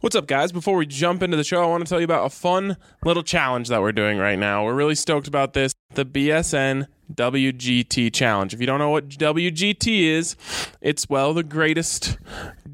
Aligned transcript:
What's 0.00 0.16
up, 0.16 0.26
guys? 0.26 0.50
Before 0.50 0.78
we 0.78 0.86
jump 0.86 1.22
into 1.22 1.36
the 1.36 1.44
show, 1.44 1.62
I 1.62 1.66
want 1.66 1.84
to 1.84 1.90
tell 1.90 2.00
you 2.00 2.06
about 2.06 2.24
a 2.24 2.30
fun 2.30 2.78
little 3.04 3.22
challenge 3.22 3.68
that 3.68 3.82
we're 3.82 3.92
doing 3.92 4.16
right 4.16 4.38
now. 4.38 4.64
We're 4.64 4.74
really 4.74 4.94
stoked 4.94 5.28
about 5.28 5.52
this 5.52 5.74
the 5.92 6.06
BSN 6.06 6.86
WGT 7.12 8.10
challenge. 8.10 8.54
If 8.54 8.60
you 8.60 8.66
don't 8.66 8.78
know 8.78 8.88
what 8.88 9.10
WGT 9.10 10.04
is, 10.04 10.36
it's, 10.80 11.06
well, 11.10 11.34
the 11.34 11.42
greatest 11.42 12.16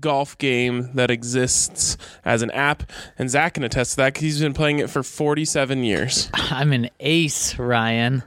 golf 0.06 0.38
game 0.38 0.88
that 0.94 1.10
exists 1.10 1.96
as 2.24 2.40
an 2.40 2.52
app. 2.52 2.84
And 3.18 3.28
Zach 3.28 3.54
can 3.54 3.64
attest 3.64 3.90
to 3.90 3.96
that 3.96 4.14
because 4.14 4.22
he's 4.22 4.40
been 4.40 4.54
playing 4.54 4.78
it 4.78 4.88
for 4.88 5.02
47 5.02 5.82
years. 5.82 6.30
I'm 6.34 6.72
an 6.72 6.90
ace, 7.00 7.58
Ryan. 7.58 8.22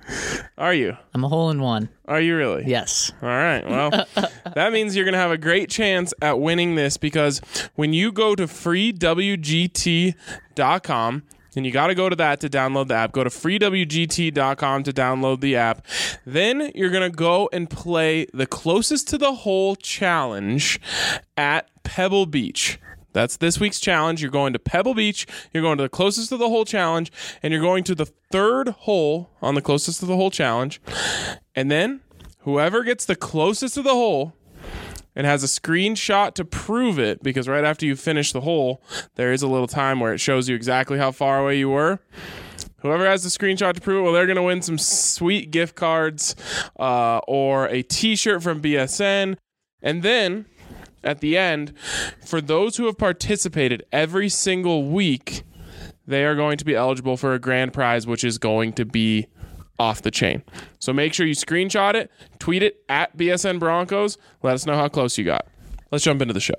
Are 0.57 0.73
you? 0.73 0.97
I'm 1.13 1.23
a 1.23 1.29
hole 1.29 1.49
in 1.51 1.61
one. 1.61 1.87
Are 2.05 2.19
you 2.19 2.35
really? 2.35 2.65
Yes. 2.67 3.13
All 3.21 3.29
right. 3.29 3.65
Well, 3.65 3.91
that 4.55 4.73
means 4.73 4.93
you're 4.93 5.05
going 5.05 5.13
to 5.13 5.19
have 5.19 5.31
a 5.31 5.37
great 5.37 5.69
chance 5.69 6.13
at 6.21 6.41
winning 6.41 6.75
this 6.75 6.97
because 6.97 7.39
when 7.75 7.93
you 7.93 8.11
go 8.11 8.35
to 8.35 8.43
freewgt.com, 8.43 10.13
and 11.55 11.65
you 11.65 11.71
got 11.71 11.87
to 11.87 11.95
go 11.95 12.09
to 12.09 12.15
that 12.15 12.39
to 12.41 12.49
download 12.49 12.87
the 12.87 12.95
app. 12.95 13.11
Go 13.11 13.23
to 13.23 13.29
freewgt.com 13.29 14.83
to 14.83 14.93
download 14.93 15.41
the 15.41 15.55
app. 15.55 15.85
Then 16.25 16.71
you're 16.75 16.89
going 16.89 17.09
to 17.09 17.15
go 17.15 17.49
and 17.51 17.69
play 17.69 18.27
the 18.33 18.45
closest 18.45 19.07
to 19.09 19.17
the 19.17 19.33
hole 19.33 19.75
challenge 19.75 20.79
at 21.37 21.69
Pebble 21.89 22.27
Beach. 22.27 22.79
That's 23.13 23.37
this 23.37 23.59
week's 23.59 23.79
challenge. 23.79 24.21
You're 24.21 24.29
going 24.29 24.53
to 24.53 24.59
Pebble 24.59 24.93
Beach. 24.93 25.25
You're 25.51 25.63
going 25.63 25.79
to 25.79 25.81
the 25.81 25.89
closest 25.89 26.29
to 26.29 26.37
the 26.37 26.47
hole 26.47 26.63
challenge, 26.63 27.11
and 27.41 27.51
you're 27.51 27.63
going 27.63 27.83
to 27.85 27.95
the 27.95 28.05
third 28.05 28.69
hole 28.69 29.31
on 29.41 29.55
the 29.55 29.61
closest 29.61 30.01
to 30.01 30.05
the 30.05 30.15
hole 30.15 30.29
challenge. 30.29 30.79
And 31.55 31.71
then 31.71 32.01
whoever 32.41 32.83
gets 32.83 33.05
the 33.05 33.15
closest 33.15 33.73
to 33.73 33.81
the 33.81 33.95
hole 33.95 34.35
and 35.15 35.25
has 35.25 35.43
a 35.43 35.47
screenshot 35.47 36.35
to 36.35 36.45
prove 36.45 36.99
it, 36.99 37.23
because 37.23 37.47
right 37.47 37.63
after 37.63 37.87
you 37.87 37.95
finish 37.95 38.33
the 38.33 38.41
hole, 38.41 38.83
there 39.15 39.33
is 39.33 39.41
a 39.41 39.47
little 39.47 39.67
time 39.67 39.99
where 39.99 40.13
it 40.13 40.19
shows 40.19 40.47
you 40.47 40.55
exactly 40.55 40.99
how 40.99 41.11
far 41.11 41.39
away 41.39 41.57
you 41.57 41.69
were. 41.69 41.97
Whoever 42.81 43.07
has 43.07 43.23
the 43.23 43.29
screenshot 43.29 43.73
to 43.73 43.81
prove 43.81 44.01
it, 44.01 44.03
well, 44.03 44.13
they're 44.13 44.27
going 44.27 44.35
to 44.35 44.43
win 44.43 44.61
some 44.61 44.77
sweet 44.77 45.49
gift 45.49 45.75
cards 45.75 46.35
uh, 46.79 47.17
or 47.27 47.65
a 47.65 47.81
t 47.81 48.15
shirt 48.15 48.43
from 48.43 48.61
BSN. 48.61 49.37
And 49.81 50.03
then 50.03 50.45
at 51.03 51.19
the 51.19 51.37
end, 51.37 51.73
for 52.25 52.41
those 52.41 52.77
who 52.77 52.85
have 52.85 52.97
participated 52.97 53.83
every 53.91 54.29
single 54.29 54.85
week, 54.85 55.43
they 56.07 56.25
are 56.25 56.35
going 56.35 56.57
to 56.57 56.65
be 56.65 56.75
eligible 56.75 57.17
for 57.17 57.33
a 57.33 57.39
grand 57.39 57.73
prize, 57.73 58.07
which 58.07 58.23
is 58.23 58.37
going 58.37 58.73
to 58.73 58.85
be 58.85 59.27
off 59.77 60.01
the 60.01 60.11
chain. 60.11 60.43
So 60.79 60.91
make 60.91 61.13
sure 61.13 61.25
you 61.25 61.35
screenshot 61.35 61.95
it, 61.95 62.11
tweet 62.39 62.63
it 62.63 62.83
at 62.89 63.15
BSN 63.15 63.59
Broncos. 63.59 64.17
Let 64.43 64.55
us 64.55 64.65
know 64.65 64.75
how 64.75 64.89
close 64.89 65.17
you 65.17 65.23
got. 65.23 65.47
Let's 65.91 66.03
jump 66.03 66.21
into 66.21 66.33
the 66.33 66.39
show. 66.39 66.55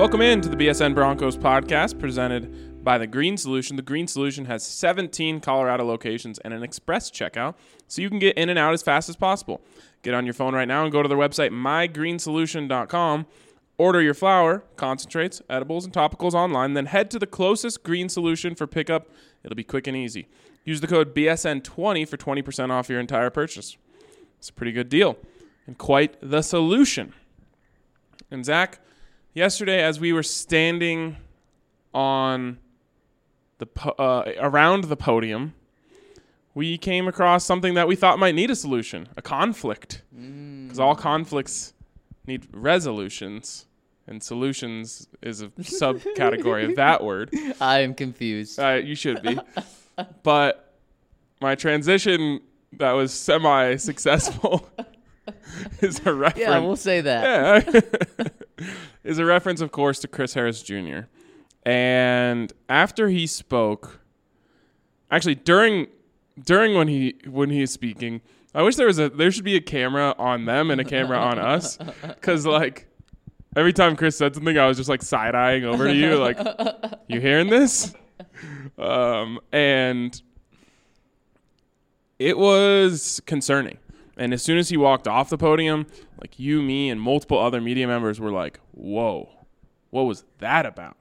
Welcome 0.00 0.22
in 0.22 0.40
to 0.40 0.48
the 0.48 0.56
BSN 0.56 0.94
Broncos 0.94 1.36
podcast 1.36 1.98
presented 1.98 2.82
by 2.82 2.96
The 2.96 3.06
Green 3.06 3.36
Solution. 3.36 3.76
The 3.76 3.82
Green 3.82 4.06
Solution 4.06 4.46
has 4.46 4.66
17 4.66 5.40
Colorado 5.40 5.84
locations 5.84 6.38
and 6.38 6.54
an 6.54 6.62
express 6.62 7.10
checkout, 7.10 7.56
so 7.86 8.00
you 8.00 8.08
can 8.08 8.18
get 8.18 8.38
in 8.38 8.48
and 8.48 8.58
out 8.58 8.72
as 8.72 8.82
fast 8.82 9.10
as 9.10 9.16
possible. 9.16 9.60
Get 10.00 10.14
on 10.14 10.24
your 10.24 10.32
phone 10.32 10.54
right 10.54 10.66
now 10.66 10.84
and 10.84 10.90
go 10.90 11.02
to 11.02 11.08
their 11.08 11.18
website, 11.18 11.50
mygreensolution.com. 11.50 13.26
Order 13.76 14.00
your 14.00 14.14
flour, 14.14 14.64
concentrates, 14.76 15.42
edibles, 15.50 15.84
and 15.84 15.92
topicals 15.92 16.32
online, 16.32 16.72
then 16.72 16.86
head 16.86 17.10
to 17.10 17.18
the 17.18 17.26
closest 17.26 17.82
green 17.82 18.08
solution 18.08 18.54
for 18.54 18.66
pickup. 18.66 19.10
It'll 19.44 19.54
be 19.54 19.64
quick 19.64 19.86
and 19.86 19.94
easy. 19.94 20.28
Use 20.64 20.80
the 20.80 20.86
code 20.86 21.14
BSN20 21.14 22.08
for 22.08 22.16
20% 22.16 22.70
off 22.70 22.88
your 22.88 23.00
entire 23.00 23.28
purchase. 23.28 23.76
It's 24.38 24.48
a 24.48 24.54
pretty 24.54 24.72
good 24.72 24.88
deal 24.88 25.18
and 25.66 25.76
quite 25.76 26.16
the 26.22 26.40
solution. 26.40 27.12
And 28.30 28.46
Zach, 28.46 28.80
yesterday 29.34 29.82
as 29.82 30.00
we 30.00 30.12
were 30.12 30.22
standing 30.22 31.16
on 31.94 32.58
the 33.58 33.66
po- 33.66 33.94
uh, 33.98 34.32
around 34.38 34.84
the 34.84 34.96
podium, 34.96 35.54
we 36.54 36.78
came 36.78 37.06
across 37.06 37.44
something 37.44 37.74
that 37.74 37.86
we 37.86 37.96
thought 37.96 38.18
might 38.18 38.34
need 38.34 38.50
a 38.50 38.56
solution, 38.56 39.08
a 39.16 39.22
conflict, 39.22 40.02
because 40.64 40.78
all 40.78 40.94
conflicts 40.94 41.74
need 42.26 42.46
resolutions, 42.52 43.66
and 44.06 44.22
solutions 44.22 45.08
is 45.22 45.42
a 45.42 45.48
subcategory 45.60 46.68
of 46.68 46.76
that 46.76 47.02
word. 47.04 47.30
I 47.60 47.80
am 47.80 47.94
confused. 47.94 48.58
Uh, 48.58 48.80
you 48.82 48.94
should 48.94 49.22
be, 49.22 49.38
but 50.22 50.74
my 51.40 51.54
transition 51.54 52.40
that 52.74 52.92
was 52.92 53.12
semi-successful 53.12 54.68
is 55.80 56.00
a 56.06 56.12
reference 56.14 56.38
yeah, 56.40 56.58
we'll 56.58 56.76
say 56.76 57.00
that. 57.00 57.66
yeah. 57.72 58.24
Is 59.04 59.18
a 59.18 59.24
reference, 59.24 59.60
of 59.60 59.72
course, 59.72 59.98
to 60.00 60.08
Chris 60.08 60.34
Harris 60.34 60.62
Jr. 60.62 61.00
And 61.64 62.52
after 62.68 63.08
he 63.08 63.26
spoke, 63.26 64.00
actually 65.10 65.34
during 65.34 65.88
during 66.44 66.74
when 66.74 66.88
he 66.88 67.16
when 67.26 67.50
he 67.50 67.62
is 67.62 67.70
speaking, 67.70 68.20
I 68.54 68.62
wish 68.62 68.76
there 68.76 68.86
was 68.86 68.98
a 68.98 69.10
there 69.10 69.30
should 69.30 69.44
be 69.44 69.56
a 69.56 69.60
camera 69.60 70.14
on 70.18 70.44
them 70.44 70.70
and 70.70 70.80
a 70.80 70.84
camera 70.84 71.18
on 71.18 71.38
us, 71.38 71.78
because 72.02 72.46
like 72.46 72.88
every 73.56 73.72
time 73.72 73.96
Chris 73.96 74.16
said 74.16 74.34
something, 74.34 74.56
I 74.58 74.66
was 74.66 74.76
just 74.76 74.88
like 74.88 75.02
side 75.02 75.34
eyeing 75.34 75.64
over 75.64 75.86
to 75.86 75.94
you, 75.94 76.16
like 76.16 76.38
you 77.08 77.20
hearing 77.20 77.48
this, 77.48 77.94
um, 78.78 79.38
and 79.52 80.20
it 82.18 82.36
was 82.38 83.20
concerning. 83.26 83.78
And 84.20 84.34
as 84.34 84.42
soon 84.42 84.58
as 84.58 84.68
he 84.68 84.76
walked 84.76 85.08
off 85.08 85.30
the 85.30 85.38
podium, 85.38 85.86
like 86.20 86.38
you, 86.38 86.60
me, 86.60 86.90
and 86.90 87.00
multiple 87.00 87.38
other 87.38 87.58
media 87.58 87.86
members 87.86 88.20
were 88.20 88.30
like, 88.30 88.60
"Whoa, 88.72 89.30
what 89.88 90.02
was 90.02 90.24
that 90.38 90.66
about?" 90.66 90.98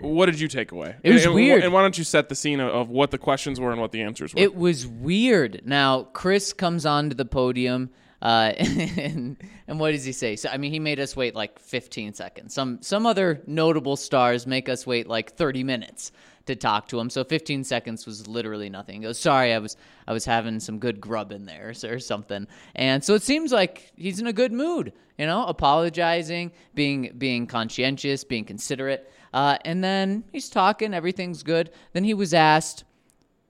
What 0.00 0.26
did 0.26 0.40
you 0.40 0.48
take 0.48 0.72
away? 0.72 0.96
It 1.04 1.12
was 1.12 1.24
and, 1.24 1.34
weird. 1.34 1.62
And 1.62 1.72
why 1.72 1.82
don't 1.82 1.96
you 1.96 2.04
set 2.04 2.28
the 2.28 2.34
scene 2.34 2.60
of, 2.60 2.68
of 2.68 2.90
what 2.90 3.12
the 3.12 3.16
questions 3.16 3.60
were 3.60 3.70
and 3.70 3.80
what 3.80 3.92
the 3.92 4.02
answers 4.02 4.34
were? 4.34 4.40
It 4.40 4.54
was 4.56 4.86
weird. 4.86 5.62
Now, 5.64 6.02
Chris 6.12 6.52
comes 6.52 6.84
onto 6.84 7.14
the 7.14 7.24
podium. 7.24 7.90
Uh, 8.20 8.52
and, 8.58 9.36
and 9.68 9.80
what 9.80 9.92
does 9.92 10.04
he 10.04 10.12
say? 10.12 10.34
So 10.34 10.48
I 10.50 10.56
mean, 10.56 10.72
he 10.72 10.80
made 10.80 10.98
us 10.98 11.14
wait 11.14 11.36
like 11.36 11.60
15 11.60 12.12
seconds. 12.14 12.54
Some 12.54 12.82
some 12.82 13.06
other 13.06 13.40
notable 13.46 13.96
stars 13.96 14.48
make 14.48 14.68
us 14.68 14.84
wait 14.84 15.06
like 15.06 15.32
30 15.34 15.62
minutes 15.62 16.10
to 16.46 16.56
talk 16.56 16.88
to 16.88 16.98
him. 17.00 17.10
So 17.10 17.22
15 17.24 17.64
seconds 17.64 18.06
was 18.06 18.26
literally 18.26 18.70
nothing. 18.70 18.96
He 18.96 19.02
goes, 19.02 19.18
"Sorry, 19.18 19.52
I 19.52 19.58
was 19.58 19.76
I 20.06 20.12
was 20.12 20.24
having 20.24 20.58
some 20.60 20.78
good 20.78 21.00
grub 21.00 21.32
in 21.32 21.44
there 21.46 21.72
or 21.84 21.98
something." 21.98 22.46
And 22.74 23.02
so 23.04 23.14
it 23.14 23.22
seems 23.22 23.52
like 23.52 23.92
he's 23.96 24.20
in 24.20 24.26
a 24.26 24.32
good 24.32 24.52
mood. 24.52 24.92
You 25.18 25.26
know, 25.26 25.44
apologizing, 25.46 26.52
being 26.74 27.12
being 27.16 27.46
conscientious, 27.46 28.24
being 28.24 28.44
considerate. 28.44 29.10
Uh, 29.34 29.58
and 29.64 29.82
then 29.84 30.24
he's 30.32 30.48
talking, 30.48 30.94
everything's 30.94 31.42
good. 31.42 31.70
Then 31.92 32.04
he 32.04 32.14
was 32.14 32.32
asked, 32.32 32.84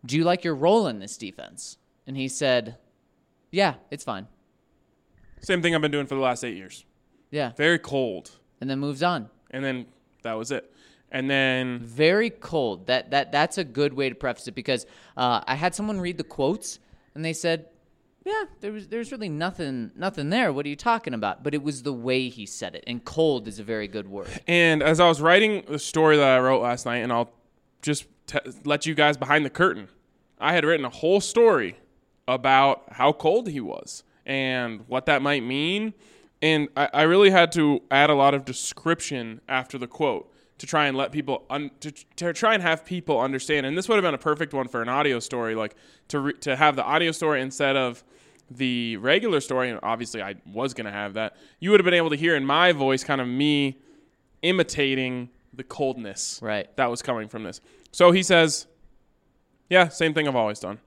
"Do 0.05 0.17
you 0.17 0.25
like 0.25 0.43
your 0.45 0.55
role 0.55 0.87
in 0.89 0.99
this 0.99 1.17
defense?" 1.17 1.79
And 2.07 2.17
he 2.17 2.29
said, 2.29 2.77
"Yeah, 3.51 3.75
it's 3.91 4.05
fine." 4.05 4.27
Same 5.41 5.63
thing 5.63 5.75
I've 5.75 5.81
been 5.81 5.91
doing 5.93 6.07
for 6.07 6.15
the 6.15 6.21
last 6.21 6.43
eight 6.45 6.57
years. 6.57 6.85
Yeah. 7.31 7.53
Very 7.57 7.79
cold, 7.79 8.31
And 8.61 8.69
then 8.71 8.79
moves 8.79 9.03
on. 9.03 9.29
and 9.51 9.65
then 9.65 9.87
that 10.23 10.33
was 10.35 10.51
it. 10.51 10.73
And 11.17 11.31
then 11.31 11.79
Very 11.79 12.29
cold. 12.29 12.89
That 12.89 13.11
that 13.11 13.33
that's 13.33 13.57
a 13.57 13.65
good 13.65 13.95
way 13.95 14.11
to 14.11 14.15
preface 14.15 14.49
it 14.49 14.55
because 14.55 14.85
uh, 15.17 15.41
I 15.47 15.55
had 15.55 15.75
someone 15.75 15.99
read 15.99 16.19
the 16.19 16.25
quotes 16.25 16.79
and 17.15 17.25
they 17.25 17.33
said, 17.33 17.71
"Yeah, 18.23 18.45
there 18.61 18.71
was 18.71 18.89
there's 18.89 19.11
really 19.13 19.31
nothing 19.31 19.93
nothing 19.97 20.29
there. 20.29 20.53
What 20.53 20.67
are 20.67 20.69
you 20.69 20.77
talking 20.77 21.15
about?" 21.15 21.43
But 21.43 21.55
it 21.55 21.63
was 21.63 21.85
the 21.85 21.93
way 21.95 22.29
he 22.29 22.45
said 22.45 22.75
it. 22.75 22.85
And 22.87 23.03
cold 23.03 23.49
is 23.49 23.59
a 23.59 23.65
very 23.65 23.89
good 23.89 24.09
word. 24.09 24.29
And 24.47 24.83
as 24.83 25.01
I 25.01 25.09
was 25.09 25.23
writing 25.23 25.65
the 25.67 25.79
story 25.79 26.19
that 26.19 26.37
I 26.37 26.39
wrote 26.39 26.61
last 26.61 26.85
night, 26.85 26.99
and 26.99 27.11
I'll 27.11 27.31
just 27.81 28.05
t- 28.27 28.39
let 28.67 28.85
you 28.85 28.95
guys 28.95 29.17
behind 29.17 29.47
the 29.47 29.51
curtain, 29.51 29.89
I 30.39 30.53
had 30.53 30.67
written 30.67 30.85
a 30.85 30.91
whole 30.91 31.23
story 31.23 31.79
about 32.29 32.83
how 32.91 33.13
cold 33.13 33.49
he 33.49 33.61
was 33.61 34.05
and 34.27 34.85
what 34.87 35.07
that 35.07 35.23
might 35.23 35.43
mean. 35.43 35.95
And 36.43 36.69
I, 36.77 36.91
I 36.93 37.03
really 37.05 37.31
had 37.31 37.53
to 37.53 37.81
add 37.91 38.11
a 38.11 38.15
lot 38.15 38.35
of 38.35 38.45
description 38.45 39.41
after 39.49 39.79
the 39.79 39.87
quote 39.87 40.31
to 40.59 40.67
try 40.67 40.87
and 40.87 40.97
let 40.97 41.13
people 41.13 41.45
un- 41.51 41.71
to, 41.81 41.91
to 42.17 42.33
try 42.33 42.55
and 42.55 42.63
have 42.63 42.85
people 42.85 43.21
understand. 43.21 43.67
And 43.67 43.77
this 43.77 43.89
would 43.89 43.97
have 43.97 44.03
been 44.05 44.15
a 44.15 44.19
perfect 44.19 44.55
one 44.55 44.69
for 44.69 44.81
an 44.83 44.89
audio 44.89 45.19
story, 45.21 45.55
like 45.55 45.75
to 46.09 46.21
re- 46.21 46.33
to 46.41 46.57
have 46.57 46.77
the 46.77 46.85
audio 46.85 47.13
story 47.13 47.43
instead 47.43 47.77
of 47.77 48.03
the 48.51 48.97
regular 48.99 49.41
story. 49.41 49.71
And 49.71 49.79
obviously, 49.83 50.23
I 50.23 50.37
was 50.53 50.73
gonna 50.75 50.93
have 50.93 51.15
that. 51.15 51.37
You 51.61 51.71
would 51.73 51.81
have 51.81 51.85
been 51.85 51.95
able 51.95 52.11
to 52.11 52.17
hear 52.17 52.37
in 52.37 52.47
my 52.47 52.73
voice, 52.73 53.05
kind 53.05 53.21
of 53.21 53.29
me 53.29 53.79
imitating 54.43 55.29
the 55.53 55.65
coldness 55.65 56.39
Right. 56.43 56.75
that 56.77 56.91
was 56.91 57.03
coming 57.03 57.29
from 57.29 57.43
this. 57.43 57.61
So 57.93 58.11
he 58.13 58.23
says, 58.23 58.67
"Yeah, 59.71 59.89
same 59.89 60.15
thing 60.15 60.29
I've 60.29 60.37
always 60.37 60.61
done." 60.61 60.79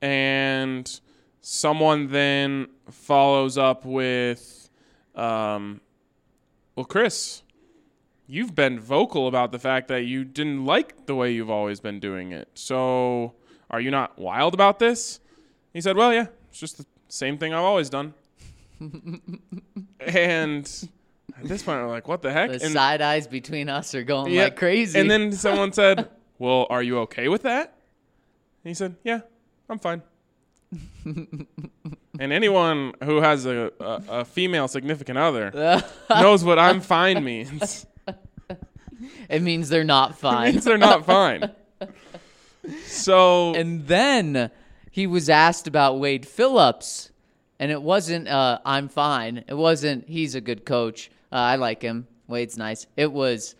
And 0.00 1.00
someone 1.40 2.08
then 2.08 2.66
follows 2.90 3.56
up 3.56 3.84
with, 3.84 4.68
um, 5.14 5.80
"Well, 6.76 6.84
Chris, 6.84 7.42
you've 8.26 8.54
been 8.54 8.78
vocal 8.80 9.26
about 9.28 9.52
the 9.52 9.58
fact 9.58 9.88
that 9.88 10.04
you 10.04 10.24
didn't 10.24 10.64
like 10.64 11.06
the 11.06 11.14
way 11.14 11.32
you've 11.32 11.50
always 11.50 11.80
been 11.80 12.00
doing 12.00 12.32
it. 12.32 12.48
So, 12.54 13.34
are 13.70 13.80
you 13.80 13.90
not 13.90 14.18
wild 14.18 14.54
about 14.54 14.78
this?" 14.78 15.20
He 15.72 15.80
said, 15.80 15.96
"Well, 15.96 16.12
yeah, 16.12 16.26
it's 16.50 16.58
just 16.60 16.78
the 16.78 16.86
same 17.08 17.38
thing 17.38 17.52
I've 17.54 17.64
always 17.64 17.90
done." 17.90 18.14
and 20.00 20.88
at 21.38 21.44
this 21.48 21.62
point, 21.62 21.80
we're 21.80 21.88
like, 21.88 22.08
"What 22.08 22.22
the 22.22 22.32
heck?" 22.32 22.50
The 22.50 22.64
And- 22.64 22.72
side 22.72 23.00
eyes 23.00 23.26
between 23.26 23.68
us 23.68 23.94
are 23.94 24.02
going 24.04 24.32
yeah. 24.32 24.44
like 24.44 24.56
crazy. 24.56 24.98
And 24.98 25.10
then 25.10 25.32
someone 25.46 25.72
said, 25.72 26.08
"Well, 26.38 26.66
are 26.70 26.82
you 26.82 26.98
okay 27.00 27.28
with 27.28 27.42
that?" 27.42 27.74
And 28.64 28.70
he 28.70 28.74
said, 28.74 28.96
"Yeah, 29.04 29.20
I'm 29.68 29.78
fine." 29.78 30.02
and 31.04 32.32
anyone 32.32 32.94
who 33.04 33.20
has 33.20 33.44
a, 33.44 33.70
a, 33.78 34.02
a 34.08 34.24
female 34.24 34.68
significant 34.68 35.18
other 35.18 35.82
knows 36.10 36.42
what 36.44 36.58
I'm 36.58 36.80
fine 36.80 37.22
means. 37.22 37.86
It 39.28 39.42
means 39.42 39.68
they're 39.68 39.84
not 39.84 40.10
It 40.12 40.16
fine. 40.16 40.52
means 40.52 40.64
they're 40.64 40.78
not 40.78 41.04
fine. 41.06 41.50
So 42.86 43.54
and 43.54 43.86
then 43.86 44.50
he 44.90 45.06
was 45.06 45.28
asked 45.28 45.66
about 45.66 45.98
Wade 45.98 46.26
Phillips, 46.26 47.10
and 47.58 47.70
it 47.72 47.82
wasn't 47.82 48.28
uh, 48.28 48.58
"I'm 48.64 48.88
fine." 48.88 49.44
It 49.48 49.54
wasn't 49.54 50.08
"He's 50.08 50.34
a 50.34 50.40
good 50.40 50.64
coach." 50.64 51.10
Uh, 51.32 51.36
I 51.36 51.56
like 51.56 51.82
him. 51.82 52.06
Wade's 52.28 52.56
nice. 52.56 52.86
It 52.96 53.10
was, 53.12 53.56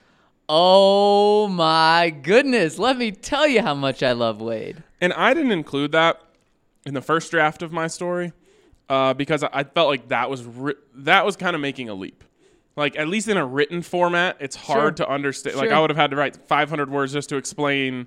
"Oh 0.49 1.49
my 1.49 2.11
goodness!" 2.11 2.79
Let 2.79 2.97
me 2.97 3.11
tell 3.11 3.47
you 3.49 3.61
how 3.63 3.75
much 3.75 4.03
I 4.03 4.13
love 4.13 4.41
Wade. 4.41 4.83
And 5.01 5.13
I 5.15 5.35
didn't 5.35 5.53
include 5.53 5.93
that 5.93 6.21
in 6.87 6.95
the 6.95 7.03
first 7.03 7.31
draft 7.33 7.63
of 7.63 7.73
my 7.73 7.89
story 7.89 8.33
uh, 8.89 9.15
because 9.15 9.43
I, 9.43 9.65
felt 9.65 9.89
like 9.89 10.09
that 10.09 10.31
was 10.31 10.45
ri- 10.45 10.75
that 10.95 11.25
was 11.27 11.35
kind 11.37 11.57
of 11.57 11.61
making 11.63 11.89
a 11.89 11.95
leap. 11.95 12.23
Like 12.77 12.97
at 12.97 13.07
least 13.09 13.29
in 13.29 13.37
a 13.37 13.45
written 13.45 13.83
format, 13.83 14.37
it's 14.41 14.57
hard 14.57 14.97
Sure. 14.99 15.07
to 15.07 15.13
understand. 15.13 15.57
Like 15.57 15.69
Sure. 15.69 15.77
I 15.77 15.81
would 15.81 15.91
have 15.91 15.97
had 15.99 16.11
to 16.11 16.17
write 16.17 16.37
500 16.49 16.91
words 16.91 17.13
just 17.13 17.29
to 17.31 17.37
explain 17.37 18.07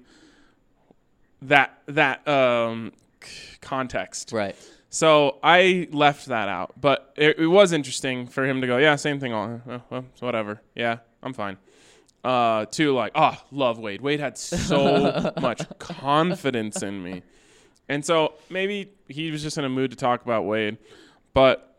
that 1.43 1.77
that 1.87 2.27
um, 2.27 2.91
c- 3.23 3.57
context. 3.61 4.31
Right. 4.31 4.55
So 4.89 5.39
I 5.43 5.87
left 5.91 6.27
that 6.27 6.47
out, 6.47 6.73
but 6.79 7.13
it, 7.17 7.37
it 7.39 7.47
was 7.47 7.73
interesting 7.73 8.27
for 8.27 8.45
him 8.45 8.61
to 8.61 8.67
go, 8.67 8.77
yeah, 8.77 8.95
same 8.95 9.19
thing. 9.19 9.33
All 9.33 9.61
uh, 9.69 9.79
well, 9.89 10.05
so 10.15 10.25
whatever. 10.25 10.61
Yeah, 10.73 10.99
I'm 11.21 11.33
fine. 11.33 11.57
Uh, 12.23 12.65
to 12.65 12.93
like, 12.93 13.11
oh, 13.13 13.35
love 13.51 13.77
Wade. 13.77 14.01
Wade 14.01 14.19
had 14.19 14.37
so 14.37 15.31
much 15.41 15.61
confidence 15.77 16.81
in 16.81 17.03
me, 17.03 17.21
and 17.89 18.03
so 18.05 18.33
maybe 18.49 18.93
he 19.09 19.29
was 19.31 19.43
just 19.43 19.57
in 19.57 19.65
a 19.65 19.69
mood 19.69 19.91
to 19.91 19.97
talk 19.97 20.23
about 20.23 20.45
Wade. 20.45 20.77
But 21.33 21.74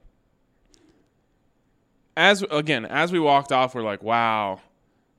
as 2.17 2.43
again, 2.51 2.87
as 2.87 3.13
we 3.13 3.19
walked 3.21 3.53
off, 3.53 3.75
we're 3.75 3.83
like, 3.83 4.03
wow, 4.03 4.61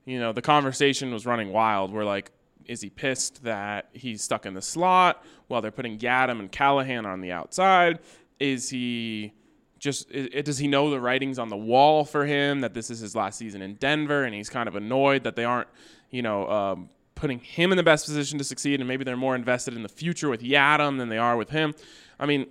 you 0.04 0.18
know, 0.18 0.32
the 0.32 0.42
conversation 0.42 1.12
was 1.12 1.26
running 1.26 1.52
wild. 1.52 1.92
We're 1.92 2.04
like, 2.04 2.32
is 2.64 2.80
he 2.80 2.90
pissed 2.90 3.44
that 3.44 3.88
he's 3.92 4.22
stuck 4.22 4.44
in 4.46 4.54
the 4.54 4.62
slot 4.62 5.24
while 5.46 5.62
they're 5.62 5.70
putting 5.70 5.98
Yiadom 5.98 6.40
and 6.40 6.52
Callahan 6.52 7.06
on 7.06 7.20
the 7.20 7.32
outside? 7.32 8.00
Is 8.38 8.68
he 8.68 9.32
just 9.78 10.10
i 10.12 10.40
does 10.40 10.58
he 10.58 10.66
know 10.66 10.90
the 10.90 11.00
writings 11.00 11.38
on 11.38 11.48
the 11.48 11.56
wall 11.56 12.04
for 12.04 12.26
him 12.26 12.62
that 12.62 12.74
this 12.74 12.90
is 12.90 12.98
his 12.98 13.14
last 13.14 13.38
season 13.38 13.62
in 13.62 13.74
Denver 13.74 14.24
and 14.24 14.34
he's 14.34 14.50
kind 14.50 14.68
of 14.68 14.74
annoyed 14.74 15.22
that 15.22 15.36
they 15.36 15.44
aren't, 15.44 15.68
you 16.10 16.20
know, 16.20 16.48
um, 16.50 16.90
putting 17.14 17.38
him 17.38 17.70
in 17.70 17.76
the 17.76 17.82
best 17.82 18.04
position 18.06 18.38
to 18.38 18.44
succeed 18.44 18.80
and 18.80 18.88
maybe 18.88 19.04
they're 19.04 19.16
more 19.16 19.36
invested 19.36 19.74
in 19.74 19.82
the 19.82 19.88
future 19.88 20.28
with 20.28 20.42
Yiadom 20.42 20.98
than 20.98 21.08
they 21.08 21.18
are 21.18 21.36
with 21.36 21.50
him. 21.50 21.74
I 22.18 22.26
mean, 22.26 22.46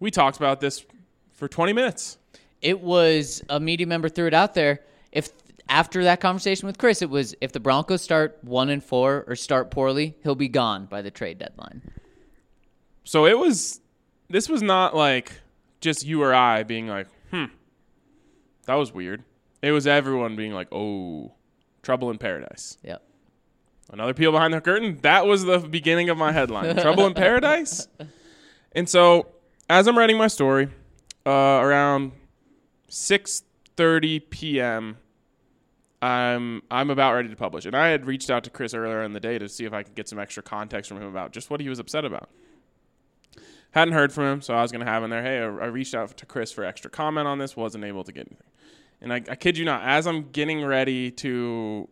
we 0.00 0.10
talked 0.10 0.36
about 0.36 0.60
this 0.60 0.84
for 1.32 1.48
20 1.48 1.72
minutes. 1.72 2.18
It 2.62 2.80
was 2.80 3.42
a 3.48 3.60
media 3.60 3.86
member 3.86 4.08
threw 4.08 4.26
it 4.26 4.34
out 4.34 4.54
there. 4.54 4.80
If 5.12 5.30
after 5.68 6.04
that 6.04 6.20
conversation 6.20 6.66
with 6.66 6.78
Chris, 6.78 7.02
it 7.02 7.10
was 7.10 7.34
if 7.40 7.52
the 7.52 7.60
Broncos 7.60 8.02
start 8.02 8.38
one 8.42 8.70
and 8.70 8.82
four 8.82 9.24
or 9.26 9.36
start 9.36 9.70
poorly, 9.70 10.16
he'll 10.22 10.34
be 10.34 10.48
gone 10.48 10.86
by 10.86 11.02
the 11.02 11.10
trade 11.10 11.38
deadline. 11.38 11.82
So 13.04 13.26
it 13.26 13.38
was 13.38 13.80
this 14.28 14.48
was 14.48 14.62
not 14.62 14.94
like 14.94 15.32
just 15.80 16.04
you 16.04 16.22
or 16.22 16.34
I 16.34 16.62
being 16.62 16.88
like, 16.88 17.08
"Hmm. 17.30 17.46
That 18.66 18.74
was 18.74 18.92
weird." 18.92 19.24
It 19.62 19.72
was 19.72 19.86
everyone 19.86 20.36
being 20.36 20.52
like, 20.52 20.68
"Oh, 20.72 21.32
trouble 21.82 22.10
in 22.10 22.18
paradise." 22.18 22.78
Yep. 22.82 23.02
Another 23.92 24.14
peel 24.14 24.32
behind 24.32 24.52
the 24.52 24.60
curtain. 24.60 24.98
That 25.02 25.26
was 25.26 25.44
the 25.44 25.58
beginning 25.58 26.10
of 26.10 26.18
my 26.18 26.32
headline. 26.32 26.74
trouble 26.82 27.06
in 27.06 27.14
paradise. 27.14 27.86
And 28.72 28.88
so, 28.88 29.28
as 29.70 29.86
I'm 29.86 29.96
writing 29.96 30.18
my 30.18 30.26
story, 30.26 30.68
uh, 31.24 31.30
around 31.30 32.12
6:30 32.88 34.30
p.m., 34.30 34.98
I'm 36.02 36.62
I'm 36.70 36.90
about 36.90 37.14
ready 37.14 37.28
to 37.28 37.36
publish. 37.36 37.64
And 37.64 37.74
I 37.74 37.88
had 37.88 38.06
reached 38.06 38.30
out 38.30 38.44
to 38.44 38.50
Chris 38.50 38.74
earlier 38.74 39.02
in 39.02 39.12
the 39.12 39.20
day 39.20 39.38
to 39.38 39.48
see 39.48 39.64
if 39.64 39.72
I 39.72 39.82
could 39.82 39.94
get 39.94 40.08
some 40.08 40.18
extra 40.18 40.42
context 40.42 40.88
from 40.88 40.98
him 40.98 41.08
about 41.08 41.32
just 41.32 41.50
what 41.50 41.60
he 41.60 41.68
was 41.68 41.78
upset 41.78 42.04
about. 42.04 42.30
Hadn't 43.72 43.94
heard 43.94 44.12
from 44.12 44.24
him, 44.24 44.40
so 44.40 44.54
I 44.54 44.62
was 44.62 44.72
gonna 44.72 44.84
have 44.84 45.02
in 45.02 45.10
there. 45.10 45.22
Hey, 45.22 45.40
I 45.40 45.64
I 45.64 45.66
reached 45.66 45.94
out 45.94 46.16
to 46.16 46.26
Chris 46.26 46.52
for 46.52 46.64
extra 46.64 46.90
comment 46.90 47.26
on 47.26 47.38
this. 47.38 47.56
Wasn't 47.56 47.84
able 47.84 48.04
to 48.04 48.12
get 48.12 48.28
anything. 48.28 48.46
And 49.00 49.12
I, 49.12 49.16
I 49.28 49.36
kid 49.36 49.58
you 49.58 49.64
not, 49.64 49.82
as 49.82 50.06
I'm 50.06 50.30
getting 50.30 50.64
ready 50.64 51.10
to 51.10 51.88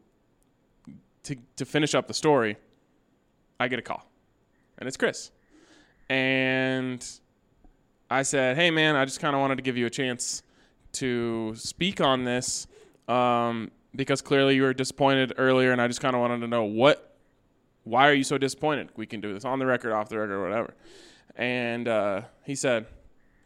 to 1.24 1.36
to 1.56 1.64
finish 1.64 1.94
up 1.94 2.06
the 2.06 2.14
story, 2.14 2.56
I 3.58 3.68
get 3.68 3.78
a 3.78 3.82
call, 3.82 4.08
and 4.78 4.86
it's 4.86 4.96
Chris, 4.96 5.30
and 6.08 7.04
I 8.10 8.22
said, 8.22 8.56
"Hey, 8.56 8.70
man, 8.70 8.96
I 8.96 9.04
just 9.04 9.20
kind 9.20 9.34
of 9.34 9.40
wanted 9.40 9.56
to 9.56 9.62
give 9.62 9.76
you 9.76 9.86
a 9.86 9.90
chance 9.90 10.43
to 10.94 11.54
speak 11.56 12.00
on 12.00 12.24
this 12.24 12.66
um, 13.08 13.70
because 13.94 14.22
clearly 14.22 14.56
you 14.56 14.62
were 14.62 14.74
disappointed 14.74 15.32
earlier, 15.36 15.72
and 15.72 15.80
I 15.80 15.86
just 15.86 16.00
kind 16.00 16.14
of 16.14 16.20
wanted 16.20 16.40
to 16.40 16.48
know 16.48 16.64
what, 16.64 17.16
why 17.84 18.08
are 18.08 18.14
you 18.14 18.24
so 18.24 18.38
disappointed? 18.38 18.88
We 18.96 19.06
can 19.06 19.20
do 19.20 19.34
this 19.34 19.44
on 19.44 19.58
the 19.58 19.66
record, 19.66 19.92
off 19.92 20.08
the 20.08 20.18
record, 20.18 20.42
whatever." 20.42 20.74
And 21.36 21.86
uh, 21.88 22.22
he 22.44 22.54
said, 22.54 22.86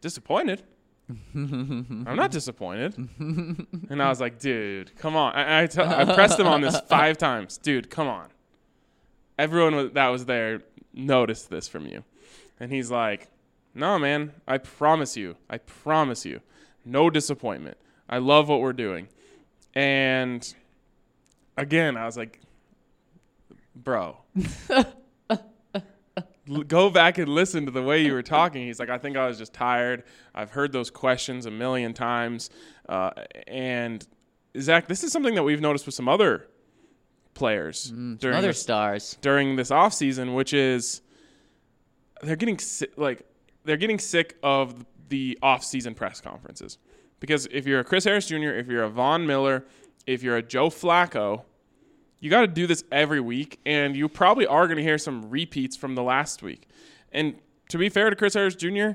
"Disappointed." 0.01 0.63
I'm 1.35 2.17
not 2.17 2.31
disappointed. 2.31 2.95
and 3.19 4.03
I 4.03 4.09
was 4.11 4.21
like, 4.21 4.39
dude, 4.39 4.95
come 4.97 5.17
on. 5.17 5.35
I, 5.35 5.63
I, 5.63 5.67
t- 5.67 5.81
I 5.81 6.05
pressed 6.05 6.39
him 6.39 6.47
on 6.47 6.61
this 6.61 6.79
five 6.81 7.17
times. 7.29 7.57
Dude, 7.57 7.89
come 7.89 8.09
on. 8.09 8.29
Everyone 9.39 9.93
that 9.95 10.09
was 10.09 10.27
there 10.27 10.63
noticed 10.93 11.49
this 11.49 11.67
from 11.67 11.87
you. 11.87 12.05
And 12.61 12.71
he's 12.71 12.91
like, 12.91 13.29
no, 13.75 13.99
man, 13.99 14.33
I 14.47 14.59
promise 14.59 15.17
you. 15.17 15.37
I 15.49 15.59
promise 15.59 16.27
you. 16.27 16.41
No 16.89 17.11
disappointment. 17.11 17.77
I 18.09 18.19
love 18.19 18.49
what 18.49 18.61
we're 18.61 18.73
doing. 18.73 19.09
And 19.75 20.55
again, 21.57 21.97
I 21.97 22.07
was 22.07 22.17
like, 22.17 22.41
bro. 23.77 24.17
Go 26.67 26.89
back 26.89 27.19
and 27.19 27.29
listen 27.29 27.67
to 27.67 27.71
the 27.71 27.83
way 27.83 28.03
you 28.03 28.15
were 28.15 28.23
talking. 28.23 28.67
He's 28.67 28.81
like, 28.81 28.89
I 28.89 28.97
think 28.97 29.19
I 29.19 29.27
was 29.27 29.37
just 29.37 29.53
tired. 29.53 30.05
I've 30.35 30.51
heard 30.51 30.73
those 30.73 30.91
questions 30.91 31.45
a 31.45 31.51
million 31.51 31.93
times. 31.93 32.49
Uh, 32.89 33.11
and 33.47 34.07
Zach, 34.59 34.89
this 34.89 35.05
is 35.05 35.13
something 35.13 35.35
that 35.35 35.43
we've 35.43 35.61
noticed 35.61 35.85
with 35.85 35.95
some 35.95 36.09
other 36.09 36.49
players 37.35 37.91
during 38.19 38.37
Other 38.39 38.49
this, 38.49 38.63
stars. 38.63 39.19
during 39.21 39.57
this 39.57 39.71
off 39.71 39.93
season, 39.93 40.33
which 40.33 40.55
is 40.55 41.03
they're 42.23 42.35
getting 42.37 42.59
si- 42.59 42.89
like 42.97 43.27
they're 43.65 43.77
getting 43.77 43.99
sick 43.99 44.39
of 44.43 44.87
the 45.09 45.39
off 45.43 45.65
season 45.65 45.95
press 45.95 46.21
conferences 46.21 46.79
because 47.21 47.47
if 47.51 47.67
you're 47.67 47.81
a 47.81 47.85
Chris 47.85 48.05
Harris 48.05 48.27
Jr., 48.27 48.51
if 48.51 48.69
you're 48.69 48.85
a 48.85 48.89
Von 48.89 49.27
Miller, 49.27 49.65
if 50.07 50.23
you're 50.23 50.37
a 50.37 50.43
Joe 50.43 50.69
Flacco, 50.69 51.43
you 52.21 52.31
got 52.31 52.41
to 52.43 52.47
do 52.47 52.67
this 52.67 52.85
every 52.91 53.21
week, 53.21 53.61
and 53.65 53.97
you 53.97 54.09
probably 54.09 54.47
are 54.47 54.67
going 54.67 54.77
to 54.77 54.83
hear 54.83 54.99
some 54.99 55.31
repeats 55.31 55.77
from 55.77 55.95
the 55.95 56.03
last 56.03 56.43
week. 56.43 56.69
And 57.13 57.37
to 57.69 57.79
be 57.79 57.89
fair 57.89 58.11
to 58.11 58.17
Chris 58.17 58.35
Harris 58.35 58.55
Jr., 58.55 58.91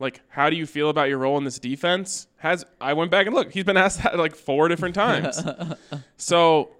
like, 0.00 0.20
how 0.28 0.48
do 0.48 0.54
you 0.54 0.64
feel 0.64 0.90
about 0.90 1.08
your 1.08 1.18
role 1.18 1.36
in 1.38 1.44
this 1.44 1.58
defense? 1.58 2.28
Has 2.36 2.64
I 2.80 2.92
went 2.92 3.10
back 3.10 3.26
and 3.26 3.34
looked, 3.34 3.52
he's 3.52 3.64
been 3.64 3.76
asked 3.76 4.02
that 4.04 4.16
like 4.16 4.36
four 4.36 4.68
different 4.68 4.94
times. 4.94 5.42
so, 6.16 6.70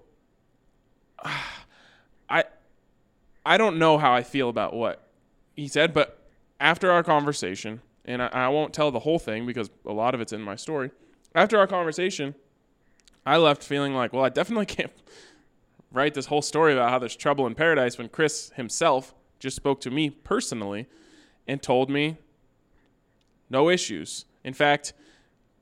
I, 2.29 2.43
I 3.45 3.57
don't 3.57 3.77
know 3.77 3.97
how 3.97 4.13
I 4.13 4.23
feel 4.23 4.49
about 4.49 4.73
what 4.73 5.05
he 5.55 5.67
said, 5.67 5.93
but 5.93 6.21
after 6.61 6.91
our 6.91 7.03
conversation, 7.03 7.81
and 8.05 8.21
I, 8.21 8.27
I 8.27 8.47
won't 8.49 8.73
tell 8.73 8.91
the 8.91 8.99
whole 8.99 9.19
thing 9.19 9.45
because 9.45 9.69
a 9.85 9.93
lot 9.93 10.15
of 10.15 10.21
it's 10.21 10.33
in 10.33 10.41
my 10.41 10.55
story. 10.55 10.91
After 11.35 11.57
our 11.59 11.67
conversation, 11.67 12.35
I 13.25 13.37
left 13.37 13.63
feeling 13.63 13.93
like, 13.93 14.13
well, 14.13 14.23
I 14.23 14.29
definitely 14.29 14.65
can't 14.77 14.91
write 15.91 16.13
this 16.13 16.27
whole 16.27 16.41
story 16.41 16.73
about 16.73 16.89
how 16.89 16.99
there's 16.99 17.15
trouble 17.15 17.47
in 17.47 17.55
paradise 17.55 17.97
when 17.97 18.09
Chris 18.09 18.51
himself 18.55 19.13
just 19.39 19.55
spoke 19.55 19.81
to 19.81 19.91
me 19.91 20.09
personally 20.09 20.87
and 21.47 21.61
told 21.61 21.89
me 21.89 22.17
no 23.49 23.69
issues. 23.69 24.25
In 24.43 24.53
fact, 24.53 24.93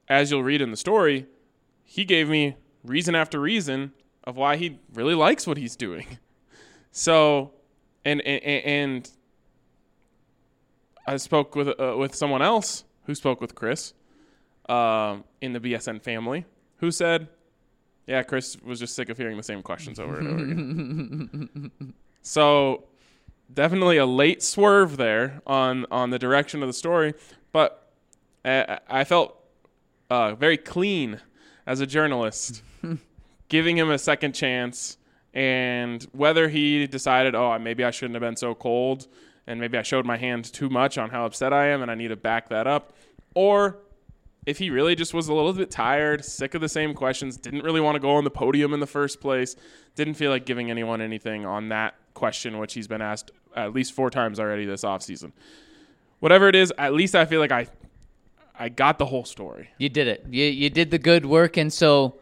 as 0.10 0.32
you'll 0.32 0.44
read 0.44 0.62
in 0.62 0.72
the 0.72 0.78
story, 0.78 1.26
he 1.84 2.06
gave 2.06 2.30
me 2.30 2.56
reason 2.84 3.16
after 3.16 3.40
reason 3.40 3.94
of 4.24 4.36
why 4.36 4.58
he 4.58 4.80
really 4.94 5.16
likes 5.16 5.48
what 5.48 5.58
he's 5.58 5.76
doing. 5.76 6.06
So, 6.90 7.52
and 8.06 8.22
and, 8.22 8.44
and 8.44 9.12
I 11.08 11.18
spoke 11.18 11.56
with 11.56 11.70
uh, 11.80 11.96
with 11.98 12.14
someone 12.14 12.42
else 12.42 12.84
who 13.06 13.16
spoke 13.16 13.40
with 13.40 13.56
Chris 13.56 13.94
um, 14.68 15.24
in 15.42 15.54
the 15.54 15.60
BSN 15.60 16.02
family 16.02 16.46
who 16.78 16.92
said, 16.92 17.30
"Yeah, 18.06 18.22
Chris 18.24 18.58
was 18.62 18.80
just 18.80 18.96
sick 18.96 19.10
of 19.10 19.18
hearing 19.18 19.38
the 19.38 19.44
same 19.44 19.64
questions 19.64 20.00
over 20.00 20.20
and 20.20 20.28
over 20.28 20.44
again." 20.44 21.94
so, 22.22 22.84
definitely 23.54 23.98
a 23.98 24.06
late 24.06 24.44
swerve 24.44 24.98
there 24.98 25.42
on 25.48 25.86
on 25.90 26.10
the 26.10 26.20
direction 26.20 26.62
of 26.62 26.68
the 26.68 26.74
story, 26.74 27.14
but 27.54 27.90
I, 28.44 28.80
I 28.90 29.04
felt 29.06 29.38
uh, 30.10 30.36
very 30.36 30.58
clean 30.58 31.22
as 31.66 31.80
a 31.80 31.88
journalist, 31.88 32.64
giving 33.50 33.78
him 33.78 33.90
a 33.90 33.98
second 33.98 34.34
chance. 34.34 34.98
And 35.34 36.02
whether 36.14 36.50
he 36.50 36.88
decided, 36.88 37.36
oh, 37.36 37.60
maybe 37.60 37.84
I 37.84 37.92
shouldn't 37.92 38.16
have 38.16 38.22
been 38.22 38.38
so 38.38 38.56
cold, 38.56 39.08
and 39.48 39.60
maybe 39.60 39.78
I 39.78 39.82
showed 39.82 40.06
my 40.06 40.18
hand 40.18 40.46
too 40.46 40.70
much 40.70 40.98
on 40.98 41.10
how 41.10 41.26
upset 41.26 41.54
I 41.54 41.68
am, 41.68 41.82
and 41.82 41.90
I 41.90 41.96
need 41.96 42.10
to 42.10 42.16
back 42.16 42.50
that 42.50 42.68
up, 42.68 42.94
or 43.34 43.78
if 44.46 44.58
he 44.58 44.70
really 44.70 44.96
just 44.96 45.14
was 45.14 45.28
a 45.28 45.34
little 45.34 45.52
bit 45.54 45.70
tired, 45.70 46.24
sick 46.24 46.54
of 46.54 46.62
the 46.62 46.70
same 46.70 46.94
questions, 46.94 47.36
didn't 47.36 47.64
really 47.64 47.82
want 47.82 47.96
to 47.96 48.00
go 48.00 48.12
on 48.12 48.24
the 48.24 48.32
podium 48.32 48.74
in 48.74 48.80
the 48.80 48.88
first 48.88 49.20
place, 49.20 49.56
didn't 49.96 50.14
feel 50.14 50.32
like 50.32 50.46
giving 50.46 50.72
anyone 50.72 51.02
anything 51.02 51.46
on 51.46 51.70
that 51.70 51.96
question, 52.14 52.58
which 52.58 52.74
he's 52.74 52.88
been 52.88 53.02
asked 53.02 53.32
at 53.56 53.74
least 53.74 53.94
four 53.94 54.10
times 54.10 54.40
already 54.40 54.66
this 54.66 54.84
offseason. 54.84 55.32
Whatever 56.20 56.48
it 56.48 56.56
is, 56.56 56.74
at 56.78 56.94
least 56.94 57.16
I 57.16 57.26
feel 57.26 57.40
like 57.40 57.52
I 57.52 57.68
I 58.60 58.70
got 58.70 58.98
the 58.98 59.06
whole 59.06 59.26
story. 59.26 59.70
You 59.78 59.90
did 59.90 60.08
it. 60.08 60.26
You 60.30 60.46
you 60.46 60.70
did 60.70 60.92
the 60.92 60.98
good 60.98 61.26
work, 61.26 61.58
and 61.58 61.72
so 61.72 62.16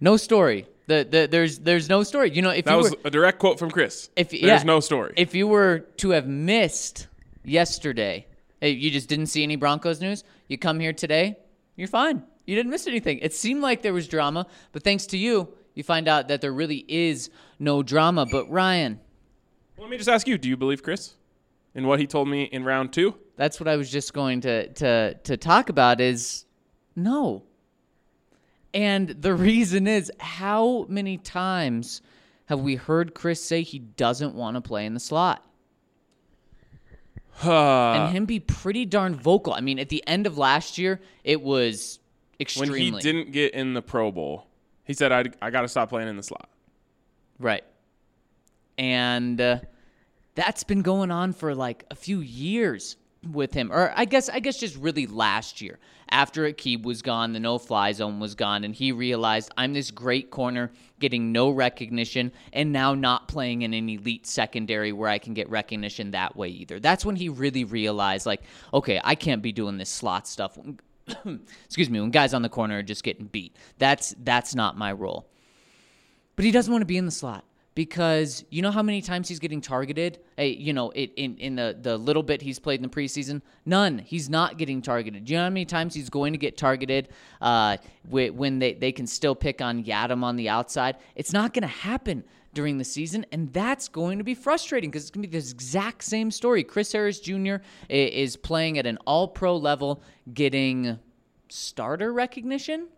no 0.00 0.16
story. 0.16 0.66
The, 0.92 0.98
the 1.10 1.28
there's 1.30 1.58
there's 1.60 1.88
no 1.88 2.02
story. 2.02 2.30
You 2.36 2.42
know, 2.42 2.50
if 2.50 2.64
That 2.66 2.72
you 2.72 2.76
was 2.78 2.90
were, 2.90 2.98
a 3.04 3.10
direct 3.10 3.38
quote 3.38 3.58
from 3.58 3.70
Chris. 3.70 4.10
if 4.16 4.30
There's 4.30 4.42
yeah, 4.42 4.62
no 4.64 4.80
story. 4.80 5.12
If 5.16 5.34
you 5.34 5.46
were 5.46 5.74
to 6.02 6.10
have 6.10 6.26
missed 6.26 7.06
yesterday, 7.44 8.26
eh, 8.60 8.68
you 8.68 8.90
just 8.90 9.08
didn't 9.08 9.26
see 9.26 9.42
any 9.42 9.56
Broncos 9.56 10.00
news. 10.00 10.24
You 10.48 10.58
come 10.58 10.80
here 10.80 10.92
today, 10.92 11.36
you're 11.76 11.88
fine. 11.88 12.22
You 12.46 12.56
didn't 12.56 12.70
miss 12.70 12.86
anything. 12.86 13.18
It 13.20 13.32
seemed 13.32 13.62
like 13.62 13.82
there 13.82 13.92
was 13.94 14.08
drama, 14.08 14.46
but 14.72 14.82
thanks 14.82 15.06
to 15.06 15.16
you, 15.16 15.48
you 15.74 15.82
find 15.82 16.08
out 16.08 16.28
that 16.28 16.40
there 16.40 16.52
really 16.52 16.84
is 16.88 17.30
no 17.58 17.82
drama. 17.82 18.26
But 18.30 18.50
Ryan, 18.50 19.00
Let 19.78 19.88
me 19.90 19.96
just 19.96 20.08
ask 20.08 20.26
you: 20.26 20.36
Do 20.38 20.48
you 20.48 20.56
believe 20.56 20.82
Chris 20.82 21.14
in 21.74 21.86
what 21.86 22.00
he 22.00 22.06
told 22.06 22.28
me 22.28 22.42
in 22.44 22.64
round 22.64 22.92
two? 22.92 23.14
that's 23.36 23.58
what 23.58 23.66
I 23.66 23.76
was 23.76 23.90
just 23.90 24.12
going 24.12 24.40
to 24.42 24.68
to 24.74 25.14
to 25.14 25.36
talk 25.36 25.68
about 25.70 26.00
is 26.00 26.44
no. 26.94 27.44
And 28.74 29.08
the 29.08 29.34
reason 29.34 29.86
is 29.86 30.10
how 30.18 30.86
many 30.88 31.18
times 31.18 32.00
have 32.46 32.60
we 32.60 32.76
heard 32.76 33.14
Chris 33.14 33.42
say 33.42 33.62
he 33.62 33.78
doesn't 33.78 34.34
want 34.34 34.56
to 34.56 34.60
play 34.60 34.86
in 34.86 34.94
the 34.94 35.00
slot? 35.00 35.44
and 37.42 38.12
him 38.14 38.24
be 38.24 38.40
pretty 38.40 38.84
darn 38.84 39.14
vocal. 39.14 39.52
I 39.52 39.60
mean, 39.60 39.78
at 39.78 39.88
the 39.88 40.06
end 40.06 40.26
of 40.26 40.38
last 40.38 40.78
year, 40.78 41.00
it 41.24 41.40
was 41.40 41.98
extremely. 42.38 42.90
when 42.90 42.94
he 42.94 43.00
didn't 43.00 43.32
get 43.32 43.54
in 43.54 43.74
the 43.74 43.82
Pro 43.82 44.12
Bowl, 44.12 44.46
he 44.84 44.92
said, 44.92 45.12
"I 45.12 45.24
I 45.40 45.50
got 45.50 45.62
to 45.62 45.68
stop 45.68 45.88
playing 45.88 46.08
in 46.08 46.16
the 46.16 46.22
slot." 46.22 46.48
right, 47.38 47.64
and 48.78 49.40
uh, 49.40 49.60
that's 50.34 50.64
been 50.64 50.82
going 50.82 51.10
on 51.10 51.32
for 51.32 51.54
like 51.54 51.84
a 51.90 51.94
few 51.94 52.20
years 52.20 52.96
with 53.30 53.52
him, 53.52 53.72
or 53.72 53.92
I 53.94 54.04
guess 54.04 54.28
I 54.28 54.40
guess 54.40 54.58
just 54.58 54.76
really 54.76 55.06
last 55.06 55.60
year 55.60 55.78
after 56.12 56.42
Aqib 56.44 56.82
was 56.82 57.00
gone, 57.00 57.32
the 57.32 57.40
no 57.40 57.58
fly 57.58 57.90
zone 57.92 58.20
was 58.20 58.34
gone, 58.34 58.64
and 58.64 58.74
he 58.74 58.92
realized 58.92 59.50
I'm 59.56 59.72
this 59.72 59.90
great 59.90 60.30
corner 60.30 60.70
getting 61.00 61.32
no 61.32 61.50
recognition, 61.50 62.32
and 62.52 62.70
now 62.70 62.94
not 62.94 63.28
playing 63.28 63.62
in 63.62 63.72
an 63.72 63.88
elite 63.88 64.26
secondary 64.26 64.92
where 64.92 65.08
I 65.08 65.18
can 65.18 65.34
get 65.34 65.48
recognition 65.48 66.10
that 66.10 66.36
way 66.36 66.48
either. 66.48 66.78
That's 66.78 67.04
when 67.04 67.16
he 67.16 67.28
really 67.30 67.64
realized, 67.64 68.26
like, 68.26 68.42
okay, 68.74 69.00
I 69.02 69.14
can't 69.14 69.42
be 69.42 69.52
doing 69.52 69.78
this 69.78 69.88
slot 69.88 70.28
stuff. 70.28 70.58
Excuse 71.64 71.88
me, 71.88 72.00
when 72.00 72.10
guys 72.10 72.34
on 72.34 72.42
the 72.42 72.48
corner 72.50 72.78
are 72.78 72.82
just 72.82 73.04
getting 73.04 73.26
beat. 73.26 73.56
That's 73.78 74.14
that's 74.22 74.54
not 74.54 74.76
my 74.76 74.92
role. 74.92 75.28
But 76.36 76.44
he 76.44 76.50
doesn't 76.50 76.72
want 76.72 76.82
to 76.82 76.86
be 76.86 76.98
in 76.98 77.06
the 77.06 77.12
slot 77.12 77.44
because 77.74 78.44
you 78.50 78.60
know 78.62 78.70
how 78.70 78.82
many 78.82 79.00
times 79.00 79.28
he's 79.28 79.38
getting 79.38 79.60
targeted. 79.60 80.18
Hey, 80.36 80.50
you 80.50 80.72
know, 80.72 80.90
it, 80.90 81.12
in 81.16 81.36
in 81.38 81.56
the 81.56 81.76
the 81.80 81.96
little 81.96 82.22
bit 82.22 82.42
he's 82.42 82.58
played 82.58 82.76
in 82.76 82.82
the 82.82 82.88
preseason, 82.88 83.40
none. 83.64 83.98
He's 83.98 84.28
not 84.28 84.58
getting 84.58 84.82
targeted. 84.82 85.24
Do 85.24 85.32
you 85.32 85.38
know 85.38 85.44
how 85.44 85.50
many 85.50 85.64
times 85.64 85.94
he's 85.94 86.10
going 86.10 86.32
to 86.32 86.38
get 86.38 86.56
targeted 86.56 87.08
uh, 87.40 87.78
when 88.08 88.58
they 88.58 88.74
they 88.74 88.92
can 88.92 89.06
still 89.06 89.34
pick 89.34 89.60
on 89.60 89.84
Yiadom 89.84 90.22
on 90.22 90.36
the 90.36 90.48
outside? 90.48 90.96
It's 91.14 91.32
not 91.32 91.54
going 91.54 91.62
to 91.62 91.68
happen 91.68 92.24
during 92.54 92.76
the 92.76 92.84
season, 92.84 93.24
and 93.32 93.50
that's 93.52 93.88
going 93.88 94.18
to 94.18 94.24
be 94.24 94.34
frustrating 94.34 94.90
because 94.90 95.04
it's 95.04 95.10
going 95.10 95.22
to 95.22 95.28
be 95.28 95.38
this 95.38 95.52
exact 95.52 96.04
same 96.04 96.30
story. 96.30 96.62
Chris 96.62 96.92
Harris 96.92 97.18
Jr. 97.20 97.56
is 97.88 98.36
playing 98.36 98.78
at 98.78 98.86
an 98.86 98.98
All 99.06 99.28
Pro 99.28 99.56
level, 99.56 100.02
getting 100.34 100.98
starter 101.48 102.12
recognition 102.12 102.88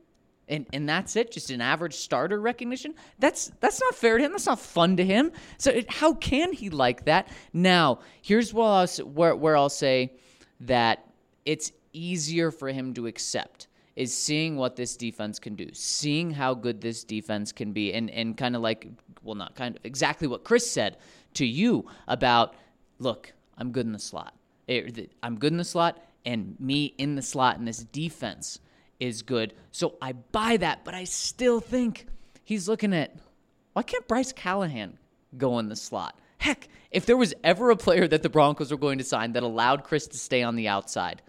and 0.49 0.67
and 0.73 0.89
that's 0.89 1.17
it 1.17 1.31
just 1.31 1.51
an 1.51 1.61
average 1.61 1.95
starter 1.95 2.41
recognition? 2.41 2.95
That's 3.19 3.51
that's 3.61 3.81
not 3.81 3.95
fair 3.95 4.19
to 4.19 4.25
him. 4.25 4.33
That's 4.33 4.47
not 4.47 4.61
fun 4.61 4.97
to 4.97 5.05
him. 5.05 5.33
So 5.59 5.71
it, 5.71 5.91
how 5.91 6.15
can 6.15 6.53
he 6.53 6.71
like 6.71 7.05
that? 7.07 7.29
Now 7.53 8.01
here's 8.23 8.53
where 8.53 8.67
I'll, 8.67 8.87
where, 8.87 9.37
where 9.37 9.57
I'll 9.57 9.69
say 9.69 10.13
that 10.61 11.07
it's 11.45 11.73
easier 11.93 12.51
for 12.51 12.69
him 12.69 12.95
to 12.95 13.07
accept 13.07 13.69
is 13.97 14.17
seeing 14.17 14.57
what 14.57 14.75
this 14.75 14.97
defense 14.97 15.39
can 15.39 15.55
do 15.55 15.69
seeing 15.73 16.33
how 16.33 16.53
good 16.53 16.81
this 16.81 17.05
defense 17.05 17.53
can 17.53 17.73
be 17.73 17.93
and 17.93 18.11
and 18.11 18.37
kind 18.37 18.57
of 18.57 18.63
like 18.63 18.89
well 19.23 19.37
not 19.37 19.55
kind 19.55 19.77
of 19.77 19.85
exactly 19.85 20.27
what 20.27 20.43
chris 20.43 20.69
said 20.69 20.97
to 21.33 21.47
you 21.47 21.87
about 22.09 22.55
look 22.99 23.33
i'm 23.57 23.71
good 23.71 23.87
in 23.87 23.93
the 23.93 23.99
slot. 23.99 24.35
I'm 25.23 25.39
good 25.39 25.53
in 25.53 25.59
the 25.59 25.65
slot 25.65 26.03
and 26.25 26.57
me 26.59 26.95
in 26.99 27.15
the 27.17 27.23
slot 27.23 27.59
in 27.59 27.65
this 27.65 27.85
defense 27.85 28.61
is 29.01 29.23
good. 29.23 29.55
So 29.71 29.97
I 30.01 30.13
buy 30.13 30.57
that, 30.59 30.85
but 30.85 30.95
I 30.95 31.05
still 31.05 31.61
think 31.61 32.07
he's 32.45 32.69
looking 32.69 32.93
at 32.95 33.17
why 33.73 33.83
can't 33.83 34.07
Bryce 34.07 34.33
Callahan 34.33 34.99
go 35.37 35.59
in 35.59 35.69
the 35.69 35.77
slot? 35.77 36.19
Heck, 36.39 36.69
if 36.91 37.07
there 37.07 37.17
was 37.17 37.35
ever 37.43 37.71
a 37.71 37.77
player 37.77 38.07
that 38.07 38.23
the 38.23 38.29
Broncos 38.29 38.71
were 38.71 38.77
going 38.77 38.99
to 38.99 39.05
sign 39.05 39.33
that 39.33 39.43
allowed 39.43 39.85
Chris 39.85 40.07
to 40.09 40.19
stay 40.19 40.43
on 40.43 40.55
the 40.55 40.69
outside, 40.69 41.23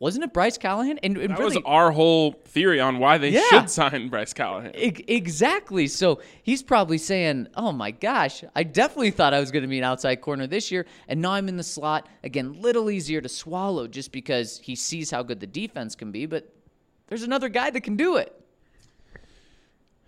wasn't 0.00 0.24
it 0.24 0.32
Bryce 0.32 0.58
Callahan? 0.58 0.98
And, 1.04 1.16
and 1.18 1.30
That 1.30 1.38
really, 1.38 1.56
was 1.58 1.64
our 1.66 1.92
whole 1.92 2.32
theory 2.46 2.80
on 2.80 2.98
why 2.98 3.18
they 3.18 3.28
Yeah. 3.28 3.42
should 3.50 3.70
sign 3.70 4.08
Bryce 4.08 4.32
Callahan. 4.32 4.72
E- 4.74 5.04
Exactly. 5.06 5.86
So 5.86 6.20
he's 6.42 6.62
probably 6.62 6.98
saying, 6.98 7.46
"Oh 7.54 7.70
my 7.70 7.90
gosh, 7.92 8.42
I 8.56 8.64
definitely 8.64 9.12
thought 9.12 9.32
I 9.34 9.38
was 9.40 9.50
going 9.52 9.62
to 9.62 9.68
be 9.68 9.78
an 9.78 9.84
outside 9.84 10.16
corner 10.22 10.46
this 10.48 10.72
year, 10.72 10.86
and 11.06 11.20
now 11.22 11.30
I'm 11.32 11.48
in 11.48 11.56
the 11.56 11.62
slot 11.62 12.08
again. 12.24 12.60
Little 12.60 12.90
easier 12.90 13.20
to 13.20 13.28
swallow 13.28 13.86
just 13.86 14.10
because 14.10 14.58
he 14.58 14.74
sees 14.74 15.10
how 15.10 15.22
good 15.22 15.38
the 15.38 15.46
defense 15.46 15.94
can 15.94 16.10
be, 16.10 16.26
but 16.26 16.52
there's 17.06 17.22
another 17.22 17.48
guy 17.48 17.70
that 17.70 17.82
can 17.82 17.96
do 17.96 18.16
it." 18.16 18.34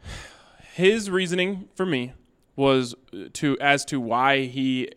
His 0.75 1.11
reasoning 1.11 1.69
for 1.75 1.85
me 1.85 2.13
was 2.57 2.95
uh, 3.15 3.25
to 3.35 3.59
as 3.61 3.85
to 3.87 4.01
why 4.01 4.41
he 4.45 4.89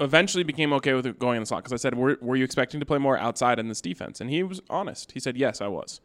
eventually 0.00 0.44
became 0.44 0.72
okay 0.74 0.92
with 0.94 1.18
going 1.18 1.36
in 1.36 1.42
the 1.42 1.46
slot 1.46 1.62
because 1.64 1.72
I 1.72 1.80
said, 1.80 1.94
were, 1.94 2.18
"Were 2.20 2.36
you 2.36 2.44
expecting 2.44 2.80
to 2.80 2.86
play 2.86 2.98
more 2.98 3.18
outside 3.18 3.58
in 3.58 3.68
this 3.68 3.80
defense?" 3.80 4.20
And 4.20 4.30
he 4.30 4.42
was 4.42 4.60
honest. 4.68 5.12
He 5.12 5.20
said, 5.20 5.36
"Yes, 5.36 5.60
I 5.60 5.68
was." 5.68 6.00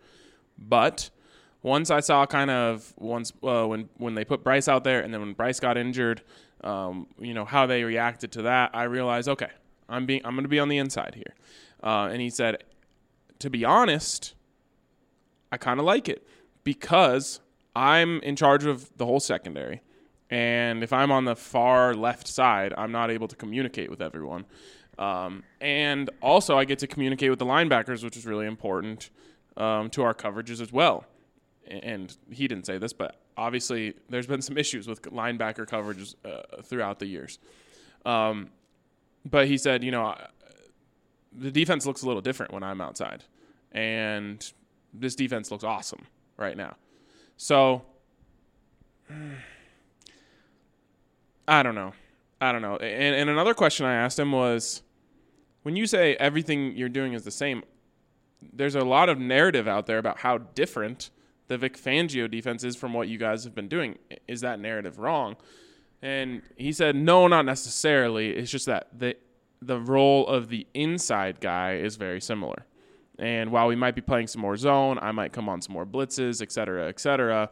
But 0.58 1.10
once 1.64 1.92
I 1.92 2.00
saw 2.00 2.26
kind 2.26 2.50
of 2.50 2.94
once 2.98 3.34
uh, 3.44 3.66
when 3.66 3.90
when 3.98 4.16
they 4.16 4.26
put 4.26 4.44
Bryce 4.44 4.68
out 4.68 4.84
there, 4.84 5.02
and 5.02 5.14
then 5.14 5.22
when 5.22 5.34
Bryce 5.34 5.60
got 5.60 5.78
injured, 5.78 6.22
um, 6.64 7.08
you 7.20 7.34
know 7.34 7.46
how 7.46 7.66
they 7.66 7.84
reacted 7.84 8.32
to 8.34 8.44
that, 8.44 8.72
I 8.74 8.84
realized, 8.84 9.28
okay, 9.28 9.50
I'm 9.90 10.06
being 10.06 10.22
I'm 10.26 10.36
going 10.36 10.44
to 10.44 10.50
be 10.50 10.60
on 10.60 10.70
the 10.70 10.78
inside 10.78 11.16
here. 11.16 11.36
Uh, 11.84 12.10
and 12.12 12.22
he 12.22 12.30
said, 12.30 12.64
to 13.40 13.50
be 13.50 13.66
honest, 13.66 14.36
I 15.52 15.58
kind 15.58 15.80
of 15.80 15.86
like 15.86 16.08
it 16.08 16.28
because 16.64 17.40
I'm 17.76 18.20
in 18.22 18.36
charge 18.36 18.66
of 18.66 18.96
the 18.98 19.06
whole 19.06 19.20
secondary. 19.20 19.82
And 20.32 20.82
if 20.82 20.94
I'm 20.94 21.12
on 21.12 21.26
the 21.26 21.36
far 21.36 21.94
left 21.94 22.26
side, 22.26 22.74
I'm 22.78 22.92
not 22.92 23.12
able 23.12 23.28
to 23.28 23.36
communicate 23.36 23.90
with 23.90 24.02
everyone. 24.02 24.46
Um, 24.98 25.44
and 25.60 26.10
also, 26.22 26.58
I 26.58 26.64
get 26.64 26.80
to 26.80 26.88
communicate 26.88 27.30
with 27.30 27.40
the 27.40 27.46
linebackers, 27.46 28.04
which 28.04 28.16
is 28.16 28.26
really 28.26 28.48
important 28.48 29.10
um, 29.58 29.90
to 29.92 30.04
our 30.04 30.14
coverages 30.14 30.62
as 30.62 30.72
well. 30.72 31.06
And 31.68 32.16
he 32.32 32.48
didn't 32.48 32.66
say 32.66 32.78
this, 32.78 32.94
but 32.94 33.20
obviously, 33.36 33.94
there's 34.10 34.28
been 34.28 34.42
some 34.42 34.58
issues 34.58 34.88
with 34.88 35.02
linebacker 35.04 35.68
coverages 35.68 36.16
uh, 36.24 36.62
throughout 36.64 37.00
the 37.00 37.08
years. 37.08 37.38
Um, 38.06 38.50
but 39.30 39.48
he 39.48 39.58
said, 39.58 39.84
you 39.84 39.92
know, 39.92 40.16
the 41.34 41.52
defense 41.52 41.86
looks 41.86 42.04
a 42.04 42.08
little 42.08 42.22
different 42.22 42.54
when 42.54 42.64
I'm 42.64 42.80
outside. 42.80 43.26
And 43.74 44.50
this 44.94 45.16
defense 45.16 45.52
looks 45.52 45.64
awesome 45.64 46.06
right 46.38 46.56
now. 46.56 46.76
So 47.38 47.84
I 51.48 51.64
don't 51.64 51.76
know. 51.76 51.94
I 52.40 52.52
don't 52.52 52.62
know. 52.62 52.78
And, 52.78 53.16
and 53.16 53.30
another 53.30 53.54
question 53.54 53.86
I 53.86 53.96
asked 53.96 54.18
him 54.18 54.32
was 54.32 54.82
when 55.64 55.76
you 55.76 55.86
say 55.86 56.16
everything 56.16 56.76
you're 56.76 56.90
doing 56.90 57.14
is 57.14 57.24
the 57.24 57.32
same, 57.32 57.64
there's 58.54 58.76
a 58.76 58.84
lot 58.84 59.10
of 59.10 59.20
narrative 59.20 59.68
out 59.68 59.86
there 59.86 59.98
about 59.98 60.20
how 60.20 60.40
different 60.40 61.12
the 61.48 61.58
Vic 61.58 61.78
Fangio 61.78 62.30
defense 62.30 62.64
is 62.64 62.76
from 62.76 62.94
what 62.94 63.08
you 63.08 63.18
guys 63.18 63.44
have 63.44 63.54
been 63.54 63.68
doing. 63.68 63.98
Is 64.28 64.42
that 64.42 64.60
narrative 64.60 64.98
wrong? 65.00 65.36
And 66.02 66.42
he 66.58 66.72
said, 66.72 66.96
no, 66.96 67.28
not 67.28 67.46
necessarily. 67.46 68.32
It's 68.32 68.50
just 68.50 68.66
that 68.66 68.88
the 68.98 69.16
the 69.62 69.80
role 69.80 70.26
of 70.26 70.50
the 70.50 70.66
inside 70.74 71.40
guy 71.40 71.76
is 71.76 71.96
very 71.96 72.20
similar. 72.20 72.66
And 73.20 73.52
while 73.52 73.68
we 73.68 73.76
might 73.76 73.94
be 73.94 74.02
playing 74.02 74.26
some 74.26 74.42
more 74.42 74.58
zone, 74.58 74.98
I 75.00 75.12
might 75.12 75.34
come 75.34 75.48
on 75.48 75.62
some 75.62 75.74
more 75.74 75.86
blitzes, 75.86 76.42
et 76.42 76.52
cetera, 76.52 76.88
et 76.88 77.00
cetera. 77.00 77.52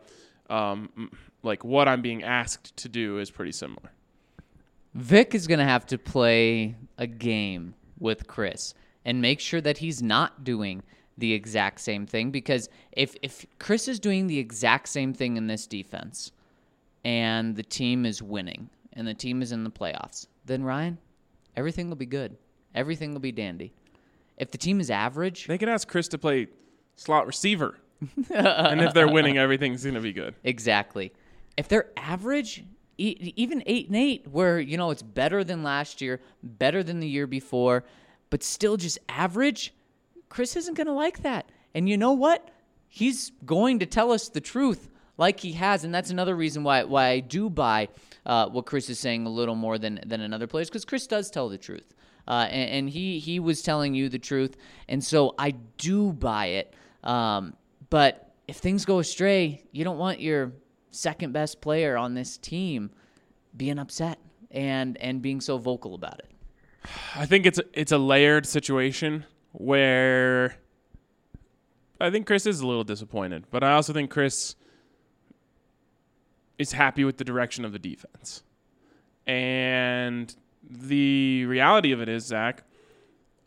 Um, 0.50 1.12
like 1.44 1.64
what 1.64 1.88
I'm 1.88 2.02
being 2.02 2.24
asked 2.24 2.76
to 2.78 2.90
do 2.90 3.20
is 3.20 3.32
pretty 3.32 3.52
similar. 3.52 3.92
Vic 4.94 5.36
is 5.36 5.48
going 5.48 5.60
to 5.60 5.66
have 5.66 5.86
to 5.88 5.98
play 5.98 6.76
a 6.98 7.08
game 7.08 7.76
with 8.00 8.28
Chris 8.28 8.74
and 9.06 9.22
make 9.22 9.40
sure 9.40 9.62
that 9.62 9.78
he's 9.78 10.02
not 10.02 10.44
doing 10.44 10.84
the 11.18 11.34
exact 11.34 11.82
same 11.82 12.06
thing 12.06 12.32
because 12.32 12.70
if 12.94 13.16
if 13.22 13.46
Chris 13.60 13.88
is 13.88 14.00
doing 14.00 14.28
the 14.28 14.40
exact 14.40 14.88
same 14.88 15.14
thing 15.14 15.36
in 15.36 15.48
this 15.48 15.68
defense 15.68 16.32
and 17.04 17.56
the 17.56 17.64
team 17.64 18.06
is 18.06 18.24
winning 18.24 18.70
and 18.94 19.08
the 19.08 19.14
team 19.14 19.42
is 19.42 19.52
in 19.52 19.64
the 19.64 19.70
playoffs, 19.70 20.28
then 20.46 20.64
Ryan, 20.64 20.98
everything 21.56 21.90
will 21.90 21.98
be 21.98 22.06
good. 22.06 22.38
Everything 22.74 23.14
will 23.14 23.20
be 23.20 23.32
dandy. 23.32 23.74
If 24.38 24.52
the 24.52 24.58
team 24.58 24.80
is 24.80 24.90
average, 24.90 25.48
They 25.48 25.58
can 25.58 25.70
ask 25.70 25.88
Chris 25.88 26.08
to 26.10 26.18
play 26.18 26.48
slot 26.96 27.28
receiver. 27.28 27.78
and 28.34 28.80
if 28.82 28.94
they're 28.94 29.10
winning, 29.10 29.38
everything's 29.38 29.84
going 29.84 29.96
to 29.96 30.02
be 30.02 30.14
good. 30.14 30.34
Exactly. 30.46 31.12
If 31.60 31.68
they're 31.68 31.90
average, 31.98 32.64
even 32.98 33.64
eight 33.66 33.88
and 33.88 33.98
eight, 33.98 34.28
where 34.30 34.62
you 34.62 34.78
know 34.78 34.92
it's 34.92 35.02
better 35.02 35.44
than 35.44 35.62
last 35.62 36.00
year, 36.00 36.22
better 36.42 36.84
than 36.84 37.02
the 37.02 37.08
year 37.08 37.28
before, 37.28 37.84
but 38.30 38.44
still 38.44 38.78
just 38.78 38.98
average, 39.10 39.74
Chris 40.30 40.56
isn't 40.56 40.76
going 40.76 40.88
to 40.88 40.94
like 40.94 41.22
that. 41.24 41.52
And 41.76 41.90
you 41.90 41.98
know 41.98 42.14
what? 42.14 42.50
He's 42.88 43.34
going 43.46 43.80
to 43.80 43.86
tell 43.86 44.14
us 44.14 44.30
the 44.30 44.40
truth, 44.40 44.90
like 45.18 45.42
he 45.42 45.52
has, 45.52 45.84
and 45.84 45.94
that's 45.94 46.10
another 46.12 46.34
reason 46.34 46.64
why 46.64 46.86
why 46.86 47.10
I 47.10 47.20
do 47.20 47.50
buy 47.50 47.90
uh, 48.26 48.48
what 48.48 48.66
Chris 48.66 48.90
is 48.90 48.98
saying 48.98 49.26
a 49.26 49.30
little 49.30 49.56
more 49.56 49.78
than 49.78 50.00
than 50.06 50.22
another 50.22 50.48
players, 50.48 50.70
because 50.70 50.86
Chris 50.86 51.08
does 51.08 51.30
tell 51.30 51.50
the 51.50 51.58
truth. 51.58 51.94
Uh, 52.26 52.48
and, 52.50 52.70
and 52.70 52.90
he 52.90 53.20
he 53.20 53.42
was 53.42 53.62
telling 53.62 53.94
you 53.94 54.08
the 54.08 54.18
truth, 54.18 54.56
and 54.88 55.04
so 55.04 55.36
I 55.38 55.52
do 55.78 56.14
buy 56.14 56.46
it. 56.46 56.74
Um, 57.04 57.54
but 57.90 58.34
if 58.48 58.56
things 58.56 58.86
go 58.86 59.00
astray, 59.00 59.66
you 59.74 59.84
don't 59.84 59.98
want 59.98 60.22
your 60.22 60.54
second 60.92 61.34
best 61.34 61.62
player 61.62 61.98
on 61.98 62.14
this 62.14 62.38
team 62.38 62.92
being 63.56 63.80
upset 63.80 64.20
and 64.52 64.98
and 64.98 65.22
being 65.22 65.42
so 65.42 65.58
vocal 65.58 65.96
about 65.96 66.20
it. 66.20 66.30
I 67.16 67.26
think 67.26 67.46
it's 67.46 67.60
a, 67.60 67.64
it's 67.74 67.92
a 67.92 67.98
layered 67.98 68.46
situation 68.46 69.26
where 69.52 70.56
I 72.00 72.10
think 72.10 72.26
Chris 72.26 72.46
is 72.46 72.62
a 72.62 72.68
little 72.68 72.84
disappointed, 72.84 73.46
but 73.52 73.64
I 73.64 73.74
also 73.74 73.94
think 73.94 74.10
Chris 74.10 74.56
is 76.58 76.72
happy 76.72 77.04
with 77.04 77.18
the 77.18 77.24
direction 77.24 77.66
of 77.66 77.74
the 77.74 77.80
defense. 77.80 78.44
And 79.28 80.34
the 80.70 81.46
reality 81.46 81.92
of 81.92 82.02
it 82.02 82.10
is, 82.10 82.26
Zach, 82.26 82.64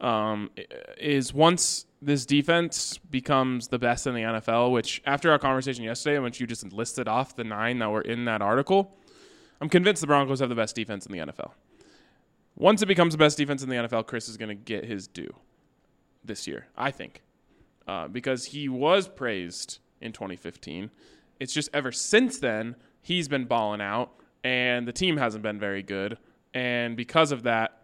um, 0.01 0.51
is 0.99 1.33
once 1.33 1.87
this 2.03 2.27
defense 2.27 2.99
becomes 2.99 3.69
the 3.69 3.79
best 3.79 4.09
in 4.09 4.15
the 4.15 4.23
NFL, 4.23 4.73
which 4.73 5.01
after 5.07 5.31
our 5.31 5.39
conversation 5.39 5.85
yesterday, 5.85 6.17
in 6.17 6.25
which 6.25 6.41
you 6.41 6.47
just 6.49 6.71
listed 6.73 7.07
off 7.07 7.37
the 7.37 7.45
nine 7.45 7.79
that 7.79 7.91
were 7.91 8.01
in 8.01 8.25
that 8.25 8.43
article, 8.43 8.97
I'm 9.61 9.69
convinced 9.69 10.01
the 10.01 10.09
Broncos 10.09 10.41
have 10.41 10.49
the 10.49 10.57
best 10.57 10.75
defense 10.75 11.07
in 11.07 11.13
the 11.13 11.19
NFL. 11.19 11.53
Once 12.57 12.83
it 12.83 12.87
becomes 12.87 13.15
the 13.15 13.19
best 13.19 13.39
defense 13.39 13.63
in 13.63 13.69
the 13.69 13.77
NFL, 13.77 14.07
Chris 14.07 14.29
is 14.29 14.37
going 14.37 14.49
to 14.49 14.55
get 14.55 14.85
his 14.85 15.07
due 15.07 15.33
this 16.25 16.47
year, 16.49 16.67
I 16.77 16.91
think, 16.91 17.23
uh, 17.87 18.09
because 18.09 18.47
he 18.47 18.69
was 18.69 19.07
praised 19.07 19.79
in 20.01 20.13
2015. 20.13 20.91
It's 21.39 21.53
just 21.53 21.71
ever 21.73 21.93
since 21.93 22.39
then 22.39 22.75
he's 23.01 23.29
been 23.29 23.45
balling 23.45 23.81
out, 23.81 24.11
and 24.43 24.87
the 24.89 24.93
team 24.93 25.17
hasn't 25.17 25.45
been 25.45 25.61
very 25.61 25.85
good, 25.85 26.19
and 26.53 26.97
because 26.97 27.31
of 27.31 27.45
that, 27.45 27.83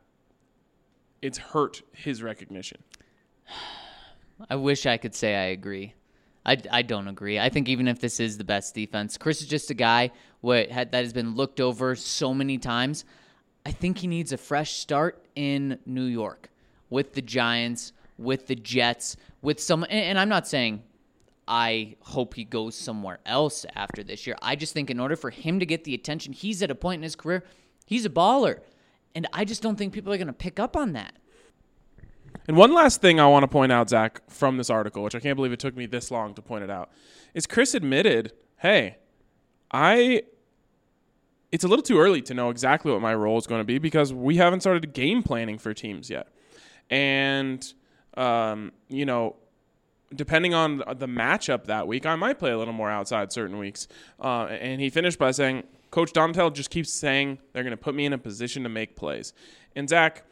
it's 1.23 1.39
hurt 1.39 1.83
his 1.93 2.23
recognition. 2.23 2.83
I 4.49 4.57
wish 4.57 4.87
I 4.87 4.97
could 4.97 5.15
say 5.15 5.35
I 5.35 5.47
agree. 5.47 5.95
I, 6.47 6.57
I 6.71 6.83
don't 6.83 7.09
agree. 7.09 7.39
I 7.39 7.49
think 7.49 7.69
even 7.69 7.89
if 7.89 8.01
this 8.01 8.21
is 8.21 8.39
the 8.39 8.45
best 8.45 8.75
defense, 8.75 9.19
Chris 9.19 9.43
is 9.43 9.49
just 9.49 9.71
a 9.71 9.75
guy 9.75 10.11
what 10.41 10.71
had, 10.71 10.93
that 10.93 11.05
has 11.05 11.13
been 11.13 11.35
looked 11.35 11.61
over 11.61 11.95
so 11.95 12.33
many 12.33 12.59
times. 12.59 13.05
I 13.67 13.71
think 13.71 13.99
he 13.99 14.07
needs 14.07 14.33
a 14.33 14.39
fresh 14.39 14.73
start 14.73 15.25
in 15.35 15.79
New 15.85 16.05
York 16.05 16.49
with 16.89 17.13
the 17.13 17.23
Giants, 17.23 17.93
with 18.17 18.47
the 18.47 18.55
Jets, 18.55 19.17
with 19.43 19.61
some. 19.61 19.83
And, 19.85 19.93
and 19.93 20.19
I'm 20.19 20.29
not 20.29 20.49
saying 20.49 20.83
I 21.47 21.97
hope 22.01 22.35
he 22.35 22.45
goes 22.45 22.75
somewhere 22.75 23.19
else 23.27 23.67
after 23.75 24.03
this 24.03 24.27
year. 24.27 24.37
I 24.41 24.57
just 24.57 24.73
think 24.73 24.91
in 24.91 25.01
order 25.01 25.17
for 25.17 25.31
him 25.31 25.59
to 25.61 25.67
get 25.67 25.85
the 25.85 25.95
attention, 25.95 26.33
he's 26.33 26.63
at 26.63 26.71
a 26.71 26.75
point 26.75 27.01
in 27.01 27.03
his 27.03 27.17
career, 27.17 27.45
he's 27.87 28.07
a 28.07 28.11
baller. 28.11 28.61
And 29.15 29.27
I 29.33 29.45
just 29.45 29.63
don't 29.63 29.77
think 29.77 29.93
people 29.93 30.13
are 30.13 30.19
going 30.19 30.29
to 30.29 30.33
pick 30.33 30.61
up 30.61 30.77
on 30.77 30.93
that. 30.93 31.15
And 32.47 32.57
one 32.57 32.73
last 32.73 33.01
thing 33.01 33.21
I 33.21 33.27
want 33.27 33.43
to 33.43 33.49
point 33.49 33.73
out, 33.73 33.91
Zach, 33.91 34.23
from 34.31 34.57
this 34.57 34.71
article, 34.71 35.03
which 35.03 35.15
I 35.15 35.21
can't 35.21 35.37
believe 35.37 35.53
it 35.53 35.59
took 35.59 35.77
me 35.77 35.87
this 35.87 36.11
long 36.11 36.35
to 36.35 36.43
point 36.43 36.65
it 36.65 36.71
out, 36.71 36.91
is 37.35 37.47
Chris 37.47 37.75
admitted, 37.75 38.33
hey, 38.59 38.97
I. 39.71 40.23
It's 41.51 41.65
a 41.65 41.69
little 41.69 41.83
too 41.83 41.99
early 41.99 42.21
to 42.23 42.35
know 42.35 42.51
exactly 42.51 42.93
what 42.93 43.01
my 43.01 43.15
role 43.15 43.39
is 43.39 43.47
going 43.47 43.61
to 43.61 43.65
be 43.65 43.79
because 43.79 44.13
we 44.13 44.37
haven't 44.37 44.61
started 44.61 44.93
game 44.93 45.23
planning 45.23 45.57
for 45.57 45.73
teams 45.73 46.11
yet. 46.11 46.29
And, 46.91 47.73
um, 48.19 48.73
you 48.91 49.07
know, 49.07 49.37
depending 50.15 50.53
on 50.53 50.79
the 50.79 51.07
matchup 51.07 51.65
that 51.65 51.87
week, 51.87 52.05
I 52.05 52.17
might 52.17 52.39
play 52.39 52.51
a 52.51 52.59
little 52.59 52.75
more 52.75 52.91
outside 52.91 53.33
certain 53.33 53.57
weeks. 53.57 53.89
Uh, 54.21 54.45
and 54.45 54.79
he 54.79 54.91
finished 54.91 55.19
by 55.19 55.31
saying, 55.31 55.65
Coach 55.91 56.13
Donatell 56.13 56.53
just 56.53 56.69
keeps 56.69 56.93
saying 56.93 57.39
they're 57.53 57.63
going 57.63 57.71
to 57.71 57.83
put 57.83 57.95
me 57.95 58.05
in 58.05 58.13
a 58.13 58.19
position 58.19 58.63
to 58.65 58.69
make 58.69 58.95
plays. 58.95 59.33
And 59.75 59.89
Zach, 59.89 60.25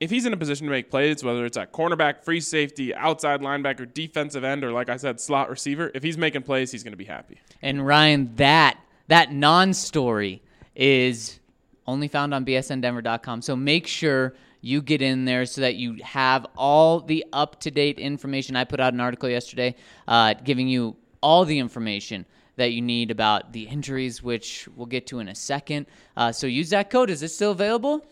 if 0.00 0.10
he's 0.10 0.26
in 0.26 0.32
a 0.32 0.36
position 0.36 0.66
to 0.66 0.70
make 0.70 0.90
plays, 0.90 1.24
whether 1.24 1.44
it's 1.44 1.56
at 1.56 1.72
cornerback, 1.72 2.24
free 2.24 2.40
safety, 2.40 2.94
outside 2.94 3.40
linebacker, 3.40 3.92
defensive 3.92 4.44
end, 4.44 4.62
or 4.62 4.70
like 4.72 4.88
I 4.88 4.96
said, 4.96 5.20
slot 5.20 5.50
receiver, 5.50 5.90
if 5.94 6.02
he's 6.02 6.16
making 6.16 6.42
plays, 6.42 6.70
he's 6.70 6.84
going 6.84 6.92
to 6.92 6.98
be 6.98 7.04
happy. 7.04 7.40
And 7.62 7.84
Ryan, 7.84 8.34
that 8.36 8.78
that 9.08 9.32
non-story 9.32 10.42
is 10.76 11.40
only 11.86 12.06
found 12.08 12.34
on 12.34 12.44
bsndenver.com. 12.44 13.42
So 13.42 13.56
make 13.56 13.86
sure 13.86 14.34
you 14.60 14.82
get 14.82 15.00
in 15.02 15.24
there 15.24 15.46
so 15.46 15.62
that 15.62 15.76
you 15.76 15.94
have 16.02 16.46
all 16.56 17.00
the 17.00 17.24
up-to-date 17.32 17.98
information. 17.98 18.54
I 18.56 18.64
put 18.64 18.80
out 18.80 18.92
an 18.92 19.00
article 19.00 19.28
yesterday 19.28 19.74
uh, 20.06 20.34
giving 20.34 20.68
you 20.68 20.96
all 21.22 21.44
the 21.44 21.58
information 21.58 22.26
that 22.56 22.72
you 22.72 22.82
need 22.82 23.10
about 23.10 23.52
the 23.52 23.62
injuries, 23.62 24.22
which 24.22 24.68
we'll 24.76 24.86
get 24.86 25.06
to 25.06 25.20
in 25.20 25.28
a 25.28 25.34
second. 25.34 25.86
Uh, 26.16 26.30
so 26.30 26.46
use 26.46 26.70
that 26.70 26.90
code. 26.90 27.08
Is 27.08 27.22
it 27.22 27.28
still 27.28 27.52
available? 27.52 28.04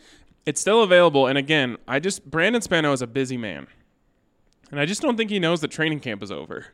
It's 0.46 0.60
still 0.60 0.82
available. 0.82 1.26
And 1.26 1.36
again, 1.36 1.76
I 1.86 1.98
just, 1.98 2.30
Brandon 2.30 2.62
Spano 2.62 2.92
is 2.92 3.02
a 3.02 3.06
busy 3.06 3.36
man. 3.36 3.66
And 4.70 4.80
I 4.80 4.86
just 4.86 5.02
don't 5.02 5.16
think 5.16 5.30
he 5.30 5.38
knows 5.38 5.60
that 5.60 5.68
training 5.68 6.00
camp 6.00 6.22
is 6.22 6.30
over. 6.30 6.66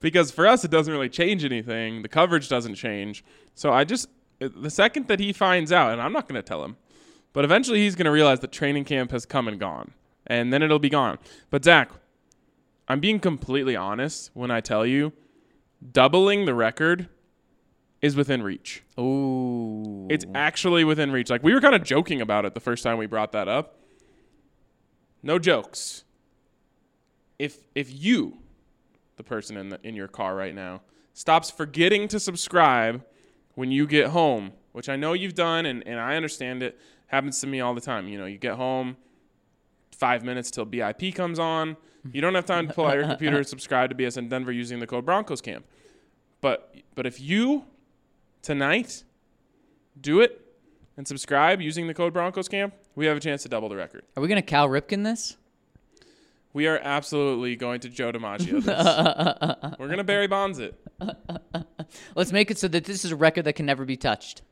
Because 0.00 0.30
for 0.30 0.46
us, 0.46 0.64
it 0.64 0.70
doesn't 0.70 0.92
really 0.92 1.08
change 1.08 1.44
anything. 1.44 2.02
The 2.02 2.08
coverage 2.08 2.48
doesn't 2.48 2.74
change. 2.74 3.24
So 3.54 3.72
I 3.72 3.84
just, 3.84 4.08
the 4.40 4.70
second 4.70 5.06
that 5.08 5.20
he 5.20 5.32
finds 5.32 5.70
out, 5.70 5.92
and 5.92 6.02
I'm 6.02 6.12
not 6.12 6.28
going 6.28 6.40
to 6.40 6.42
tell 6.42 6.64
him, 6.64 6.76
but 7.32 7.44
eventually 7.44 7.80
he's 7.80 7.94
going 7.94 8.06
to 8.06 8.10
realize 8.10 8.40
that 8.40 8.52
training 8.52 8.84
camp 8.84 9.10
has 9.12 9.24
come 9.24 9.48
and 9.48 9.60
gone. 9.60 9.92
And 10.26 10.52
then 10.52 10.62
it'll 10.62 10.78
be 10.78 10.90
gone. 10.90 11.18
But 11.50 11.64
Zach, 11.64 11.90
I'm 12.88 13.00
being 13.00 13.20
completely 13.20 13.76
honest 13.76 14.30
when 14.34 14.50
I 14.50 14.60
tell 14.60 14.84
you 14.84 15.12
doubling 15.92 16.46
the 16.46 16.54
record 16.54 17.08
is 18.02 18.16
within 18.16 18.42
reach. 18.42 18.82
Ooh. 18.98 20.08
It's 20.10 20.26
actually 20.34 20.84
within 20.84 21.12
reach. 21.12 21.30
Like 21.30 21.42
we 21.42 21.54
were 21.54 21.60
kind 21.60 21.74
of 21.74 21.84
joking 21.84 22.20
about 22.20 22.44
it 22.44 22.52
the 22.52 22.60
first 22.60 22.82
time 22.82 22.98
we 22.98 23.06
brought 23.06 23.32
that 23.32 23.48
up. 23.48 23.78
No 25.22 25.38
jokes. 25.38 26.04
If 27.38 27.68
if 27.74 27.92
you, 27.92 28.38
the 29.16 29.22
person 29.22 29.56
in 29.56 29.68
the, 29.70 29.80
in 29.84 29.94
your 29.94 30.08
car 30.08 30.34
right 30.34 30.54
now, 30.54 30.82
stops 31.14 31.50
forgetting 31.50 32.08
to 32.08 32.18
subscribe 32.18 33.04
when 33.54 33.70
you 33.70 33.86
get 33.86 34.08
home, 34.08 34.52
which 34.72 34.88
I 34.88 34.96
know 34.96 35.12
you've 35.12 35.34
done 35.34 35.66
and, 35.66 35.86
and 35.86 36.00
I 36.00 36.16
understand 36.16 36.62
it, 36.62 36.78
happens 37.06 37.40
to 37.40 37.46
me 37.46 37.60
all 37.60 37.74
the 37.74 37.80
time. 37.80 38.08
You 38.08 38.18
know, 38.18 38.26
you 38.26 38.38
get 38.38 38.54
home, 38.54 38.96
five 39.92 40.24
minutes 40.24 40.50
till 40.50 40.66
BIP 40.66 41.14
comes 41.14 41.38
on. 41.38 41.76
You 42.10 42.20
don't 42.20 42.34
have 42.34 42.46
time 42.46 42.66
to 42.66 42.74
pull 42.74 42.86
out 42.86 42.96
your 42.96 43.04
computer 43.04 43.36
and 43.36 43.46
subscribe 43.56 43.90
to 43.90 43.96
BSN 43.96 44.28
Denver 44.28 44.50
using 44.50 44.80
the 44.80 44.88
code 44.88 45.04
Broncos 45.04 45.40
Camp. 45.40 45.64
But 46.40 46.74
but 46.96 47.06
if 47.06 47.20
you 47.20 47.64
tonight 48.42 49.04
do 50.00 50.20
it 50.20 50.40
and 50.96 51.06
subscribe 51.06 51.60
using 51.60 51.86
the 51.86 51.94
code 51.94 52.12
Broncos 52.12 52.48
Camp, 52.48 52.74
we 52.94 53.06
have 53.06 53.16
a 53.16 53.20
chance 53.20 53.42
to 53.44 53.48
double 53.48 53.68
the 53.68 53.76
record. 53.76 54.04
Are 54.16 54.20
we 54.20 54.28
going 54.28 54.40
to 54.40 54.46
Cal 54.46 54.68
Ripken 54.68 55.04
this? 55.04 55.36
We 56.52 56.66
are 56.66 56.78
absolutely 56.82 57.56
going 57.56 57.80
to 57.80 57.88
Joe 57.88 58.12
DiMaggio 58.12 58.62
this. 58.62 59.76
We're 59.78 59.86
going 59.86 59.98
to 59.98 60.04
Barry 60.04 60.26
Bonds 60.26 60.58
it. 60.58 60.78
Let's 62.14 62.30
make 62.30 62.50
it 62.50 62.58
so 62.58 62.68
that 62.68 62.84
this 62.84 63.06
is 63.06 63.12
a 63.12 63.16
record 63.16 63.44
that 63.46 63.54
can 63.54 63.64
never 63.64 63.86
be 63.86 63.96
touched. 63.96 64.42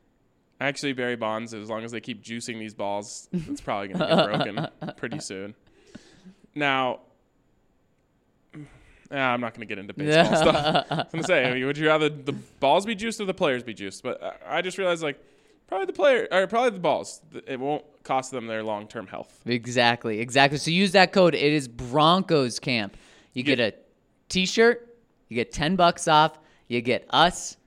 Actually, 0.59 0.93
Barry 0.93 1.15
Bonds, 1.15 1.53
as 1.53 1.69
long 1.69 1.83
as 1.83 1.91
they 1.91 1.99
keep 2.01 2.23
juicing 2.23 2.59
these 2.59 2.73
balls, 2.73 3.29
it's 3.31 3.61
probably 3.61 3.89
going 3.89 3.99
to 3.99 4.15
get 4.15 4.25
broken 4.25 4.93
pretty 4.97 5.19
soon. 5.19 5.53
Now, 6.55 7.01
ah, 9.11 9.33
I'm 9.33 9.41
not 9.41 9.53
going 9.53 9.61
to 9.61 9.65
get 9.65 9.79
into 9.79 9.93
baseball 9.93 10.35
stuff. 10.35 10.85
I'm 10.89 10.97
going 11.11 11.21
to 11.21 11.23
say, 11.23 11.63
would 11.63 11.77
you 11.77 11.87
rather 11.87 12.09
the 12.09 12.33
balls 12.33 12.85
be 12.85 12.95
juiced 12.95 13.19
or 13.21 13.25
the 13.25 13.33
players 13.33 13.63
be 13.63 13.73
juiced? 13.73 14.03
But 14.03 14.39
I 14.47 14.61
just 14.61 14.77
realized, 14.77 15.03
like, 15.03 15.19
probably 15.67 15.85
the 15.85 15.93
player, 15.93 16.27
or 16.31 16.47
probably 16.47 16.71
the 16.71 16.79
balls. 16.79 17.21
It 17.47 17.59
won't 17.59 17.85
cost 18.03 18.31
them 18.31 18.47
their 18.47 18.63
long 18.63 18.87
term 18.87 19.07
health. 19.07 19.41
Exactly, 19.45 20.19
exactly. 20.19 20.57
So 20.57 20.71
use 20.71 20.91
that 20.93 21.11
code. 21.13 21.35
It 21.35 21.53
is 21.53 21.67
Broncos 21.67 22.59
Camp. 22.59 22.97
You 23.33 23.43
get 23.43 23.59
a 23.59 23.73
T-shirt, 24.29 24.95
you 25.29 25.35
get 25.35 25.51
ten 25.51 25.75
bucks 25.75 26.07
off, 26.07 26.37
you 26.67 26.81
get 26.81 27.05
us, 27.09 27.57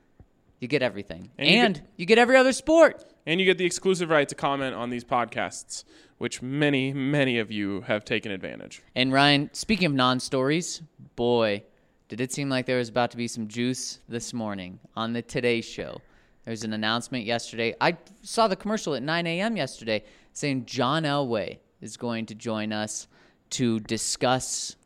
you 0.60 0.68
get 0.68 0.82
everything, 0.82 1.30
And 1.38 1.48
and, 1.48 1.76
you 1.76 1.82
you, 1.96 2.06
get- 2.06 2.16
get, 2.16 2.18
every 2.22 2.36
other 2.36 2.52
sport. 2.52 3.04
And 3.26 3.40
you 3.40 3.46
get 3.46 3.56
the 3.56 3.64
exclusive 3.64 4.10
right 4.10 4.28
to 4.28 4.34
comment 4.34 4.74
on 4.74 4.90
these 4.90 5.04
podcasts, 5.04 5.84
which 6.18 6.42
many, 6.42 6.92
many 6.92 7.38
of 7.38 7.50
you 7.50 7.82
have 7.82 8.04
taken 8.04 8.32
advantage. 8.32 8.82
And 8.94 9.12
Ryan, 9.12 9.50
speaking 9.52 9.86
of 9.86 9.92
non-stories, 9.92 10.82
boy, 11.16 11.64
did 12.08 12.20
it 12.20 12.32
seem 12.32 12.48
like 12.48 12.66
there 12.66 12.78
was 12.78 12.88
about 12.88 13.10
to 13.12 13.16
be 13.16 13.28
some 13.28 13.48
juice 13.48 14.00
this 14.08 14.32
morning 14.32 14.78
on 14.96 15.12
the 15.12 15.22
Today 15.22 15.60
Show. 15.60 16.00
There 16.44 16.52
was 16.52 16.62
an 16.62 16.72
announcement 16.72 17.24
yesterday. 17.24 17.74
I 17.80 17.96
saw 18.22 18.48
the 18.48 18.56
commercial 18.56 18.94
at 18.94 19.02
9 19.02 19.26
a.m. 19.26 19.56
yesterday 19.56 20.04
saying 20.32 20.66
John 20.66 21.04
Elway 21.04 21.58
is 21.80 21.96
going 21.96 22.26
to 22.26 22.34
join 22.34 22.72
us 22.72 23.08
to 23.50 23.80
discuss 23.80 24.76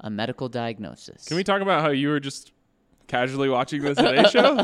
a 0.00 0.10
medical 0.10 0.48
diagnosis. 0.48 1.26
Can 1.26 1.36
we 1.36 1.44
talk 1.44 1.60
about 1.60 1.82
how 1.82 1.90
you 1.90 2.08
were 2.08 2.20
just 2.20 2.52
casually 3.08 3.48
watching 3.48 3.82
the 3.82 3.94
Today 3.94 4.24
Show? 4.30 4.56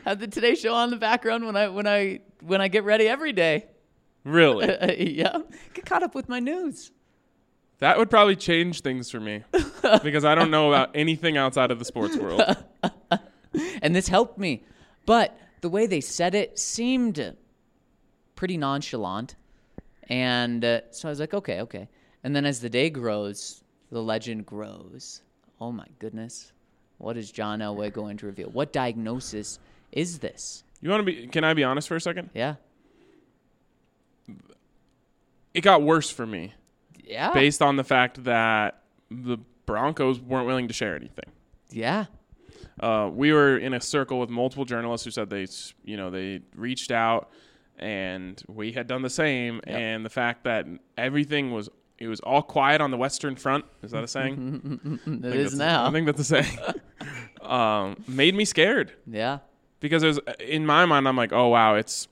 have 0.04 0.18
the 0.18 0.26
Today 0.26 0.54
Show 0.54 0.74
on 0.74 0.90
the 0.90 0.96
background 0.96 1.44
when 1.44 1.56
I 1.56 1.68
when 1.68 1.86
I 1.86 2.20
when 2.40 2.60
I 2.60 2.68
get 2.68 2.84
ready 2.84 3.06
every 3.06 3.32
day? 3.32 3.66
Really? 4.24 4.66
yeah, 5.16 5.38
get 5.74 5.86
caught 5.86 6.02
up 6.02 6.14
with 6.14 6.28
my 6.28 6.40
news. 6.40 6.90
That 7.78 7.98
would 7.98 8.10
probably 8.10 8.36
change 8.36 8.82
things 8.82 9.10
for 9.10 9.18
me 9.18 9.42
because 10.04 10.24
I 10.24 10.36
don't 10.36 10.52
know 10.52 10.68
about 10.68 10.90
anything 10.94 11.36
outside 11.36 11.72
of 11.72 11.80
the 11.80 11.84
sports 11.84 12.16
world. 12.16 12.40
and 13.82 13.94
this 13.94 14.06
helped 14.06 14.38
me. 14.38 14.62
But 15.04 15.36
the 15.62 15.68
way 15.68 15.86
they 15.86 16.00
said 16.00 16.36
it 16.36 16.60
seemed 16.60 17.36
pretty 18.36 18.56
nonchalant. 18.56 19.34
And 20.08 20.64
uh, 20.64 20.80
so 20.90 21.08
I 21.08 21.10
was 21.10 21.18
like, 21.18 21.34
okay, 21.34 21.60
okay. 21.62 21.88
And 22.22 22.36
then 22.36 22.44
as 22.44 22.60
the 22.60 22.70
day 22.70 22.88
grows, 22.88 23.64
the 23.90 24.02
legend 24.02 24.46
grows. 24.46 25.22
Oh 25.60 25.72
my 25.72 25.86
goodness. 25.98 26.52
What 26.98 27.16
is 27.16 27.32
John 27.32 27.58
Elway 27.58 27.92
going 27.92 28.16
to 28.18 28.26
reveal? 28.26 28.48
What 28.50 28.72
diagnosis 28.72 29.58
is 29.90 30.20
this? 30.20 30.62
You 30.80 30.90
want 30.90 31.00
to 31.00 31.04
be? 31.04 31.26
Can 31.26 31.42
I 31.42 31.54
be 31.54 31.64
honest 31.64 31.88
for 31.88 31.96
a 31.96 32.00
second? 32.00 32.30
Yeah. 32.34 32.56
It 35.54 35.60
got 35.60 35.82
worse 35.82 36.10
for 36.10 36.26
me 36.26 36.54
Yeah. 37.04 37.32
based 37.32 37.60
on 37.62 37.76
the 37.76 37.84
fact 37.84 38.24
that 38.24 38.82
the 39.10 39.38
Broncos 39.66 40.20
weren't 40.20 40.46
willing 40.46 40.68
to 40.68 40.74
share 40.74 40.96
anything. 40.96 41.30
yeah. 41.70 42.06
Uh, 42.80 43.08
we 43.12 43.32
were 43.32 43.58
in 43.58 43.74
a 43.74 43.80
circle 43.80 44.18
with 44.18 44.30
multiple 44.30 44.64
journalists 44.64 45.04
who 45.04 45.10
said 45.10 45.28
they, 45.28 45.46
you 45.84 45.96
know, 45.96 46.10
they 46.10 46.40
reached 46.56 46.90
out, 46.90 47.28
and 47.78 48.42
we 48.48 48.72
had 48.72 48.86
done 48.86 49.02
the 49.02 49.10
same. 49.10 49.56
Yep. 49.66 49.76
And 49.78 50.04
the 50.04 50.10
fact 50.10 50.44
that 50.44 50.66
everything 50.96 51.52
was, 51.52 51.68
it 51.98 52.08
was 52.08 52.20
all 52.20 52.40
quiet 52.42 52.80
on 52.80 52.90
the 52.90 52.96
Western 52.96 53.36
Front. 53.36 53.66
Is 53.82 53.90
that 53.90 54.02
a 54.02 54.08
saying? 54.08 55.00
It 55.06 55.24
is 55.36 55.54
now. 55.54 55.86
I 55.86 55.90
think 55.92 56.06
that's 56.06 56.20
a 56.20 56.24
saying. 56.24 56.58
um, 57.42 57.96
made 58.08 58.34
me 58.34 58.44
scared 58.44 58.92
yeah. 59.06 59.38
because 59.80 60.02
there's 60.02 60.18
in 60.40 60.64
my 60.64 60.84
mind 60.86 61.06
I'm 61.06 61.16
like, 61.16 61.32
oh 61.32 61.48
wow, 61.48 61.74
it's 61.74 62.08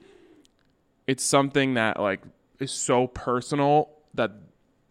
it's 1.11 1.25
something 1.25 1.75
that 1.75 1.99
like 1.99 2.21
is 2.61 2.71
so 2.71 3.07
personal 3.07 3.91
that 4.15 4.31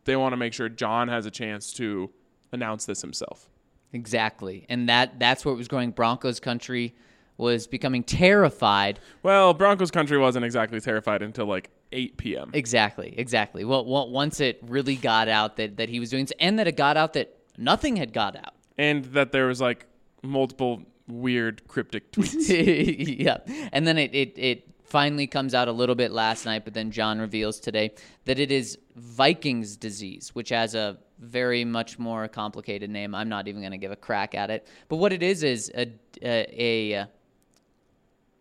they 0.06 0.16
want 0.16 0.34
to 0.34 0.38
make 0.38 0.54
sure 0.54 0.68
John 0.70 1.08
has 1.08 1.26
a 1.26 1.32
chance 1.32 1.72
to 1.74 2.10
announce 2.52 2.86
this 2.86 3.02
himself. 3.02 3.48
Exactly. 3.94 4.66
And 4.70 4.90
that 4.90 5.20
that's 5.20 5.46
where 5.46 5.54
it 5.54 5.58
was 5.58 5.68
going. 5.68 5.92
Broncos 5.92 6.40
country 6.40 6.96
was 7.38 7.68
becoming 7.68 8.04
terrified 8.04 9.00
Well, 9.24 9.54
Broncos 9.54 9.92
country 9.92 10.18
wasn't 10.18 10.44
exactly 10.46 10.80
terrified 10.82 11.22
until 11.22 11.46
like 11.46 11.70
8 11.92 12.18
p.m. 12.18 12.52
Exactly, 12.54 13.14
exactly. 13.18 13.64
Well, 13.64 13.86
well, 13.86 14.10
once 14.10 14.40
it 14.42 14.60
really 14.68 14.96
got 14.98 15.28
out 15.30 15.56
that, 15.58 15.78
that 15.78 15.90
he 15.90 16.00
was 16.00 16.10
doing, 16.10 16.28
and 16.40 16.60
that 16.60 16.68
it 16.68 16.76
got 16.76 16.98
out 16.98 17.14
that 17.14 17.36
nothing 17.58 17.96
had 17.96 18.12
got 18.14 18.36
out. 18.36 18.54
and 18.78 19.06
that 19.06 19.32
there 19.32 19.48
was 19.48 19.60
like 19.62 19.86
multiple 20.22 20.84
weird 21.08 21.68
cryptic 21.68 22.12
tweets. 22.14 23.18
yeah, 23.20 23.38
and 23.72 23.88
then 23.88 23.98
it, 23.98 24.14
it 24.14 24.34
it 24.38 24.69
finally 24.90 25.28
comes 25.28 25.54
out 25.54 25.68
a 25.68 25.72
little 25.72 25.96
bit 25.96 26.12
last 26.12 26.46
night, 26.46 26.66
but 26.66 26.74
then 26.74 26.92
John 26.92 27.20
reveals 27.20 27.60
today 27.60 27.92
that 28.26 28.40
it 28.40 28.52
is 28.52 28.78
Vikings 28.96 29.78
disease, 29.78 30.30
which 30.34 30.50
has 30.50 30.76
a 30.76 30.98
very 31.20 31.66
much 31.66 32.00
more 32.00 32.28
complicated 32.28 32.90
name. 32.90 33.14
I'm 33.14 33.30
not 33.30 33.48
even 33.48 33.62
going 33.62 33.72
to 33.72 33.78
give 33.78 33.92
a 33.92 33.96
crack 33.96 34.36
at 34.36 34.50
it. 34.50 34.68
But 34.88 34.98
what 34.98 35.14
it 35.14 35.24
is 35.24 35.44
is 35.44 35.72
a 35.76 35.92
a, 36.22 36.94
a 36.94 37.00
uh, 37.02 37.06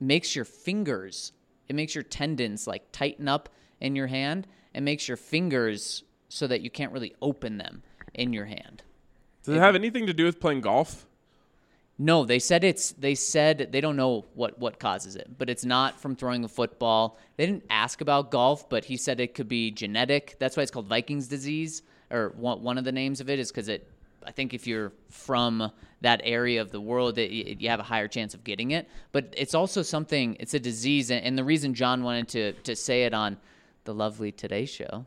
makes 0.00 0.34
your 0.36 0.44
fingers, 0.44 1.32
it 1.68 1.74
makes 1.74 1.94
your 1.94 2.04
tendons 2.04 2.66
like 2.66 2.92
tighten 2.92 3.28
up 3.28 3.48
in 3.80 3.96
your 3.96 4.06
hand 4.06 4.46
and 4.74 4.84
makes 4.84 5.08
your 5.08 5.16
fingers 5.16 6.04
so 6.28 6.46
that 6.46 6.60
you 6.60 6.70
can't 6.70 6.92
really 6.92 7.14
open 7.20 7.58
them 7.58 7.82
in 8.14 8.32
your 8.32 8.44
hand. 8.44 8.82
Does 9.42 9.56
it 9.56 9.60
have 9.60 9.74
anything 9.74 10.06
to 10.06 10.12
do 10.12 10.24
with 10.24 10.40
playing 10.40 10.60
golf? 10.60 11.07
No, 12.00 12.24
they 12.24 12.38
said 12.38 12.62
it's 12.62 12.92
they 12.92 13.14
said 13.16 13.70
they 13.72 13.80
don't 13.80 13.96
know 13.96 14.24
what 14.34 14.58
what 14.58 14.78
causes 14.78 15.16
it, 15.16 15.26
but 15.36 15.50
it's 15.50 15.64
not 15.64 16.00
from 16.00 16.14
throwing 16.14 16.44
a 16.44 16.48
football. 16.48 17.18
They 17.36 17.44
didn't 17.46 17.64
ask 17.70 18.00
about 18.00 18.30
golf, 18.30 18.68
but 18.68 18.84
he 18.84 18.96
said 18.96 19.18
it 19.18 19.34
could 19.34 19.48
be 19.48 19.70
genetic. 19.72 20.36
That's 20.38 20.56
why 20.56 20.62
it's 20.62 20.70
called 20.70 20.86
Vikings 20.86 21.26
disease 21.26 21.82
or 22.10 22.32
one, 22.36 22.62
one 22.62 22.78
of 22.78 22.84
the 22.84 22.92
names 22.92 23.20
of 23.20 23.28
it 23.28 23.38
is 23.40 23.50
cuz 23.50 23.68
it 23.68 23.90
I 24.24 24.30
think 24.30 24.54
if 24.54 24.66
you're 24.66 24.92
from 25.08 25.72
that 26.02 26.20
area 26.22 26.60
of 26.60 26.70
the 26.70 26.80
world, 26.80 27.18
it, 27.18 27.32
it- 27.32 27.60
you 27.60 27.68
have 27.70 27.80
a 27.80 27.84
higher 27.84 28.06
chance 28.08 28.32
of 28.34 28.44
getting 28.44 28.70
it. 28.72 28.88
But 29.10 29.34
it's 29.36 29.54
also 29.54 29.82
something. 29.82 30.36
It's 30.38 30.54
a 30.54 30.60
disease, 30.60 31.10
and, 31.10 31.24
and 31.24 31.36
the 31.38 31.44
reason 31.44 31.74
John 31.74 32.02
wanted 32.04 32.28
to 32.28 32.52
to 32.52 32.76
say 32.76 33.04
it 33.04 33.14
on 33.14 33.38
the 33.84 33.94
lovely 33.94 34.30
Today 34.30 34.66
Show 34.66 35.04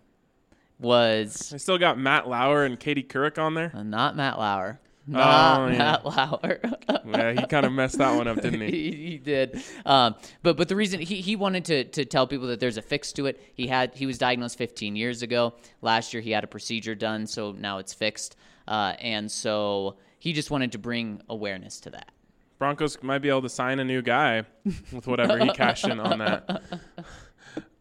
was 0.79 1.51
I 1.53 1.57
still 1.57 1.77
got 1.77 1.97
Matt 1.99 2.27
Lauer 2.27 2.65
and 2.65 2.79
Katie 2.79 3.03
Couric 3.03 3.37
on 3.37 3.53
there. 3.53 3.71
uh, 3.75 3.83
not 3.83 4.15
Matt 4.15 4.39
Lauer, 4.39 4.79
not 5.07 5.61
Oh, 5.61 5.67
yeah. 5.73 5.97
Lauer. 6.03 6.59
Yeah, 7.05 7.31
he 7.33 7.45
kind 7.47 7.65
of 7.65 7.73
messed 7.73 7.97
that 7.97 8.15
one 8.15 8.27
up, 8.27 8.41
didn't 8.41 8.61
he? 8.61 8.71
he, 8.71 8.91
he 8.91 9.17
did. 9.17 9.61
Um, 9.85 10.15
but 10.43 10.55
but 10.55 10.69
the 10.69 10.75
reason 10.75 10.99
he, 10.99 11.15
he 11.21 11.35
wanted 11.35 11.65
to, 11.65 11.83
to 11.85 12.05
tell 12.05 12.27
people 12.27 12.47
that 12.47 12.59
there's 12.59 12.77
a 12.77 12.81
fix 12.81 13.11
to 13.13 13.25
it. 13.25 13.41
He 13.53 13.67
had 13.67 13.95
he 13.95 14.05
was 14.05 14.17
diagnosed 14.17 14.57
15 14.57 14.95
years 14.95 15.21
ago. 15.21 15.55
Last 15.81 16.13
year 16.13 16.21
he 16.21 16.31
had 16.31 16.43
a 16.43 16.47
procedure 16.47 16.95
done, 16.95 17.27
so 17.27 17.51
now 17.53 17.79
it's 17.79 17.93
fixed. 17.93 18.35
Uh, 18.67 18.93
and 18.99 19.29
so 19.31 19.97
he 20.19 20.31
just 20.33 20.51
wanted 20.51 20.71
to 20.73 20.77
bring 20.77 21.21
awareness 21.29 21.79
to 21.81 21.89
that. 21.89 22.11
Broncos 22.59 23.01
might 23.01 23.19
be 23.19 23.29
able 23.29 23.41
to 23.41 23.49
sign 23.49 23.79
a 23.79 23.83
new 23.83 24.03
guy 24.03 24.43
with 24.91 25.07
whatever 25.07 25.39
he 25.39 25.49
cashed 25.49 25.87
in 25.87 25.99
on 25.99 26.19
that. 26.19 26.61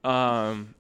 Um, 0.03 0.75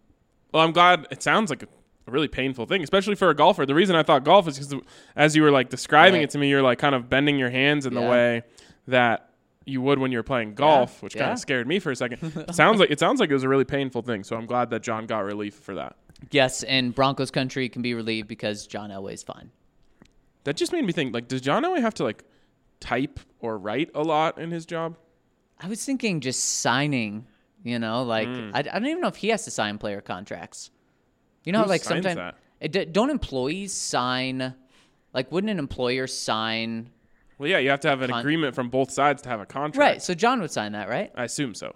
well, 0.53 0.64
I'm 0.64 0.72
glad. 0.72 1.07
It 1.11 1.22
sounds 1.22 1.50
like 1.50 1.62
a, 1.62 1.68
a 2.11 2.12
really 2.12 2.29
painful 2.29 2.66
thing, 2.66 2.83
especially 2.83 3.14
for 3.14 3.31
a 3.31 3.35
golfer. 3.35 3.64
The 3.66 3.75
reason 3.75 3.96
I 3.96 4.03
thought 4.03 4.25
golf 4.25 4.46
is 4.49 4.59
because 4.59 4.75
as 5.16 5.35
you 5.37 5.42
were 5.42 5.51
like 5.51 5.68
describing 5.70 6.20
Right. 6.20 6.25
it 6.25 6.31
to 6.31 6.38
me, 6.38 6.49
you're 6.51 6.62
like 6.62 6.79
kind 6.79 6.94
of 6.94 7.09
bending 7.09 7.38
your 7.38 7.51
hands 7.51 7.87
in 7.87 7.94
the 7.94 8.01
way 8.03 8.42
that 8.88 9.31
you 9.66 9.81
would 9.83 9.99
when 9.99 10.11
you're 10.11 10.23
playing 10.23 10.55
golf, 10.55 11.03
which 11.03 11.14
kind 11.16 11.33
of 11.33 11.38
scared 11.38 11.66
me 11.68 11.79
for 11.79 11.90
a 11.92 11.96
second. 11.96 12.18
sounds 12.55 12.81
like 12.81 12.90
it 12.90 12.99
sounds 12.99 13.20
like 13.20 13.31
it 13.31 13.35
was 13.35 13.44
a 13.44 13.49
really 13.49 13.64
painful 13.64 14.03
thing. 14.03 14.25
So 14.25 14.37
I'm 14.37 14.46
glad 14.46 14.70
that 14.70 14.83
John 14.83 15.07
got 15.07 15.20
relief 15.25 15.55
for 15.55 15.75
that. 15.77 15.96
Yes, 16.31 16.62
and 16.64 16.94
Broncos 16.94 17.31
country 17.31 17.68
can 17.68 17.81
be 17.83 17.94
relieved 17.94 18.29
because 18.29 18.66
John 18.66 18.90
Elway's 18.90 19.23
fine. 19.23 19.51
That 20.44 20.57
just 20.57 20.73
made 20.73 20.85
me 20.85 20.92
think. 20.92 21.14
Like, 21.14 21.29
does 21.29 21.40
John 21.40 21.62
Elway 21.64 21.81
have 21.81 21.94
to 21.94 22.05
like 22.05 22.25
type 22.81 23.20
or 23.40 23.59
write 23.59 23.90
a 23.94 24.03
lot 24.03 24.38
in 24.38 24.51
his 24.51 24.66
job? 24.66 24.96
I 25.61 25.68
was 25.68 25.85
thinking 25.85 26.20
just 26.20 26.42
signing. 26.61 27.27
You 27.62 27.79
know, 27.79 28.03
like 28.05 28.27
Hmm. 28.27 28.51
I, 28.55 28.61
I 28.61 28.62
don't 28.62 28.87
even 28.87 29.03
know 29.03 29.09
if 29.09 29.16
he 29.16 29.29
has 29.29 29.44
to 29.44 29.51
sign 29.51 29.77
player 29.77 30.01
contracts. 30.01 30.70
You 31.44 31.53
know, 31.53 31.59
how, 31.61 31.64
Who 31.64 31.70
like 31.70 31.83
sometimes 31.85 32.35
it, 32.61 32.92
don't 32.92 33.11
employees 33.11 33.72
sign? 33.72 34.55
Like, 35.12 35.33
wouldn't 35.33 35.50
an 35.50 35.59
employer 35.59 36.07
sign? 36.07 36.90
Well, 37.38 37.48
yeah, 37.48 37.59
you 37.59 37.70
have 37.70 37.81
to 37.81 37.88
have 37.88 38.03
an 38.03 38.11
Con- 38.11 38.20
agreement 38.20 38.55
from 38.55 38.68
both 38.68 38.90
sides 38.90 39.22
to 39.22 39.29
have 39.31 39.40
a 39.40 39.46
contract. 39.46 39.79
Right. 39.79 40.03
So 40.03 40.14
John 40.14 40.40
would 40.42 40.50
sign 40.50 40.72
that, 40.72 40.88
right? 40.88 41.11
I 41.14 41.24
assume 41.24 41.55
so. 41.55 41.74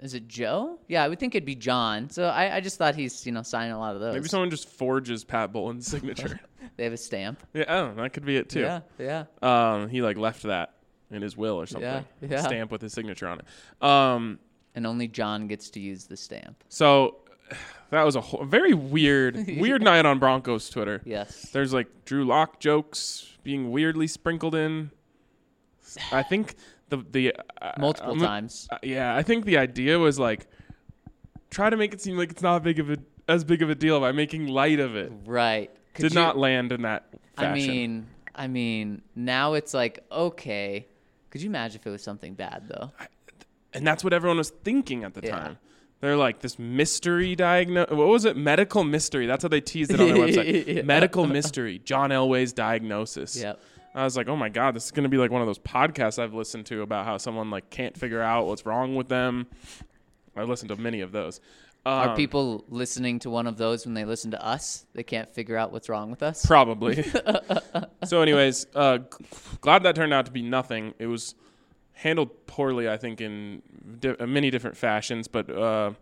Is 0.00 0.14
it 0.14 0.28
Joe? 0.28 0.78
Yeah, 0.88 1.02
I 1.04 1.08
would 1.08 1.18
think 1.18 1.34
it'd 1.34 1.44
be 1.46 1.54
John. 1.56 2.08
So 2.10 2.24
I, 2.26 2.56
I 2.56 2.60
just 2.60 2.78
thought 2.78 2.94
he's 2.94 3.24
you 3.26 3.32
know 3.32 3.42
signing 3.42 3.72
a 3.72 3.78
lot 3.78 3.94
of 3.94 4.00
those. 4.00 4.14
Maybe 4.14 4.28
someone 4.28 4.50
just 4.50 4.68
forges 4.68 5.24
Pat 5.24 5.52
Bowlen's 5.52 5.86
signature. 5.90 6.38
they 6.76 6.84
have 6.84 6.92
a 6.92 6.96
stamp. 6.96 7.42
yeah, 7.54 7.64
oh, 7.68 7.94
that 7.94 8.12
could 8.12 8.24
be 8.24 8.36
it 8.36 8.48
too. 8.48 8.60
Yeah, 8.60 8.80
yeah. 8.98 9.24
Um, 9.42 9.88
he 9.88 10.02
like 10.02 10.16
left 10.16 10.42
that 10.44 10.74
in 11.10 11.22
his 11.22 11.36
will 11.36 11.60
or 11.60 11.66
something. 11.66 11.88
Yeah, 11.88 12.02
yeah. 12.28 12.42
Stamp 12.42 12.70
with 12.70 12.82
his 12.82 12.92
signature 12.92 13.26
on 13.26 13.40
it. 13.40 13.84
Um, 13.84 14.38
And 14.74 14.86
only 14.86 15.08
John 15.08 15.48
gets 15.48 15.70
to 15.70 15.80
use 15.80 16.04
the 16.04 16.16
stamp. 16.16 16.62
so 16.68 17.16
that 17.90 18.02
was 18.04 18.16
a 18.16 18.20
whole, 18.20 18.44
very 18.44 18.74
weird, 18.74 19.36
weird 19.58 19.82
night 19.82 20.04
on 20.06 20.18
Broncos 20.18 20.68
Twitter. 20.70 21.00
Yes. 21.04 21.50
There's 21.50 21.72
like 21.72 21.86
Drew 22.04 22.24
Lock 22.24 22.60
jokes 22.60 23.36
being 23.42 23.70
weirdly 23.70 24.06
sprinkled 24.06 24.54
in. 24.54 24.90
I 26.12 26.22
think 26.22 26.54
the 26.90 26.98
the 27.10 27.34
uh, 27.62 27.72
Multiple 27.78 28.10
I'm- 28.12 28.20
times. 28.20 28.68
Uh, 28.70 28.78
yeah, 28.82 29.16
I 29.16 29.22
think 29.22 29.44
the 29.44 29.56
idea 29.58 29.98
was 29.98 30.18
like 30.18 30.46
try 31.50 31.70
to 31.70 31.76
make 31.76 31.94
it 31.94 32.00
seem 32.00 32.16
like 32.18 32.30
it's 32.30 32.42
not 32.42 32.62
big 32.62 32.78
of 32.78 32.90
a 32.90 32.98
as 33.26 33.44
big 33.44 33.62
of 33.62 33.70
a 33.70 33.74
deal 33.74 33.98
by 34.00 34.12
making 34.12 34.48
light 34.48 34.80
of 34.80 34.96
it. 34.96 35.12
Right. 35.26 35.70
Could 35.94 36.02
Did 36.02 36.12
you- 36.14 36.20
not 36.20 36.36
land 36.36 36.72
in 36.72 36.82
that 36.82 37.08
fashion. 37.36 37.50
I 37.50 37.54
mean, 37.54 38.06
I 38.34 38.46
mean, 38.48 39.02
now 39.16 39.54
it's 39.54 39.72
like 39.74 40.04
okay. 40.12 40.86
Could 41.30 41.42
you 41.42 41.48
imagine 41.48 41.80
if 41.80 41.86
it 41.86 41.90
was 41.90 42.02
something 42.02 42.34
bad 42.34 42.68
though? 42.68 42.90
and 43.74 43.86
that's 43.86 44.02
what 44.02 44.12
everyone 44.14 44.38
was 44.38 44.48
thinking 44.50 45.04
at 45.04 45.12
the 45.14 45.20
Yeah. 45.26 45.30
time. 45.38 45.58
They're 46.00 46.16
like 46.16 46.40
this 46.40 46.58
mystery 46.58 47.34
diagnose. 47.34 47.90
What 47.90 48.06
was 48.06 48.24
it? 48.24 48.36
Medical 48.36 48.84
mystery. 48.84 49.26
That's 49.26 49.42
how 49.42 49.48
they 49.48 49.60
teased 49.60 49.90
it 49.92 50.00
on 50.00 50.06
their 50.08 50.16
website. 50.26 50.66
Yeah. 50.76 50.82
Medical 50.82 51.26
mystery. 51.26 51.80
John 51.84 52.10
Elway's 52.10 52.52
diagnosis. 52.52 53.36
Yep. 53.36 53.60
I 53.94 54.04
was 54.04 54.16
like, 54.16 54.28
oh 54.28 54.36
my 54.36 54.48
god, 54.48 54.74
this 54.74 54.84
is 54.84 54.90
gonna 54.92 55.08
be 55.08 55.16
like 55.16 55.32
one 55.32 55.40
of 55.40 55.46
those 55.48 55.58
podcasts 55.58 56.22
I've 56.22 56.34
listened 56.34 56.66
to 56.66 56.82
about 56.82 57.04
how 57.04 57.16
someone 57.18 57.50
like 57.50 57.68
can't 57.70 57.96
figure 57.98 58.22
out 58.22 58.46
what's 58.46 58.64
wrong 58.64 58.94
with 58.94 59.08
them. 59.08 59.46
I've 60.36 60.48
listened 60.48 60.68
to 60.68 60.76
many 60.76 61.00
of 61.00 61.10
those. 61.10 61.40
Are 61.84 62.10
Um, 62.10 62.16
people 62.16 62.64
listening 62.68 63.18
to 63.20 63.30
one 63.30 63.46
of 63.48 63.56
those 63.56 63.84
when 63.86 63.94
they 63.94 64.04
listen 64.04 64.30
to 64.32 64.44
us? 64.44 64.84
They 64.94 65.02
can't 65.02 65.28
figure 65.28 65.56
out 65.56 65.72
what's 65.72 65.88
wrong 65.88 66.10
with 66.10 66.22
us. 66.22 66.44
Probably. 66.46 67.02
so, 68.04 68.20
anyways, 68.20 68.66
uh, 68.74 68.98
glad 69.60 69.82
that 69.84 69.94
turned 69.96 70.12
out 70.12 70.26
to 70.26 70.32
be 70.32 70.42
nothing. 70.42 70.94
It 70.98 71.06
was 71.06 71.34
handled 71.98 72.46
poorly, 72.46 72.88
I 72.88 72.96
think, 72.96 73.20
in 73.20 73.60
di- 73.98 74.16
uh, 74.16 74.26
many 74.26 74.50
different 74.50 74.76
fashions, 74.76 75.26
but 75.26 75.50
uh, 75.50 75.92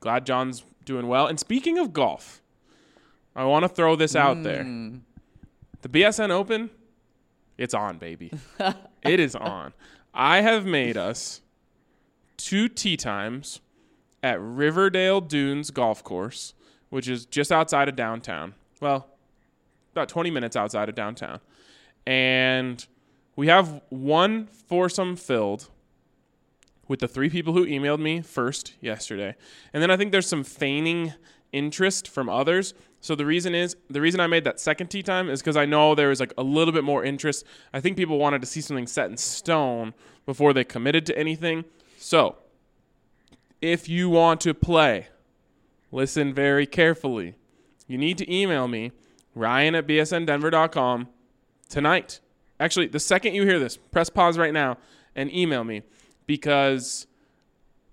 glad 0.00 0.24
John's 0.24 0.64
doing 0.86 1.08
well. 1.08 1.26
And 1.26 1.38
speaking 1.38 1.78
of 1.78 1.92
golf, 1.92 2.40
I 3.36 3.44
want 3.44 3.64
to 3.64 3.68
throw 3.68 3.96
this 3.96 4.16
out 4.16 4.42
there. 4.42 4.64
Mm. 4.64 5.00
The 5.82 5.88
BSN 5.90 6.30
Open, 6.30 6.70
it's 7.58 7.74
on, 7.74 7.98
baby. 7.98 8.32
it 9.02 9.20
is 9.20 9.36
on. 9.36 9.74
I 10.14 10.40
have 10.40 10.64
made 10.64 10.96
us 10.96 11.42
two 12.38 12.68
tee 12.68 12.96
times 12.96 13.60
at 14.22 14.40
Riverdale 14.40 15.20
Dunes 15.20 15.70
Golf 15.70 16.02
Course, 16.02 16.54
which 16.88 17.08
is 17.08 17.26
just 17.26 17.52
outside 17.52 17.90
of 17.90 17.94
downtown. 17.94 18.54
Well, 18.80 19.06
about 19.92 20.08
20 20.08 20.30
minutes 20.30 20.56
outside 20.56 20.88
of 20.88 20.94
downtown. 20.94 21.40
And 22.06 22.84
we 23.38 23.46
have 23.46 23.80
one 23.88 24.48
foursome 24.48 25.14
filled 25.14 25.68
with 26.88 26.98
the 26.98 27.06
three 27.06 27.30
people 27.30 27.52
who 27.52 27.64
emailed 27.64 28.00
me 28.00 28.20
first 28.20 28.72
yesterday. 28.80 29.36
And 29.72 29.80
then 29.80 29.92
I 29.92 29.96
think 29.96 30.10
there's 30.10 30.26
some 30.26 30.42
feigning 30.42 31.12
interest 31.52 32.08
from 32.08 32.28
others. 32.28 32.74
So 33.00 33.14
the 33.14 33.24
reason 33.24 33.54
is 33.54 33.76
the 33.88 34.00
reason 34.00 34.18
I 34.18 34.26
made 34.26 34.42
that 34.42 34.58
second 34.58 34.88
tee 34.88 35.04
time 35.04 35.30
is 35.30 35.40
because 35.40 35.56
I 35.56 35.66
know 35.66 35.94
there 35.94 36.08
was 36.08 36.18
like 36.18 36.34
a 36.36 36.42
little 36.42 36.72
bit 36.72 36.82
more 36.82 37.04
interest. 37.04 37.46
I 37.72 37.78
think 37.78 37.96
people 37.96 38.18
wanted 38.18 38.40
to 38.40 38.46
see 38.48 38.60
something 38.60 38.88
set 38.88 39.08
in 39.08 39.16
stone 39.16 39.94
before 40.26 40.52
they 40.52 40.64
committed 40.64 41.06
to 41.06 41.16
anything. 41.16 41.64
So 41.96 42.38
if 43.62 43.88
you 43.88 44.10
want 44.10 44.40
to 44.40 44.52
play, 44.52 45.10
listen 45.92 46.34
very 46.34 46.66
carefully. 46.66 47.36
You 47.86 47.98
need 47.98 48.18
to 48.18 48.34
email 48.34 48.66
me, 48.66 48.90
Ryan 49.36 49.76
at 49.76 49.86
bsndenver.com 49.86 51.06
tonight. 51.68 52.18
Actually, 52.60 52.86
the 52.86 53.00
second 53.00 53.34
you 53.34 53.44
hear 53.44 53.58
this, 53.58 53.76
press 53.76 54.10
pause 54.10 54.36
right 54.38 54.52
now 54.52 54.78
and 55.14 55.32
email 55.32 55.64
me 55.64 55.82
because 56.26 57.06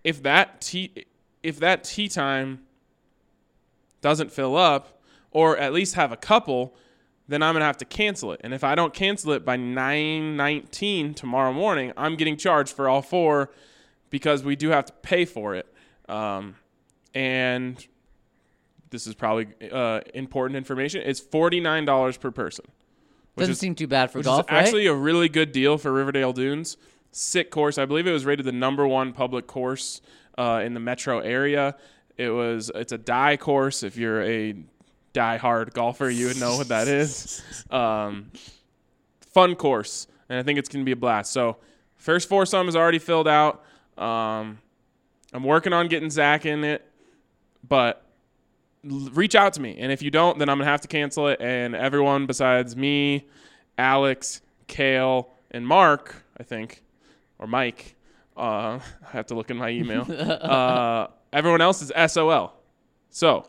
if 0.03 0.21
that 0.23 0.61
tea 0.61 1.05
if 1.43 1.59
that 1.59 1.83
tea 1.83 2.07
time 2.07 2.61
doesn't 4.01 4.31
fill 4.31 4.55
up 4.55 5.01
or 5.31 5.57
at 5.57 5.73
least 5.73 5.95
have 5.95 6.11
a 6.11 6.17
couple, 6.17 6.75
then 7.27 7.43
I'm 7.43 7.53
gonna 7.53 7.65
have 7.65 7.77
to 7.77 7.85
cancel 7.85 8.31
it. 8.31 8.41
And 8.43 8.53
if 8.53 8.63
I 8.63 8.75
don't 8.75 8.93
cancel 8.93 9.31
it 9.31 9.45
by 9.45 9.57
9:19 9.57 11.13
tomorrow 11.15 11.53
morning, 11.53 11.91
I'm 11.97 12.15
getting 12.15 12.37
charged 12.37 12.75
for 12.75 12.87
all 12.87 13.01
four 13.01 13.51
because 14.09 14.43
we 14.43 14.55
do 14.55 14.69
have 14.69 14.85
to 14.85 14.93
pay 14.93 15.25
for 15.25 15.55
it. 15.55 15.71
Um, 16.07 16.55
and 17.13 17.85
this 18.91 19.07
is 19.07 19.15
probably 19.15 19.47
uh, 19.71 20.01
important 20.13 20.57
information. 20.57 21.01
It's 21.03 21.19
forty 21.19 21.59
nine 21.59 21.85
dollars 21.85 22.17
per 22.17 22.31
person, 22.31 22.65
Doesn't 23.41 23.53
is 23.53 23.59
seem 23.59 23.75
too 23.75 23.87
bad 23.87 24.11
for 24.11 24.21
golf, 24.21 24.49
right? 24.49 24.63
actually 24.63 24.87
a 24.87 24.93
really 24.93 25.29
good 25.29 25.51
deal 25.51 25.77
for 25.77 25.91
Riverdale 25.91 26.33
Dunes. 26.33 26.77
Sick 27.11 27.51
course. 27.51 27.77
I 27.77 27.85
believe 27.85 28.07
it 28.07 28.11
was 28.11 28.25
rated 28.25 28.45
the 28.45 28.51
number 28.51 28.87
one 28.87 29.13
public 29.13 29.47
course 29.47 30.01
uh, 30.37 30.61
in 30.63 30.73
the 30.73 30.79
metro 30.79 31.19
area. 31.19 31.75
It 32.17 32.29
was. 32.29 32.71
It's 32.73 32.91
a 32.91 32.97
die 32.97 33.37
course. 33.37 33.83
If 33.83 33.97
you're 33.97 34.23
a 34.23 34.55
die-hard 35.13 35.73
golfer, 35.73 36.09
you 36.09 36.27
would 36.27 36.39
know 36.39 36.57
what 36.57 36.67
that 36.67 36.87
is. 36.87 37.41
Um, 37.71 38.31
fun 39.21 39.55
course, 39.55 40.07
and 40.29 40.37
I 40.37 40.43
think 40.43 40.59
it's 40.59 40.69
going 40.69 40.83
to 40.83 40.85
be 40.85 40.91
a 40.91 40.95
blast. 40.95 41.31
So, 41.31 41.57
first 41.95 42.29
foursome 42.29 42.69
is 42.69 42.75
already 42.75 42.99
filled 42.99 43.27
out. 43.27 43.63
Um, 43.97 44.59
I'm 45.33 45.43
working 45.43 45.73
on 45.73 45.87
getting 45.87 46.11
Zach 46.11 46.45
in 46.45 46.63
it, 46.63 46.87
but 47.67 48.04
reach 48.85 49.35
out 49.35 49.53
to 49.53 49.61
me. 49.61 49.77
And 49.79 49.91
if 49.91 50.01
you 50.01 50.11
don't, 50.11 50.37
then 50.37 50.49
I'm 50.49 50.57
gonna 50.57 50.69
have 50.69 50.81
to 50.81 50.87
cancel 50.87 51.27
it. 51.27 51.41
And 51.41 51.75
everyone 51.75 52.25
besides 52.25 52.75
me, 52.75 53.27
Alex, 53.77 54.41
Kale, 54.67 55.29
and 55.51 55.65
Mark, 55.67 56.23
I 56.37 56.43
think, 56.43 56.83
or 57.39 57.47
Mike, 57.47 57.95
uh, 58.37 58.39
I 59.07 59.11
have 59.11 59.27
to 59.27 59.35
look 59.35 59.49
in 59.49 59.57
my 59.57 59.69
email. 59.69 60.05
uh, 60.09 61.07
everyone 61.33 61.61
else 61.61 61.81
is 61.81 61.91
SOL. 62.11 62.53
So 63.09 63.47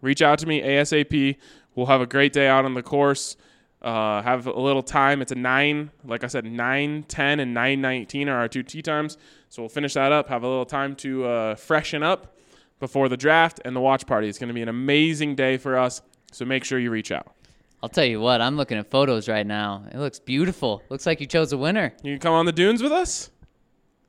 reach 0.00 0.22
out 0.22 0.38
to 0.40 0.46
me 0.46 0.62
ASAP. 0.62 1.36
We'll 1.74 1.86
have 1.86 2.00
a 2.00 2.06
great 2.06 2.32
day 2.32 2.48
out 2.48 2.64
on 2.64 2.74
the 2.74 2.82
course. 2.82 3.36
Uh, 3.80 4.22
have 4.22 4.46
a 4.46 4.60
little 4.60 4.82
time. 4.82 5.20
It's 5.22 5.32
a 5.32 5.36
nine, 5.36 5.90
like 6.04 6.22
I 6.22 6.28
said, 6.28 6.44
nine, 6.44 7.04
ten, 7.08 7.40
and 7.40 7.52
nine 7.52 7.80
nineteen 7.80 8.28
are 8.28 8.38
our 8.38 8.46
two 8.46 8.62
tee 8.62 8.80
times. 8.80 9.18
So 9.48 9.62
we'll 9.62 9.70
finish 9.70 9.94
that 9.94 10.12
up. 10.12 10.28
Have 10.28 10.44
a 10.44 10.48
little 10.48 10.64
time 10.64 10.94
to 10.96 11.24
uh, 11.24 11.54
freshen 11.56 12.04
up 12.04 12.36
before 12.82 13.08
the 13.08 13.16
draft 13.16 13.60
and 13.64 13.76
the 13.76 13.80
watch 13.80 14.08
party. 14.08 14.28
It's 14.28 14.40
going 14.40 14.48
to 14.48 14.54
be 14.54 14.60
an 14.60 14.68
amazing 14.68 15.36
day 15.36 15.56
for 15.56 15.78
us. 15.78 16.02
So 16.32 16.44
make 16.44 16.64
sure 16.64 16.80
you 16.80 16.90
reach 16.90 17.12
out. 17.12 17.32
I'll 17.80 17.88
tell 17.88 18.04
you 18.04 18.20
what, 18.20 18.40
I'm 18.40 18.56
looking 18.56 18.76
at 18.76 18.90
photos 18.90 19.28
right 19.28 19.46
now. 19.46 19.84
It 19.92 19.98
looks 19.98 20.18
beautiful. 20.18 20.82
Looks 20.88 21.06
like 21.06 21.20
you 21.20 21.26
chose 21.26 21.52
a 21.52 21.56
winner. 21.56 21.94
You 22.02 22.14
can 22.14 22.18
come 22.18 22.34
on 22.34 22.44
the 22.44 22.52
dunes 22.52 22.82
with 22.82 22.90
us. 22.90 23.30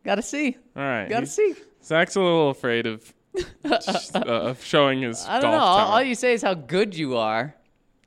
Gotta 0.03 0.23
see. 0.23 0.57
All 0.75 0.81
right. 0.81 1.07
Gotta 1.07 1.27
He's- 1.27 1.35
see. 1.35 1.53
Zach's 1.83 2.15
a 2.15 2.19
little 2.19 2.49
afraid 2.49 2.87
of 2.87 3.13
uh, 3.65 3.79
of 4.25 4.63
showing 4.63 5.01
his 5.01 5.23
I 5.25 5.33
don't 5.33 5.51
golf 5.51 5.53
know. 5.53 5.59
All, 5.59 5.91
all 5.93 6.03
you 6.03 6.15
say 6.15 6.33
is 6.33 6.41
how 6.41 6.55
good 6.55 6.95
you 6.95 7.17
are. 7.17 7.55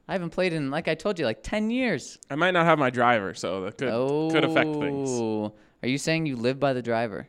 I 0.09 0.13
haven't 0.13 0.31
played 0.31 0.53
in, 0.53 0.71
like 0.71 0.89
I 0.89 0.95
told 0.95 1.19
you, 1.19 1.27
like 1.27 1.43
10 1.43 1.71
years. 1.71 2.19
I 2.31 2.35
might 2.35 2.53
not 2.53 2.65
have 2.65 2.79
my 2.79 2.91
driver, 2.91 3.35
so 3.35 3.63
that 3.63 3.79
could 3.79 3.89
oh. 3.89 4.31
could 4.31 4.45
affect 4.45 4.75
things. 4.77 5.21
Are 5.83 5.89
you 5.89 5.99
saying 5.99 6.27
you 6.27 6.37
live 6.37 6.59
by 6.59 6.73
the 6.73 6.83
driver? 6.83 7.29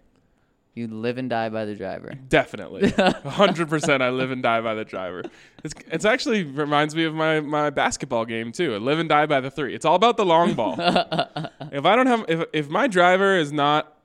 You 0.77 0.87
live 0.87 1.17
and 1.17 1.27
die 1.27 1.49
by 1.49 1.65
the 1.65 1.73
driver. 1.73 2.13
Definitely, 2.29 2.89
hundred 3.25 3.67
percent. 3.67 4.03
I 4.03 4.11
live 4.11 4.29
and 4.29 4.43
die 4.43 4.61
by 4.61 4.75
the 4.75 4.85
driver. 4.85 5.23
It's 5.63 5.73
it's 5.87 6.05
actually 6.05 6.43
reminds 6.43 6.95
me 6.95 7.03
of 7.05 7.15
my 7.15 7.39
my 7.39 7.71
basketball 7.71 8.25
game 8.25 8.51
too. 8.51 8.75
I 8.75 8.77
live 8.77 8.99
and 8.99 9.09
die 9.09 9.25
by 9.25 9.39
the 9.39 9.49
three. 9.49 9.73
It's 9.73 9.85
all 9.85 9.95
about 9.95 10.17
the 10.17 10.25
long 10.25 10.53
ball. 10.53 10.75
if 10.79 11.83
I 11.83 11.95
don't 11.95 12.05
have 12.05 12.25
if 12.27 12.45
if 12.53 12.69
my 12.69 12.85
driver 12.85 13.35
is 13.35 13.51
not 13.51 13.97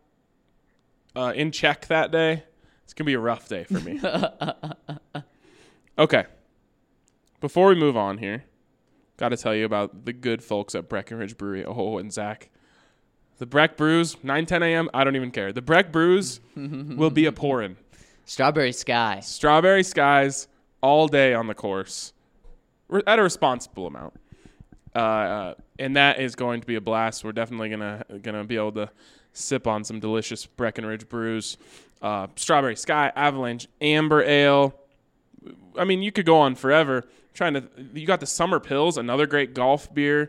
uh, 1.15 1.35
in 1.37 1.53
check 1.53 1.89
that 1.89 2.11
day, 2.11 2.43
it's 2.85 2.95
gonna 2.95 3.05
be 3.05 3.13
a 3.13 3.21
rough 3.21 3.49
day 3.49 3.65
for 3.65 3.81
me. 3.81 4.01
okay. 5.99 6.25
Before 7.43 7.69
we 7.69 7.75
move 7.75 7.99
on 7.99 8.17
here, 8.17 8.45
got 9.19 9.29
to 9.29 9.37
tell 9.37 9.55
you 9.55 9.67
about 9.67 10.07
the 10.07 10.15
good 10.15 10.43
folks 10.43 10.75
at 10.75 10.89
Breckenridge 10.89 11.37
Brewery. 11.37 11.67
Oh, 11.67 11.99
and 11.99 12.11
Zach. 12.11 12.49
The 13.43 13.47
Breck 13.47 13.77
Brews, 13.77 14.17
9, 14.23 14.47
10 14.47 14.63
a.m. 14.63 14.89
I 14.95 15.03
don't 15.03 15.17
even 15.17 15.33
care. 15.33 15.53
The 15.53 15.61
Breck 15.63 15.91
Brews 15.91 16.39
will 16.55 17.11
be 17.11 17.27
a 17.27 17.33
pouring. 17.33 17.77
Strawberry 18.25 18.71
Sky. 18.71 19.19
Strawberry 19.19 19.83
skies 19.83 20.47
all 20.81 21.09
day 21.09 21.35
on 21.35 21.49
the 21.49 21.55
course 21.55 22.13
Re- 22.87 23.03
at 23.05 23.19
a 23.19 23.23
responsible 23.25 23.89
amount. 23.89 24.15
Uh, 24.95 24.99
uh, 24.99 25.55
and 25.81 25.97
that 25.97 26.21
is 26.21 26.37
going 26.37 26.61
to 26.61 26.67
be 26.69 26.77
a 26.77 26.81
blast. 26.81 27.25
We're 27.25 27.33
definitely 27.33 27.69
gonna 27.69 28.05
gonna 28.23 28.45
be 28.45 28.55
able 28.55 28.71
to 28.75 28.91
sip 29.33 29.67
on 29.67 29.83
some 29.83 29.99
delicious 29.99 30.47
Breckenridge 30.47 31.09
brews, 31.09 31.57
uh, 32.01 32.29
Strawberry 32.37 32.77
Sky, 32.77 33.11
Avalanche, 33.17 33.67
Amber 33.81 34.23
Ale. 34.23 34.73
I 35.77 35.83
mean, 35.83 36.01
you 36.01 36.13
could 36.13 36.27
go 36.27 36.39
on 36.39 36.55
forever. 36.55 37.09
Trying 37.35 37.55
to, 37.55 37.65
you 37.93 38.07
got 38.07 38.21
the 38.21 38.27
Summer 38.27 38.61
Pills, 38.61 38.99
another 38.99 39.27
great 39.27 39.53
golf 39.53 39.93
beer. 39.93 40.27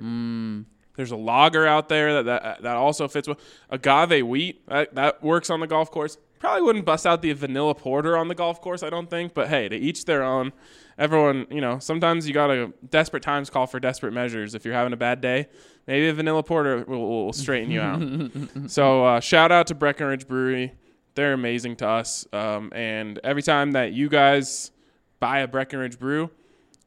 There's 0.95 1.11
a 1.11 1.15
lager 1.17 1.65
out 1.65 1.89
there 1.89 2.21
that, 2.21 2.43
that 2.43 2.61
that 2.61 2.75
also 2.75 3.07
fits 3.07 3.27
with 3.27 3.39
agave 3.69 4.25
wheat. 4.25 4.67
That, 4.67 4.93
that 4.95 5.23
works 5.23 5.49
on 5.49 5.59
the 5.59 5.67
golf 5.67 5.89
course. 5.91 6.17
Probably 6.39 6.61
wouldn't 6.61 6.85
bust 6.85 7.07
out 7.07 7.21
the 7.21 7.31
vanilla 7.33 7.73
porter 7.73 8.17
on 8.17 8.27
the 8.27 8.35
golf 8.35 8.61
course, 8.61 8.83
I 8.83 8.89
don't 8.89 9.09
think. 9.09 9.33
But 9.33 9.47
hey, 9.47 9.69
to 9.69 9.75
each 9.75 10.05
their 10.05 10.23
own. 10.23 10.51
Everyone, 10.97 11.47
you 11.49 11.61
know, 11.61 11.79
sometimes 11.79 12.27
you 12.27 12.33
gotta 12.33 12.71
desperate 12.89 13.23
times 13.23 13.49
call 13.49 13.65
for 13.65 13.79
desperate 13.79 14.13
measures. 14.13 14.53
If 14.53 14.65
you're 14.65 14.75
having 14.75 14.93
a 14.93 14.97
bad 14.97 15.21
day, 15.21 15.47
maybe 15.87 16.07
a 16.07 16.13
vanilla 16.13 16.43
porter 16.43 16.83
will, 16.87 17.25
will 17.25 17.33
straighten 17.33 17.71
you 17.71 17.81
out. 17.81 18.31
so 18.67 19.03
uh, 19.03 19.19
shout 19.19 19.51
out 19.51 19.67
to 19.67 19.75
Breckenridge 19.75 20.27
Brewery. 20.27 20.73
They're 21.15 21.33
amazing 21.33 21.77
to 21.77 21.87
us. 21.87 22.27
Um, 22.33 22.71
and 22.75 23.19
every 23.23 23.41
time 23.41 23.71
that 23.71 23.93
you 23.93 24.09
guys 24.09 24.71
buy 25.19 25.39
a 25.39 25.47
Breckenridge 25.47 25.97
brew, 25.97 26.29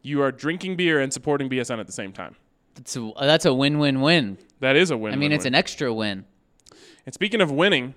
you 0.03 0.23
are 0.23 0.31
drinking 0.31 0.77
beer 0.77 1.01
and 1.01 1.13
supporting 1.13 1.49
BSN 1.49 1.81
at 1.81 1.87
the 1.87 1.93
same 1.93 2.13
time. 2.13 2.37
That's 2.77 2.97
a, 2.97 3.11
that's 3.19 3.45
a 3.45 3.53
win-win-win. 3.55 4.39
That 4.61 4.77
is 4.77 4.91
a 4.91 4.97
win. 4.97 5.13
I 5.13 5.17
mean, 5.17 5.33
it's 5.33 5.45
an 5.45 5.55
extra 5.55 5.93
win. 5.93 6.25
And 7.05 7.15
speaking 7.15 7.41
of 7.41 7.51
winning, 7.51 7.95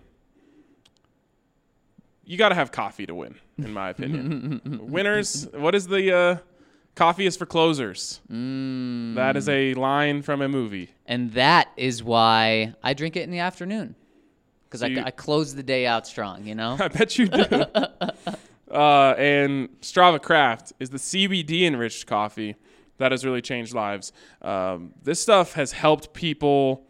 you 2.25 2.37
got 2.37 2.49
to 2.49 2.55
have 2.55 2.71
coffee 2.71 3.05
to 3.05 3.15
win. 3.15 3.35
in 3.57 3.73
my 3.73 3.89
opinion. 3.89 4.61
Winners. 4.83 5.47
What 5.53 5.75
is 5.75 5.87
the 5.87 6.15
uh, 6.15 6.37
coffee 6.95 7.25
is 7.25 7.35
for 7.35 7.45
closers? 7.45 8.21
Mm. 8.31 9.15
That 9.15 9.35
is 9.35 9.49
a 9.49 9.73
line 9.73 10.21
from 10.21 10.41
a 10.41 10.47
movie. 10.47 10.91
And 11.05 11.33
that 11.33 11.69
is 11.75 12.03
why 12.03 12.73
I 12.83 12.93
drink 12.93 13.15
it 13.15 13.23
in 13.23 13.31
the 13.31 13.39
afternoon. 13.39 13.95
Because 14.65 14.81
So 14.81 14.87
I, 14.87 15.05
I 15.07 15.11
close 15.11 15.55
the 15.55 15.63
day 15.63 15.87
out 15.87 16.05
strong, 16.05 16.45
you 16.45 16.53
know? 16.55 16.77
I 16.79 16.87
bet 16.87 17.17
you 17.17 17.27
do. 17.27 17.41
uh, 18.71 19.15
and 19.17 19.69
Strava 19.81 20.21
Craft 20.21 20.73
is 20.79 20.91
the 20.91 20.99
CBD 20.99 21.63
enriched 21.63 22.05
coffee 22.05 22.55
that 22.99 23.11
has 23.11 23.25
really 23.25 23.41
changed 23.41 23.73
lives. 23.73 24.13
Um, 24.41 24.93
this 25.03 25.19
stuff 25.21 25.53
has 25.53 25.71
helped 25.71 26.13
people 26.13 26.85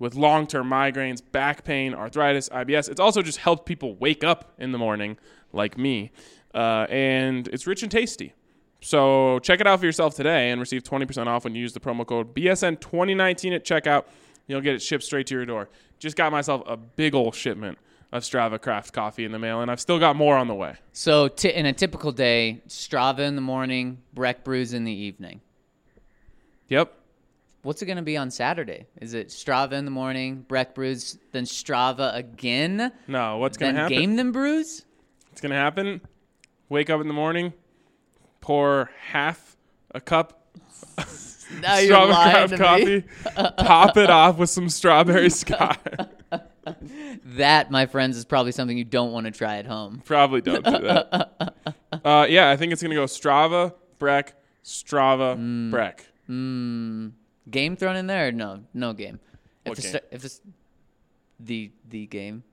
with 0.00 0.14
long 0.14 0.46
term 0.46 0.68
migraines, 0.68 1.22
back 1.32 1.62
pain, 1.64 1.94
arthritis, 1.94 2.48
IBS. 2.48 2.88
It's 2.88 3.00
also 3.00 3.22
just 3.22 3.38
helped 3.38 3.66
people 3.66 3.94
wake 3.94 4.24
up 4.24 4.52
in 4.58 4.72
the 4.72 4.78
morning, 4.78 5.16
like 5.52 5.78
me. 5.78 6.10
Uh, 6.52 6.86
and 6.90 7.46
it's 7.48 7.66
rich 7.66 7.82
and 7.82 7.92
tasty. 7.92 8.34
So 8.80 9.38
check 9.40 9.60
it 9.60 9.66
out 9.66 9.78
for 9.78 9.86
yourself 9.86 10.14
today 10.14 10.50
and 10.50 10.58
receive 10.58 10.82
20% 10.82 11.26
off 11.26 11.44
when 11.44 11.54
you 11.54 11.60
use 11.60 11.74
the 11.74 11.80
promo 11.80 12.06
code 12.06 12.34
BSN2019 12.34 13.54
at 13.54 13.64
checkout. 13.64 14.04
You'll 14.46 14.62
get 14.62 14.74
it 14.74 14.82
shipped 14.82 15.04
straight 15.04 15.26
to 15.28 15.34
your 15.34 15.44
door. 15.44 15.68
Just 15.98 16.16
got 16.16 16.32
myself 16.32 16.62
a 16.66 16.76
big 16.76 17.14
old 17.14 17.34
shipment 17.34 17.78
of 18.10 18.22
Strava 18.22 18.60
Craft 18.60 18.92
coffee 18.92 19.24
in 19.24 19.32
the 19.32 19.38
mail, 19.38 19.60
and 19.60 19.70
I've 19.70 19.80
still 19.80 19.98
got 19.98 20.16
more 20.16 20.36
on 20.36 20.48
the 20.48 20.54
way. 20.54 20.74
So 20.92 21.28
t- 21.28 21.52
in 21.52 21.66
a 21.66 21.72
typical 21.72 22.10
day, 22.10 22.62
Strava 22.66 23.20
in 23.20 23.36
the 23.36 23.42
morning, 23.42 23.98
Breck 24.12 24.42
brews 24.42 24.72
in 24.72 24.84
the 24.84 24.92
evening. 24.92 25.40
Yep. 26.70 26.94
What's 27.62 27.82
it 27.82 27.86
going 27.86 27.98
to 27.98 28.02
be 28.02 28.16
on 28.16 28.30
Saturday? 28.30 28.86
Is 29.02 29.12
it 29.12 29.28
Strava 29.28 29.72
in 29.72 29.84
the 29.84 29.90
morning, 29.90 30.46
Breck 30.48 30.74
brews, 30.74 31.18
then 31.32 31.44
Strava 31.44 32.14
again, 32.16 32.90
No, 33.06 33.36
what's 33.36 33.58
going 33.58 33.74
to 33.74 33.82
happen? 33.82 33.98
game 33.98 34.16
them 34.16 34.32
brews? 34.32 34.86
It's 35.32 35.42
going 35.42 35.50
to 35.50 35.56
happen? 35.56 36.00
Wake 36.70 36.88
up 36.88 37.00
in 37.02 37.06
the 37.08 37.12
morning, 37.12 37.52
pour 38.40 38.90
half 39.08 39.56
a 39.94 40.00
cup 40.00 40.56
Now 41.60 41.78
you're 41.78 41.96
Strava 41.96 42.08
lying 42.08 42.48
to 42.48 42.56
coffee, 42.56 43.04
top 43.58 43.96
it 43.96 44.08
off 44.08 44.38
with 44.38 44.48
some 44.48 44.68
strawberry 44.70 45.28
sky. 45.30 45.76
That, 47.24 47.70
my 47.70 47.86
friends, 47.86 48.16
is 48.16 48.24
probably 48.24 48.52
something 48.52 48.78
you 48.78 48.84
don't 48.84 49.12
want 49.12 49.26
to 49.26 49.32
try 49.32 49.56
at 49.56 49.66
home. 49.66 50.00
Probably 50.04 50.40
don't 50.40 50.64
do 50.64 50.70
that. 50.78 51.54
uh, 52.04 52.26
yeah, 52.28 52.50
I 52.50 52.56
think 52.56 52.72
it's 52.72 52.80
going 52.82 52.90
to 52.90 52.94
go 52.96 53.04
Strava, 53.04 53.74
Breck, 53.98 54.34
Strava, 54.64 55.36
Mm. 55.36 55.70
Breck. 55.72 56.06
Hmm. 56.30 57.08
Game 57.50 57.74
thrown 57.74 57.96
in 57.96 58.06
there? 58.06 58.30
No, 58.30 58.60
no 58.72 58.92
game. 58.92 59.18
What 59.64 59.78
if 59.78 59.84
it's, 59.84 59.92
game? 59.92 60.00
if 60.12 60.24
it's 60.24 60.40
the 61.40 61.72
the 61.88 62.06
game, 62.06 62.44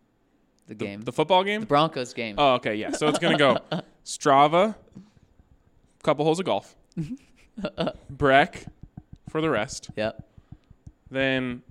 the, 0.66 0.74
game, 0.74 1.02
The 1.02 1.12
football 1.12 1.44
game? 1.44 1.62
the 1.62 1.68
Broncos 1.68 2.12
game. 2.13 2.36
Oh, 2.40 2.56
okay, 2.56 2.74
yeah. 2.74 2.92
So 2.92 3.08
it's 3.08 3.20
gonna 3.20 3.38
go 3.38 3.58
Strava, 4.06 4.74
couple 6.02 6.26
holes 6.26 6.40
of 6.40 6.46
golf, 6.46 6.76
Breck 8.10 8.66
for 9.30 9.42
the 9.42 9.50
rest, 9.52 9.92
Yep. 9.96 10.26
then 11.12 11.62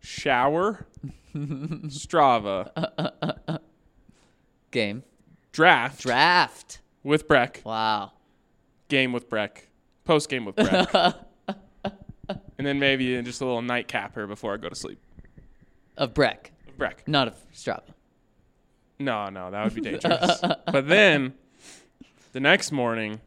shower, 0.00 0.86
Strava, 1.36 3.60
Game. 4.72 5.04
draft, 5.52 6.00
Draft. 6.02 6.80
with 7.04 7.28
Breck, 7.28 7.62
Wow. 7.64 8.10
game 8.88 9.12
with 9.12 9.28
Breck, 9.28 9.68
post 10.04 10.28
game 10.28 10.46
with 10.46 10.56
Breck, 10.56 11.14
and 12.58 12.66
then 12.66 12.78
maybe 12.78 13.20
just 13.22 13.40
a 13.40 13.44
little 13.44 13.62
nightcapper 13.62 14.26
before 14.26 14.54
I 14.54 14.56
go 14.56 14.68
to 14.68 14.74
sleep. 14.74 14.98
Of 15.96 16.14
Breck, 16.14 16.52
Breck. 16.76 17.06
not 17.06 17.28
of 17.28 17.36
Strava. 17.52 17.82
No, 18.98 19.28
no, 19.28 19.50
that 19.50 19.64
would 19.64 19.74
be 19.74 19.80
dangerous. 19.90 20.40
but 20.40 20.88
then 20.88 21.34
the 22.32 22.40
next 22.40 22.72
morning, 22.72 23.20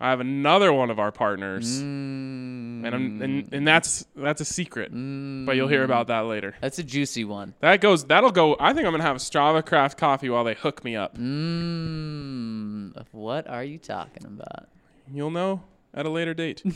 I 0.00 0.10
have 0.10 0.20
another 0.20 0.72
one 0.72 0.90
of 0.90 0.98
our 0.98 1.12
partners, 1.12 1.78
and 1.80 2.86
I'm 2.86 3.22
and, 3.22 3.44
mm. 3.44 3.52
and 3.52 3.66
that's 3.66 4.06
that's 4.16 4.40
a 4.40 4.44
secret, 4.44 4.90
but 4.90 5.56
you'll 5.56 5.68
hear 5.68 5.84
about 5.84 6.08
that 6.08 6.20
later. 6.20 6.54
That's 6.60 6.78
a 6.78 6.82
juicy 6.82 7.24
one. 7.24 7.54
That 7.60 7.80
goes. 7.80 8.04
That'll 8.04 8.32
go. 8.32 8.56
I 8.58 8.72
think 8.72 8.86
I'm 8.86 8.92
gonna 8.92 9.04
have 9.04 9.16
a 9.16 9.20
Strava 9.20 9.64
Craft 9.64 9.96
coffee 9.96 10.28
while 10.30 10.44
they 10.44 10.54
hook 10.54 10.84
me 10.84 10.96
up. 10.96 11.16
Mmm. 11.16 13.04
What 13.12 13.48
are 13.48 13.64
you 13.64 13.78
talking 13.78 14.26
about? 14.26 14.68
You'll 15.12 15.30
know 15.30 15.62
at 15.94 16.06
a 16.06 16.10
later 16.10 16.34
date. 16.34 16.62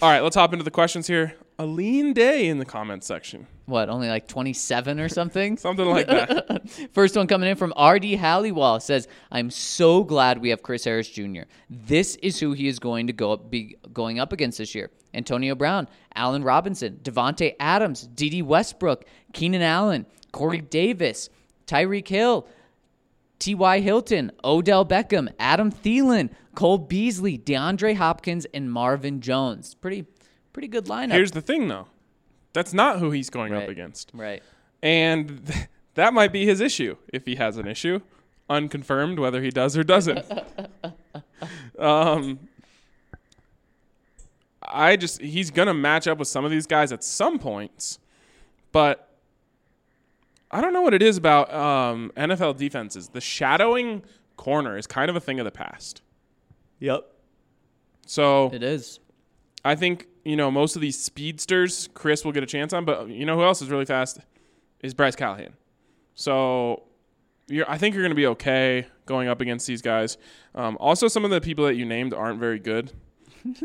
All 0.00 0.08
right, 0.08 0.20
let's 0.20 0.36
hop 0.36 0.52
into 0.52 0.64
the 0.64 0.70
questions 0.70 1.06
here. 1.06 1.34
A 1.58 1.66
lean 1.66 2.14
day 2.14 2.46
in 2.46 2.58
the 2.58 2.64
comments 2.64 3.06
section, 3.06 3.46
What, 3.66 3.90
only 3.90 4.08
like 4.08 4.26
27 4.28 4.98
or 4.98 5.08
something? 5.08 5.56
something 5.58 5.86
like 5.86 6.06
that. 6.06 6.62
First 6.92 7.16
one 7.16 7.26
coming 7.26 7.50
in 7.50 7.56
from 7.56 7.74
RD 7.78 8.04
Halliwell 8.12 8.80
says, 8.80 9.08
"I'm 9.30 9.50
so 9.50 10.02
glad 10.04 10.38
we 10.38 10.50
have 10.50 10.62
Chris 10.62 10.84
Harris 10.84 11.10
Jr. 11.10 11.42
This 11.68 12.16
is 12.16 12.40
who 12.40 12.52
he 12.52 12.66
is 12.68 12.78
going 12.78 13.08
to 13.08 13.12
go 13.12 13.32
up, 13.32 13.50
be 13.50 13.76
going 13.92 14.18
up 14.18 14.32
against 14.32 14.56
this 14.58 14.74
year: 14.74 14.90
Antonio 15.12 15.54
Brown, 15.54 15.88
Allen 16.14 16.42
Robinson, 16.44 16.98
Davante 17.02 17.54
Adams, 17.60 18.06
Dede 18.06 18.42
Westbrook, 18.42 19.04
Keenan 19.34 19.62
Allen, 19.62 20.06
Corey 20.32 20.60
Davis, 20.60 21.28
Tyreek 21.66 22.08
Hill." 22.08 22.46
T.Y. 23.40 23.80
Hilton, 23.80 24.30
Odell 24.44 24.86
Beckham, 24.86 25.32
Adam 25.40 25.72
Thielen, 25.72 26.30
Cole 26.54 26.78
Beasley, 26.78 27.38
DeAndre 27.38 27.96
Hopkins, 27.96 28.46
and 28.54 28.70
Marvin 28.70 29.20
Jones. 29.20 29.74
Pretty, 29.74 30.06
pretty 30.52 30.68
good 30.68 30.84
lineup. 30.84 31.12
Here's 31.12 31.32
the 31.32 31.40
thing, 31.40 31.66
though. 31.66 31.88
That's 32.52 32.74
not 32.74 32.98
who 32.98 33.10
he's 33.10 33.30
going 33.30 33.54
up 33.54 33.68
against. 33.68 34.10
right. 34.14 34.42
And 34.82 35.46
th- 35.52 35.66
that 35.94 36.12
might 36.14 36.32
be 36.32 36.46
his 36.46 36.60
issue 36.60 36.96
if 37.12 37.26
he 37.26 37.36
has 37.36 37.56
an 37.56 37.66
issue. 37.66 38.00
Unconfirmed 38.48 39.18
whether 39.18 39.42
he 39.42 39.50
does 39.50 39.76
or 39.76 39.84
doesn't. 39.84 40.24
um, 41.78 42.40
I 44.62 44.96
just, 44.96 45.20
he's 45.20 45.50
going 45.50 45.68
to 45.68 45.74
match 45.74 46.06
up 46.06 46.18
with 46.18 46.28
some 46.28 46.44
of 46.44 46.50
these 46.50 46.66
guys 46.66 46.92
at 46.92 47.02
some 47.02 47.38
points. 47.38 47.98
But 48.72 49.09
I 50.50 50.60
don't 50.60 50.72
know 50.72 50.80
what 50.82 50.94
it 50.94 51.02
is 51.02 51.16
about 51.16 51.52
um, 51.52 52.12
NFL 52.16 52.56
defenses. 52.56 53.08
The 53.08 53.20
shadowing 53.20 54.02
corner 54.36 54.76
is 54.76 54.86
kind 54.86 55.08
of 55.08 55.16
a 55.16 55.20
thing 55.20 55.38
of 55.38 55.44
the 55.44 55.50
past. 55.50 56.02
Yep. 56.80 57.04
So 58.06 58.50
It 58.52 58.62
is. 58.62 58.98
I 59.64 59.74
think 59.74 60.06
you 60.24 60.36
know 60.36 60.50
most 60.50 60.74
of 60.74 60.82
these 60.82 60.98
speedsters, 60.98 61.88
Chris 61.94 62.24
will 62.24 62.32
get 62.32 62.42
a 62.42 62.46
chance 62.46 62.72
on, 62.72 62.84
but 62.84 63.08
you 63.08 63.24
know 63.26 63.36
who 63.36 63.44
else 63.44 63.62
is 63.62 63.70
really 63.70 63.84
fast 63.84 64.18
is 64.82 64.94
Bryce 64.94 65.14
Callahan. 65.14 65.52
So 66.14 66.84
you're, 67.48 67.70
I 67.70 67.78
think 67.78 67.94
you're 67.94 68.02
going 68.02 68.12
to 68.12 68.16
be 68.16 68.26
okay 68.28 68.86
going 69.06 69.28
up 69.28 69.40
against 69.40 69.66
these 69.66 69.82
guys. 69.82 70.16
Um, 70.54 70.76
also, 70.80 71.08
some 71.08 71.24
of 71.24 71.30
the 71.30 71.40
people 71.40 71.66
that 71.66 71.74
you 71.74 71.84
named 71.84 72.14
aren't 72.14 72.40
very 72.40 72.58
good, 72.58 72.92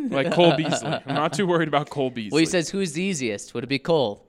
like 0.09 0.31
Cole 0.33 0.53
Beasley. 0.57 0.99
I'm 1.05 1.15
not 1.15 1.33
too 1.33 1.47
worried 1.47 1.67
about 1.67 1.89
Cole 1.89 2.09
Beasley. 2.09 2.35
Well, 2.35 2.39
he 2.39 2.45
says, 2.45 2.69
"Who's 2.69 2.93
the 2.93 3.03
easiest? 3.03 3.53
Would 3.53 3.63
it 3.63 3.67
be 3.67 3.79
Cole?" 3.79 4.24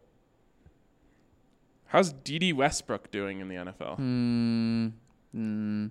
How's 1.97 2.13
Dede 2.13 2.53
Westbrook 2.55 3.11
doing 3.11 3.41
in 3.41 3.49
the 3.49 3.55
NFL? 3.55 3.97
Hmm. 5.33 5.87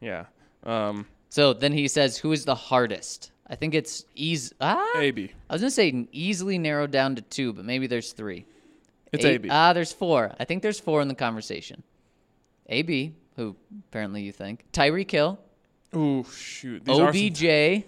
Yeah, 0.00 0.26
um, 0.62 1.06
So 1.30 1.52
then 1.52 1.72
he 1.72 1.88
says, 1.88 2.16
"Who 2.18 2.30
is 2.30 2.44
the 2.44 2.54
hardest?" 2.54 3.32
I 3.48 3.56
think 3.56 3.74
it's 3.74 4.04
easy. 4.14 4.54
Ah, 4.60 4.98
AB. 5.00 5.32
I 5.50 5.52
was 5.52 5.62
gonna 5.62 5.72
say 5.72 6.06
easily 6.12 6.58
narrowed 6.58 6.92
down 6.92 7.16
to 7.16 7.22
two, 7.22 7.52
but 7.52 7.64
maybe 7.64 7.88
there's 7.88 8.12
three. 8.12 8.46
It's 9.12 9.24
A- 9.24 9.30
AB. 9.32 9.48
Ah, 9.50 9.72
there's 9.72 9.92
four. 9.92 10.32
I 10.38 10.44
think 10.44 10.62
there's 10.62 10.78
four 10.78 11.02
in 11.02 11.08
the 11.08 11.14
conversation. 11.16 11.82
AB, 12.68 13.14
who 13.34 13.56
apparently 13.88 14.22
you 14.22 14.30
think 14.30 14.64
Tyree 14.70 15.04
Kill. 15.04 15.40
Ooh, 15.96 16.22
shoot. 16.32 16.84
These 16.84 17.00
OBJ, 17.00 17.84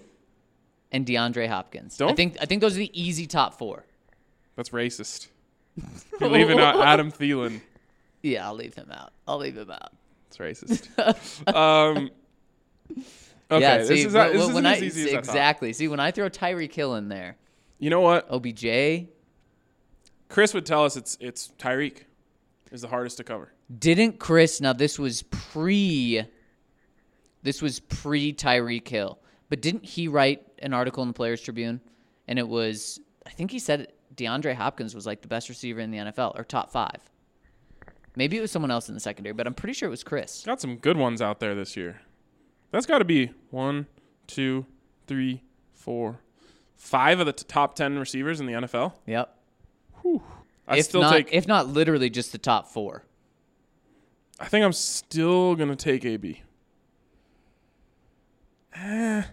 and 0.91 1.05
DeAndre 1.05 1.47
Hopkins. 1.47 1.95
Don't- 1.95 2.17
think 2.17 2.35
I 2.41 2.45
think 2.45 2.59
those 2.59 2.75
are 2.75 2.79
the 2.79 2.91
easy 3.01 3.27
top 3.27 3.53
four. 3.57 3.85
that's 4.57 4.71
racist. 4.71 5.27
You're 6.19 6.29
leaving 6.29 6.59
out 6.59 6.79
Adam 6.85 7.11
Thielen. 7.11 7.61
Yeah, 8.21 8.47
I'll 8.47 8.55
leave 8.55 8.73
him 8.73 8.91
out. 8.91 9.13
I'll 9.27 9.37
leave 9.37 9.57
him 9.57 9.71
out. 9.71 9.93
It's 10.27 10.37
racist. 10.37 10.87
um, 11.55 12.09
okay, 13.49 13.61
yeah, 13.61 13.77
this 13.77 14.05
is 14.05 14.13
not, 14.13 14.33
this 14.33 14.51
when 14.51 14.65
I 14.65 14.77
as 14.77 14.83
easy 14.83 15.09
as 15.09 15.15
I 15.15 15.19
exactly 15.19 15.73
see 15.73 15.87
when 15.87 15.99
I 15.99 16.11
throw 16.11 16.29
Tyree 16.29 16.67
Kill 16.67 16.95
in 16.95 17.09
there, 17.09 17.37
You 17.79 17.89
know 17.89 18.01
what? 18.01 18.27
OBJ 18.29 19.07
Chris 20.29 20.53
would 20.53 20.65
tell 20.65 20.83
us 20.83 20.97
it's 20.97 21.17
it's 21.19 21.51
Tyreek 21.57 22.03
is 22.71 22.81
the 22.81 22.87
hardest 22.87 23.17
to 23.17 23.23
cover. 23.23 23.51
Didn't 23.77 24.19
Chris? 24.19 24.61
Now 24.61 24.73
this 24.73 24.99
was 24.99 25.23
pre. 25.23 26.23
This 27.43 27.61
was 27.61 27.79
pre 27.79 28.33
Tyreek 28.33 28.87
Hill, 28.87 29.19
but 29.49 29.61
didn't 29.61 29.85
he 29.85 30.07
write 30.07 30.45
an 30.59 30.73
article 30.73 31.03
in 31.03 31.09
the 31.09 31.13
Players 31.13 31.41
Tribune? 31.41 31.79
And 32.27 32.37
it 32.37 32.47
was, 32.47 32.99
I 33.25 33.29
think 33.29 33.51
he 33.51 33.59
said 33.59 33.93
DeAndre 34.15 34.55
Hopkins 34.55 34.95
was 34.95 35.05
like 35.05 35.21
the 35.21 35.27
best 35.27 35.49
receiver 35.49 35.79
in 35.79 35.91
the 35.91 35.97
NFL 35.97 36.37
or 36.37 36.43
top 36.43 36.71
five. 36.71 36.99
Maybe 38.15 38.37
it 38.37 38.41
was 38.41 38.51
someone 38.51 38.71
else 38.71 38.89
in 38.89 38.95
the 38.95 38.99
secondary, 38.99 39.33
but 39.33 39.45
I'm 39.45 39.53
pretty 39.53 39.73
sure 39.73 39.87
it 39.87 39.91
was 39.91 40.03
Chris. 40.03 40.43
Got 40.43 40.59
some 40.59 40.77
good 40.77 40.97
ones 40.97 41.21
out 41.21 41.39
there 41.39 41.53
this 41.53 41.77
year. 41.77 42.01
That's 42.71 42.87
got 42.87 42.99
to 42.99 43.05
be 43.05 43.31
one, 43.51 43.85
two, 44.25 44.65
three, 45.05 45.43
four, 45.73 46.19
five 46.75 47.19
of 47.19 47.27
the 47.27 47.33
t- 47.33 47.45
top 47.47 47.75
ten 47.75 47.99
receivers 47.99 48.39
in 48.39 48.47
the 48.47 48.53
NFL. 48.53 48.93
Yep. 49.05 49.33
I 50.67 50.77
if 50.77 50.85
still 50.85 51.01
not, 51.01 51.13
take 51.13 51.29
if 51.31 51.47
not 51.47 51.67
literally 51.67 52.09
just 52.09 52.31
the 52.31 52.37
top 52.37 52.67
four. 52.67 53.03
I 54.39 54.45
think 54.45 54.65
I'm 54.65 54.73
still 54.73 55.55
gonna 55.55 55.75
take 55.75 56.03
AB. 56.03 56.41
Eh, 58.73 59.23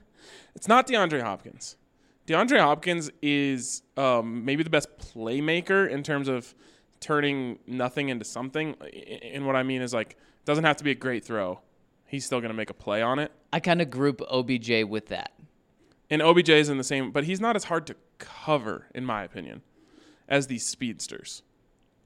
it's 0.54 0.68
not 0.68 0.86
DeAndre 0.86 1.22
Hopkins. 1.22 1.76
DeAndre 2.26 2.58
Hopkins 2.60 3.10
is 3.20 3.82
um, 3.96 4.44
maybe 4.44 4.62
the 4.62 4.70
best 4.70 4.88
playmaker 4.98 5.88
in 5.88 6.02
terms 6.02 6.28
of 6.28 6.54
turning 7.00 7.58
nothing 7.66 8.08
into 8.08 8.24
something. 8.24 8.74
And 9.32 9.46
what 9.46 9.56
I 9.56 9.62
mean 9.62 9.82
is 9.82 9.92
like 9.92 10.16
doesn't 10.44 10.64
have 10.64 10.76
to 10.76 10.84
be 10.84 10.90
a 10.90 10.94
great 10.94 11.24
throw. 11.24 11.60
He's 12.06 12.24
still 12.24 12.40
gonna 12.40 12.54
make 12.54 12.70
a 12.70 12.74
play 12.74 13.02
on 13.02 13.18
it. 13.18 13.30
I 13.52 13.60
kind 13.60 13.82
of 13.82 13.90
group 13.90 14.22
OBJ 14.30 14.84
with 14.84 15.08
that. 15.08 15.32
And 16.10 16.22
OBJ 16.22 16.48
is 16.50 16.68
in 16.68 16.78
the 16.78 16.84
same, 16.84 17.10
but 17.10 17.24
he's 17.24 17.40
not 17.40 17.56
as 17.56 17.64
hard 17.64 17.86
to 17.88 17.96
cover, 18.18 18.86
in 18.94 19.04
my 19.04 19.22
opinion, 19.24 19.62
as 20.28 20.46
these 20.46 20.66
speedsters. 20.66 21.42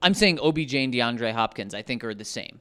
I'm 0.00 0.14
saying 0.14 0.38
OBJ 0.40 0.74
and 0.74 0.94
DeAndre 0.94 1.32
Hopkins, 1.32 1.74
I 1.74 1.82
think, 1.82 2.04
are 2.04 2.14
the 2.14 2.24
same. 2.24 2.60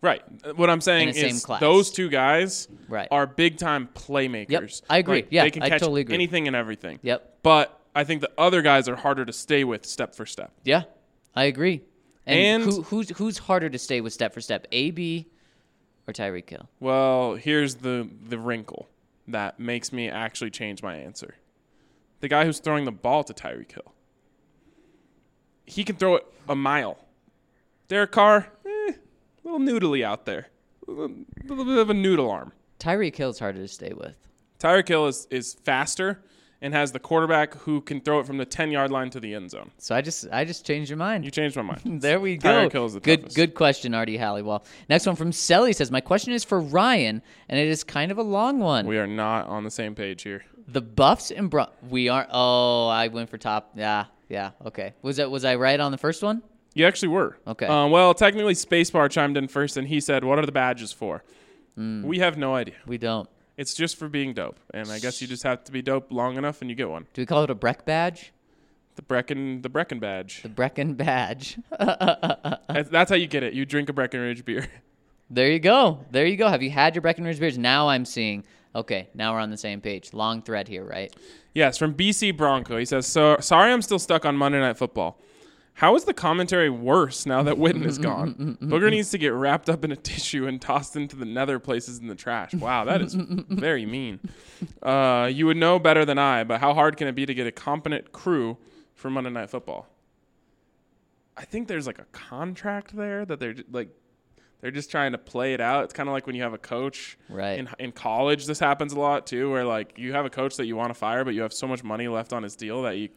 Right. 0.00 0.22
Uh, 0.44 0.52
what 0.54 0.70
I'm 0.70 0.80
saying 0.80 1.08
In 1.08 1.14
the 1.14 1.20
same 1.20 1.30
is 1.30 1.44
those 1.60 1.90
two 1.90 2.08
guys 2.08 2.68
Right. 2.88 3.08
are 3.10 3.26
big 3.26 3.56
time 3.58 3.88
playmakers. 3.94 4.48
Yep. 4.82 4.86
I 4.90 4.98
agree. 4.98 5.16
Like, 5.22 5.28
Yeah, 5.30 5.42
they 5.44 5.50
can 5.50 5.62
I 5.64 5.68
catch 5.70 5.80
totally 5.80 6.02
agree. 6.02 6.14
anything 6.14 6.46
and 6.46 6.54
everything. 6.54 7.00
Yep. 7.02 7.38
But 7.42 7.80
I 7.94 8.04
think 8.04 8.20
the 8.20 8.30
other 8.38 8.62
guys 8.62 8.88
are 8.88 8.94
harder 8.96 9.24
to 9.24 9.32
stay 9.32 9.64
with 9.64 9.84
step 9.84 10.14
for 10.14 10.24
step. 10.24 10.52
Yeah, 10.64 10.84
I 11.34 11.44
agree. 11.44 11.82
And, 12.26 12.62
And- 12.62 12.72
who, 12.72 12.82
who's 12.82 13.10
who's 13.18 13.38
harder 13.38 13.68
to 13.70 13.78
stay 13.78 14.00
with 14.00 14.12
step 14.12 14.34
for 14.34 14.40
step, 14.40 14.66
AB 14.70 15.26
or 16.06 16.12
Tyreek 16.12 16.48
Hill? 16.48 16.68
Well, 16.78 17.34
here's 17.34 17.76
the 17.76 18.08
the 18.28 18.38
wrinkle 18.38 18.88
that 19.26 19.58
makes 19.58 19.92
me 19.92 20.08
actually 20.08 20.50
change 20.50 20.82
my 20.82 20.94
answer. 20.96 21.34
The 22.20 22.28
guy 22.28 22.44
who's 22.44 22.60
throwing 22.60 22.84
the 22.84 22.92
ball 22.92 23.24
to 23.24 23.34
Tyreek 23.34 23.72
Hill. 23.72 23.92
He 25.66 25.84
can 25.84 25.96
throw 25.96 26.16
it 26.16 26.26
a 26.48 26.54
mile. 26.54 27.04
Derek 27.88 28.12
Carr, 28.12 28.48
a 29.48 29.56
little 29.56 29.80
noodly 29.80 30.04
out 30.04 30.26
there. 30.26 30.48
A 30.86 30.90
little, 30.90 31.16
little 31.44 31.64
bit 31.64 31.78
of 31.78 31.90
a 31.90 31.94
noodle 31.94 32.30
arm. 32.30 32.52
Tyreek 32.78 33.16
Hill's 33.16 33.38
harder 33.38 33.60
to 33.60 33.68
stay 33.68 33.92
with. 33.94 34.14
Tyreek 34.58 34.88
Hill 34.88 35.06
is, 35.06 35.26
is 35.30 35.54
faster 35.64 36.22
and 36.60 36.74
has 36.74 36.90
the 36.90 36.98
quarterback 36.98 37.54
who 37.54 37.80
can 37.80 38.00
throw 38.00 38.18
it 38.18 38.26
from 38.26 38.36
the 38.38 38.44
10 38.44 38.70
yard 38.70 38.90
line 38.90 39.10
to 39.10 39.20
the 39.20 39.34
end 39.34 39.50
zone. 39.50 39.70
So 39.78 39.94
I 39.94 40.00
just 40.00 40.26
I 40.32 40.44
just 40.44 40.66
changed 40.66 40.90
your 40.90 40.96
mind. 40.96 41.24
You 41.24 41.30
changed 41.30 41.56
my 41.56 41.62
mind. 41.62 41.80
There 42.02 42.18
we 42.20 42.36
go. 42.36 42.48
Tyreek 42.48 42.72
Hill 42.72 42.86
is 42.86 42.94
the 42.94 43.00
good 43.00 43.20
toughest. 43.20 43.36
good 43.36 43.54
question, 43.54 43.94
Artie 43.94 44.16
Halliwell. 44.16 44.64
Next 44.88 45.06
one 45.06 45.14
from 45.16 45.30
Selly 45.30 45.74
says, 45.74 45.90
My 45.90 46.00
question 46.00 46.32
is 46.32 46.42
for 46.44 46.60
Ryan, 46.60 47.22
and 47.48 47.58
it 47.60 47.68
is 47.68 47.84
kind 47.84 48.10
of 48.10 48.18
a 48.18 48.22
long 48.22 48.58
one. 48.58 48.86
We 48.86 48.98
are 48.98 49.06
not 49.06 49.46
on 49.46 49.64
the 49.64 49.70
same 49.70 49.94
page 49.94 50.22
here. 50.22 50.44
the 50.66 50.80
Buffs 50.82 51.30
and 51.30 51.48
Bron 51.50 51.68
we 51.88 52.08
are 52.08 52.26
oh, 52.30 52.88
I 52.88 53.08
went 53.08 53.30
for 53.30 53.38
top. 53.38 53.72
Yeah, 53.76 54.06
yeah, 54.28 54.50
okay. 54.66 54.94
Was 55.02 55.16
that 55.18 55.30
was 55.30 55.44
I 55.44 55.54
right 55.56 55.78
on 55.78 55.92
the 55.92 55.98
first 55.98 56.22
one? 56.22 56.42
You 56.74 56.86
actually 56.86 57.08
were. 57.08 57.36
Okay. 57.46 57.66
Um, 57.66 57.90
well, 57.90 58.14
technically, 58.14 58.54
Spacebar 58.54 59.10
chimed 59.10 59.36
in 59.36 59.48
first, 59.48 59.76
and 59.76 59.88
he 59.88 60.00
said, 60.00 60.24
"What 60.24 60.38
are 60.38 60.46
the 60.46 60.52
badges 60.52 60.92
for?" 60.92 61.24
Hmm. 61.74 62.02
We 62.02 62.18
have 62.20 62.36
no 62.38 62.54
idea. 62.54 62.74
We 62.86 62.98
don't. 62.98 63.28
It's 63.56 63.74
just 63.74 63.96
for 63.96 64.08
being 64.08 64.34
dope, 64.34 64.58
and 64.72 64.88
I 64.90 64.98
guess 65.00 65.20
you 65.20 65.26
just 65.26 65.42
have 65.42 65.64
to 65.64 65.72
be 65.72 65.82
dope 65.82 66.12
long 66.12 66.36
enough, 66.36 66.60
and 66.60 66.70
you 66.70 66.76
get 66.76 66.88
one. 66.88 67.06
Do 67.14 67.22
we 67.22 67.26
call 67.26 67.42
it 67.42 67.50
a 67.50 67.54
Breck 67.56 67.84
badge? 67.84 68.32
The 68.94 69.02
Brecken, 69.02 69.62
the 69.62 69.68
Brecken 69.70 69.98
badge. 70.00 70.42
The 70.42 70.48
Brecken 70.48 70.96
badge. 70.96 71.58
That's- 71.78 72.88
That's 72.88 73.10
how 73.10 73.16
you 73.16 73.26
get 73.26 73.42
it. 73.42 73.54
You 73.54 73.64
drink 73.64 73.88
a 73.88 73.92
Breckenridge 73.92 74.44
beer. 74.44 74.66
There 75.30 75.50
you 75.52 75.58
go. 75.58 76.06
There 76.10 76.24
you 76.24 76.38
go. 76.38 76.48
Have 76.48 76.62
you 76.62 76.70
had 76.70 76.94
your 76.94 77.02
Breckenridge 77.02 77.38
beers? 77.38 77.58
Now 77.58 77.90
I'm 77.90 78.06
seeing. 78.06 78.44
Okay, 78.74 79.10
now 79.12 79.34
we're 79.34 79.40
on 79.40 79.50
the 79.50 79.58
same 79.58 79.82
page. 79.82 80.14
Long 80.14 80.40
thread 80.40 80.68
here, 80.68 80.82
right? 80.84 81.14
yes, 81.52 81.76
from 81.76 81.92
BC 81.94 82.34
Bronco. 82.34 82.78
He 82.78 82.86
says, 82.86 83.06
"So 83.06 83.36
sorry, 83.40 83.70
I'm 83.70 83.82
still 83.82 83.98
stuck 83.98 84.24
on 84.24 84.36
Monday 84.38 84.58
Night 84.58 84.78
Football." 84.78 85.20
How 85.78 85.94
is 85.94 86.02
the 86.04 86.12
commentary 86.12 86.68
worse 86.70 87.24
now 87.24 87.44
that 87.44 87.54
Witten 87.54 87.86
is 87.86 88.00
mm, 88.00 88.04
mm, 88.04 88.34
mm, 88.34 88.58
gone? 88.58 88.58
Booger 88.68 88.90
needs 88.90 89.12
to 89.12 89.18
get 89.18 89.32
wrapped 89.32 89.70
up 89.70 89.84
in 89.84 89.92
a 89.92 89.96
tissue 90.10 90.48
and 90.48 90.60
tossed 90.60 90.96
into 90.96 91.14
the 91.14 91.24
nether 91.24 91.60
places 91.60 92.00
in 92.00 92.08
the 92.08 92.16
trash. 92.16 92.52
Wow, 92.52 92.84
that 92.86 93.00
is 93.00 93.14
very 93.48 93.86
mean. 93.86 94.18
Uh, 94.82 95.30
you 95.32 95.46
would 95.46 95.56
know 95.56 95.78
better 95.78 96.04
than 96.04 96.18
I, 96.18 96.42
but 96.42 96.58
how 96.60 96.74
hard 96.74 96.96
can 96.96 97.06
it 97.06 97.14
be 97.14 97.26
to 97.26 97.32
get 97.32 97.46
a 97.46 97.52
competent 97.52 98.10
crew 98.10 98.56
for 98.94 99.08
Monday 99.08 99.30
Night 99.30 99.50
Football? 99.50 99.86
I 101.36 101.44
think 101.44 101.68
there's 101.68 101.86
like 101.86 102.00
a 102.00 102.06
contract 102.10 102.96
there 102.96 103.24
that 103.24 103.38
they're 103.38 103.54
like 103.70 103.88
they're 104.60 104.72
just 104.72 104.90
trying 104.90 105.12
to 105.12 105.18
play 105.18 105.54
it 105.54 105.60
out. 105.60 105.84
It's 105.84 105.92
kind 105.94 106.08
of 106.08 106.12
like 106.12 106.26
when 106.26 106.34
you 106.34 106.42
have 106.42 106.54
a 106.54 106.58
coach 106.58 107.16
Right. 107.28 107.56
in 107.56 107.68
in 107.78 107.92
college. 107.92 108.46
This 108.46 108.58
happens 108.58 108.94
a 108.94 108.98
lot 108.98 109.28
too, 109.28 109.48
where 109.52 109.64
like 109.64 109.92
you 109.96 110.12
have 110.14 110.26
a 110.26 110.30
coach 110.30 110.56
that 110.56 110.66
you 110.66 110.74
want 110.74 110.90
to 110.90 110.94
fire, 110.94 111.24
but 111.24 111.34
you 111.34 111.42
have 111.42 111.52
so 111.52 111.68
much 111.68 111.84
money 111.84 112.08
left 112.08 112.32
on 112.32 112.42
his 112.42 112.56
deal 112.56 112.82
that 112.82 112.96
you 112.96 113.10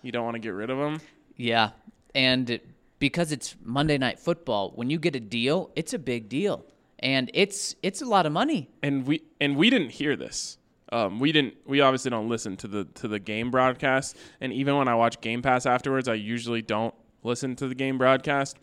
you 0.00 0.12
don't 0.12 0.24
want 0.24 0.36
to 0.36 0.38
get 0.38 0.54
rid 0.54 0.70
of 0.70 0.78
him. 0.78 1.02
Yeah. 1.36 1.72
And 2.16 2.58
because 2.98 3.30
it's 3.30 3.54
Monday 3.62 3.98
night 3.98 4.18
football, 4.18 4.72
when 4.74 4.88
you 4.90 4.98
get 4.98 5.14
a 5.14 5.20
deal, 5.20 5.70
it's 5.76 5.92
a 5.94 5.98
big 5.98 6.28
deal. 6.28 6.64
And 6.98 7.30
it's 7.34 7.76
it's 7.82 8.00
a 8.00 8.06
lot 8.06 8.24
of 8.26 8.32
money. 8.32 8.70
and 8.82 9.06
we 9.06 9.22
and 9.40 9.54
we 9.56 9.68
didn't 9.70 9.90
hear 9.90 10.16
this. 10.16 10.56
Um, 10.90 11.20
we 11.20 11.30
didn't. 11.30 11.54
We 11.66 11.80
obviously 11.82 12.10
don't 12.10 12.28
listen 12.28 12.56
to 12.58 12.68
the 12.68 12.84
to 12.94 13.06
the 13.06 13.18
game 13.18 13.50
broadcast. 13.50 14.16
And 14.40 14.50
even 14.52 14.76
when 14.78 14.88
I 14.88 14.94
watch 14.94 15.20
Game 15.20 15.42
Pass 15.42 15.66
afterwards, 15.66 16.08
I 16.08 16.14
usually 16.14 16.62
don't 16.62 16.94
listen 17.22 17.54
to 17.56 17.68
the 17.68 17.74
game 17.74 17.98
broadcast. 17.98 18.56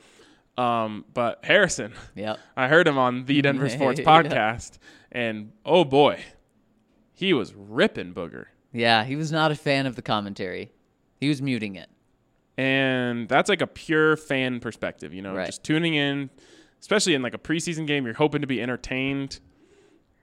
Um, 0.57 1.05
but 1.13 1.43
Harrison, 1.45 1.93
Yep. 2.15 2.39
I 2.57 2.67
heard 2.69 2.87
him 2.87 2.97
on 2.97 3.25
the 3.25 3.41
Denver 3.41 3.69
Sports 3.77 3.99
Yeah. 3.99 4.05
podcast, 4.05 4.77
and 5.11 5.51
oh 5.65 5.83
boy, 5.83 6.23
he 7.13 7.33
was 7.33 7.53
ripping 7.53 8.13
Booger. 8.13 8.45
Yeah, 8.71 9.03
he 9.03 9.15
was 9.15 9.31
not 9.31 9.51
a 9.51 9.55
fan 9.55 9.85
of 9.85 9.95
the 9.95 10.01
commentary. 10.01 10.71
He 11.19 11.29
was 11.29 11.41
muting 11.41 11.75
it. 11.75 11.89
And 12.57 13.27
that's 13.27 13.49
like 13.49 13.61
a 13.61 13.67
pure 13.67 14.15
fan 14.15 14.59
perspective 14.59 15.13
you 15.13 15.21
know 15.21 15.33
Right. 15.35 15.45
just 15.47 15.63
tuning 15.63 15.95
in 15.95 16.29
especially 16.79 17.13
in 17.15 17.21
like 17.21 17.33
a 17.33 17.37
preseason 17.39 17.87
game 17.87 18.05
you're 18.05 18.13
hoping 18.15 18.41
to 18.41 18.47
be 18.47 18.61
entertained. 18.61 19.39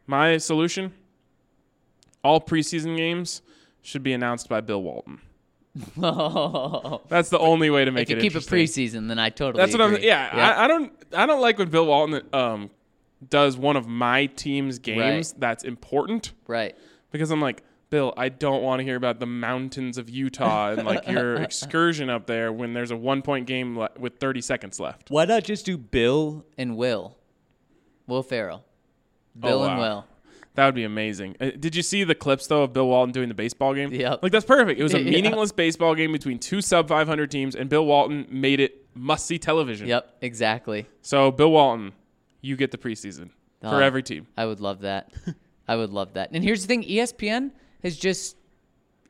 My 0.07 0.37
solution 0.39 0.93
all 2.23 2.41
preseason 2.41 2.97
games 2.97 3.43
should 3.83 4.03
be 4.03 4.13
announced 4.13 4.49
by 4.49 4.61
bill 4.61 4.83
walton. 4.83 5.21
That's 5.97 7.29
the 7.31 7.39
only 7.39 7.71
way 7.71 7.85
to 7.85 7.91
make 7.93 8.03
if 8.03 8.11
you 8.11 8.17
it 8.17 8.21
keep 8.21 8.35
it 8.37 8.43
preseason, 8.43 9.09
then 9.09 9.19
I 9.19 9.31
totally 9.31 9.63
that's 9.63 9.73
what 9.73 9.81
i'm 9.81 9.97
yeah, 10.03 10.29
I, 10.33 10.65
I 10.65 10.67
don't 10.67 10.93
i 11.15 11.27
don't 11.27 11.41
like 11.41 11.59
when 11.59 11.69
bill 11.71 11.87
walton 11.87 12.23
um 12.33 12.71
does 13.29 13.57
one 13.57 13.77
of 13.77 13.87
my 13.87 14.27
team's 14.27 14.79
games 14.79 15.33
that's 15.39 15.63
important. 15.65 16.33
Right. 16.47 16.75
because 17.11 17.31
I'm 17.31 17.41
like, 17.41 17.63
Bill, 17.91 18.15
I 18.17 18.29
don't 18.29 18.63
want 18.63 18.79
to 18.81 18.85
hear 18.85 18.95
about 18.97 19.19
the 19.19 19.27
mountains 19.27 19.99
of 19.99 20.09
Utah 20.09 20.71
and 20.71 20.85
like 20.85 21.09
your 21.09 21.35
excursion 21.43 22.09
up 22.09 22.27
there 22.27 22.53
when 22.53 22.73
there's 22.73 22.93
a 22.93 22.97
one 22.97 23.21
point 23.21 23.47
game 23.47 23.77
le- 23.79 23.91
with 23.99 24.19
30 24.19 24.41
seconds 24.41 24.79
left. 24.79 25.11
Why 25.11 25.25
not 25.25 25.43
just 25.45 25.67
do 25.67 25.77
Bill 25.77 26.45
and 26.57 26.77
Will? 26.77 27.17
Will 28.07 28.23
Ferrell. 28.23 28.65
Bill 29.39 29.65
and 29.65 29.73
Oh, 29.73 29.77
wow. 29.77 29.81
Will. 29.81 30.07
That 30.55 30.67
would 30.67 30.75
be 30.75 30.85
amazing. 30.85 31.37
Uh, 31.41 31.51
did 31.59 31.75
you 31.77 31.83
see 31.83 32.03
the 32.05 32.15
clips 32.15 32.47
though 32.47 32.63
of 32.65 32.73
Bill 32.73 32.87
Walton 32.89 33.13
doing 33.13 33.29
the 33.29 33.35
baseball 33.35 33.75
game? 33.75 33.93
Yep. 33.93 34.21
Like 34.23 34.33
that's 34.33 34.45
perfect. 34.45 34.79
It 34.79 34.83
was 34.83 34.95
a 34.95 35.01
Yeah. 35.03 35.11
meaningless 35.11 35.53
baseball 35.53 35.95
game 35.95 36.13
between 36.13 36.39
two 36.39 36.61
sub 36.61 36.89
500 36.89 37.31
teams, 37.31 37.55
and 37.57 37.69
Bill 37.69 37.85
Walton 37.87 38.27
made 38.31 38.61
it 38.61 38.87
must 38.95 39.27
see 39.27 39.39
television. 39.39 39.87
Yep, 39.89 40.17
exactly. 40.21 40.87
So 41.03 41.31
Bill 41.31 41.51
Walton, 41.53 41.93
you 42.41 42.57
get 42.57 42.71
the 42.73 42.79
preseason 42.79 43.31
Oh. 43.63 43.71
for 43.71 43.83
every 43.83 44.03
team. 44.03 44.27
I 44.37 44.47
would 44.47 44.61
love 44.61 44.81
that. 44.81 45.13
I 45.69 45.77
would 45.77 45.91
love 45.91 46.15
that. 46.15 46.31
And 46.33 46.43
here's 46.43 46.63
the 46.63 46.67
thing: 46.69 46.83
ESPN 46.83 47.51
has 47.83 47.97
just 47.97 48.37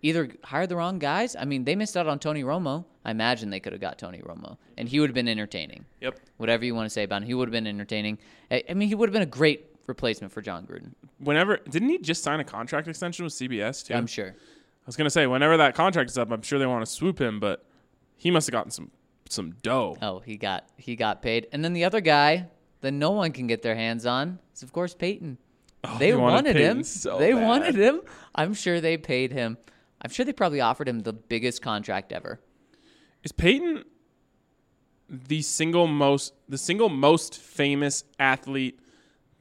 either 0.03 0.31
hired 0.45 0.69
the 0.69 0.77
wrong 0.77 0.99
guys. 0.99 1.37
I 1.37 1.45
mean, 1.45 1.65
they 1.65 1.77
missed 1.77 1.97
out 1.97 2.07
on 2.07 2.19
Tony 2.19 2.43
Romo. 2.43 2.85
I 3.05 3.11
imagine 3.11 3.51
they 3.51 3.61
could 3.61 3.73
have 3.73 3.81
got 3.81 3.99
Tony 3.99 4.19
Romo, 4.19 4.57
and 4.77 4.89
he 4.89 5.01
would 5.01 5.11
have 5.11 5.15
been 5.15 5.29
entertaining. 5.29 5.85
Yep. 6.01 6.19
Whatever 6.37 6.65
you 6.65 6.75
want 6.75 6.87
to 6.87 6.91
say 6.91 7.05
about 7.05 7.23
him, 7.23 7.29
he 7.29 7.35
would 7.35 7.49
have 7.49 7.53
been 7.53 7.67
entertaining. 7.67 8.19
I, 8.51 8.63
I 8.69 8.75
mean, 8.75 8.89
he 8.89 8.95
would 8.95 9.09
have 9.09 9.13
been 9.13 9.23
a 9.23 9.27
great 9.27 9.67
replacement 9.87 10.33
for 10.33 10.41
Jon 10.41 10.67
Gruden. 10.67 10.93
Whenever 11.19 11.59
didn't 11.59 11.89
he 11.89 11.99
just 11.99 12.23
sign 12.23 12.41
a 12.41 12.45
contract 12.45 12.89
extension 12.89 13.25
with 13.25 13.35
CBS 13.35 13.87
too? 13.87 13.95
I'm 13.95 14.07
sure. 14.07 14.29
I 14.29 14.87
was 14.87 14.97
gonna 14.97 15.11
say 15.11 15.27
whenever 15.27 15.57
that 15.59 15.75
contract 15.75 16.11
is 16.11 16.17
up, 16.19 16.31
I'm 16.31 16.43
sure 16.43 16.59
they 16.59 16.67
want 16.67 16.85
to 16.85 16.91
swoop 16.91 17.21
him, 17.21 17.41
but 17.41 17.65
he 18.17 18.31
must 18.31 18.47
have 18.47 18.53
gotten 18.53 18.71
some 18.71 18.91
some 19.29 19.53
dough. 19.63 19.97
Oh, 20.01 20.21
he 20.21 20.37
got 20.37 20.69
he 20.77 20.97
got 20.97 21.23
paid, 21.23 21.49
and 21.53 21.65
then 21.65 21.73
the 21.73 21.85
other 21.85 22.01
guy 22.01 22.49
that 22.81 22.93
no 22.93 23.11
one 23.11 23.33
can 23.33 23.47
get 23.47 23.63
their 23.63 23.75
hands 23.75 24.07
on 24.07 24.39
is 24.55 24.63
of 24.63 24.73
course 24.73 24.95
Peyton. 24.95 25.39
They 25.83 25.89
Oh, 25.89 25.99
they 25.99 26.15
wanted 26.15 26.47
wanted 26.47 26.57
him. 26.57 26.83
So 26.85 27.19
they 27.19 27.33
bad. 27.33 27.43
wanted 27.47 27.75
him. 27.75 28.01
I'm 28.35 28.55
sure 28.55 28.81
they 28.81 28.97
paid 28.97 29.33
him. 29.33 29.57
I'm 30.03 30.11
sure 30.11 30.25
they 30.25 30.33
probably 30.33 30.61
offered 30.61 30.89
him 30.89 31.01
the 31.01 31.13
biggest 31.13 31.63
contract 31.63 32.13
ever. 32.13 32.41
Is 33.23 33.33
Peyton 33.33 33.85
the 35.09 35.43
single 35.43 35.87
most 35.87 36.35
the 36.49 36.59
single 36.59 36.89
most 36.89 37.37
famous 37.37 38.05
athlete 38.19 38.79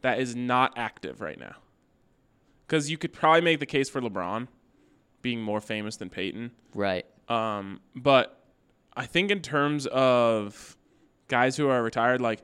that 0.02 0.20
is 0.20 0.36
not 0.36 0.74
active 0.78 1.22
right 1.22 1.40
now? 1.40 1.56
Because 2.68 2.90
you 2.92 2.98
could 2.98 3.14
probably 3.14 3.42
make 3.42 3.60
the 3.60 3.66
case 3.66 3.90
for 3.90 4.02
LeBron 4.02 4.48
being 5.22 5.42
more 5.42 5.62
famous 5.62 5.98
than 5.98 6.10
Peyton. 6.10 6.52
Right. 6.74 7.06
Um, 7.28 7.80
but 7.96 8.42
I 8.96 9.06
think 9.06 9.32
in 9.32 9.42
terms 9.42 9.86
of 9.88 10.76
guys 11.28 11.56
who 11.58 11.68
are 11.70 11.82
retired, 11.82 12.22
like 12.22 12.42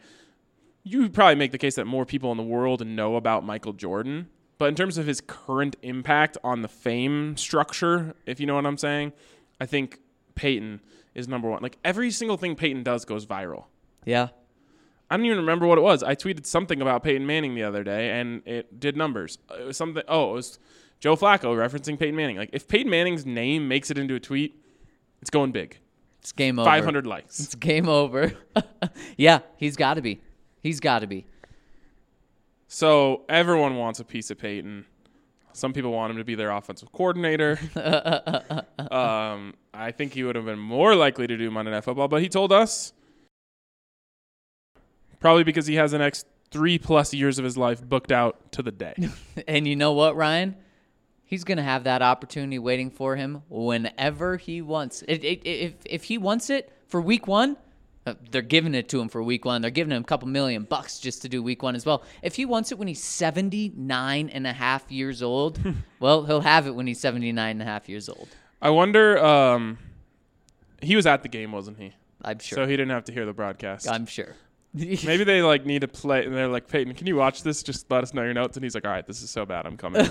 you 0.86 1.02
would 1.02 1.14
probably 1.14 1.36
make 1.36 1.52
the 1.52 1.58
case 1.58 1.76
that 1.76 1.86
more 1.86 2.06
people 2.06 2.32
in 2.32 2.38
the 2.38 2.44
world 2.44 2.86
know 2.86 3.16
about 3.16 3.44
Michael 3.44 3.74
Jordan. 3.74 4.30
But 4.58 4.70
in 4.70 4.76
terms 4.76 4.98
of 4.98 5.08
his 5.08 5.20
current 5.20 5.76
impact 5.82 6.38
on 6.44 6.62
the 6.62 6.68
fame 6.70 7.36
structure, 7.36 8.16
if 8.26 8.40
you 8.40 8.46
know 8.46 8.56
what 8.56 8.66
I'm 8.66 8.78
saying, 8.78 9.12
I 9.60 9.66
think 9.66 10.00
Peyton 10.36 10.80
is 11.14 11.28
number 11.28 11.50
one. 11.50 11.62
Like 11.62 11.78
every 11.84 12.12
single 12.12 12.38
thing 12.38 12.56
Peyton 12.56 12.84
does 12.84 13.04
goes 13.04 13.26
viral. 13.26 13.66
Yeah. 14.06 14.30
I 15.10 15.18
don't 15.18 15.26
even 15.26 15.40
remember 15.40 15.68
what 15.68 15.78
it 15.78 15.82
was. 15.82 16.04
I 16.04 16.16
tweeted 16.16 16.46
something 16.46 16.82
about 16.82 17.04
Peyton 17.04 17.26
Manning 17.26 17.56
the 17.56 17.64
other 17.64 17.84
day, 17.84 18.20
and 18.20 18.42
it 18.48 18.80
did 18.80 18.96
numbers. 18.96 19.38
Uh, 19.50 19.56
it 19.56 19.64
was 19.64 19.78
something. 19.78 20.04
Oh, 20.08 20.32
it 20.32 20.34
was 20.34 20.60
Joe 21.00 21.16
Flacco 21.16 21.56
referencing 21.56 22.00
Peyton 22.00 22.16
Manning. 22.16 22.38
Like 22.38 22.52
if 22.54 22.68
Peyton 22.68 22.90
Manning's 22.90 23.26
name 23.26 23.68
makes 23.68 23.92
it 23.92 23.98
into 23.98 24.16
a 24.16 24.20
tweet, 24.20 24.64
it's 25.22 25.30
going 25.30 25.52
big. 25.52 25.80
It's 26.22 26.32
game 26.32 26.58
over. 26.58 26.68
Five 26.68 26.86
hundred 26.86 27.06
likes. 27.06 27.40
It's 27.40 27.56
game 27.56 27.90
over. 27.90 28.34
yeah, 29.18 29.40
he's 29.58 29.76
got 29.76 29.96
to 29.96 30.02
be. 30.02 30.22
He's 30.66 30.80
got 30.80 31.00
to 31.00 31.08
be. 31.08 31.28
So 32.68 33.22
everyone 33.30 33.76
wants 33.76 34.00
a 34.00 34.04
piece 34.04 34.32
of 34.32 34.40
Peyton. 34.40 34.88
Some 35.54 35.74
people 35.74 35.92
want 35.92 36.10
him 36.10 36.18
to 36.18 36.24
be 36.24 36.34
their 36.34 36.50
offensive 36.50 36.92
coordinator. 36.92 37.60
um, 38.92 39.54
I 39.76 39.92
think 39.92 40.14
he 40.14 40.24
would 40.24 40.36
have 40.36 40.46
been 40.46 40.58
more 40.58 40.96
likely 40.96 41.28
to 41.28 41.38
do 41.38 41.52
Monday 41.52 41.70
Night 41.70 41.84
Football, 41.84 42.08
but 42.08 42.24
he 42.24 42.30
told 42.30 42.52
us 42.52 42.94
probably 45.20 45.44
because 45.44 45.68
he 45.68 45.76
has 45.76 45.92
the 45.92 46.00
next 46.00 46.26
three 46.50 46.80
plus 46.80 47.14
years 47.14 47.38
of 47.38 47.46
his 47.46 47.60
life 47.60 47.88
booked 47.88 48.12
out 48.12 48.52
to 48.54 48.64
the 48.64 48.72
day. 48.72 48.96
And 49.48 49.68
you 49.68 49.76
know 49.76 49.94
what, 49.94 50.16
Ryan? 50.16 50.56
He's 51.26 51.44
going 51.44 51.60
to 51.60 51.64
have 51.64 51.84
that 51.84 52.02
opportunity 52.02 52.58
waiting 52.58 52.90
for 52.90 53.16
him 53.16 53.44
whenever 53.50 54.38
he 54.38 54.64
wants. 54.64 55.04
If, 55.08 55.20
if, 55.24 55.76
if 55.86 56.06
he 56.06 56.18
wants 56.18 56.50
it 56.50 56.74
for 56.88 57.00
week 57.00 57.28
one, 57.28 57.56
uh, 58.06 58.14
they're 58.30 58.42
giving 58.42 58.76
it 58.76 58.88
to 58.90 59.02
him 59.02 59.10
for 59.10 59.24
week 59.24 59.46
one. 59.46 59.62
They're 59.62 59.72
giving 59.72 59.92
him 59.92 60.02
a 60.04 60.06
couple 60.06 60.28
million 60.28 60.64
bucks 60.64 61.00
just 61.00 61.22
to 61.24 61.30
do 61.30 61.42
week 61.42 61.64
one 61.64 61.76
as 61.76 61.86
well. 61.86 62.04
If 62.22 62.36
he 62.36 62.46
wants 62.46 62.72
it 62.72 62.78
when 62.78 62.88
he's 62.88 63.04
79 63.04 64.30
and 64.30 64.48
a 64.48 64.54
half 64.54 64.92
years 64.92 65.24
old, 65.24 65.60
well, 66.00 66.24
he'll 66.26 66.42
have 66.42 66.68
it 66.68 66.76
when 66.76 66.88
he's 66.88 67.00
79 67.00 67.50
and 67.50 67.62
a 67.62 67.66
half 67.66 67.90
years 67.90 68.08
old. 68.08 68.28
I 68.62 68.70
wonder. 68.70 69.18
Um, 69.24 69.80
he 70.82 70.96
was 70.96 71.06
at 71.06 71.24
the 71.24 71.30
game, 71.30 71.52
wasn't 71.52 71.80
he? 71.80 71.94
I'm 72.22 72.40
sure. 72.40 72.58
So 72.58 72.66
he 72.66 72.72
didn't 72.72 72.92
have 72.92 73.06
to 73.06 73.12
hear 73.12 73.26
the 73.26 73.34
broadcast. 73.34 73.90
I'm 73.90 74.06
sure. 74.06 74.36
Maybe 74.74 75.24
they 75.24 75.42
like 75.42 75.66
need 75.66 75.82
to 75.82 75.88
play, 75.88 76.26
and 76.26 76.36
they're 76.36 76.48
like, 76.48 76.68
Peyton, 76.68 76.94
can 76.94 77.08
you 77.08 77.16
watch 77.16 77.44
this? 77.44 77.64
Just 77.64 77.90
let 77.90 78.04
us 78.04 78.14
know 78.14 78.24
your 78.24 78.34
notes. 78.34 78.58
And 78.58 78.64
he's 78.64 78.76
like, 78.76 78.86
All 78.86 78.92
right, 78.92 79.06
this 79.06 79.24
is 79.24 79.30
so 79.30 79.46
bad, 79.46 79.66
I'm 79.66 79.78
coming. 79.78 80.08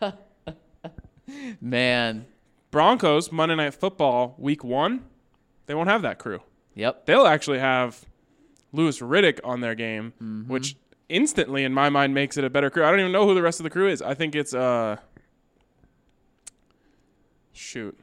Man. 1.60 2.26
Broncos 2.70 3.30
Monday 3.30 3.54
Night 3.54 3.74
Football 3.74 4.34
Week 4.38 4.64
One, 4.64 5.04
they 5.66 5.74
won't 5.74 5.88
have 5.88 6.02
that 6.02 6.18
crew. 6.18 6.40
Yep. 6.74 7.06
They'll 7.06 7.26
actually 7.26 7.58
have 7.60 8.04
Louis 8.72 8.98
Riddick 9.00 9.40
on 9.44 9.60
their 9.60 9.74
game, 9.74 10.12
Mm-hmm. 10.22 10.50
which 10.52 10.76
instantly, 11.08 11.64
in 11.64 11.72
my 11.72 11.88
mind, 11.90 12.14
makes 12.14 12.36
it 12.36 12.44
a 12.44 12.50
better 12.50 12.70
crew. 12.70 12.84
I 12.84 12.90
don't 12.90 13.00
even 13.00 13.12
know 13.12 13.26
who 13.26 13.34
the 13.34 13.42
rest 13.42 13.60
of 13.60 13.64
the 13.64 13.70
crew 13.70 13.88
is. 13.88 14.02
I 14.02 14.14
think 14.14 14.34
it's 14.34 14.54
uh, 14.54 14.96
shoot, 17.52 17.96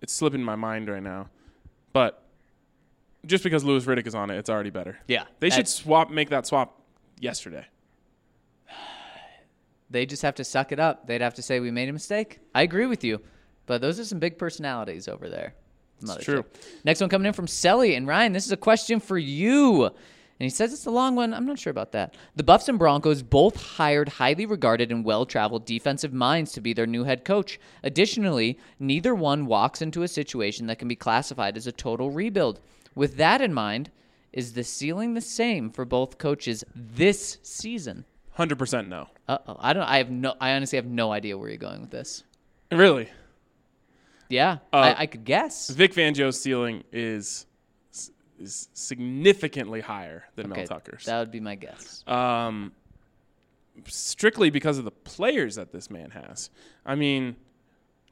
it's 0.00 0.12
slipping 0.12 0.42
my 0.42 0.54
mind 0.56 0.88
right 0.88 1.02
now, 1.02 1.28
but 1.92 2.22
just 3.26 3.44
because 3.44 3.64
Louis 3.64 3.84
Riddick 3.84 4.06
is 4.06 4.14
on 4.14 4.30
it, 4.30 4.36
it's 4.38 4.48
already 4.50 4.70
better. 4.70 4.98
Yeah. 5.08 5.24
They 5.40 5.50
should 5.50 5.68
swap, 5.68 6.10
make 6.10 6.30
that 6.30 6.46
swap 6.46 6.80
yesterday. 7.18 7.66
They 9.92 10.06
just 10.06 10.22
have 10.22 10.36
to 10.36 10.44
suck 10.44 10.70
it 10.70 10.78
up. 10.78 11.08
They'd 11.08 11.20
have 11.20 11.34
to 11.34 11.42
say 11.42 11.58
we 11.58 11.72
made 11.72 11.88
a 11.88 11.92
mistake. 11.92 12.38
I 12.54 12.62
agree 12.62 12.86
with 12.86 13.02
you, 13.02 13.20
but 13.66 13.80
those 13.80 13.98
are 13.98 14.04
some 14.04 14.20
big 14.20 14.38
personalities 14.38 15.08
over 15.08 15.28
there. 15.28 15.54
Mothership. 16.00 16.24
true. 16.24 16.44
Next 16.84 17.00
one 17.00 17.10
coming 17.10 17.26
in 17.26 17.32
from 17.32 17.46
Selly 17.46 17.96
and 17.96 18.06
Ryan. 18.06 18.32
This 18.32 18.46
is 18.46 18.52
a 18.52 18.56
question 18.56 19.00
for 19.00 19.18
you. 19.18 19.90
And 20.40 20.46
he 20.46 20.50
says 20.50 20.72
it's 20.72 20.86
a 20.86 20.90
long 20.90 21.16
one. 21.16 21.34
I'm 21.34 21.44
not 21.44 21.58
sure 21.58 21.70
about 21.70 21.92
that. 21.92 22.14
The 22.34 22.42
Buffs 22.42 22.68
and 22.70 22.78
Broncos 22.78 23.22
both 23.22 23.56
hired 23.56 24.08
highly 24.08 24.46
regarded 24.46 24.90
and 24.90 25.04
well 25.04 25.26
traveled 25.26 25.66
defensive 25.66 26.14
minds 26.14 26.52
to 26.52 26.62
be 26.62 26.72
their 26.72 26.86
new 26.86 27.04
head 27.04 27.26
coach. 27.26 27.60
Additionally, 27.82 28.58
neither 28.78 29.14
one 29.14 29.44
walks 29.44 29.82
into 29.82 30.02
a 30.02 30.08
situation 30.08 30.66
that 30.66 30.78
can 30.78 30.88
be 30.88 30.96
classified 30.96 31.58
as 31.58 31.66
a 31.66 31.72
total 31.72 32.10
rebuild. 32.10 32.60
With 32.94 33.16
that 33.18 33.42
in 33.42 33.52
mind, 33.52 33.90
is 34.32 34.54
the 34.54 34.64
ceiling 34.64 35.12
the 35.12 35.20
same 35.20 35.70
for 35.70 35.84
both 35.84 36.16
coaches 36.16 36.64
this 36.74 37.36
season? 37.42 38.06
Hundred 38.32 38.58
percent 38.58 38.88
no. 38.88 39.08
Uh 39.28 39.38
oh. 39.46 39.56
I 39.58 39.74
don't. 39.74 39.82
I 39.82 39.98
have 39.98 40.10
no. 40.10 40.34
I 40.40 40.52
honestly 40.52 40.76
have 40.76 40.86
no 40.86 41.12
idea 41.12 41.36
where 41.36 41.50
you're 41.50 41.58
going 41.58 41.82
with 41.82 41.90
this. 41.90 42.24
Really, 42.72 43.10
Yeah, 44.30 44.58
Uh, 44.72 44.76
I, 44.96 45.00
I 45.02 45.06
could 45.06 45.24
guess. 45.24 45.68
Vic 45.70 45.92
Fangio's 45.92 46.40
ceiling 46.40 46.84
is 46.92 47.46
is 48.38 48.70
significantly 48.72 49.82
higher 49.82 50.24
than 50.34 50.50
Okay, 50.50 50.60
Mel 50.62 50.66
Tucker's. 50.68 51.04
that 51.04 51.18
would 51.18 51.30
be 51.30 51.40
my 51.40 51.56
guess. 51.56 52.02
um, 52.06 52.72
strictly 53.86 54.48
because 54.48 54.78
of 54.78 54.84
the 54.84 54.90
players 54.90 55.56
that 55.56 55.72
this 55.72 55.90
man 55.90 56.10
has. 56.12 56.48
I 56.86 56.94
mean, 56.94 57.36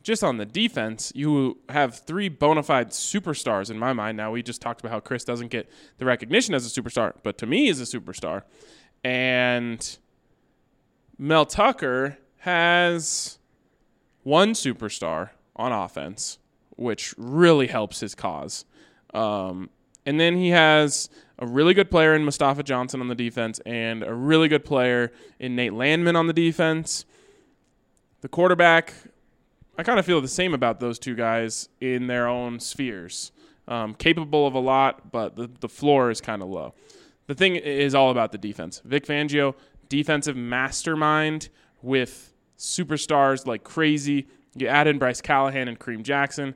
just 0.02 0.22
on 0.22 0.36
the 0.36 0.44
defense, 0.44 1.12
you 1.14 1.58
have 1.70 1.94
three 2.00 2.28
bona 2.28 2.62
fide 2.62 2.90
superstars 2.90 3.70
in 3.70 3.78
my 3.78 3.92
mind. 3.94 4.16
Now, 4.18 4.30
we 4.30 4.42
just 4.42 4.60
talked 4.60 4.80
about 4.80 4.92
how 4.92 5.00
Chris 5.00 5.24
doesn't 5.24 5.48
get 5.48 5.68
the 5.98 6.04
recognition 6.04 6.54
as 6.54 6.66
a 6.66 6.80
superstar, 6.82 7.14
but 7.22 7.38
to 7.38 7.46
me, 7.46 7.68
is 7.68 7.80
a 7.80 7.84
superstar. 7.98 8.42
And 9.04 9.98
Mel 11.18 11.46
Tucker 11.46 12.18
has 12.38 13.38
one 14.24 14.52
superstar 14.52 15.30
on 15.58 15.72
offense, 15.72 16.38
which 16.76 17.14
really 17.18 17.66
helps 17.66 18.00
his 18.00 18.14
cause. 18.14 18.64
Um, 19.14 19.70
and 20.06 20.18
then 20.18 20.36
he 20.36 20.50
has 20.50 21.10
a 21.38 21.46
really 21.46 21.74
good 21.74 21.90
player 21.90 22.14
in 22.14 22.24
Mustafa 22.24 22.62
Johnson 22.62 23.00
on 23.00 23.08
the 23.08 23.14
defense 23.14 23.60
and 23.66 24.02
a 24.02 24.14
really 24.14 24.48
good 24.48 24.64
player 24.64 25.12
in 25.38 25.54
Nate 25.54 25.72
Landman 25.74 26.16
on 26.16 26.26
the 26.26 26.32
defense. 26.32 27.04
The 28.20 28.28
quarterback, 28.28 28.94
I 29.76 29.82
kind 29.82 29.98
of 29.98 30.06
feel 30.06 30.20
the 30.20 30.28
same 30.28 30.54
about 30.54 30.80
those 30.80 30.98
two 30.98 31.14
guys 31.14 31.68
in 31.80 32.06
their 32.06 32.26
own 32.26 32.58
spheres. 32.58 33.32
Um, 33.68 33.94
capable 33.94 34.46
of 34.46 34.54
a 34.54 34.58
lot, 34.58 35.12
but 35.12 35.36
the, 35.36 35.50
the 35.60 35.68
floor 35.68 36.10
is 36.10 36.20
kind 36.20 36.42
of 36.42 36.48
low. 36.48 36.74
The 37.26 37.34
thing 37.34 37.56
is 37.56 37.94
all 37.94 38.10
about 38.10 38.32
the 38.32 38.38
defense. 38.38 38.80
Vic 38.84 39.06
Fangio, 39.06 39.54
defensive 39.90 40.36
mastermind 40.36 41.50
with 41.82 42.32
superstars 42.58 43.46
like 43.46 43.62
crazy. 43.62 44.26
You 44.54 44.68
add 44.68 44.86
in 44.86 44.98
Bryce 44.98 45.20
Callahan 45.20 45.68
and 45.68 45.78
Kareem 45.78 46.02
Jackson. 46.02 46.54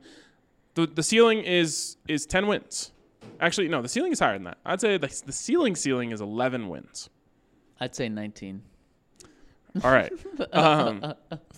The, 0.75 0.87
the 0.87 1.03
ceiling 1.03 1.41
is 1.41 1.97
is 2.09 2.27
10 2.27 2.47
wins. 2.47 2.93
Actually, 3.41 3.69
no, 3.69 3.83
the 3.83 3.89
ceiling 3.89 4.13
is 4.13 4.21
higher 4.21 4.35
than 4.35 4.45
that. 4.45 4.59
I'd 4.65 4.81
say 4.81 4.97
the, 4.97 5.23
the 5.27 5.33
ceiling 5.33 5.77
ceiling 5.77 6.13
is 6.13 6.21
11 6.21 6.69
wins. 6.69 7.11
I'd 7.81 7.95
say 7.95 8.09
19. 8.09 8.63
All 9.83 9.91
right. 9.91 10.13
Um, 10.53 11.15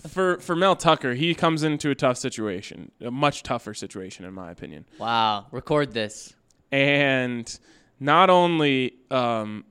for 0.09 0.39
for 0.39 0.55
Mel 0.55 0.76
Tucker, 0.76 1.14
he 1.14 1.35
comes 1.35 1.62
into 1.64 1.91
a 1.91 1.95
tough 1.95 2.16
situation, 2.16 2.93
a 3.01 3.11
much 3.11 3.43
tougher 3.43 3.74
situation, 3.74 4.24
in 4.24 4.32
my 4.32 4.51
opinion. 4.51 4.85
Wow. 4.99 5.47
Record 5.51 5.93
this. 5.93 6.35
And 6.70 7.59
not 7.99 8.30
only 8.30 8.95
um, 9.11 9.64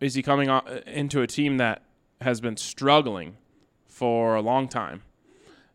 is 0.00 0.14
he 0.14 0.22
coming 0.22 0.50
into 0.86 1.22
a 1.22 1.26
team 1.26 1.58
that 1.58 1.82
has 2.20 2.40
been 2.40 2.56
struggling 2.56 3.36
for 3.86 4.34
a 4.34 4.42
long 4.42 4.68
time, 4.68 5.02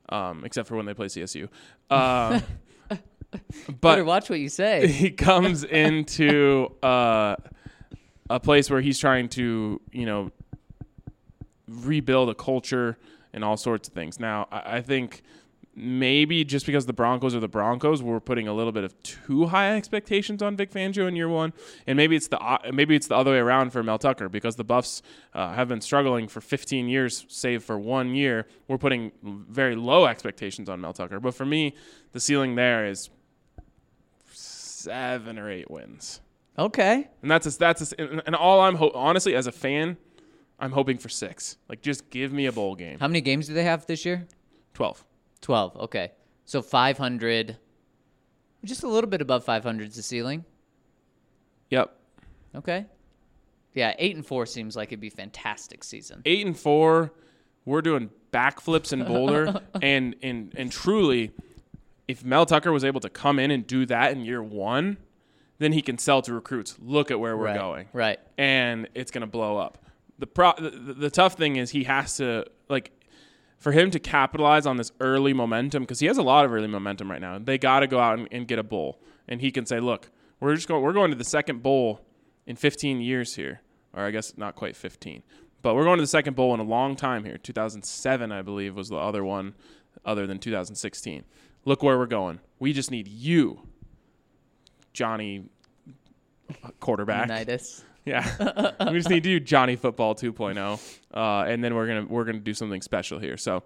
um, 0.09 0.43
except 0.45 0.67
for 0.67 0.75
when 0.75 0.85
they 0.85 0.93
play 0.93 1.07
CSU. 1.07 1.49
Um, 1.89 2.43
Better 3.69 3.73
but 3.79 4.05
watch 4.05 4.29
what 4.29 4.39
you 4.39 4.49
say. 4.49 4.87
he 4.91 5.11
comes 5.11 5.63
into 5.63 6.73
uh, 6.83 7.35
a 8.29 8.39
place 8.39 8.69
where 8.69 8.81
he's 8.81 8.99
trying 8.99 9.29
to, 9.29 9.81
you 9.91 10.05
know, 10.05 10.31
rebuild 11.67 12.29
a 12.29 12.35
culture 12.35 12.97
and 13.33 13.43
all 13.43 13.57
sorts 13.57 13.87
of 13.87 13.93
things. 13.93 14.19
Now, 14.19 14.47
I, 14.51 14.77
I 14.77 14.81
think 14.81 15.23
maybe 15.77 16.43
just 16.43 16.65
because 16.65 16.87
the 16.87 16.93
Broncos 16.93 17.35
are 17.35 17.39
the 17.39 17.47
Broncos, 17.47 18.01
we're 18.01 18.19
putting 18.19 18.47
a 18.47 18.53
little 18.53 18.71
bit 18.71 18.83
of 18.83 19.01
too 19.03 19.45
high 19.45 19.77
expectations 19.77 20.41
on 20.41 20.57
Vic 20.57 20.71
Fangio 20.71 21.07
in 21.07 21.15
year 21.15 21.29
one, 21.29 21.53
and 21.85 21.95
maybe 21.95 22.15
it's 22.15 22.27
the 22.27 22.39
maybe 22.73 22.95
it's 22.95 23.07
the 23.07 23.15
other 23.15 23.31
way 23.31 23.37
around 23.37 23.71
for 23.71 23.83
Mel 23.83 23.99
Tucker 23.99 24.27
because 24.27 24.55
the 24.55 24.63
Buffs 24.63 25.03
uh, 25.35 25.53
have 25.53 25.67
been 25.67 25.79
struggling 25.81 26.27
for 26.27 26.41
15 26.41 26.89
years, 26.89 27.25
save 27.29 27.63
for 27.63 27.77
one 27.77 28.15
year. 28.15 28.47
We're 28.67 28.79
putting 28.79 29.11
very 29.23 29.75
low 29.75 30.07
expectations 30.07 30.67
on 30.67 30.81
Mel 30.81 30.93
Tucker, 30.93 31.19
but 31.19 31.35
for 31.35 31.45
me, 31.45 31.75
the 32.11 32.19
ceiling 32.19 32.55
there 32.55 32.85
is 32.87 33.11
seven 34.31 35.37
or 35.37 35.49
eight 35.49 35.69
wins. 35.69 36.21
Okay. 36.57 37.07
And 37.21 37.29
that's 37.29 37.45
a, 37.45 37.57
that's 37.57 37.91
a, 37.93 38.01
and 38.01 38.23
and 38.25 38.35
all 38.35 38.61
I'm 38.61 38.75
ho- 38.75 38.91
honestly 38.95 39.35
as 39.35 39.45
a 39.45 39.51
fan, 39.51 39.97
I'm 40.59 40.71
hoping 40.71 40.97
for 40.97 41.09
six. 41.09 41.57
Like 41.69 41.83
just 41.83 42.09
give 42.09 42.33
me 42.33 42.47
a 42.47 42.51
bowl 42.51 42.73
game. 42.73 42.97
How 42.99 43.07
many 43.07 43.21
games 43.21 43.45
do 43.45 43.53
they 43.53 43.63
have 43.63 43.85
this 43.85 44.05
year? 44.05 44.27
Twelve. 44.73 45.03
12. 45.39 45.77
Okay. 45.77 46.11
So 46.45 46.61
500. 46.61 47.57
Just 48.63 48.83
a 48.83 48.87
little 48.87 49.09
bit 49.09 49.21
above 49.21 49.43
500 49.43 49.89
is 49.89 49.95
the 49.95 50.03
ceiling. 50.03 50.45
Yep. 51.69 51.95
Okay. 52.55 52.85
Yeah, 53.73 53.93
8 53.99 54.15
and 54.15 54.25
4 54.25 54.45
seems 54.45 54.75
like 54.75 54.89
it'd 54.89 54.99
be 54.99 55.09
fantastic 55.09 55.83
season. 55.83 56.21
Eight 56.25 56.45
and 56.45 56.57
four. 56.57 57.13
We're 57.65 57.81
doing 57.81 58.09
backflips 58.31 58.93
in 58.93 59.03
Boulder, 59.03 59.61
and 59.81 60.15
and 60.23 60.53
and 60.55 60.71
truly, 60.71 61.31
if 62.07 62.23
Mel 62.23 62.45
Tucker 62.45 62.71
was 62.71 62.85
able 62.85 63.01
to 63.01 63.09
come 63.09 63.39
in 63.39 63.51
and 63.51 63.67
do 63.67 63.85
that 63.87 64.13
in 64.13 64.23
year 64.23 64.41
one, 64.41 64.97
then 65.59 65.73
he 65.73 65.81
can 65.81 65.97
sell 65.97 66.21
to 66.23 66.33
recruits. 66.33 66.77
Look 66.81 67.11
at 67.11 67.19
where 67.19 67.35
we're 67.37 67.45
right. 67.45 67.59
going. 67.59 67.89
Right. 67.93 68.19
and 68.37 68.87
it's 68.95 69.11
going 69.11 69.21
to 69.21 69.27
blow 69.27 69.57
up. 69.57 69.79
The, 70.17 70.27
pro- 70.27 70.55
the 70.57 70.95
the 70.97 71.09
tough 71.11 71.33
thing 71.33 71.57
is 71.57 71.69
he 71.69 71.83
has 71.83 72.17
to 72.17 72.45
like 72.69 72.91
for 73.57 73.71
him 73.71 73.91
to 73.91 73.99
capitalize 73.99 74.65
on 74.65 74.77
this 74.77 74.91
early 74.99 75.33
momentum 75.33 75.83
because 75.83 75.99
he 75.99 76.07
has 76.07 76.17
a 76.17 76.23
lot 76.23 76.45
of 76.45 76.53
early 76.53 76.67
momentum 76.67 77.09
right 77.09 77.21
now. 77.21 77.39
They 77.39 77.57
got 77.57 77.81
to 77.81 77.87
go 77.87 77.99
out 77.99 78.19
and, 78.19 78.27
and 78.31 78.47
get 78.47 78.59
a 78.59 78.63
bowl, 78.63 78.99
and 79.27 79.41
he 79.41 79.51
can 79.51 79.65
say, 79.65 79.79
"Look, 79.79 80.09
we're 80.39 80.55
just 80.55 80.67
going 80.67 80.83
we're 80.83 80.93
going 80.93 81.11
to 81.11 81.17
the 81.17 81.23
second 81.23 81.63
bowl 81.63 82.01
in 82.45 82.55
15 82.55 83.01
years 83.01 83.35
here, 83.35 83.61
or 83.93 84.03
I 84.03 84.11
guess 84.11 84.37
not 84.37 84.55
quite 84.55 84.75
15. 84.75 85.23
But 85.61 85.75
we're 85.75 85.83
going 85.83 85.97
to 85.97 86.03
the 86.03 86.07
second 86.07 86.35
bowl 86.35 86.53
in 86.53 86.59
a 86.59 86.63
long 86.63 86.95
time 86.95 87.25
here. 87.25 87.37
2007, 87.37 88.31
I 88.31 88.41
believe, 88.41 88.75
was 88.75 88.89
the 88.89 88.95
other 88.95 89.23
one, 89.23 89.55
other 90.05 90.27
than 90.27 90.39
2016. 90.39 91.25
Look 91.65 91.83
where 91.83 91.97
we're 91.97 92.05
going. 92.05 92.39
We 92.59 92.73
just 92.73 92.91
need 92.91 93.07
you, 93.07 93.61
Johnny 94.93 95.49
uh, 96.63 96.69
quarterback. 96.79 97.27
Unitas. 97.27 97.83
Yeah, 98.07 98.71
we 98.91 98.97
just 98.97 99.09
need 99.09 99.23
to 99.23 99.29
do 99.29 99.39
Johnny 99.39 99.75
Football 99.75 100.15
2.0, 100.15 100.99
uh, 101.13 101.45
and 101.49 101.63
then 101.63 101.75
we're 101.75 101.87
gonna 101.87 102.05
we're 102.05 102.23
gonna 102.25 102.39
do 102.39 102.53
something 102.53 102.81
special 102.81 103.19
here. 103.19 103.37
So 103.37 103.63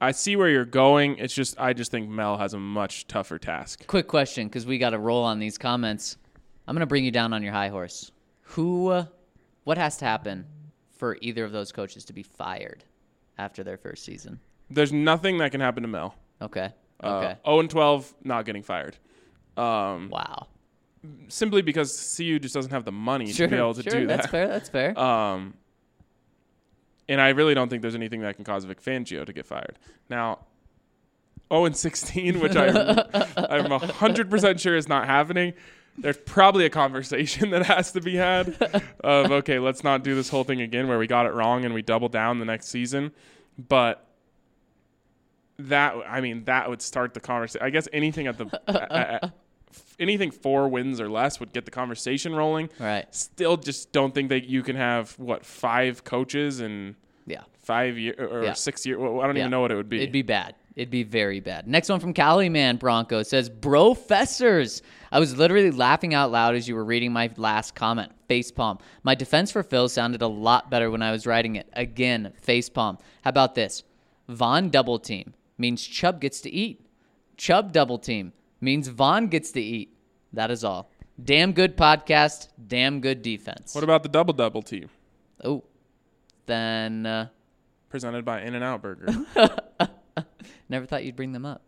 I 0.00 0.12
see 0.12 0.36
where 0.36 0.48
you're 0.48 0.64
going. 0.64 1.18
It's 1.18 1.34
just 1.34 1.60
I 1.60 1.72
just 1.72 1.90
think 1.90 2.08
Mel 2.08 2.38
has 2.38 2.54
a 2.54 2.58
much 2.58 3.06
tougher 3.06 3.38
task. 3.38 3.86
Quick 3.86 4.08
question, 4.08 4.48
because 4.48 4.64
we 4.66 4.78
got 4.78 4.90
to 4.90 4.98
roll 4.98 5.22
on 5.24 5.38
these 5.38 5.58
comments. 5.58 6.16
I'm 6.66 6.74
gonna 6.74 6.86
bring 6.86 7.04
you 7.04 7.10
down 7.10 7.32
on 7.32 7.42
your 7.42 7.52
high 7.52 7.68
horse. 7.68 8.10
Who, 8.42 8.88
uh, 8.88 9.06
what 9.64 9.78
has 9.78 9.96
to 9.98 10.04
happen 10.04 10.46
for 10.96 11.16
either 11.20 11.44
of 11.44 11.52
those 11.52 11.72
coaches 11.72 12.04
to 12.06 12.12
be 12.12 12.22
fired 12.22 12.84
after 13.38 13.62
their 13.64 13.76
first 13.76 14.04
season? 14.04 14.40
There's 14.70 14.92
nothing 14.92 15.38
that 15.38 15.52
can 15.52 15.60
happen 15.60 15.82
to 15.82 15.88
Mel. 15.88 16.14
Okay. 16.40 16.70
Uh, 17.02 17.06
Okay. 17.18 17.36
0 17.44 17.60
and 17.60 17.70
12, 17.70 18.14
not 18.24 18.44
getting 18.44 18.62
fired. 18.62 18.96
Um, 19.56 20.08
wow. 20.10 20.46
Simply 21.28 21.62
because 21.62 22.14
CU 22.16 22.38
just 22.38 22.54
doesn't 22.54 22.70
have 22.72 22.84
the 22.84 22.92
money 22.92 23.32
Sure. 23.32 23.46
to 23.46 23.50
be 23.50 23.56
able 23.56 23.74
to 23.74 23.82
sure. 23.82 23.92
do 24.00 24.06
that. 24.06 24.16
That's 24.18 24.30
fair. 24.30 24.48
That's 24.48 24.68
fair. 24.68 24.98
Um, 24.98 25.54
and 27.08 27.20
I 27.20 27.30
really 27.30 27.52
don't 27.54 27.68
think 27.68 27.82
there's 27.82 27.96
anything 27.96 28.20
that 28.22 28.36
can 28.36 28.44
cause 28.44 28.64
Vic 28.64 28.80
Fangio 28.82 29.26
to 29.26 29.32
get 29.32 29.44
fired. 29.44 29.76
Now, 30.08 30.38
0 31.52 31.64
and 31.66 31.76
16, 31.76 32.38
which 32.40 32.56
I'm, 32.56 32.76
I'm 32.76 33.66
100% 33.66 34.60
sure 34.60 34.76
is 34.76 34.88
not 34.88 35.06
happening. 35.06 35.52
There's 35.98 36.16
probably 36.16 36.64
a 36.64 36.70
conversation 36.70 37.50
that 37.52 37.66
has 37.66 37.92
to 37.92 38.00
be 38.00 38.16
had 38.16 38.56
of, 39.02 39.30
okay, 39.32 39.58
let's 39.58 39.82
not 39.84 40.04
do 40.04 40.14
this 40.14 40.28
whole 40.28 40.44
thing 40.44 40.60
again 40.62 40.86
where 40.88 40.98
we 40.98 41.06
got 41.08 41.26
it 41.26 41.34
wrong 41.34 41.64
and 41.64 41.74
we 41.74 41.82
double 41.82 42.08
down 42.08 42.38
the 42.38 42.46
next 42.46 42.68
season. 42.68 43.10
But 43.58 44.06
that, 45.58 45.96
I 46.08 46.20
mean, 46.20 46.44
that 46.44 46.70
would 46.70 46.80
start 46.80 47.12
the 47.14 47.20
conversation. 47.20 47.66
I 47.66 47.70
guess 47.70 47.88
anything 47.92 48.26
at 48.28 48.38
the, 48.38 48.46
a- 48.68 49.26
a- 49.26 49.32
anything 49.98 50.30
four 50.30 50.68
wins 50.68 51.00
or 51.00 51.08
less 51.08 51.40
would 51.40 51.52
get 51.52 51.64
the 51.64 51.70
conversation 51.70 52.34
rolling 52.34 52.68
right. 52.78 53.06
still 53.14 53.56
just 53.56 53.92
don't 53.92 54.14
think 54.14 54.28
that 54.30 54.44
you 54.44 54.62
can 54.62 54.76
have 54.76 55.12
what 55.18 55.44
five 55.44 56.04
coaches 56.04 56.60
and 56.60 56.94
Yeah. 57.26 57.42
five 57.60 57.96
year 57.98 58.14
or 58.18 58.44
Yeah. 58.44 58.52
six 58.54 58.84
year. 58.86 58.98
Well, 58.98 59.20
I 59.20 59.26
don't 59.26 59.36
Yeah. 59.36 59.42
even 59.42 59.50
know 59.50 59.60
what 59.60 59.70
it 59.70 59.76
would 59.76 59.88
be. 59.88 59.98
It'd 59.98 60.12
be 60.12 60.22
bad. 60.22 60.54
It'd 60.74 60.90
be 60.90 61.02
very 61.02 61.38
bad. 61.40 61.68
Next 61.68 61.90
one 61.90 62.00
from 62.00 62.14
Cali 62.14 62.48
Man 62.48 62.76
Bronco 62.76 63.22
says, 63.22 63.50
Bro 63.50 63.94
Festers. 63.94 64.80
I 65.12 65.20
was 65.20 65.36
literally 65.36 65.70
laughing 65.70 66.14
out 66.14 66.30
loud 66.32 66.54
as 66.54 66.66
you 66.66 66.74
were 66.74 66.84
reading 66.84 67.12
my 67.12 67.30
last 67.36 67.74
comment. 67.74 68.10
Facepalm. 68.28 68.80
My 69.02 69.14
defense 69.14 69.50
for 69.52 69.62
Phil 69.62 69.88
sounded 69.90 70.22
a 70.22 70.26
lot 70.26 70.70
better 70.70 70.90
when 70.90 71.02
I 71.02 71.12
was 71.12 71.26
writing 71.26 71.56
it. 71.56 71.68
Again, 71.74 72.32
facepalm. 72.44 72.98
How 73.22 73.28
about 73.28 73.54
this? 73.54 73.84
Von 74.28 74.70
double 74.70 74.98
team 74.98 75.34
means 75.58 75.86
Chubb 75.86 76.20
gets 76.22 76.40
to 76.40 76.50
eat. 76.50 76.80
Chubb 77.36 77.72
double 77.72 77.98
team 77.98 78.32
means 78.62 78.88
Von 78.88 79.28
gets 79.28 79.50
to 79.52 79.60
eat. 79.60 79.94
That 80.32 80.50
is 80.50 80.64
all. 80.64 80.90
Damn 81.22 81.52
good 81.52 81.76
podcast. 81.76 82.48
Damn 82.66 83.00
good 83.00 83.20
defense. 83.22 83.74
what 83.74 83.84
about 83.84 84.02
the 84.02 84.08
double 84.08 84.32
double 84.32 84.62
team 84.62 84.88
oh, 85.44 85.62
then 86.46 87.06
uh, 87.06 87.28
presented 87.88 88.24
by 88.24 88.42
In 88.42 88.54
and 88.54 88.64
Out 88.64 88.82
Burger? 88.82 89.06
never 90.68 90.86
thought 90.86 91.04
you'd 91.04 91.16
bring 91.16 91.32
them 91.32 91.44
up. 91.44 91.62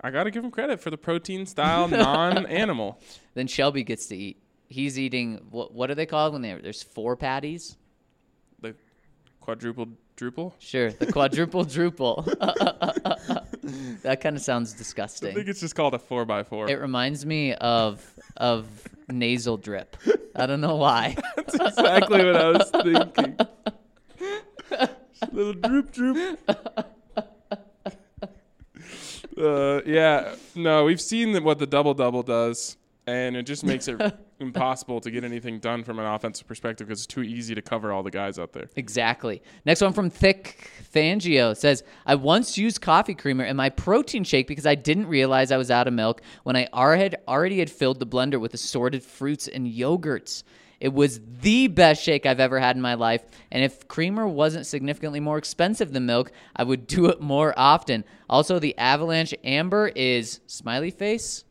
I 0.00 0.10
got 0.10 0.24
to 0.24 0.30
give 0.30 0.44
him 0.44 0.50
credit 0.50 0.80
for 0.80 0.90
the 0.90 0.98
protein 0.98 1.46
style 1.46 1.88
non 1.88 2.46
animal. 2.46 3.00
Then 3.34 3.46
Shelby 3.46 3.84
gets 3.84 4.06
to 4.06 4.16
eat. 4.16 4.42
He's 4.68 4.98
eating 4.98 5.46
what? 5.50 5.72
What 5.72 5.90
are 5.90 5.94
they 5.94 6.06
called 6.06 6.32
when 6.32 6.42
they 6.42 6.54
there's 6.54 6.82
four 6.82 7.16
patties? 7.16 7.76
The 8.60 8.74
quadruple 9.40 9.88
druple. 10.16 10.54
Sure, 10.58 10.90
the 10.90 11.12
quadruple 11.12 11.64
druple. 11.64 12.26
that 14.02 14.20
kind 14.20 14.36
of 14.36 14.42
sounds 14.42 14.72
disgusting. 14.72 15.30
I 15.30 15.34
think 15.34 15.48
it's 15.48 15.60
just 15.60 15.74
called 15.74 15.94
a 15.94 15.98
four 15.98 16.24
by 16.24 16.42
four. 16.42 16.68
It 16.68 16.80
reminds 16.80 17.24
me 17.24 17.54
of 17.54 18.04
of 18.36 18.66
nasal 19.08 19.56
drip. 19.56 19.96
I 20.34 20.46
don't 20.46 20.60
know 20.60 20.76
why. 20.76 21.16
That's 21.36 21.54
exactly 21.54 22.24
what 22.24 22.36
I 22.36 22.48
was 22.50 22.70
thinking. 22.82 23.38
Little 25.32 25.52
droop 25.54 25.92
droop. 25.92 26.38
Uh, 29.38 29.80
yeah, 29.86 30.34
no, 30.54 30.84
we've 30.84 31.00
seen 31.00 31.42
what 31.42 31.58
the 31.58 31.66
double 31.66 31.94
double 31.94 32.22
does, 32.22 32.76
and 33.06 33.36
it 33.36 33.44
just 33.44 33.64
makes 33.64 33.88
it 33.88 33.98
impossible 34.42 35.00
to 35.00 35.10
get 35.10 35.24
anything 35.24 35.58
done 35.58 35.84
from 35.84 35.98
an 35.98 36.04
offensive 36.04 36.46
perspective 36.46 36.86
because 36.86 37.00
it's 37.00 37.06
too 37.06 37.22
easy 37.22 37.54
to 37.54 37.62
cover 37.62 37.92
all 37.92 38.02
the 38.02 38.10
guys 38.10 38.38
out 38.38 38.52
there. 38.52 38.68
Exactly. 38.76 39.42
Next 39.64 39.80
one 39.80 39.92
from 39.92 40.10
Thick 40.10 40.70
Fangio 40.94 41.56
says, 41.56 41.82
I 42.04 42.16
once 42.16 42.58
used 42.58 42.80
coffee 42.80 43.14
creamer 43.14 43.44
in 43.44 43.56
my 43.56 43.70
protein 43.70 44.24
shake 44.24 44.46
because 44.46 44.66
I 44.66 44.74
didn't 44.74 45.06
realize 45.06 45.50
I 45.50 45.56
was 45.56 45.70
out 45.70 45.88
of 45.88 45.94
milk 45.94 46.20
when 46.42 46.56
I 46.56 46.68
already 46.74 47.58
had 47.58 47.70
filled 47.70 48.00
the 48.00 48.06
blender 48.06 48.40
with 48.40 48.52
assorted 48.54 49.02
fruits 49.02 49.48
and 49.48 49.66
yogurts. 49.66 50.42
It 50.82 50.92
was 50.92 51.20
the 51.40 51.68
best 51.68 52.02
shake 52.02 52.26
I've 52.26 52.40
ever 52.40 52.58
had 52.58 52.74
in 52.74 52.82
my 52.82 52.94
life, 52.94 53.22
and 53.52 53.62
if 53.62 53.86
creamer 53.86 54.26
wasn't 54.26 54.66
significantly 54.66 55.20
more 55.20 55.38
expensive 55.38 55.92
than 55.92 56.06
milk, 56.06 56.32
I 56.56 56.64
would 56.64 56.86
do 56.88 57.06
it 57.06 57.20
more 57.20 57.54
often. 57.56 58.04
Also, 58.28 58.58
the 58.58 58.76
Avalanche 58.76 59.32
Amber 59.44 59.92
is 59.94 60.40
smiley 60.48 60.90
face. 60.90 61.44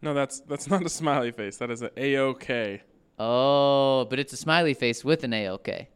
No, 0.00 0.14
that's 0.14 0.40
that's 0.40 0.68
not 0.68 0.84
a 0.84 0.88
smiley 0.88 1.32
face. 1.32 1.56
That 1.58 1.70
is 1.70 1.82
an 1.82 1.90
a 1.96 2.18
okay. 2.18 2.82
Oh, 3.18 4.06
but 4.08 4.18
it's 4.18 4.32
a 4.32 4.36
smiley 4.36 4.74
face 4.74 5.04
with 5.04 5.24
an 5.24 5.34
A-OK. 5.34 5.88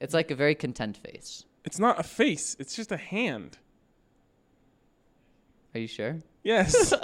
It's 0.00 0.12
like 0.12 0.32
a 0.32 0.34
very 0.34 0.56
content 0.56 0.96
face. 0.96 1.44
It's 1.64 1.78
not 1.78 2.00
a 2.00 2.02
face. 2.02 2.56
It's 2.58 2.74
just 2.74 2.90
a 2.90 2.96
hand. 2.96 3.58
Are 5.74 5.80
you 5.80 5.86
sure? 5.86 6.18
Yes, 6.42 6.92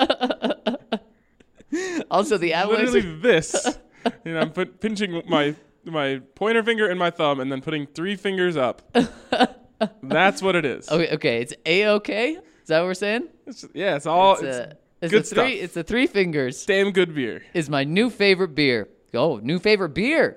Also, 2.11 2.36
the 2.36 2.52
Avalanche. 2.52 2.90
literally 2.90 3.20
this. 3.20 3.78
And 4.24 4.38
I'm 4.38 4.50
put, 4.50 4.80
pinching 4.80 5.22
my 5.28 5.54
my 5.84 6.20
pointer 6.34 6.62
finger 6.62 6.88
and 6.88 6.98
my 6.98 7.11
thumb, 7.11 7.40
and 7.40 7.50
then 7.50 7.61
putting 7.61 7.86
three 7.86 8.16
fingers 8.16 8.56
up. 8.56 8.82
That's 10.02 10.42
what 10.42 10.56
it 10.56 10.64
is. 10.64 10.90
Okay, 10.90 11.14
okay, 11.14 11.40
it's 11.40 11.54
a 11.64 11.86
okay. 11.88 12.32
Is 12.32 12.68
that 12.68 12.80
what 12.80 12.86
we're 12.86 12.94
saying? 12.94 13.28
It's, 13.46 13.64
yeah, 13.72 13.96
it's 13.96 14.06
all 14.06 14.34
It's, 14.34 14.42
it's, 14.42 14.56
a, 14.56 14.76
it's 15.01 15.12
good 15.12 15.22
a 15.22 15.24
three. 15.24 15.57
stuff. 15.57 15.64
It's 15.64 15.76
a 15.76 15.82
three 15.82 16.07
fingers. 16.07 16.64
damn 16.66 16.90
good 16.92 17.14
beer. 17.14 17.42
Is 17.55 17.68
my 17.70 17.84
new 17.84 18.11
favorite 18.11 18.55
beer. 18.55 18.88
Oh, 19.14 19.38
new 19.42 19.59
favorite 19.59 19.90
beer. 19.90 20.36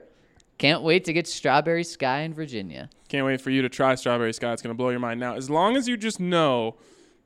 Can't 0.57 0.81
wait 0.83 1.05
to 1.05 1.13
get 1.13 1.27
Strawberry 1.27 1.83
Sky 1.83 2.19
in 2.21 2.33
Virginia. 2.33 2.89
Can't 3.09 3.25
wait 3.25 3.41
for 3.41 3.49
you 3.49 3.61
to 3.63 3.69
try 3.69 3.95
Strawberry 3.95 4.33
Sky. 4.33 4.53
It's 4.53 4.61
going 4.61 4.73
to 4.73 4.77
blow 4.77 4.89
your 4.89 4.99
mind. 4.99 5.19
Now, 5.19 5.35
as 5.35 5.49
long 5.49 5.75
as 5.75 5.87
you 5.87 5.97
just 5.97 6.19
know 6.19 6.77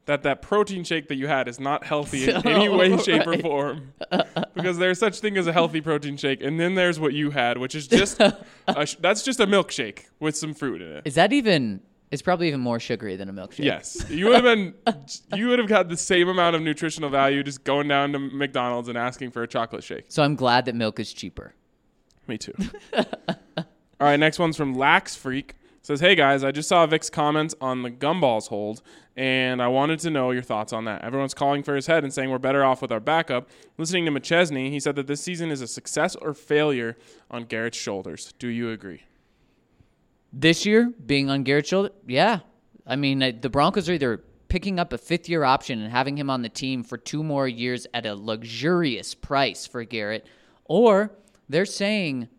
that 0.06 0.24
that 0.24 0.42
protein 0.42 0.84
shake 0.86 1.10
that 1.10 1.16
you 1.16 1.28
had 1.28 1.48
is 1.48 1.60
not 1.60 1.84
healthy 1.84 2.30
in 2.30 2.36
any 2.48 2.70
way, 2.70 2.98
shape, 2.98 3.28
or 3.28 3.38
form, 3.38 3.94
because 4.56 4.78
there's 4.78 4.98
such 4.98 5.20
thing 5.20 5.38
as 5.38 5.48
a 5.48 5.54
healthy 5.54 5.82
protein 5.82 6.16
shake, 6.18 6.42
and 6.42 6.60
then 6.60 6.76
there's 6.76 7.00
what 7.00 7.14
you 7.14 7.30
had, 7.32 7.58
which 7.58 7.76
is 7.76 7.88
just 7.88 8.20
a 8.22 8.38
that's 9.00 9.22
just 9.24 9.40
a 9.42 9.46
milkshake 9.46 10.06
with 10.20 10.36
some 10.36 10.54
fruit 10.54 10.82
in 10.82 10.88
it. 10.94 11.04
Is 11.06 11.16
that 11.16 11.34
even? 11.34 11.82
It's 12.10 12.22
probably 12.22 12.48
even 12.48 12.62
more 12.62 12.80
sugary 12.80 13.18
than 13.18 13.28
a 13.28 13.34
milkshake. 13.34 13.66
Yes, 13.66 14.06
you 14.10 14.28
would 14.28 14.36
have 14.36 14.44
been, 14.44 14.74
you 15.36 15.50
would 15.50 15.60
have 15.60 15.68
got 15.68 15.90
the 15.90 15.98
same 15.98 16.30
amount 16.30 16.56
of 16.56 16.62
nutritional 16.62 17.10
value 17.10 17.44
just 17.44 17.64
going 17.64 17.88
down 17.88 18.14
to 18.14 18.20
McDonald's 18.20 18.88
and 18.88 18.98
asking 18.98 19.32
for 19.32 19.44
a 19.44 19.48
chocolate 19.48 19.84
shake. 19.84 20.06
So 20.08 20.24
I'm 20.24 20.36
glad 20.36 20.66
that 20.66 20.76
milk 20.76 21.00
is 21.00 21.12
cheaper. 21.12 21.54
Me 22.28 22.38
too. 22.38 22.54
All 22.98 23.66
right, 24.00 24.18
next 24.20 24.40
one's 24.40 24.56
from 24.56 24.74
Lax 24.76 25.16
Freak. 25.16 25.56
Says, 25.82 26.02
"Hey 26.02 26.16
guys, 26.16 26.44
I 26.44 26.52
just 26.52 26.68
saw 26.68 26.86
Vic's 26.86 27.10
comments 27.10 27.56
on 27.62 27.82
the 27.82 27.90
gumballs 27.90 28.50
hold, 28.50 28.82
and 29.16 29.62
I 29.62 29.70
wanted 29.70 30.00
to 30.00 30.10
know 30.10 30.32
your 30.32 30.42
thoughts 30.44 30.74
on 30.74 30.84
that. 30.86 31.02
Everyone's 31.02 31.34
calling 31.34 31.64
for 31.64 31.76
his 31.76 31.88
head 31.88 32.04
and 32.04 32.14
saying 32.14 32.30
we're 32.30 32.40
better 32.40 32.64
off 32.64 32.82
with 32.82 32.92
our 32.92 33.00
backup. 33.00 33.50
Listening 33.78 34.04
to 34.06 34.12
McChesney, 34.12 34.70
he 34.70 34.82
said 34.82 34.98
that 34.98 35.08
this 35.08 35.22
season 35.22 35.50
is 35.50 35.62
a 35.62 35.68
success 35.68 36.16
or 36.18 36.34
failure 36.34 36.98
on 37.32 37.46
Garrett's 37.46 37.78
shoulders. 37.78 38.34
Do 38.38 38.50
you 38.50 38.70
agree? 38.70 39.04
This 40.34 40.66
year, 40.66 40.92
being 41.06 41.30
on 41.30 41.44
Garrett's 41.44 41.70
shoulder, 41.70 41.92
yeah. 42.06 42.40
I 42.86 42.96
mean, 42.96 43.20
the 43.42 43.50
Broncos 43.50 43.90
are 43.90 43.94
either 43.94 44.24
picking 44.50 44.80
up 44.80 44.94
a 44.94 44.98
fifth 44.98 45.28
year 45.28 45.44
option 45.44 45.82
and 45.82 45.92
having 45.92 46.18
him 46.18 46.30
on 46.30 46.42
the 46.42 46.50
team 46.50 46.84
for 46.84 46.98
two 46.98 47.24
more 47.24 47.48
years 47.48 47.88
at 47.94 48.06
a 48.06 48.16
luxurious 48.16 49.14
price 49.14 49.66
for 49.66 49.84
Garrett, 49.84 50.26
or 50.66 51.12
they're 51.50 51.66
saying, 51.66 52.30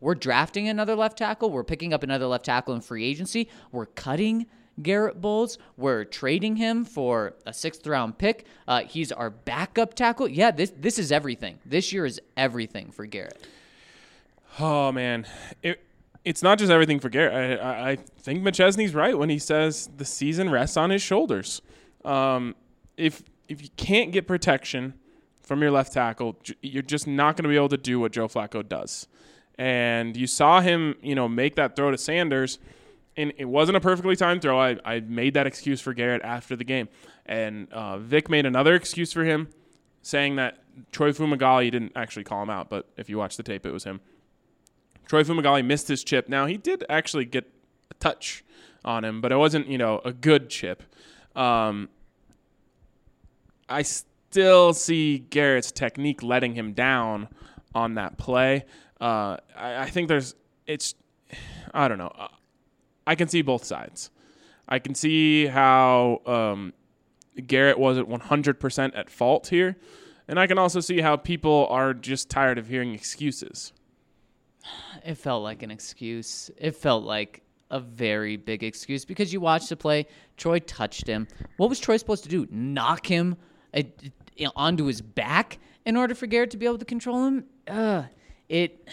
we're 0.00 0.14
drafting 0.14 0.68
another 0.68 0.94
left 0.94 1.18
tackle, 1.18 1.50
we're 1.50 1.64
picking 1.64 1.92
up 1.92 2.02
another 2.02 2.26
left 2.26 2.46
tackle 2.46 2.74
in 2.74 2.80
free 2.80 3.04
agency, 3.04 3.48
we're 3.72 3.86
cutting 3.86 4.46
Garrett 4.82 5.20
Bolles, 5.20 5.58
we're 5.76 6.04
trading 6.04 6.56
him 6.56 6.84
for 6.86 7.34
a 7.44 7.52
sixth 7.52 7.86
round 7.86 8.16
pick. 8.16 8.46
Uh, 8.66 8.82
he's 8.84 9.12
our 9.12 9.28
backup 9.28 9.92
tackle. 9.94 10.26
Yeah, 10.26 10.50
this 10.50 10.72
this 10.74 10.98
is 10.98 11.12
everything. 11.12 11.58
This 11.66 11.92
year 11.92 12.06
is 12.06 12.20
everything 12.36 12.90
for 12.90 13.04
Garrett. 13.04 13.46
Oh 14.58 14.90
man, 14.90 15.26
it 15.62 15.82
it's 16.24 16.42
not 16.42 16.58
just 16.58 16.70
everything 16.70 17.00
for 17.00 17.08
Garrett. 17.08 17.60
I, 17.60 17.64
I, 17.64 17.90
I 17.90 17.96
think 17.96 18.42
McChesney's 18.42 18.94
right 18.94 19.16
when 19.16 19.30
he 19.30 19.38
says 19.38 19.88
the 19.96 20.04
season 20.04 20.50
rests 20.50 20.76
on 20.76 20.90
his 20.90 21.02
shoulders. 21.02 21.62
Um, 22.04 22.54
if 22.96 23.22
if 23.48 23.62
you 23.62 23.68
can't 23.76 24.12
get 24.12 24.26
protection 24.26 24.94
from 25.42 25.62
your 25.62 25.70
left 25.70 25.92
tackle, 25.92 26.36
you're 26.62 26.82
just 26.82 27.06
not 27.06 27.36
going 27.36 27.42
to 27.42 27.48
be 27.48 27.56
able 27.56 27.68
to 27.70 27.76
do 27.76 27.98
what 27.98 28.12
Joe 28.12 28.28
Flacco 28.28 28.66
does. 28.66 29.08
And 29.56 30.16
you 30.16 30.26
saw 30.26 30.60
him, 30.60 30.94
you 31.02 31.14
know, 31.14 31.28
make 31.28 31.56
that 31.56 31.74
throw 31.74 31.90
to 31.90 31.98
Sanders, 31.98 32.58
and 33.16 33.32
it 33.36 33.46
wasn't 33.46 33.76
a 33.76 33.80
perfectly 33.80 34.14
timed 34.14 34.42
throw. 34.42 34.60
I, 34.60 34.78
I 34.84 35.00
made 35.00 35.34
that 35.34 35.46
excuse 35.46 35.80
for 35.80 35.92
Garrett 35.92 36.22
after 36.22 36.54
the 36.54 36.64
game, 36.64 36.88
and 37.26 37.70
uh, 37.72 37.98
Vic 37.98 38.30
made 38.30 38.46
another 38.46 38.74
excuse 38.74 39.12
for 39.12 39.24
him, 39.24 39.48
saying 40.02 40.36
that 40.36 40.58
Troy 40.92 41.10
Fumagalli 41.10 41.70
didn't 41.70 41.92
actually 41.96 42.24
call 42.24 42.42
him 42.42 42.50
out, 42.50 42.70
but 42.70 42.88
if 42.96 43.10
you 43.10 43.18
watch 43.18 43.36
the 43.36 43.42
tape, 43.42 43.66
it 43.66 43.72
was 43.72 43.84
him. 43.84 44.00
Troy 45.10 45.24
Fumagalli 45.24 45.64
missed 45.64 45.88
his 45.88 46.04
chip. 46.04 46.28
Now 46.28 46.46
he 46.46 46.56
did 46.56 46.84
actually 46.88 47.24
get 47.24 47.52
a 47.90 47.94
touch 47.94 48.44
on 48.84 49.04
him, 49.04 49.20
but 49.20 49.32
it 49.32 49.36
wasn't 49.38 49.66
you 49.66 49.76
know 49.76 50.00
a 50.04 50.12
good 50.12 50.48
chip. 50.48 50.84
Um, 51.34 51.88
I 53.68 53.82
still 53.82 54.72
see 54.72 55.18
Garrett's 55.18 55.72
technique 55.72 56.22
letting 56.22 56.54
him 56.54 56.74
down 56.74 57.26
on 57.74 57.94
that 57.94 58.18
play. 58.18 58.66
Uh, 59.00 59.38
I, 59.56 59.78
I 59.78 59.90
think 59.90 60.06
there's 60.06 60.36
it's 60.68 60.94
I 61.74 61.88
don't 61.88 61.98
know. 61.98 62.12
I 63.04 63.16
can 63.16 63.26
see 63.26 63.42
both 63.42 63.64
sides. 63.64 64.12
I 64.68 64.78
can 64.78 64.94
see 64.94 65.46
how 65.46 66.22
um, 66.24 66.72
Garrett 67.48 67.80
wasn't 67.80 68.08
100% 68.08 68.92
at 68.96 69.10
fault 69.10 69.48
here. 69.48 69.76
And 70.28 70.38
I 70.38 70.46
can 70.46 70.56
also 70.56 70.78
see 70.78 71.00
how 71.00 71.16
people 71.16 71.66
are 71.68 71.94
just 71.94 72.30
tired 72.30 72.58
of 72.58 72.68
hearing 72.68 72.94
excuses. 72.94 73.72
It 75.04 75.14
felt 75.14 75.42
like 75.42 75.62
an 75.62 75.70
excuse. 75.70 76.50
It 76.58 76.76
felt 76.76 77.04
like 77.04 77.42
a 77.70 77.80
very 77.80 78.36
big 78.36 78.62
excuse 78.62 79.04
because 79.04 79.32
you 79.32 79.40
watched 79.40 79.68
the 79.68 79.76
play. 79.76 80.06
Troy 80.36 80.58
touched 80.60 81.06
him. 81.06 81.28
What 81.56 81.68
was 81.68 81.78
Troy 81.78 81.96
supposed 81.96 82.24
to 82.24 82.28
do? 82.28 82.46
Knock 82.50 83.06
him 83.06 83.36
uh, 83.74 83.82
onto 84.56 84.84
his 84.84 85.00
back 85.00 85.58
in 85.86 85.96
order 85.96 86.14
for 86.14 86.26
Garrett 86.26 86.50
to 86.50 86.56
be 86.56 86.66
able 86.66 86.78
to 86.78 86.84
control 86.84 87.26
him? 87.26 87.44
Uh, 87.66 88.04
it. 88.48 88.88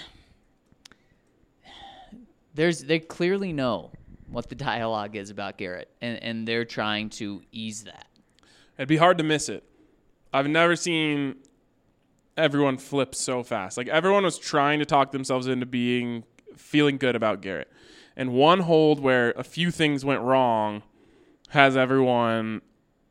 There's 2.53 2.83
they 2.83 2.99
clearly 2.99 3.53
know 3.53 3.91
what 4.29 4.49
the 4.49 4.55
dialogue 4.71 5.15
is 5.15 5.29
about 5.29 5.57
Garrett, 5.57 5.89
and, 6.01 6.21
and 6.23 6.47
they're 6.47 6.65
trying 6.65 7.09
to 7.11 7.41
ease 7.51 7.83
that. 7.83 8.07
It'd 8.77 8.87
be 8.87 8.97
hard 8.97 9.17
to 9.17 9.23
miss 9.23 9.49
it. 9.49 9.63
I've 10.33 10.47
never 10.47 10.75
seen 10.75 11.37
everyone 12.37 12.77
flip 12.77 13.15
so 13.15 13.43
fast. 13.43 13.77
Like 13.77 13.87
everyone 13.87 14.23
was 14.23 14.37
trying 14.37 14.79
to 14.79 14.85
talk 14.85 15.11
themselves 15.11 15.47
into 15.47 15.65
being 15.65 16.23
feeling 16.55 16.97
good 16.97 17.15
about 17.15 17.41
Garrett. 17.41 17.71
And 18.15 18.33
one 18.33 18.61
hold 18.61 18.99
where 18.99 19.31
a 19.37 19.43
few 19.43 19.71
things 19.71 20.03
went 20.05 20.21
wrong 20.21 20.83
has 21.49 21.77
everyone 21.77 22.61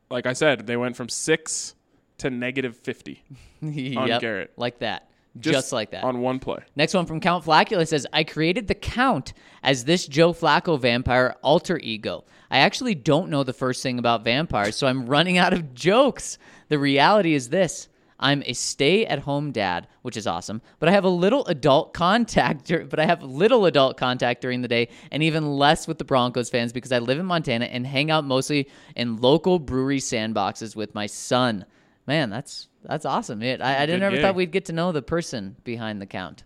like 0.09 0.25
I 0.25 0.33
said, 0.33 0.67
they 0.67 0.77
went 0.77 0.95
from 0.95 1.09
6 1.09 1.75
to 2.19 2.29
negative 2.29 2.75
50 2.77 3.23
on 3.61 3.73
Yep, 4.07 4.21
Garrett. 4.21 4.53
like 4.55 4.79
that, 4.79 5.09
just, 5.39 5.73
like 5.73 5.91
that. 5.91 6.03
On 6.03 6.21
one 6.21 6.39
play. 6.39 6.59
Next 6.75 6.93
one 6.93 7.05
from 7.05 7.19
Count 7.19 7.43
Flacula 7.45 7.87
says, 7.87 8.07
I 8.13 8.23
created 8.23 8.67
the 8.67 8.75
Count 8.75 9.33
as 9.63 9.83
this 9.85 10.07
Joe 10.07 10.33
Flacco 10.33 10.79
vampire 10.79 11.35
alter 11.41 11.77
ego. 11.79 12.23
I 12.49 12.59
actually 12.59 12.95
don't 12.95 13.29
know 13.29 13.43
the 13.43 13.53
first 13.53 13.83
thing 13.83 13.99
about 13.99 14.23
vampires, 14.23 14.75
so 14.75 14.87
I'm 14.87 15.07
running 15.07 15.37
out 15.37 15.51
of 15.53 15.73
jokes. 15.73 16.37
The 16.69 16.79
reality 16.79 17.33
is 17.33 17.49
this. 17.49 17.89
I'm 18.19 18.41
a 18.45 18.53
stay-at-home 18.53 19.51
dad, 19.51 19.87
which 20.01 20.17
is 20.17 20.25
awesome, 20.25 20.61
but 20.79 20.89
I 20.89 20.91
have 20.91 21.03
a 21.03 21.09
little 21.09 21.45
adult 21.45 21.93
contact. 21.93 22.71
But 22.89 22.99
I 22.99 23.05
have 23.05 23.21
little 23.23 23.65
adult 23.65 23.97
contact 23.97 24.41
during 24.41 24.61
the 24.61 24.67
day, 24.67 24.89
and 25.11 25.21
even 25.21 25.45
less 25.45 25.87
with 25.87 25.97
the 25.97 26.05
Broncos 26.05 26.49
fans 26.49 26.73
because 26.73 26.91
I 26.91 26.99
live 26.99 27.19
in 27.19 27.25
Montana 27.25 27.65
and 27.65 27.85
hang 27.85 28.09
out 28.09 28.25
mostly 28.25 28.69
in 28.95 29.17
local 29.17 29.59
brewery 29.59 29.99
sandboxes 29.99 30.75
with 30.75 30.95
my 30.95 31.05
son. 31.05 31.65
Man, 32.07 32.29
that's 32.29 32.69
that's 32.83 33.05
awesome. 33.05 33.43
It, 33.43 33.61
I, 33.61 33.83
I 33.83 33.85
didn't 33.85 34.03
ever 34.03 34.15
gig. 34.15 34.23
thought 34.23 34.35
we'd 34.35 34.51
get 34.51 34.65
to 34.65 34.73
know 34.73 34.91
the 34.91 35.01
person 35.01 35.55
behind 35.63 36.01
the 36.01 36.05
count. 36.05 36.43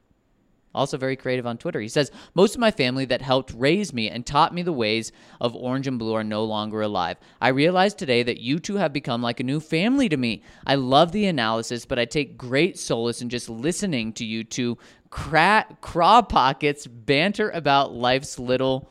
Also, 0.73 0.97
very 0.97 1.15
creative 1.15 1.45
on 1.45 1.57
Twitter. 1.57 1.81
He 1.81 1.89
says, 1.89 2.11
Most 2.33 2.55
of 2.55 2.61
my 2.61 2.71
family 2.71 3.05
that 3.05 3.21
helped 3.21 3.53
raise 3.55 3.93
me 3.93 4.09
and 4.09 4.25
taught 4.25 4.53
me 4.53 4.61
the 4.61 4.71
ways 4.71 5.11
of 5.41 5.55
orange 5.55 5.87
and 5.87 5.99
blue 5.99 6.13
are 6.13 6.23
no 6.23 6.45
longer 6.45 6.81
alive. 6.81 7.17
I 7.41 7.49
realize 7.49 7.93
today 7.93 8.23
that 8.23 8.39
you 8.39 8.59
two 8.59 8.77
have 8.77 8.93
become 8.93 9.21
like 9.21 9.39
a 9.41 9.43
new 9.43 9.59
family 9.59 10.07
to 10.07 10.17
me. 10.17 10.43
I 10.65 10.75
love 10.75 11.11
the 11.11 11.25
analysis, 11.25 11.85
but 11.85 11.99
I 11.99 12.05
take 12.05 12.37
great 12.37 12.79
solace 12.79 13.21
in 13.21 13.29
just 13.29 13.49
listening 13.49 14.13
to 14.13 14.25
you 14.25 14.43
two 14.45 14.77
cra- 15.09 15.67
craw 15.81 16.21
pockets 16.21 16.87
banter 16.87 17.49
about 17.49 17.93
life's 17.93 18.39
little 18.39 18.89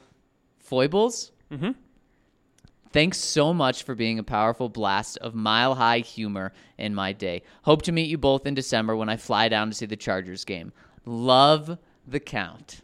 foibles. 0.58 1.32
Mm-hmm. 1.50 1.72
Thanks 2.92 3.18
so 3.18 3.54
much 3.54 3.84
for 3.84 3.94
being 3.94 4.18
a 4.18 4.24
powerful 4.24 4.68
blast 4.68 5.16
of 5.18 5.32
mile 5.34 5.76
high 5.76 6.00
humor 6.00 6.52
in 6.76 6.92
my 6.92 7.12
day. 7.12 7.42
Hope 7.62 7.82
to 7.82 7.92
meet 7.92 8.08
you 8.08 8.18
both 8.18 8.46
in 8.46 8.54
December 8.54 8.96
when 8.96 9.08
I 9.08 9.16
fly 9.16 9.48
down 9.48 9.70
to 9.70 9.76
see 9.76 9.86
the 9.86 9.96
Chargers 9.96 10.44
game. 10.44 10.72
Love 11.04 11.78
the 12.06 12.20
count. 12.20 12.80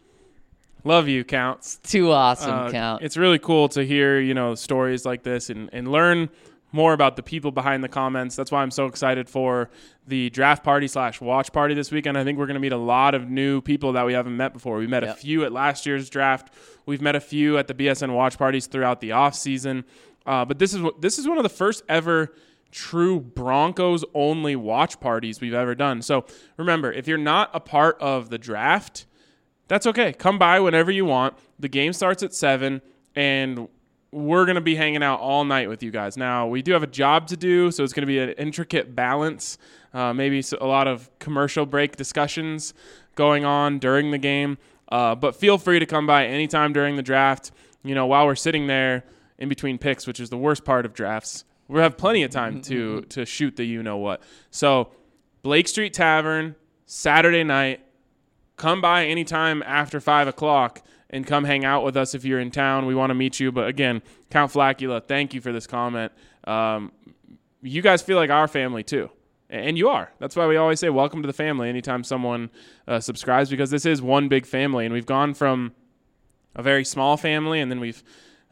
Love 0.85 1.09
you, 1.09 1.25
Counts. 1.25 1.79
Too 1.83 2.13
awesome, 2.13 2.51
Uh, 2.53 2.71
count. 2.71 3.03
It's 3.03 3.17
really 3.17 3.41
cool 3.41 3.69
to 3.71 3.85
hear, 3.85 4.21
you 4.21 4.35
know, 4.35 4.55
stories 4.55 5.05
like 5.05 5.25
this 5.25 5.51
and, 5.51 5.69
and 5.73 5.91
learn 5.91 6.29
more 6.71 6.93
about 6.93 7.17
the 7.17 7.23
people 7.25 7.51
behind 7.51 7.83
the 7.83 7.89
comments. 7.89 8.37
That's 8.37 8.53
why 8.53 8.63
I'm 8.63 8.71
so 8.71 8.87
excited 8.87 9.29
for 9.29 9.69
the 10.07 10.31
draft 10.31 10.63
party 10.63 10.87
slash 10.87 11.21
watch 11.21 11.53
party 11.53 11.75
this 11.75 11.91
weekend. 11.91 12.17
I 12.17 12.23
think 12.23 12.39
we're 12.39 12.47
going 12.47 12.55
to 12.55 12.61
meet 12.61 12.73
a 12.73 12.77
lot 12.77 13.15
of 13.17 13.29
new 13.29 13.61
people 13.61 13.95
that 13.95 14.07
we 14.07 14.13
haven't 14.13 14.37
met 14.37 14.53
before. 14.53 14.77
We 14.79 14.87
met 14.87 15.03
a 15.03 15.07
few 15.15 15.45
at 15.45 15.53
last 15.53 15.87
year's 15.87 16.09
draft. 16.09 16.53
We've 16.85 17.03
met 17.03 17.17
a 17.17 17.21
few 17.21 17.59
at 17.59 17.67
the 17.67 17.75
BSN 17.75 18.13
watch 18.15 18.39
parties 18.39 18.67
throughout 18.69 19.01
the 19.01 19.11
off 19.13 19.35
season. 19.35 19.85
Uh, 20.25 20.45
but 20.45 20.59
this 20.61 20.73
is 20.75 20.81
what- 20.83 21.01
this 21.01 21.19
is 21.19 21.27
one 21.27 21.37
of 21.39 21.43
the 21.43 21.49
first 21.49 21.83
ever 21.89 22.33
true 22.77 23.19
Broncos 23.19 24.05
only 24.13 24.55
watch 24.55 25.01
parties 25.01 25.41
we've 25.41 25.55
ever 25.55 25.75
done. 25.75 26.03
So 26.03 26.27
remember, 26.59 26.93
if 26.93 27.09
you're 27.09 27.17
not 27.17 27.51
a 27.55 27.59
part 27.59 27.99
of 28.03 28.29
the 28.29 28.37
draft, 28.37 29.07
that's 29.67 29.87
okay. 29.87 30.13
Come 30.13 30.39
by 30.39 30.61
whenever 30.61 30.91
you 30.91 31.07
want. 31.07 31.35
The 31.59 31.69
game 31.69 31.95
starts 31.95 32.23
at 32.23 32.35
7 32.35 32.83
and 33.15 33.69
we're 34.13 34.45
going 34.45 34.57
to 34.57 34.61
be 34.61 34.75
hanging 34.75 35.03
out 35.03 35.21
all 35.21 35.45
night 35.45 35.71
with 35.71 35.83
you 35.83 35.91
guys. 35.91 36.19
Now, 36.19 36.47
we 36.47 36.61
do 36.61 36.73
have 36.73 36.83
a 36.83 36.87
job 36.87 37.27
to 37.29 37.37
do, 37.37 37.71
so 37.71 37.83
it's 37.83 37.95
going 37.95 38.03
to 38.03 38.07
be 38.07 38.19
an 38.19 38.31
intricate 38.31 38.95
balance. 38.95 39.57
Uh, 39.95 40.13
maybe 40.13 40.45
a 40.61 40.67
lot 40.67 40.87
of 40.87 41.11
commercial 41.19 41.65
break 41.65 41.97
discussions 41.97 42.75
going 43.15 43.47
on 43.47 43.79
during 43.79 44.11
the 44.11 44.19
game. 44.19 44.59
Uh, 44.91 45.15
but 45.15 45.35
feel 45.35 45.57
free 45.57 45.79
to 45.79 45.87
come 45.87 46.07
by 46.07 46.27
anytime 46.27 46.75
during 46.75 46.97
the 46.97 47.03
draft. 47.03 47.53
You 47.83 47.95
know, 47.95 48.07
while 48.07 48.27
we're 48.27 48.35
sitting 48.35 48.67
there 48.67 49.05
in 49.39 49.49
between 49.49 49.79
picks, 49.79 50.07
which 50.07 50.21
is 50.21 50.29
the 50.29 50.37
worst 50.37 50.65
part 50.65 50.85
of 50.85 50.93
drafts, 50.93 51.45
we 51.69 51.81
have 51.81 51.97
plenty 51.97 52.23
of 52.23 52.31
time 52.31 52.61
to 52.63 53.03
to 53.03 53.25
shoot 53.25 53.57
the 53.57 53.65
you 53.65 53.83
know 53.83 53.97
what. 53.97 54.23
So, 54.51 54.91
Blake 55.43 55.69
Street 55.69 55.93
Tavern, 55.93 56.55
Saturday 56.85 57.45
night, 57.45 57.81
come 58.57 58.81
by 58.81 59.07
anytime 59.07 59.63
after 59.65 60.01
five 60.01 60.29
o'clock 60.29 60.83
and 61.11 61.27
come 61.27 61.45
hang 61.45 61.65
out 61.65 61.85
with 61.85 61.97
us 61.97 62.15
if 62.15 62.25
you're 62.25 62.41
in 62.41 62.51
town. 62.51 62.87
We 62.87 62.95
want 62.95 63.11
to 63.11 63.15
meet 63.15 63.39
you. 63.39 63.53
But 63.53 63.69
again, 63.69 64.03
Count 64.31 64.53
Flacula, 64.53 65.07
thank 65.07 65.35
you 65.35 65.41
for 65.41 65.53
this 65.53 65.67
comment. 65.67 66.13
Um, 66.45 66.93
you 67.63 67.83
guys 67.83 68.03
feel 68.03 68.17
like 68.17 68.31
our 68.31 68.49
family 68.49 68.83
too. 68.83 69.11
And 69.49 69.79
you 69.79 69.89
are. 69.89 70.11
That's 70.19 70.35
why 70.35 70.47
we 70.49 70.57
always 70.57 70.81
say 70.81 70.91
welcome 70.91 71.23
to 71.23 71.27
the 71.27 71.33
family 71.33 71.69
anytime 71.69 72.03
someone 72.03 72.51
uh, 72.89 72.99
subscribes 72.99 73.49
because 73.49 73.71
this 73.71 73.87
is 73.87 74.03
one 74.03 74.29
big 74.29 74.45
family. 74.45 74.85
And 74.85 74.93
we've 74.93 75.07
gone 75.07 75.35
from 75.35 75.73
a 76.57 76.63
very 76.63 76.85
small 76.85 77.17
family 77.17 77.61
and 77.61 77.71
then 77.71 77.79
we've 77.79 78.03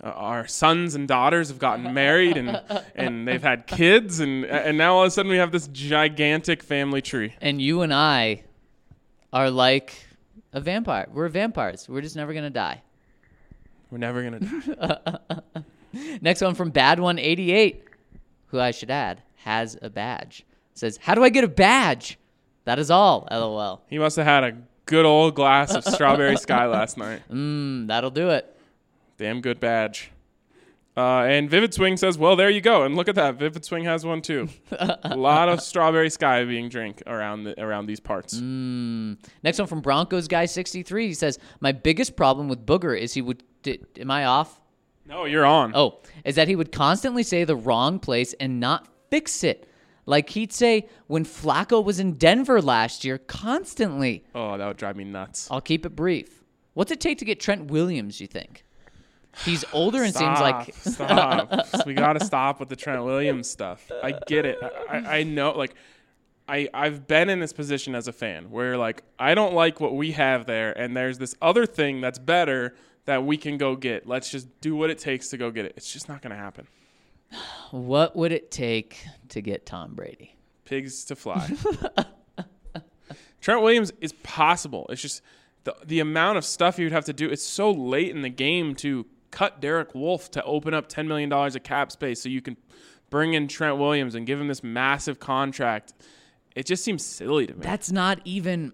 uh, 0.04 0.08
our 0.10 0.46
sons 0.46 0.94
and 0.94 1.08
daughters 1.08 1.48
have 1.48 1.58
gotten 1.58 1.94
married 2.02 2.36
and 2.36 2.60
and 2.94 3.26
they've 3.26 3.42
had 3.42 3.66
kids 3.66 4.20
and 4.20 4.44
and 4.44 4.76
now 4.78 4.96
all 4.96 5.02
of 5.02 5.08
a 5.08 5.10
sudden 5.10 5.30
we 5.30 5.38
have 5.38 5.50
this 5.52 5.66
gigantic 5.68 6.62
family 6.62 7.00
tree. 7.02 7.34
and 7.40 7.60
you 7.62 7.80
and 7.82 7.92
I 7.94 8.44
are 9.32 9.50
like 9.50 9.94
a 10.52 10.60
vampire. 10.60 11.08
We're 11.12 11.28
vampires. 11.28 11.88
We're 11.88 12.02
just 12.02 12.14
never 12.16 12.32
going 12.32 12.44
to 12.44 12.50
die. 12.50 12.82
We're 13.90 13.98
never 13.98 14.22
gonna 14.22 14.40
die. 14.40 15.62
Next 16.20 16.40
one 16.40 16.54
from 16.54 16.70
Bad 16.70 16.98
One 17.00 17.18
Eighty 17.18 17.52
Eight, 17.52 17.84
who 18.46 18.58
I 18.58 18.72
should 18.72 18.90
add 18.90 19.22
has 19.36 19.76
a 19.82 19.88
badge. 19.90 20.44
Says, 20.74 20.98
"How 21.00 21.14
do 21.14 21.22
I 21.22 21.28
get 21.28 21.44
a 21.44 21.48
badge?" 21.48 22.18
That 22.64 22.78
is 22.78 22.90
all. 22.90 23.28
LOL. 23.30 23.82
He 23.88 23.98
must 23.98 24.16
have 24.16 24.26
had 24.26 24.42
a 24.42 24.56
good 24.86 25.04
old 25.04 25.34
glass 25.36 25.74
of 25.74 25.84
strawberry 25.84 26.36
sky 26.36 26.66
last 26.78 26.96
night. 26.98 27.22
Mm, 27.30 27.86
that'll 27.88 28.10
do 28.10 28.30
it. 28.30 28.53
Damn 29.24 29.40
good 29.40 29.58
badge. 29.58 30.10
Uh, 30.94 31.20
and 31.22 31.48
Vivid 31.48 31.72
Swing 31.72 31.96
says, 31.96 32.18
"Well, 32.18 32.36
there 32.36 32.50
you 32.50 32.60
go, 32.60 32.82
and 32.82 32.94
look 32.94 33.08
at 33.08 33.14
that. 33.14 33.36
Vivid 33.36 33.64
Swing 33.64 33.82
has 33.84 34.04
one 34.04 34.20
too. 34.20 34.50
a 34.70 35.16
lot 35.16 35.48
of 35.48 35.62
strawberry 35.62 36.10
sky 36.10 36.44
being 36.44 36.68
drink 36.68 37.02
around 37.06 37.44
the, 37.44 37.58
around 37.58 37.86
these 37.86 38.00
parts. 38.00 38.34
Next 38.34 39.58
one 39.58 39.66
from 39.66 39.80
Broncos 39.80 40.28
guy 40.28 40.44
sixty 40.44 40.82
three. 40.82 41.06
He 41.06 41.14
says, 41.14 41.38
"My 41.60 41.72
biggest 41.72 42.16
problem 42.16 42.48
with 42.50 42.66
Booger 42.66 42.94
is 42.96 43.14
he 43.14 43.22
would. 43.22 43.42
D- 43.62 43.80
am 43.98 44.10
I 44.10 44.26
off? 44.26 44.60
No, 45.06 45.24
you're 45.24 45.46
on. 45.46 45.72
Oh, 45.74 46.00
is 46.22 46.34
that 46.34 46.46
he 46.46 46.54
would 46.54 46.70
constantly 46.70 47.22
say 47.22 47.44
the 47.44 47.56
wrong 47.56 47.98
place 47.98 48.34
and 48.34 48.60
not 48.60 48.86
fix 49.10 49.42
it. 49.42 49.66
Like 50.04 50.28
he'd 50.28 50.52
say 50.52 50.90
when 51.06 51.24
Flacco 51.24 51.82
was 51.82 51.98
in 51.98 52.18
Denver 52.18 52.60
last 52.60 53.06
year, 53.06 53.16
constantly. 53.16 54.22
Oh, 54.34 54.58
that 54.58 54.66
would 54.66 54.76
drive 54.76 54.96
me 54.96 55.04
nuts. 55.04 55.48
I'll 55.50 55.62
keep 55.62 55.86
it 55.86 55.96
brief. 55.96 56.44
What's 56.74 56.92
it 56.92 57.00
take 57.00 57.16
to 57.18 57.24
get 57.24 57.40
Trent 57.40 57.70
Williams, 57.70 58.20
you 58.20 58.26
think? 58.26 58.64
He's 59.44 59.64
older 59.72 60.02
and 60.02 60.14
seems 60.14 60.40
like 60.40 60.74
stop. 60.74 61.86
we 61.86 61.94
got 61.94 62.14
to 62.14 62.24
stop 62.24 62.60
with 62.60 62.68
the 62.68 62.76
Trent 62.76 63.04
Williams 63.04 63.50
stuff. 63.50 63.90
I 64.02 64.12
get 64.26 64.44
it. 64.46 64.58
I, 64.88 65.18
I, 65.18 65.22
know. 65.22 65.52
Like, 65.52 65.74
I 66.48 66.68
I've 66.72 67.06
been 67.06 67.28
in 67.30 67.40
this 67.40 67.52
position 67.52 67.94
as 67.94 68.08
a 68.08 68.12
fan 68.12 68.50
where 68.50 68.76
like 68.76 69.02
I 69.18 69.34
don't 69.34 69.54
like 69.54 69.80
what 69.80 69.94
we 69.94 70.12
have 70.12 70.46
there, 70.46 70.72
and 70.78 70.96
there's 70.96 71.18
this 71.18 71.34
other 71.42 71.66
thing 71.66 72.00
that's 72.00 72.18
better 72.18 72.74
that 73.06 73.24
we 73.24 73.36
can 73.36 73.58
go 73.58 73.76
get. 73.76 74.06
Let's 74.06 74.30
just 74.30 74.48
do 74.60 74.76
what 74.76 74.90
it 74.90 74.98
takes 74.98 75.28
to 75.30 75.36
go 75.36 75.50
get 75.50 75.64
it. 75.64 75.74
It's 75.76 75.92
just 75.92 76.08
not 76.08 76.22
going 76.22 76.30
to 76.30 76.36
happen. 76.36 76.66
What 77.70 78.14
would 78.14 78.30
it 78.30 78.52
take 78.52 79.04
to 79.30 79.40
get 79.40 79.66
Tom 79.66 79.94
Brady? 79.94 80.36
Pigs 80.64 81.04
to 81.06 81.16
fly. 81.16 81.50
Trent 83.40 83.62
Williams 83.62 83.92
is 84.00 84.12
possible. 84.22 84.86
It's 84.90 85.02
just 85.02 85.22
the 85.64 85.74
the 85.84 86.00
amount 86.00 86.38
of 86.38 86.44
stuff 86.44 86.78
you'd 86.78 86.92
have 86.92 87.06
to 87.06 87.12
do. 87.12 87.28
It's 87.28 87.42
so 87.42 87.70
late 87.72 88.10
in 88.14 88.22
the 88.22 88.30
game 88.30 88.76
to 88.76 89.04
cut 89.34 89.60
Derek 89.60 89.94
Wolfe 89.94 90.30
to 90.30 90.44
open 90.44 90.72
up 90.72 90.88
ten 90.88 91.08
million 91.08 91.28
dollars 91.28 91.56
of 91.56 91.62
cap 91.62 91.90
space 91.92 92.22
so 92.22 92.28
you 92.28 92.40
can 92.40 92.56
bring 93.10 93.34
in 93.34 93.48
Trent 93.48 93.78
Williams 93.78 94.14
and 94.14 94.26
give 94.26 94.40
him 94.40 94.48
this 94.48 94.62
massive 94.62 95.18
contract. 95.20 95.92
It 96.54 96.66
just 96.66 96.84
seems 96.84 97.04
silly 97.04 97.46
to 97.48 97.54
me. 97.54 97.60
That's 97.60 97.90
not 97.90 98.20
even 98.24 98.72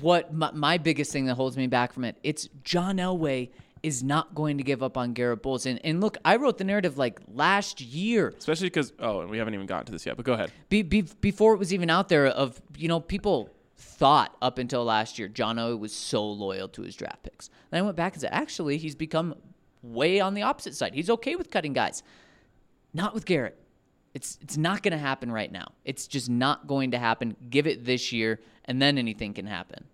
what 0.00 0.32
my, 0.34 0.50
my 0.52 0.78
biggest 0.78 1.12
thing 1.12 1.26
that 1.26 1.34
holds 1.34 1.56
me 1.56 1.66
back 1.66 1.92
from 1.92 2.04
it. 2.04 2.16
It's 2.22 2.48
John 2.62 2.98
Elway 2.98 3.50
is 3.82 4.02
not 4.02 4.34
going 4.34 4.58
to 4.58 4.64
give 4.64 4.82
up 4.82 4.96
on 4.96 5.12
Garrett 5.12 5.42
Bolles. 5.42 5.66
And, 5.66 5.80
and 5.84 6.00
look, 6.00 6.18
I 6.24 6.36
wrote 6.36 6.58
the 6.58 6.64
narrative 6.64 6.98
like 6.98 7.20
last 7.34 7.80
year 7.80 8.32
Especially 8.36 8.66
because 8.66 8.92
oh, 8.98 9.20
and 9.20 9.30
we 9.30 9.38
haven't 9.38 9.54
even 9.54 9.66
gotten 9.66 9.86
to 9.86 9.92
this 9.92 10.06
yet. 10.06 10.16
But 10.16 10.26
go 10.26 10.34
ahead. 10.34 10.52
be, 10.68 10.82
be, 10.82 11.02
before 11.20 11.54
it 11.54 11.58
was 11.58 11.72
even 11.72 11.90
out 11.90 12.08
there 12.08 12.26
of 12.26 12.60
you 12.76 12.88
know 12.88 13.00
people 13.00 13.50
thought 13.76 14.36
up 14.40 14.58
until 14.58 14.84
last 14.84 15.18
year 15.18 15.26
John 15.26 15.56
Elway 15.56 15.78
was 15.78 15.92
so 15.92 16.24
loyal 16.24 16.68
to 16.68 16.82
his 16.82 16.94
draft 16.94 17.22
picks. 17.22 17.50
Then 17.70 17.80
I 17.80 17.82
went 17.82 17.96
back 17.96 18.12
and 18.12 18.20
said 18.20 18.30
actually 18.32 18.76
he's 18.76 18.94
become 18.94 19.34
way 19.82 20.20
on 20.20 20.34
the 20.34 20.42
opposite 20.42 20.74
side. 20.74 20.94
He's 20.94 21.10
okay 21.10 21.36
with 21.36 21.50
cutting 21.50 21.72
guys, 21.72 22.02
not 22.94 23.14
with 23.14 23.24
Garrett. 23.24 23.58
It's 24.14 24.38
it's 24.42 24.56
not 24.56 24.82
going 24.82 24.92
to 24.92 24.98
happen 24.98 25.32
right 25.32 25.50
now. 25.50 25.72
It's 25.84 26.06
just 26.06 26.28
not 26.28 26.66
going 26.66 26.90
to 26.90 26.98
happen. 26.98 27.34
Give 27.48 27.66
it 27.66 27.84
this 27.84 28.12
year, 28.12 28.40
and 28.66 28.80
then 28.80 28.98
anything 28.98 29.32
can 29.32 29.46
happen. 29.46 29.84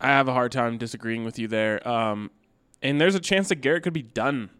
I 0.00 0.08
have 0.08 0.28
a 0.28 0.32
hard 0.32 0.52
time 0.52 0.78
disagreeing 0.78 1.24
with 1.24 1.38
you 1.38 1.48
there. 1.48 1.86
Um, 1.86 2.30
and 2.82 3.00
there's 3.00 3.14
a 3.14 3.20
chance 3.20 3.48
that 3.48 3.56
Garrett 3.56 3.82
could 3.84 3.92
be 3.92 4.02
done 4.02 4.50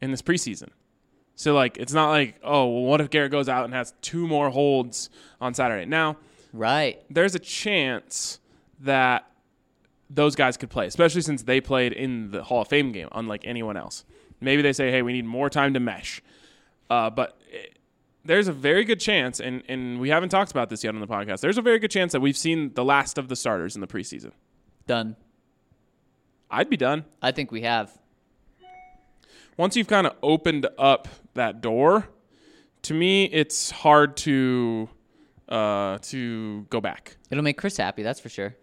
in 0.00 0.10
this 0.10 0.22
preseason. 0.22 0.68
So 1.34 1.54
like, 1.54 1.76
it's 1.76 1.92
not 1.92 2.08
like 2.10 2.36
oh, 2.42 2.66
well, 2.66 2.82
what 2.84 3.00
if 3.00 3.10
Garrett 3.10 3.30
goes 3.32 3.48
out 3.48 3.64
and 3.64 3.74
has 3.74 3.94
two 4.00 4.26
more 4.26 4.50
holds 4.50 5.10
on 5.40 5.54
Saturday? 5.54 5.84
Now 5.86 6.16
Right. 6.52 7.02
there's 7.10 7.34
a 7.34 7.38
chance 7.40 8.40
that 8.80 9.30
those 10.08 10.36
guys 10.36 10.56
could 10.56 10.70
play, 10.70 10.86
especially 10.86 11.20
since 11.20 11.42
they 11.42 11.60
played 11.60 11.92
in 11.92 12.30
the 12.30 12.42
Hall 12.44 12.62
of 12.62 12.68
Fame 12.68 12.92
game, 12.92 13.08
unlike 13.12 13.42
anyone 13.44 13.76
else. 13.76 14.04
Maybe 14.40 14.62
they 14.62 14.72
say, 14.72 14.90
hey, 14.90 15.02
we 15.02 15.12
need 15.12 15.24
more 15.24 15.50
time 15.50 15.74
to 15.74 15.80
mesh. 15.80 16.22
Uh, 16.88 17.10
but 17.10 17.40
it, 17.50 17.78
there's 18.24 18.48
a 18.48 18.52
very 18.52 18.84
good 18.84 19.00
chance, 19.00 19.40
and, 19.40 19.62
and 19.68 20.00
we 20.00 20.08
haven't 20.10 20.28
talked 20.28 20.50
about 20.50 20.68
this 20.68 20.84
yet 20.84 20.94
on 20.94 21.00
the 21.00 21.06
podcast, 21.06 21.40
there's 21.40 21.58
a 21.58 21.62
very 21.62 21.78
good 21.78 21.90
chance 21.90 22.12
that 22.12 22.20
we've 22.20 22.36
seen 22.36 22.72
the 22.74 22.84
last 22.84 23.18
of 23.18 23.28
the 23.28 23.36
starters 23.36 23.74
in 23.74 23.80
the 23.80 23.86
preseason. 23.86 24.32
Done. 24.86 25.16
I'd 26.50 26.70
be 26.70 26.76
done. 26.76 27.04
I 27.22 27.32
think 27.32 27.50
we 27.50 27.62
have. 27.62 27.96
Once 29.56 29.74
you've 29.76 29.88
kind 29.88 30.06
of 30.06 30.14
opened 30.22 30.66
up 30.78 31.08
that 31.34 31.60
door, 31.60 32.08
to 32.82 32.94
me, 32.94 33.24
it's 33.24 33.70
hard 33.70 34.16
to 34.18 34.88
uh, 35.48 35.98
to 36.02 36.66
go 36.70 36.80
back. 36.80 37.16
It'll 37.30 37.44
make 37.44 37.56
Chris 37.56 37.76
happy, 37.76 38.02
that's 38.02 38.20
for 38.20 38.28
sure. 38.28 38.54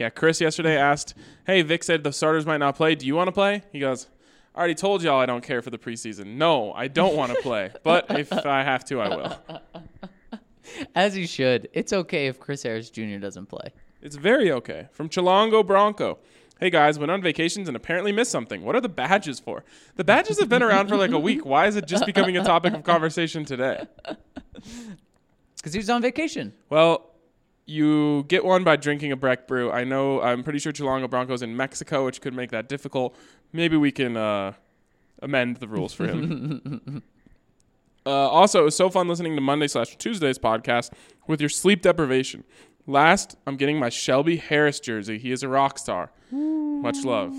Yeah, 0.00 0.08
Chris 0.08 0.40
yesterday 0.40 0.78
asked, 0.78 1.12
"Hey, 1.46 1.60
Vic 1.60 1.84
said 1.84 2.04
the 2.04 2.12
starters 2.12 2.46
might 2.46 2.56
not 2.56 2.74
play. 2.74 2.94
Do 2.94 3.06
you 3.06 3.14
want 3.14 3.28
to 3.28 3.32
play?" 3.32 3.62
He 3.70 3.80
goes, 3.80 4.08
"I 4.54 4.58
already 4.58 4.74
told 4.74 5.02
y'all 5.02 5.20
I 5.20 5.26
don't 5.26 5.44
care 5.44 5.60
for 5.60 5.68
the 5.68 5.76
preseason. 5.76 6.36
No, 6.36 6.72
I 6.72 6.88
don't 6.88 7.14
want 7.14 7.34
to 7.34 7.42
play, 7.42 7.70
but 7.84 8.06
if 8.18 8.32
I 8.32 8.62
have 8.62 8.82
to, 8.86 9.00
I 9.02 9.08
will." 9.14 9.60
As 10.94 11.18
you 11.18 11.26
should. 11.26 11.68
It's 11.74 11.92
okay 11.92 12.28
if 12.28 12.40
Chris 12.40 12.62
Harris 12.62 12.88
Jr. 12.88 13.18
doesn't 13.18 13.46
play. 13.46 13.74
It's 14.00 14.16
very 14.16 14.50
okay. 14.52 14.88
From 14.90 15.10
Chilongo 15.10 15.66
Bronco. 15.66 16.18
Hey 16.58 16.70
guys, 16.70 16.98
went 16.98 17.10
on 17.10 17.20
vacations 17.20 17.68
and 17.68 17.76
apparently 17.76 18.10
missed 18.10 18.30
something. 18.30 18.62
What 18.62 18.74
are 18.76 18.80
the 18.80 18.88
badges 18.88 19.38
for? 19.38 19.64
The 19.96 20.04
badges 20.04 20.40
have 20.40 20.48
been 20.48 20.62
around 20.62 20.88
for 20.88 20.96
like 20.96 21.10
a 21.10 21.18
week. 21.18 21.44
Why 21.44 21.66
is 21.66 21.76
it 21.76 21.86
just 21.86 22.06
becoming 22.06 22.38
a 22.38 22.44
topic 22.44 22.72
of 22.72 22.84
conversation 22.84 23.44
today? 23.44 23.84
Because 25.56 25.74
he 25.74 25.78
was 25.78 25.90
on 25.90 26.00
vacation. 26.00 26.54
Well, 26.70 27.09
you 27.70 28.24
get 28.24 28.44
one 28.44 28.64
by 28.64 28.76
drinking 28.76 29.12
a 29.12 29.16
Breck 29.16 29.46
brew. 29.46 29.70
I 29.70 29.84
know. 29.84 30.20
I'm 30.20 30.42
pretty 30.42 30.58
sure 30.58 30.72
Chilongo 30.72 31.08
Broncos 31.08 31.42
in 31.42 31.56
Mexico, 31.56 32.04
which 32.04 32.20
could 32.20 32.34
make 32.34 32.50
that 32.50 32.68
difficult. 32.68 33.16
Maybe 33.52 33.76
we 33.76 33.92
can 33.92 34.16
uh, 34.16 34.54
amend 35.22 35.56
the 35.56 35.68
rules 35.68 35.92
for 35.92 36.06
him. 36.06 37.02
uh, 38.06 38.10
also, 38.10 38.62
it 38.62 38.64
was 38.64 38.76
so 38.76 38.90
fun 38.90 39.08
listening 39.08 39.36
to 39.36 39.40
Monday 39.40 39.68
slash 39.68 39.96
Tuesday's 39.96 40.38
podcast 40.38 40.90
with 41.28 41.40
your 41.40 41.48
sleep 41.48 41.82
deprivation. 41.82 42.44
Last, 42.86 43.36
I'm 43.46 43.56
getting 43.56 43.78
my 43.78 43.88
Shelby 43.88 44.36
Harris 44.36 44.80
jersey. 44.80 45.18
He 45.18 45.30
is 45.30 45.42
a 45.42 45.48
rock 45.48 45.78
star. 45.78 46.10
Much 46.32 47.04
love. 47.04 47.34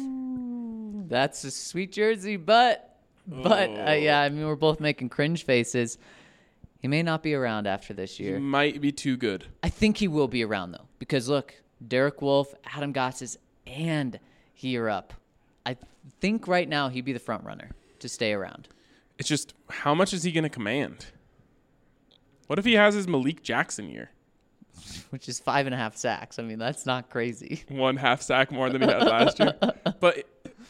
That's 1.10 1.44
a 1.44 1.52
sweet 1.52 1.92
jersey, 1.92 2.38
but 2.38 3.00
but 3.28 3.70
uh, 3.70 3.92
yeah, 3.92 4.22
I 4.22 4.30
mean 4.30 4.46
we're 4.46 4.56
both 4.56 4.80
making 4.80 5.10
cringe 5.10 5.44
faces. 5.44 5.98
He 6.82 6.88
may 6.88 7.04
not 7.04 7.22
be 7.22 7.36
around 7.36 7.68
after 7.68 7.94
this 7.94 8.20
year. 8.20 8.36
He 8.36 8.42
might 8.42 8.82
be 8.82 8.92
too 8.92 9.16
good. 9.16 9.46
I 9.62 9.70
think 9.70 9.98
he 9.98 10.08
will 10.08 10.28
be 10.28 10.44
around 10.44 10.72
though, 10.72 10.88
because 10.98 11.30
look, 11.30 11.54
Derek 11.88 12.24
Wolfe, 12.24 12.56
Adam 12.66 12.92
Gotsis, 12.92 13.38
and 13.68 14.20
he 14.54 14.76
are 14.78 14.90
up. 14.90 15.14
I 15.64 15.78
think 16.20 16.48
right 16.48 16.68
now 16.68 16.90
he'd 16.90 17.06
be 17.06 17.14
the 17.14 17.20
front 17.20 17.44
runner 17.44 17.70
to 18.00 18.10
stay 18.10 18.34
around. 18.34 18.68
It's 19.20 19.30
just 19.30 19.54
how 19.70 19.94
much 19.94 20.12
is 20.12 20.24
he 20.24 20.32
going 20.32 20.44
to 20.44 20.50
command? 20.50 21.06
What 22.48 22.58
if 22.58 22.66
he 22.66 22.74
has 22.74 22.96
his 22.96 23.08
Malik 23.08 23.44
Jackson 23.44 23.88
year? 23.88 24.10
Which 25.12 25.30
is 25.30 25.40
five 25.40 25.68
and 25.68 25.76
a 25.76 25.78
half 25.78 25.96
sacks. 25.96 26.40
I 26.40 26.42
mean, 26.42 26.58
that's 26.58 26.88
not 26.88 27.12
crazy. 27.12 27.64
one 27.70 27.98
half 27.98 28.24
sack 28.24 28.52
more 28.52 28.72
than 28.72 28.82
he 28.82 28.88
had 28.88 29.04
last 29.04 29.40
year. 29.40 29.54
But 30.00 30.26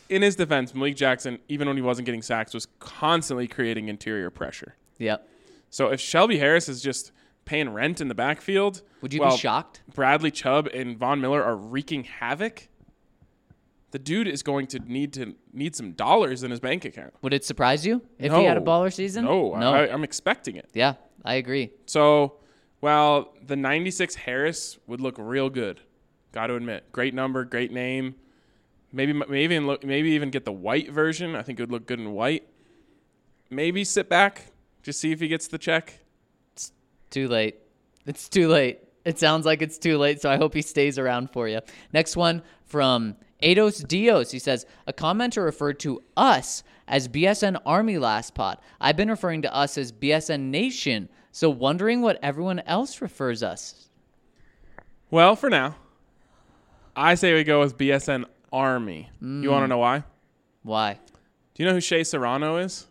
in 0.09 0.21
his 0.21 0.35
defense, 0.35 0.75
Malik 0.75 0.97
Jackson, 0.97 1.39
even 1.47 1.69
when 1.69 1.77
he 1.77 1.81
wasn't 1.81 2.05
getting 2.05 2.21
sacks, 2.21 2.53
was 2.53 2.67
constantly 2.79 3.47
creating 3.47 3.87
interior 3.87 4.29
pressure. 4.29 4.75
Yep. 4.99 5.25
So 5.71 5.87
if 5.87 5.99
Shelby 5.99 6.37
Harris 6.37 6.69
is 6.69 6.81
just 6.83 7.11
paying 7.45 7.69
rent 7.69 7.99
in 8.01 8.07
the 8.09 8.13
backfield, 8.13 8.83
Would 9.01 9.13
you 9.13 9.21
be 9.21 9.35
shocked? 9.37 9.81
Bradley 9.95 10.29
Chubb 10.29 10.67
and 10.67 10.97
Von 10.97 11.19
Miller 11.19 11.43
are 11.43 11.55
wreaking 11.55 12.03
havoc. 12.03 12.67
The 13.91 13.99
dude 13.99 14.27
is 14.27 14.43
going 14.43 14.67
to 14.67 14.79
need 14.79 15.13
to 15.13 15.35
need 15.51 15.75
some 15.75 15.93
dollars 15.93 16.43
in 16.43 16.51
his 16.51 16.59
bank 16.59 16.85
account. 16.85 17.13
Would 17.23 17.33
it 17.33 17.43
surprise 17.43 17.85
you 17.85 18.01
if 18.19 18.31
he 18.31 18.43
had 18.43 18.57
a 18.57 18.61
baller 18.61 18.93
season? 18.93 19.25
No, 19.25 19.55
no. 19.55 19.73
I, 19.73 19.91
I'm 19.91 20.03
expecting 20.03 20.55
it. 20.55 20.69
yeah, 20.73 20.93
I 21.25 21.35
agree. 21.35 21.71
So, 21.87 22.35
while 22.79 23.33
the 23.45 23.55
96 23.55 24.15
Harris 24.15 24.77
would 24.87 25.01
look 25.01 25.15
real 25.17 25.49
good, 25.49 25.81
got 26.31 26.47
to 26.47 26.55
admit, 26.55 26.91
great 26.91 27.13
number, 27.13 27.43
great 27.43 27.71
name. 27.71 28.15
Maybe 28.93 29.13
maybe 29.13 29.39
even 29.55 29.67
look, 29.67 29.83
maybe 29.85 30.11
even 30.11 30.29
get 30.31 30.45
the 30.45 30.51
white 30.53 30.91
version. 30.91 31.35
I 31.35 31.41
think 31.43 31.59
it 31.59 31.63
would 31.63 31.71
look 31.71 31.85
good 31.85 31.99
in 31.99 32.11
white. 32.11 32.47
Maybe 33.49 33.83
sit 33.83 34.07
back, 34.09 34.50
just 34.81 34.99
see 34.99 35.11
if 35.11 35.19
he 35.19 35.27
gets 35.27 35.47
the 35.47 35.57
check. 35.57 35.99
It's 36.53 36.71
Too 37.09 37.27
late. 37.27 37.57
It's 38.05 38.29
too 38.29 38.47
late. 38.47 38.79
It 39.05 39.19
sounds 39.19 39.45
like 39.45 39.61
it's 39.61 39.77
too 39.77 39.97
late, 39.97 40.21
so 40.21 40.29
I 40.29 40.37
hope 40.37 40.53
he 40.53 40.61
stays 40.61 40.99
around 40.99 41.31
for 41.31 41.47
you. 41.47 41.59
Next 41.93 42.15
one 42.15 42.43
from 42.65 43.15
Ados 43.41 43.87
Dios. 43.87 44.31
He 44.31 44.39
says, 44.39 44.65
A 44.87 44.93
commenter 44.93 45.43
referred 45.43 45.79
to 45.81 46.01
us 46.15 46.63
as 46.87 47.07
BSN 47.07 47.59
Army 47.65 47.97
last 47.97 48.35
pod. 48.35 48.59
I've 48.79 48.97
been 48.97 49.09
referring 49.09 49.41
to 49.43 49.55
us 49.55 49.77
as 49.77 49.91
BSN 49.91 50.41
Nation, 50.51 51.09
so 51.31 51.49
wondering 51.49 52.01
what 52.01 52.19
everyone 52.21 52.59
else 52.59 53.01
refers 53.01 53.41
us. 53.41 53.89
Well, 55.09 55.35
for 55.35 55.49
now, 55.49 55.75
I 56.95 57.15
say 57.15 57.33
we 57.33 57.43
go 57.43 57.59
with 57.59 57.77
BSN 57.77 58.25
Army. 58.53 59.09
You 59.19 59.27
hmm. 59.27 59.49
want 59.49 59.63
to 59.63 59.67
know 59.67 59.79
why? 59.79 60.03
Why? 60.63 60.99
Do 61.53 61.63
you 61.63 61.65
know 61.67 61.73
who 61.73 61.81
Shea 61.81 62.03
Serrano 62.03 62.57
is? 62.57 62.87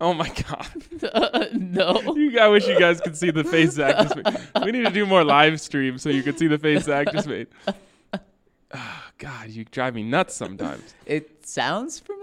Oh 0.00 0.12
my 0.12 0.28
God! 0.28 1.52
no. 1.54 2.14
You, 2.14 2.38
I 2.38 2.48
wish 2.48 2.66
you 2.66 2.78
guys 2.78 3.00
could 3.00 3.16
see 3.16 3.30
the 3.30 3.44
face 3.44 3.72
Zach 3.72 3.96
just 3.96 4.16
made. 4.54 4.64
We 4.64 4.72
need 4.72 4.84
to 4.84 4.90
do 4.92 5.06
more 5.06 5.24
live 5.24 5.60
streams 5.60 6.02
so 6.02 6.10
you 6.10 6.22
could 6.22 6.38
see 6.38 6.48
the 6.48 6.58
face 6.58 6.84
Zach 6.84 7.10
just 7.12 7.26
made. 7.26 7.46
Oh, 8.74 9.02
God, 9.18 9.48
you 9.48 9.64
drive 9.64 9.94
me 9.94 10.02
nuts 10.02 10.34
sometimes. 10.34 10.94
It 11.06 11.46
sounds 11.46 11.98
familiar. 11.98 12.22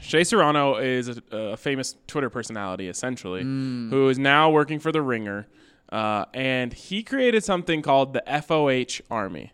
Shea 0.00 0.24
Serrano 0.24 0.76
is 0.76 1.08
a, 1.08 1.36
a 1.36 1.56
famous 1.56 1.96
Twitter 2.06 2.30
personality, 2.30 2.88
essentially, 2.88 3.42
who 3.42 4.08
is 4.08 4.18
now 4.18 4.50
working 4.50 4.78
for 4.78 4.92
The 4.92 5.02
Ringer. 5.02 5.46
Uh, 5.90 6.24
and 6.34 6.72
he 6.72 7.02
created 7.02 7.44
something 7.44 7.80
called 7.80 8.12
the 8.12 8.22
FOH 8.26 9.00
Army. 9.10 9.52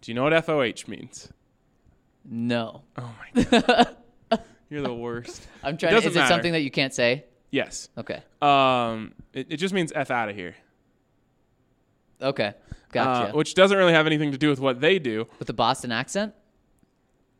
Do 0.00 0.10
you 0.10 0.14
know 0.14 0.24
what 0.24 0.44
FOH 0.44 0.88
means? 0.88 1.32
No. 2.24 2.82
Oh 2.96 3.14
my 3.34 3.42
God. 3.44 3.96
You're 4.70 4.82
the 4.82 4.92
worst. 4.94 5.46
I'm 5.62 5.76
trying 5.76 5.90
to, 5.90 5.96
doesn't 5.96 6.10
is 6.10 6.16
it 6.16 6.18
matter. 6.20 6.32
something 6.34 6.52
that 6.52 6.60
you 6.60 6.70
can't 6.70 6.92
say? 6.94 7.24
Yes. 7.50 7.88
Okay. 7.96 8.22
Um, 8.42 9.14
it, 9.32 9.46
it 9.50 9.56
just 9.56 9.72
means 9.72 9.92
F 9.94 10.10
out 10.10 10.28
of 10.28 10.36
here. 10.36 10.54
Okay. 12.20 12.48
Uh, 12.48 12.52
Gotcha. 12.92 13.36
which 13.36 13.54
doesn't 13.54 13.76
really 13.76 13.92
have 13.92 14.06
anything 14.06 14.32
to 14.32 14.38
do 14.38 14.48
with 14.48 14.60
what 14.60 14.80
they 14.80 14.98
do. 14.98 15.26
With 15.38 15.46
the 15.46 15.52
Boston 15.54 15.92
accent? 15.92 16.34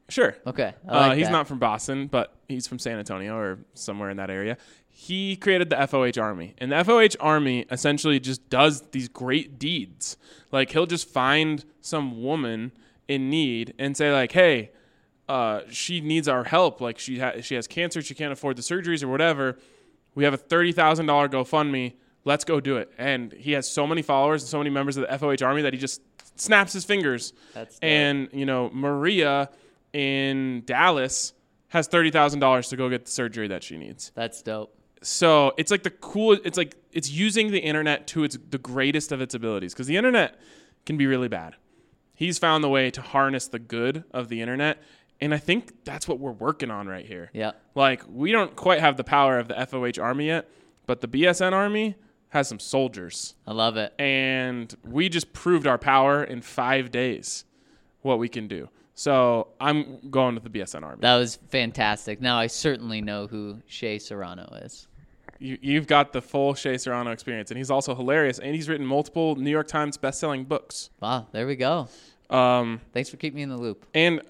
Sure. 0.09 0.37
Okay. 0.47 0.75
I 0.89 0.91
Uh, 1.11 1.15
he's 1.15 1.27
that. 1.27 1.33
not 1.33 1.49
from 1.49 1.59
Boston, 1.59 2.07
but 2.07 2.35
he's 2.49 2.67
from 2.67 2.79
San 2.79 2.99
Antonio 2.99 3.37
or 3.37 3.59
somewhere 3.75 4.09
in 4.11 4.17
that 4.19 4.31
area. 4.31 4.57
He 4.91 5.37
created 5.37 5.71
the 5.71 5.77
FOH 5.87 6.19
Army, 6.21 6.55
and 6.59 6.73
the 6.73 6.77
FOH 6.85 7.17
Army 7.21 7.67
essentially 7.71 8.19
just 8.19 8.49
does 8.51 8.83
these 8.91 9.09
great 9.09 9.59
deeds. 9.59 10.17
Like 10.51 10.71
he'll 10.73 10.87
just 10.87 11.09
find 11.09 11.65
some 11.81 12.23
woman 12.23 12.73
in 13.07 13.31
need 13.31 13.75
and 13.79 13.97
say 13.97 14.13
like, 14.13 14.33
"Hey, 14.33 14.71
uh, 15.29 15.63
she 15.71 16.01
needs 16.01 16.29
our 16.29 16.45
help. 16.45 16.81
Like 16.81 16.99
she 16.99 17.19
ha- 17.19 17.41
she 17.41 17.55
has 17.55 17.67
cancer, 17.67 18.03
she 18.03 18.15
can't 18.15 18.33
afford 18.33 18.57
the 18.57 18.63
surgeries 18.63 19.03
or 19.03 19.09
whatever. 19.09 19.59
We 20.15 20.25
have 20.25 20.35
a 20.35 20.39
thirty 20.39 20.73
thousand 20.73 21.07
dollar 21.07 21.29
GoFundMe. 21.29 21.95
Let's 22.25 22.45
go 22.45 22.61
do 22.61 22.77
it." 22.77 22.93
And 22.99 23.33
he 23.33 23.53
has 23.53 23.69
so 23.69 23.87
many 23.87 24.03
followers 24.03 24.43
and 24.43 24.49
so 24.49 24.59
many 24.59 24.71
members 24.71 24.97
of 24.97 25.07
the 25.07 25.19
FOH 25.19 25.45
Army 25.45 25.63
that 25.63 25.73
he 25.73 25.79
just 25.79 26.01
snaps 26.41 26.73
his 26.73 26.85
fingers. 26.85 27.33
That's 27.55 27.79
and 27.81 28.29
you 28.33 28.47
know 28.47 28.71
Maria 28.73 29.51
in 29.93 30.63
Dallas 30.65 31.35
has 31.69 31.87
thirty 31.87 32.11
thousand 32.11 32.41
dollars 32.41 32.69
to 32.69 32.77
go 32.77 32.89
get 32.89 33.05
the 33.05 33.11
surgery 33.11 33.49
that 33.49 33.63
she 33.63 33.77
needs. 33.77 34.13
That's 34.15 34.43
dope. 34.43 34.75
So 35.03 35.53
it's 35.57 35.71
like 35.71 35.83
the 35.83 35.91
cool. 35.91 36.39
It's 36.45 36.59
like 36.59 36.77
it's 36.93 37.11
using 37.11 37.51
the 37.51 37.61
internet 37.61 38.07
to 38.09 38.25
its 38.25 38.39
the 38.51 38.59
greatest 38.59 39.13
of 39.13 39.21
its 39.21 39.35
abilities 39.35 39.75
because 39.75 39.87
the 39.87 39.97
internet 39.97 40.41
can 40.87 40.97
be 40.97 41.07
really 41.07 41.29
bad. 41.29 41.55
He's 42.15 42.39
found 42.39 42.65
the 42.65 42.69
way 42.69 42.91
to 42.91 43.01
harness 43.01 43.47
the 43.47 43.61
good 43.61 44.03
of 44.11 44.29
the 44.29 44.43
internet, 44.43 44.83
and 45.21 45.35
I 45.35 45.39
think 45.39 45.85
that's 45.85 46.07
what 46.09 46.19
we're 46.19 46.33
working 46.33 46.71
on 46.71 46.87
right 46.87 47.05
here. 47.07 47.31
Yeah. 47.33 47.53
Like 47.75 48.03
we 48.09 48.33
don't 48.33 48.55
quite 48.57 48.81
have 48.81 48.97
the 48.97 49.05
power 49.05 49.39
of 49.39 49.49
the 49.49 49.55
FOH 49.67 50.01
army 50.03 50.27
yet, 50.27 50.49
but 50.87 51.01
the 51.01 51.09
BSN 51.09 51.53
army 51.53 51.97
has 52.31 52.47
some 52.47 52.59
soldiers, 52.59 53.35
I 53.47 53.53
love 53.53 53.77
it. 53.79 53.95
and 53.99 54.75
we 54.85 55.09
just 55.09 55.33
proved 55.33 55.67
our 55.67 55.79
power 55.79 56.23
in 56.25 56.43
five 56.43 56.91
days. 56.91 57.45
What 58.03 58.19
we 58.19 58.29
can 58.29 58.47
do. 58.49 58.69
So 58.95 59.49
I'm 59.61 59.99
going 60.11 60.35
with 60.35 60.45
the 60.45 60.51
BSN 60.51 60.83
army. 60.83 60.99
That 61.01 61.17
was 61.17 61.37
fantastic. 61.51 62.21
Now 62.21 62.39
I 62.39 62.47
certainly 62.49 63.01
know 63.01 63.27
who 63.27 63.61
Shea 63.67 63.99
Serrano 63.99 64.45
is. 64.63 64.87
you, 65.39 65.57
you've 65.61 65.87
got 65.87 66.13
the 66.13 66.21
full 66.23 66.55
Shea 66.55 66.79
Serrano 66.79 67.11
experience, 67.13 67.51
and 67.51 67.59
he's 67.59 67.71
also 67.71 67.95
hilarious, 67.95 68.39
and 68.39 68.55
he's 68.55 68.69
written 68.69 68.87
multiple 68.87 69.37
New 69.37 69.51
York 69.51 69.69
Times 69.69 69.97
best-selling 69.97 70.45
books. 70.45 70.91
Wow, 71.01 71.27
there 71.33 71.47
we 71.47 71.57
go. 71.57 71.89
Um, 72.31 72.81
Thanks 72.93 73.09
for 73.09 73.17
keeping 73.17 73.37
me 73.37 73.43
in 73.43 73.49
the 73.49 73.57
loop. 73.59 73.87
and 73.95 74.21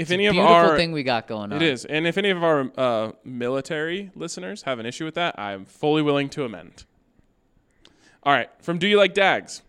if 0.00 0.04
It's 0.06 0.12
any 0.12 0.24
a 0.24 0.30
of 0.30 0.32
beautiful 0.32 0.54
our 0.54 0.76
thing 0.78 0.92
we 0.92 1.02
got 1.02 1.28
going 1.28 1.52
on. 1.52 1.60
it 1.60 1.62
is, 1.62 1.84
and 1.84 2.06
if 2.06 2.16
any 2.16 2.30
of 2.30 2.42
our 2.42 2.72
uh, 2.78 3.12
military 3.22 4.10
listeners 4.14 4.62
have 4.62 4.78
an 4.78 4.86
issue 4.86 5.04
with 5.04 5.14
that, 5.16 5.38
I'm 5.38 5.66
fully 5.66 6.00
willing 6.00 6.30
to 6.30 6.44
amend. 6.44 6.84
All 8.22 8.32
right, 8.32 8.48
from 8.62 8.78
Do 8.78 8.88
You 8.88 8.96
Like 8.96 9.12
Dags? 9.12 9.60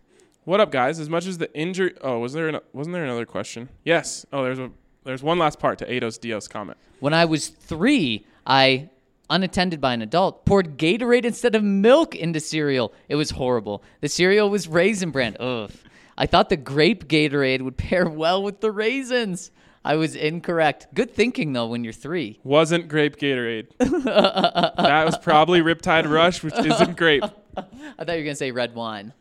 What 0.44 0.58
up, 0.58 0.72
guys? 0.72 0.98
As 0.98 1.10
much 1.10 1.26
as 1.26 1.36
the 1.36 1.54
injury, 1.54 1.94
oh, 2.00 2.18
was 2.18 2.32
there 2.32 2.48
an, 2.48 2.60
wasn't 2.72 2.94
there 2.94 3.04
another 3.04 3.26
question? 3.26 3.68
Yes. 3.84 4.24
Oh, 4.32 4.42
there's 4.42 4.58
a 4.58 4.70
there's 5.04 5.22
one 5.22 5.38
last 5.38 5.58
part 5.58 5.78
to 5.80 5.86
Ados 5.86 6.18
Dios 6.18 6.48
comment. 6.48 6.78
When 7.00 7.12
I 7.12 7.26
was 7.26 7.48
three, 7.48 8.24
I, 8.46 8.88
unattended 9.28 9.82
by 9.82 9.92
an 9.92 10.00
adult, 10.00 10.46
poured 10.46 10.78
Gatorade 10.78 11.26
instead 11.26 11.54
of 11.54 11.62
milk 11.62 12.14
into 12.14 12.40
cereal. 12.40 12.94
It 13.10 13.16
was 13.16 13.30
horrible. 13.32 13.82
The 14.00 14.08
cereal 14.08 14.48
was 14.48 14.66
raisin 14.66 15.10
bran. 15.10 15.36
Ugh. 15.38 15.70
I 16.16 16.26
thought 16.26 16.48
the 16.48 16.56
grape 16.56 17.06
Gatorade 17.08 17.60
would 17.62 17.76
pair 17.88 18.08
well 18.08 18.42
with 18.42 18.60
the 18.60 18.70
raisins. 18.70 19.50
I 19.84 19.96
was 19.96 20.14
incorrect. 20.14 20.86
Good 20.94 21.12
thinking 21.12 21.52
though 21.52 21.66
when 21.66 21.82
you're 21.84 21.92
three. 21.92 22.38
Wasn't 22.44 22.88
grape 22.88 23.16
Gatorade. 23.16 23.68
that 23.78 25.04
was 25.04 25.18
probably 25.18 25.60
Riptide 25.60 26.08
Rush, 26.08 26.42
which 26.42 26.56
isn't 26.58 26.96
grape. 26.96 27.24
I 27.56 27.62
thought 27.62 28.08
you 28.10 28.18
were 28.18 28.22
gonna 28.22 28.34
say 28.36 28.52
red 28.52 28.74
wine. 28.74 29.12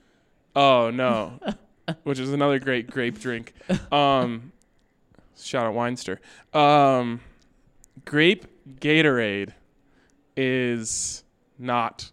Oh 0.55 0.91
no, 0.91 1.39
which 2.03 2.19
is 2.19 2.31
another 2.31 2.59
great 2.59 2.89
grape 2.89 3.19
drink. 3.19 3.53
Um, 3.91 4.51
shout 5.39 5.65
out 5.65 5.73
Winestyr. 5.73 6.19
Um, 6.55 7.21
grape 8.05 8.45
Gatorade 8.79 9.53
is 10.37 11.23
not. 11.57 12.11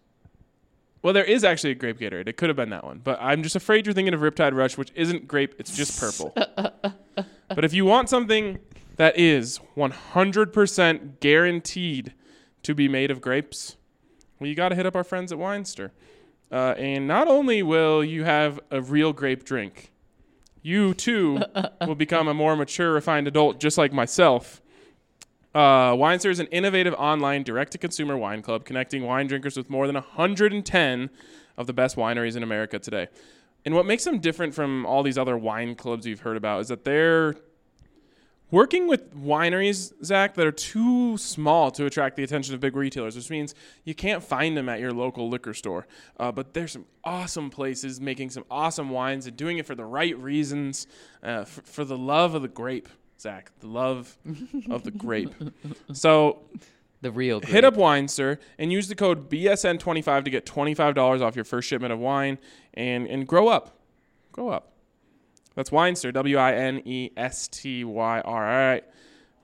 Well, 1.03 1.13
there 1.13 1.25
is 1.25 1.45
actually 1.45 1.73
a 1.73 1.75
grape 1.77 1.99
Gatorade. 2.01 2.29
It 2.29 2.37
could 2.37 2.49
have 2.49 2.57
been 2.57 2.71
that 2.71 2.85
one, 2.85 3.01
but 3.03 3.19
I'm 3.21 3.43
just 3.43 3.57
afraid 3.57 3.87
you're 3.87 3.95
thinking 3.95 4.15
of 4.15 4.21
Riptide 4.21 4.55
Rush, 4.55 4.77
which 4.77 4.91
isn't 4.95 5.29
grape. 5.29 5.55
It's 5.59 5.77
just 5.77 6.01
purple. 6.01 6.35
but 7.49 7.65
if 7.65 7.73
you 7.73 7.85
want 7.85 8.09
something 8.09 8.59
that 8.97 9.19
is 9.19 9.61
100% 9.77 11.21
guaranteed 11.21 12.15
to 12.63 12.75
be 12.75 12.89
made 12.89 13.11
of 13.11 13.21
grapes, 13.21 13.77
well, 14.39 14.49
you 14.49 14.55
got 14.55 14.71
to 14.71 14.75
hit 14.75 14.87
up 14.87 14.95
our 14.95 15.05
friends 15.05 15.33
at 15.33 15.39
Winestyr. 15.39 15.91
Uh, 16.51 16.75
and 16.79 17.07
not 17.07 17.29
only 17.29 17.63
will 17.63 18.03
you 18.03 18.25
have 18.25 18.59
a 18.71 18.81
real 18.81 19.13
grape 19.13 19.45
drink, 19.45 19.91
you 20.63 20.95
too 20.95 21.43
will 21.87 21.95
become 21.95 22.29
a 22.29 22.35
more 22.35 22.57
mature, 22.57 22.93
refined 22.93 23.29
adult, 23.29 23.61
just 23.61 23.79
like 23.79 23.93
myself. 23.93 24.63
Uh, 25.55 25.93
Winestyr 25.93 26.31
is 26.31 26.41
an 26.41 26.47
innovative 26.47 26.95
online 26.95 27.43
direct 27.43 27.73
to 27.73 27.79
consumer 27.79 28.17
wine 28.17 28.43
club 28.43 28.65
connecting 28.65 29.05
wine 29.05 29.27
drinkers 29.27 29.57
with 29.57 29.69
more 29.71 29.87
than 29.87 29.95
110 29.95 31.11
of 31.57 31.67
the 31.67 31.73
best 31.73 31.97
wineries 31.97 32.37
in 32.37 32.43
America 32.43 32.79
today. 32.79 33.09
And 33.69 33.75
what 33.75 33.85
makes 33.85 34.05
them 34.05 34.19
different 34.19 34.55
from 34.55 34.87
all 34.87 35.03
these 35.03 35.19
other 35.19 35.37
wine 35.37 35.75
clubs 35.75 36.07
you've 36.07 36.21
heard 36.21 36.39
about 36.39 36.63
is 36.63 36.69
that 36.69 36.87
they're 36.87 37.35
working 38.51 38.89
with 38.89 39.15
wineries, 39.15 39.93
Zach, 40.03 40.37
that 40.37 40.47
are 40.47 40.51
too 40.51 41.19
small 41.19 41.71
to 41.73 41.85
attract 41.85 42.17
the 42.17 42.25
attention 42.25 42.55
of 42.55 42.61
big 42.61 42.75
retailers, 42.75 43.15
which 43.15 43.29
means 43.29 43.55
you 43.85 43.95
can't 43.95 44.25
find 44.25 44.57
them 44.57 44.71
at 44.71 44.81
your 44.81 44.91
local 44.91 45.29
liquor 45.29 45.53
store. 45.53 45.87
Uh, 46.19 46.33
but 46.33 46.55
there's 46.55 46.73
some 46.73 46.87
awesome 47.05 47.51
places 47.51 48.01
making 48.01 48.31
some 48.31 48.47
awesome 48.51 48.89
wines 48.89 49.27
and 49.27 49.37
doing 49.37 49.59
it 49.59 49.67
for 49.67 49.75
the 49.75 49.85
right 49.85 50.17
reasons, 50.19 50.87
uh, 51.23 51.41
f- 51.43 51.61
for 51.65 51.85
the 51.85 51.99
love 51.99 52.35
of 52.35 52.41
the 52.41 52.49
grape, 52.49 52.89
Zach, 53.21 53.53
the 53.61 53.67
love 53.67 54.17
of 54.71 54.83
the 54.83 54.93
grape. 54.93 55.35
So 55.93 56.39
The 57.01 57.13
real. 57.13 57.41
hit 57.41 57.65
up 57.65 57.75
Winestyr 57.75 58.39
and 58.59 58.73
use 58.73 58.89
the 58.89 58.95
code 58.97 59.31
BSN25 59.31 60.25
to 60.25 60.31
get 60.31 60.45
$25 60.47 61.23
off 61.23 61.37
your 61.37 61.45
first 61.45 61.69
shipment 61.69 61.93
of 61.93 61.99
wine 62.01 62.39
and, 62.75 63.07
and 63.07 63.27
grow 63.27 63.49
up. 63.49 63.79
Grow 64.33 64.49
up. 64.49 64.73
That's 65.55 65.71
Winestyr, 65.71 66.13
W 66.13 66.37
I 66.37 66.53
N 66.55 66.83
E 66.85 67.11
S 67.17 67.49
T 67.49 67.85
Y 67.85 68.21
R. 68.21 68.25
All 68.25 68.41
right. 68.41 68.85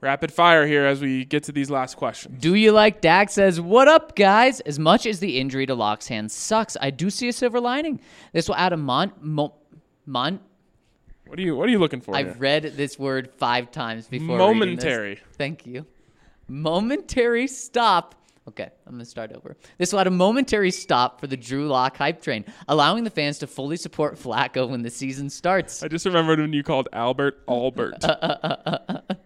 Rapid 0.01 0.33
fire 0.33 0.67
here 0.67 0.85
as 0.85 1.01
we 1.01 1.25
get 1.25 1.45
to 1.45 1.53
these 1.53 1.71
last 1.71 1.97
questions. 1.97 2.39
Do 2.41 2.55
you 2.55 2.73
like 2.73 3.01
Dak 3.01 3.31
says, 3.31 3.61
What 3.61 3.89
up, 3.89 4.15
guys? 4.15 4.61
As 4.61 4.79
much 4.79 5.07
as 5.07 5.19
the 5.19 5.39
injury 5.39 5.65
to 5.67 5.75
Lock's 5.75 6.09
hand 6.09 6.31
sucks, 6.31 6.77
I 6.81 6.91
do 6.91 7.09
see 7.09 7.29
a 7.29 7.33
silver 7.33 7.59
lining. 7.59 8.01
This 8.33 8.47
will 8.49 8.57
add 8.57 8.73
a 8.73 8.77
mon. 8.77 9.13
Mo- 9.21 9.55
mon- 10.07 10.41
What 11.27 11.39
are 11.39 11.43
you 11.43 11.57
What 11.57 11.69
are 11.69 11.73
you 11.73 11.79
looking 11.79 12.01
for? 12.01 12.15
I've 12.15 12.39
read 12.41 12.75
this 12.77 12.99
word 12.99 13.31
five 13.39 13.71
times 13.71 14.07
before. 14.07 14.37
Momentary. 14.37 15.21
Thank 15.39 15.67
you. 15.67 15.87
Momentary 16.49 17.47
stop. 17.47 18.15
Okay, 18.47 18.69
I'm 18.87 18.93
going 18.93 18.99
to 18.99 19.07
start 19.07 19.33
over. 19.33 19.57
This 19.79 19.93
will 19.93 20.01
add 20.01 20.07
a 20.07 20.11
momentary 20.11 20.71
stop 20.71 21.19
for 21.19 21.27
the 21.27 21.37
Drew 21.37 21.67
Lock 21.67 21.97
hype 21.97 22.21
train, 22.21 22.45
allowing 22.69 23.05
the 23.05 23.11
fans 23.11 23.39
to 23.39 23.47
fully 23.47 23.77
support 23.77 24.17
Flacco 24.17 24.69
when 24.69 24.83
the 24.83 24.91
season 24.91 25.31
starts. 25.31 25.83
I 25.83 25.89
just 25.89 26.05
remembered 26.05 26.39
when 26.41 26.53
you 26.53 26.63
called 26.63 26.89
Albert 26.93 27.43
Albert. 27.49 28.05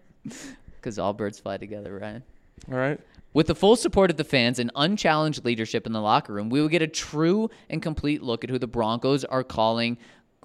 Because 0.77 0.99
all 0.99 1.13
birds 1.13 1.41
fly 1.41 1.57
together, 1.57 1.99
right? 1.99 2.23
All 2.71 2.79
right. 2.79 3.01
With 3.35 3.49
the 3.49 3.55
full 3.55 3.77
support 3.77 4.11
of 4.11 4.17
the 4.17 4.25
fans 4.25 4.59
and 4.59 4.71
unchallenged 4.77 5.45
leadership 5.45 5.87
in 5.87 5.93
the 5.93 6.01
locker 6.01 6.33
room, 6.33 6.51
we 6.51 6.61
will 6.61 6.69
get 6.69 6.83
a 6.83 6.87
true 6.87 7.51
and 7.69 7.83
complete 7.83 8.23
look 8.23 8.45
at 8.45 8.51
who 8.51 8.59
the 8.59 8.67
Broncos 8.67 9.25
are 9.25 9.43
calling, 9.43 9.99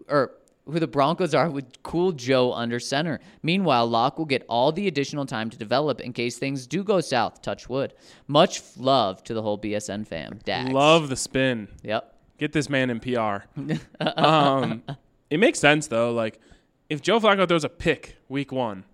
or 0.07 0.31
who 0.65 0.79
the 0.79 0.87
Broncos 0.87 1.33
are 1.33 1.49
with 1.49 1.83
Cool 1.83 2.11
Joe 2.13 2.53
under 2.53 2.79
center. 2.79 3.19
Meanwhile, 3.41 3.87
Lock 3.87 4.17
will 4.17 4.25
get 4.25 4.45
all 4.47 4.71
the 4.71 4.87
additional 4.87 5.25
time 5.25 5.49
to 5.49 5.57
develop 5.57 5.99
in 5.99 6.13
case 6.13 6.37
things 6.37 6.65
do 6.67 6.83
go 6.83 7.01
south. 7.01 7.41
Touch 7.41 7.67
wood. 7.67 7.93
Much 8.27 8.61
love 8.77 9.23
to 9.25 9.33
the 9.33 9.41
whole 9.41 9.57
BSN 9.57 10.07
fam. 10.07 10.39
Dax. 10.45 10.71
Love 10.71 11.09
the 11.09 11.15
spin. 11.17 11.67
Yep. 11.83 12.09
Get 12.37 12.53
this 12.53 12.69
man 12.69 12.89
in 12.89 12.99
PR. 12.99 13.45
um, 14.17 14.83
it 15.29 15.39
makes 15.39 15.59
sense 15.59 15.87
though. 15.87 16.13
Like 16.13 16.39
if 16.89 17.01
Joe 17.01 17.19
Flacco 17.19 17.47
throws 17.47 17.63
a 17.63 17.69
pick 17.69 18.17
week 18.29 18.51
one, 18.51 18.85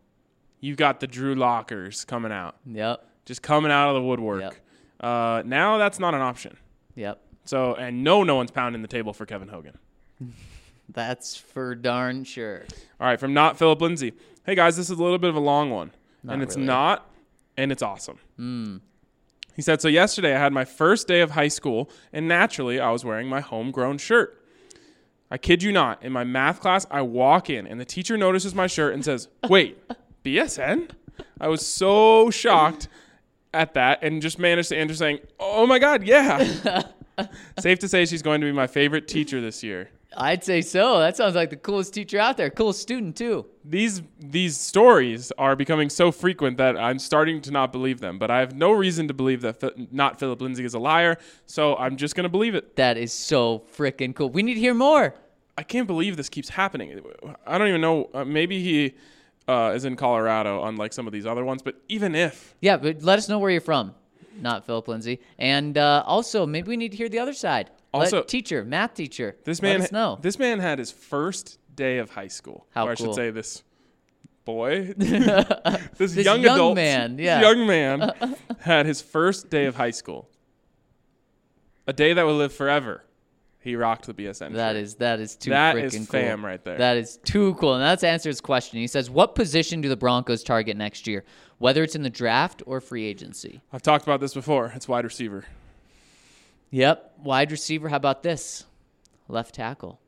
you've 0.60 0.78
got 0.78 1.00
the 1.00 1.08
Drew 1.08 1.36
Lockers 1.36 2.04
coming 2.06 2.32
out, 2.32 2.56
Yep. 2.66 3.06
just 3.26 3.42
coming 3.42 3.72
out 3.72 3.90
of 3.90 3.96
the 3.96 4.02
woodwork. 4.08 4.42
Yep. 4.42 4.56
Uh, 5.00 5.44
now 5.46 5.78
that's 5.78 6.00
not 6.00 6.14
an 6.14 6.22
option. 6.22 6.58
Yep. 6.96 7.22
So 7.46 7.76
and 7.76 8.04
no, 8.04 8.24
no 8.24 8.36
one's 8.36 8.52
pounding 8.52 8.82
the 8.82 8.88
table 8.88 9.14
for 9.14 9.26
Kevin 9.26 9.48
Hogan. 9.48 9.78
That's 10.92 11.36
for 11.38 11.76
darn 11.76 12.24
sure. 12.24 12.64
All 13.00 13.08
right, 13.08 13.20
from 13.20 13.34
not 13.34 13.58
Philip 13.58 13.82
Lindsay. 13.82 14.14
Hey 14.46 14.56
guys, 14.56 14.76
this 14.76 14.90
is 14.90 14.98
a 15.00 15.04
little 15.04 15.20
bit 15.20 15.30
of 15.30 15.36
a 15.36 15.40
long 15.42 15.70
one, 15.70 15.92
Not 16.24 16.34
and 16.34 16.44
it's 16.44 16.56
really. 16.56 16.66
not, 16.68 17.10
and 17.58 17.72
it's 17.72 17.84
awesome. 17.84 18.18
Hmm. 18.38 18.78
He 19.56 19.62
said, 19.62 19.82
So 19.82 19.88
yesterday 19.88 20.36
I 20.36 20.40
had 20.40 20.54
my 20.54 20.66
first 20.66 21.08
day 21.08 21.22
of 21.22 21.32
high 21.32 21.48
school, 21.50 21.90
and 22.12 22.28
naturally 22.28 22.80
I 22.80 22.90
was 22.92 23.06
wearing 23.06 23.28
my 23.28 23.42
homegrown 23.42 23.98
shirt. 24.00 24.36
I 25.30 25.38
kid 25.38 25.62
you 25.62 25.72
not, 25.72 26.02
in 26.02 26.12
my 26.12 26.24
math 26.24 26.60
class, 26.60 26.88
I 26.90 27.04
walk 27.04 27.50
in, 27.52 27.68
and 27.68 27.80
the 27.80 27.86
teacher 27.86 28.18
notices 28.18 28.56
my 28.56 28.66
shirt 28.68 28.94
and 28.96 29.06
says, 29.06 29.28
Wait, 29.50 29.78
BSN? 30.24 30.90
I 31.40 31.48
was 31.50 31.66
so 31.66 32.30
shocked 32.32 32.88
at 33.54 33.74
that 33.76 34.00
and 34.02 34.22
just 34.22 34.40
managed 34.40 34.70
to 34.70 34.78
answer 34.78 34.96
saying, 34.96 35.20
Oh 35.40 35.68
my 35.68 35.78
God, 35.78 36.04
yeah. 36.04 36.84
Safe 37.60 37.80
to 37.80 37.88
say 37.88 38.06
she's 38.06 38.22
going 38.22 38.40
to 38.42 38.48
be 38.48 38.52
my 38.54 38.66
favorite 38.68 39.08
teacher 39.08 39.42
this 39.42 39.62
year. 39.62 39.90
I'd 40.18 40.43
say 40.43 40.62
so. 40.62 40.99
That 40.99 41.16
sounds 41.16 41.36
like 41.36 41.49
the 41.49 41.55
coolest 41.55 41.93
teacher 41.93 42.20
out 42.20 42.36
there. 42.36 42.49
Coolest 42.49 42.82
student 42.82 43.16
too. 43.16 43.45
These 43.64 44.01
these 44.20 44.57
stories 44.57 45.32
are 45.38 45.55
becoming 45.55 45.89
so 45.89 46.12
frequent 46.12 46.57
that 46.57 46.78
I'm 46.78 46.97
starting 46.97 47.41
to 47.41 47.51
not 47.51 47.72
believe 47.72 47.99
them. 47.99 48.18
But 48.18 48.32
I 48.32 48.39
have 48.39 48.55
no 48.55 48.72
reason 48.72 49.07
to 49.07 49.14
believe 49.14 49.41
that 49.41 49.93
not 49.93 50.20
Philip 50.20 50.41
Lindsay 50.41 50.66
is 50.66 50.74
a 50.74 50.80
liar. 50.80 51.18
So 51.45 51.76
I'm 51.76 51.95
just 51.95 52.16
gonna 52.16 52.30
believe 52.30 52.55
it. 52.55 52.76
That 52.76 52.97
is 52.97 53.14
so 53.14 53.64
freaking 53.78 54.16
cool. 54.16 54.30
We 54.30 54.41
need 54.41 54.55
to 54.55 54.60
hear 54.60 54.74
more. 54.74 55.14
I 55.57 55.64
can't 55.64 55.88
believe 55.88 56.18
this 56.18 56.30
keeps 56.30 56.49
happening. 56.49 57.01
I 57.45 57.57
don't 57.57 57.68
even 57.68 57.82
know. 57.82 58.10
Uh, 58.14 58.26
maybe 58.26 58.64
he 58.64 58.95
uh, 59.47 59.74
is 59.76 59.86
in 59.86 59.95
Colorado, 59.95 60.64
unlike 60.64 60.93
some 60.93 61.05
of 61.05 61.14
these 61.14 61.26
other 61.26 61.43
ones. 61.43 61.62
But 61.62 61.76
even 61.88 62.16
if 62.16 62.55
Yeah, 62.62 62.78
but 62.78 63.03
let 63.03 63.20
us 63.20 63.30
know 63.30 63.39
where 63.39 63.51
you're 63.51 63.62
from. 63.62 63.93
Not 64.41 64.66
Philip 64.66 64.88
Lindsay. 64.88 65.20
And 65.38 65.78
uh, 65.78 66.03
also, 66.05 66.45
maybe 66.45 66.70
we 66.70 66.78
need 66.78 66.91
to 66.91 66.97
hear 66.97 67.10
the 67.10 67.20
other 67.20 67.34
side. 67.34 67.70
Let 67.94 68.02
Also- 68.14 68.24
teacher, 68.24 68.64
math 68.64 68.94
teacher. 68.94 69.36
this 69.46 69.62
let 69.62 69.70
man, 69.74 69.82
us 69.82 69.92
know. 69.92 70.20
this 70.22 70.38
man 70.38 70.60
had 70.60 70.78
his 70.80 70.92
first 70.92 71.58
day 71.76 71.98
of 71.98 72.12
high 72.12 72.28
school. 72.28 72.68
How 72.72 72.88
or 72.88 72.92
I 72.92 72.96
cool. 72.96 73.08
should 73.08 73.16
say 73.16 73.32
this 73.32 73.64
boy, 74.46 74.94
this, 74.98 76.14
This 76.14 76.16
young, 76.26 76.42
young 76.42 76.56
adult, 76.56 76.76
man, 76.76 77.18
yeah. 77.20 77.42
young 77.42 77.66
man 77.66 78.12
had 78.60 78.86
his 78.86 79.02
first 79.02 79.50
day 79.50 79.66
of 79.66 79.76
high 79.76 79.92
school. 79.92 80.30
A 81.88 81.94
day 81.94 82.14
that 82.14 82.24
will 82.24 82.36
live 82.36 82.54
forever. 82.54 83.04
He 83.62 83.76
rocked 83.76 84.06
the 84.06 84.14
BSN. 84.14 84.54
That 84.54 84.74
shirt. 84.74 84.84
is 84.84 84.96
that 84.96 85.20
is 85.20 85.36
too 85.36 85.50
That 85.50 85.76
freaking 85.76 85.84
is 86.02 86.08
cool. 86.08 86.38
right 86.38 86.64
there. 86.64 86.78
That 86.78 86.96
is 86.98 87.18
too 87.26 87.56
cool. 87.56 87.74
And 87.74 87.84
that's 87.84 88.04
answers 88.04 88.36
his 88.36 88.42
question. 88.42 88.80
He 88.80 88.88
says, 88.88 89.10
"What 89.10 89.36
position 89.36 89.82
do 89.82 89.90
the 89.90 89.98
Broncos 89.98 90.44
target 90.44 90.78
next 90.78 91.08
year, 91.08 91.26
whether 91.58 91.84
it's 91.84 91.96
in 91.96 92.04
the 92.04 92.10
draft 92.10 92.64
or 92.66 92.80
free 92.80 93.04
agency?" 93.06 93.60
I've 93.74 93.82
talked 93.82 94.06
about 94.06 94.22
this 94.22 94.34
before. 94.34 94.72
It's 94.76 94.88
wide 94.88 95.04
receiver. 95.04 95.44
Yep, 96.72 97.14
wide 97.24 97.52
receiver. 97.52 97.90
How 97.90 97.98
about 97.98 98.24
this? 98.24 98.66
Left 99.28 99.56
tackle. 99.56 100.00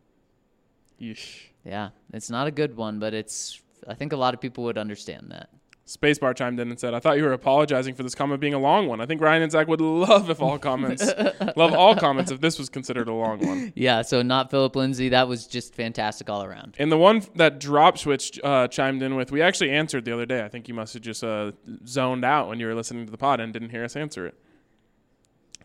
Yeesh. 1.00 1.48
Yeah, 1.66 1.90
it's 2.14 2.30
not 2.30 2.48
a 2.48 2.52
good 2.52 2.76
one, 2.76 3.00
but 3.00 3.14
it's. 3.14 3.62
I 3.88 3.94
think 3.94 4.14
a 4.14 4.18
lot 4.18 4.34
of 4.34 4.42
people 4.42 4.64
would 4.66 4.78
understand 4.78 5.28
that. 5.30 5.50
Spacebar 5.88 6.36
chimed 6.36 6.60
in 6.60 6.70
and 6.70 6.80
said, 6.80 6.94
"I 6.94 7.00
thought 7.00 7.18
you 7.18 7.24
were 7.24 7.34
apologizing 7.34 7.96
for 7.96 8.04
this 8.04 8.16
comment 8.16 8.40
being 8.40 8.54
a 8.54 8.60
long 8.60 8.88
one. 8.88 9.02
I 9.02 9.06
think 9.06 9.20
Ryan 9.20 9.44
and 9.44 9.52
Zach 9.52 9.68
would 9.68 9.82
love 9.82 10.30
if 10.30 10.42
all 10.42 10.58
comments, 10.58 11.04
love 11.56 11.74
all 11.74 11.96
comments 11.96 12.32
if 12.32 12.40
this 12.40 12.58
was 12.58 12.70
considered 12.70 13.08
a 13.08 13.14
long 13.14 13.46
one." 13.46 13.74
Yeah, 13.76 14.02
so 14.04 14.22
not 14.22 14.52
Philip 14.52 14.76
Lindsay. 14.76 15.10
That 15.10 15.28
was 15.28 15.48
just 15.48 15.76
fantastic 15.76 16.30
all 16.30 16.44
around. 16.44 16.76
And 16.80 16.92
the 16.92 16.98
one 16.98 17.24
that 17.36 17.60
drop 17.60 17.98
switch 17.98 18.40
uh, 18.44 18.68
chimed 18.68 19.02
in 19.02 19.16
with, 19.16 19.32
we 19.32 19.42
actually 19.42 19.72
answered 19.72 20.06
the 20.06 20.14
other 20.14 20.26
day. 20.26 20.44
I 20.44 20.48
think 20.48 20.68
you 20.68 20.74
must 20.74 20.94
have 20.94 21.04
just 21.04 21.24
uh, 21.24 21.52
zoned 21.86 22.24
out 22.24 22.48
when 22.48 22.60
you 22.60 22.68
were 22.68 22.76
listening 22.76 23.06
to 23.06 23.12
the 23.12 23.18
pod 23.18 23.40
and 23.40 23.52
didn't 23.52 23.70
hear 23.70 23.84
us 23.84 23.96
answer 23.96 24.26
it. 24.28 24.36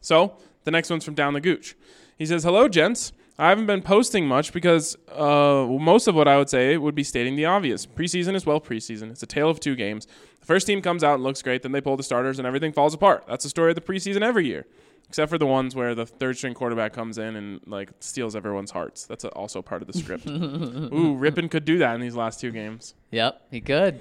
So 0.00 0.36
the 0.66 0.70
next 0.70 0.90
one's 0.90 1.04
from 1.04 1.14
Down 1.14 1.32
the 1.32 1.40
Gooch. 1.40 1.74
He 2.18 2.26
says, 2.26 2.44
"Hello, 2.44 2.68
gents. 2.68 3.12
I 3.38 3.48
haven't 3.50 3.66
been 3.66 3.82
posting 3.82 4.26
much 4.26 4.52
because 4.52 4.96
uh, 5.12 5.66
most 5.68 6.06
of 6.08 6.14
what 6.14 6.26
I 6.26 6.36
would 6.38 6.48
say 6.50 6.76
would 6.76 6.94
be 6.94 7.04
stating 7.04 7.36
the 7.36 7.44
obvious. 7.46 7.86
Preseason 7.86 8.34
is 8.34 8.44
well 8.46 8.60
preseason. 8.60 9.10
It's 9.10 9.22
a 9.22 9.26
tale 9.26 9.48
of 9.50 9.60
two 9.60 9.76
games. 9.76 10.06
The 10.40 10.46
first 10.46 10.66
team 10.66 10.80
comes 10.82 11.04
out 11.04 11.14
and 11.14 11.22
looks 11.22 11.42
great, 11.42 11.62
then 11.62 11.72
they 11.72 11.80
pull 11.80 11.96
the 11.96 12.02
starters 12.02 12.38
and 12.38 12.46
everything 12.46 12.72
falls 12.72 12.94
apart. 12.94 13.24
That's 13.28 13.44
the 13.44 13.50
story 13.50 13.70
of 13.70 13.74
the 13.74 13.80
preseason 13.80 14.22
every 14.22 14.46
year." 14.46 14.66
Except 15.08 15.30
for 15.30 15.38
the 15.38 15.46
ones 15.46 15.76
where 15.76 15.94
the 15.94 16.04
third 16.04 16.36
string 16.36 16.52
quarterback 16.52 16.92
comes 16.92 17.16
in 17.16 17.36
and 17.36 17.60
like 17.64 17.90
steals 18.00 18.34
everyone's 18.34 18.72
hearts. 18.72 19.06
That's 19.06 19.24
also 19.24 19.62
part 19.62 19.80
of 19.80 19.86
the 19.86 19.96
script. 19.96 20.26
Ooh, 20.28 21.16
Rypien 21.16 21.48
could 21.48 21.64
do 21.64 21.78
that 21.78 21.94
in 21.94 22.00
these 22.00 22.16
last 22.16 22.40
two 22.40 22.50
games. 22.50 22.92
Yep, 23.12 23.40
he 23.52 23.60
could. 23.60 24.00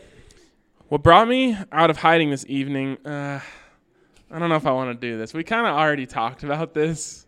What 0.87 1.03
brought 1.03 1.27
me 1.27 1.57
out 1.71 1.89
of 1.91 1.97
hiding 1.97 2.31
this 2.31 2.45
evening, 2.47 2.97
uh, 3.05 3.39
I 4.31 4.39
don't 4.39 4.49
know 4.49 4.55
if 4.55 4.65
I 4.65 4.71
want 4.71 4.99
to 4.99 5.07
do 5.11 5.17
this. 5.17 5.33
We 5.33 5.43
kind 5.43 5.65
of 5.67 5.73
already 5.75 6.05
talked 6.05 6.43
about 6.43 6.73
this. 6.73 7.25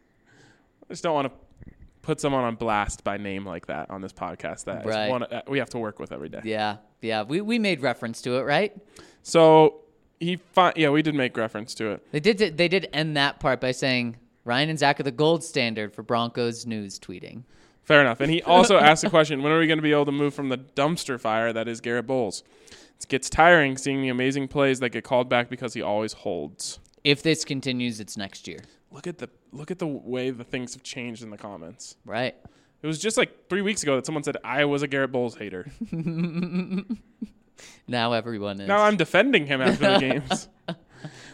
I 0.84 0.94
just 0.94 1.04
don't 1.04 1.14
want 1.14 1.28
to 1.28 1.74
put 2.02 2.20
someone 2.20 2.44
on 2.44 2.56
blast 2.56 3.04
by 3.04 3.18
name 3.18 3.46
like 3.46 3.68
that 3.68 3.90
on 3.90 4.02
this 4.02 4.14
podcast 4.14 4.66
that 4.66 4.86
Right. 4.86 5.10
one, 5.10 5.24
uh, 5.24 5.42
we 5.48 5.60
have 5.60 5.70
to 5.72 5.78
work 5.78 6.00
with 6.00 6.12
every 6.12 6.30
day. 6.30 6.42
Yeah, 6.44 6.78
yeah. 7.02 7.24
We 7.24 7.42
we 7.42 7.60
made 7.60 7.82
reference 7.82 8.22
to 8.24 8.38
it, 8.38 8.44
right? 8.44 8.74
So 9.24 9.82
he, 10.20 10.38
fi- 10.38 10.74
yeah, 10.76 10.90
we 10.90 11.02
did 11.02 11.16
make 11.16 11.36
reference 11.38 11.76
to 11.76 11.92
it. 11.92 12.08
They 12.12 12.20
did. 12.20 12.58
They 12.58 12.68
did 12.68 12.90
end 12.94 13.18
that 13.18 13.40
part 13.40 13.60
by 13.62 13.72
saying 13.72 14.16
Ryan 14.46 14.70
and 14.70 14.80
Zach 14.80 15.00
are 15.00 15.04
the 15.04 15.12
gold 15.12 15.44
standard 15.44 15.94
for 15.94 16.02
Broncos 16.02 16.66
news 16.66 16.98
tweeting. 16.98 17.44
Fair 17.84 18.02
enough. 18.02 18.20
And 18.22 18.32
he 18.32 18.42
also 18.44 18.78
asked 18.78 19.04
the 19.04 19.10
question, 19.10 19.44
when 19.44 19.52
are 19.52 19.60
we 19.60 19.68
going 19.68 19.78
to 19.78 19.84
be 19.84 19.92
able 19.92 20.06
to 20.06 20.12
move 20.12 20.34
from 20.34 20.50
the 20.50 20.58
dumpster 20.58 21.20
fire 21.20 21.54
that 21.54 21.68
is 21.68 21.82
Garrett 21.82 22.08
Bolles? 22.08 22.44
It 23.00 23.08
gets 23.10 23.30
tiring 23.30 23.78
seeing 23.78 24.02
the 24.02 24.10
amazing 24.10 24.48
plays 24.48 24.80
that 24.80 24.90
get 24.90 25.04
called 25.04 25.30
back 25.30 25.50
because 25.50 25.74
he 25.74 25.82
always 25.82 26.14
holds. 26.14 26.80
If 27.08 27.24
this 27.24 27.46
continues, 27.46 28.00
it's 28.00 28.18
next 28.18 28.48
year, 28.48 28.60
Look 28.92 29.08
at 29.08 29.18
the 29.18 29.30
look 29.52 29.72
at 29.72 29.80
the 29.80 29.88
way 29.88 30.30
the 30.30 30.44
things 30.44 30.74
have 30.74 30.84
changed 30.84 31.24
in 31.24 31.30
the 31.30 31.38
comments. 31.38 31.96
right? 32.06 32.36
It 32.82 32.88
was 32.88 33.00
just 33.00 33.18
like 33.18 33.48
three 33.50 33.62
weeks 33.62 33.82
ago 33.84 33.96
that 33.96 34.06
someone 34.06 34.24
said 34.24 34.38
I 34.44 34.66
was 34.66 34.82
a 34.84 34.88
Garrett 34.88 35.12
Bolles 35.12 35.36
hater. 35.36 35.72
Now 37.88 38.14
everyone 38.14 38.60
is. 38.60 38.68
now 38.68 38.84
I'm 38.84 38.98
defending 38.98 39.48
him 39.48 39.62
after 39.62 39.94
the 39.94 40.00
games. 40.28 40.48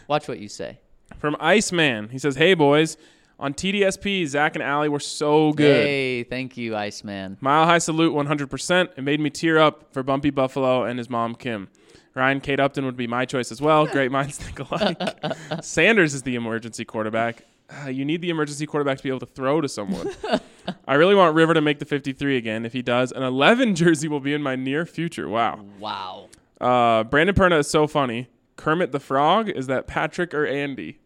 Watch 0.08 0.26
what 0.28 0.38
you 0.38 0.48
say. 0.48 0.78
From 1.18 1.36
Iceman, 1.40 2.08
he 2.08 2.18
says, 2.18 2.36
"Hey 2.36 2.54
boys, 2.54 2.96
on 3.38 3.52
TDSP, 3.54 4.26
Zach 4.26 4.54
and 4.54 4.62
Allie 4.62 4.88
were 4.88 5.00
so 5.00 5.52
good. 5.52 5.84
Hey, 5.84 6.22
thank 6.24 6.56
you, 6.56 6.76
Iceman. 6.76 7.36
Mile 7.40 7.66
high 7.66 7.78
salute, 7.78 8.14
100%. 8.14 8.88
It 8.96 9.02
made 9.02 9.20
me 9.20 9.28
tear 9.30 9.58
up 9.58 9.92
for 9.92 10.02
Bumpy 10.02 10.30
Buffalo 10.30 10.84
and 10.84 10.98
his 10.98 11.10
mom 11.10 11.34
Kim. 11.34 11.68
Ryan 12.14 12.40
Kate 12.40 12.60
Upton 12.60 12.84
would 12.86 12.96
be 12.96 13.06
my 13.06 13.24
choice 13.24 13.50
as 13.50 13.60
well. 13.60 13.86
Great 13.86 14.12
minds 14.12 14.38
think 14.38 14.58
alike. 14.60 14.96
Sanders 15.62 16.14
is 16.14 16.22
the 16.22 16.36
emergency 16.36 16.84
quarterback. 16.84 17.44
Uh, 17.68 17.88
you 17.88 18.04
need 18.04 18.20
the 18.20 18.30
emergency 18.30 18.66
quarterback 18.66 18.98
to 18.98 19.02
be 19.02 19.08
able 19.08 19.20
to 19.20 19.26
throw 19.26 19.60
to 19.60 19.68
someone. 19.68 20.10
I 20.86 20.94
really 20.94 21.14
want 21.14 21.34
River 21.34 21.54
to 21.54 21.60
make 21.60 21.78
the 21.78 21.84
53 21.84 22.36
again. 22.36 22.64
If 22.64 22.72
he 22.72 22.82
does, 22.82 23.10
an 23.10 23.22
11 23.22 23.74
jersey 23.74 24.06
will 24.06 24.20
be 24.20 24.34
in 24.34 24.42
my 24.42 24.54
near 24.54 24.86
future. 24.86 25.28
Wow. 25.28 25.64
Wow. 25.78 26.28
Uh, 26.60 27.04
Brandon 27.04 27.34
Perna 27.34 27.58
is 27.58 27.68
so 27.68 27.86
funny. 27.86 28.28
Kermit 28.56 28.92
the 28.92 29.00
Frog, 29.00 29.48
is 29.48 29.66
that 29.66 29.86
Patrick 29.86 30.32
or 30.32 30.46
Andy? 30.46 30.98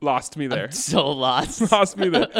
Lost 0.00 0.36
me 0.36 0.46
there. 0.46 0.70
So 0.70 1.10
lost. 1.10 1.60
Lost 1.72 1.96
me 1.96 2.08
there. 2.08 2.28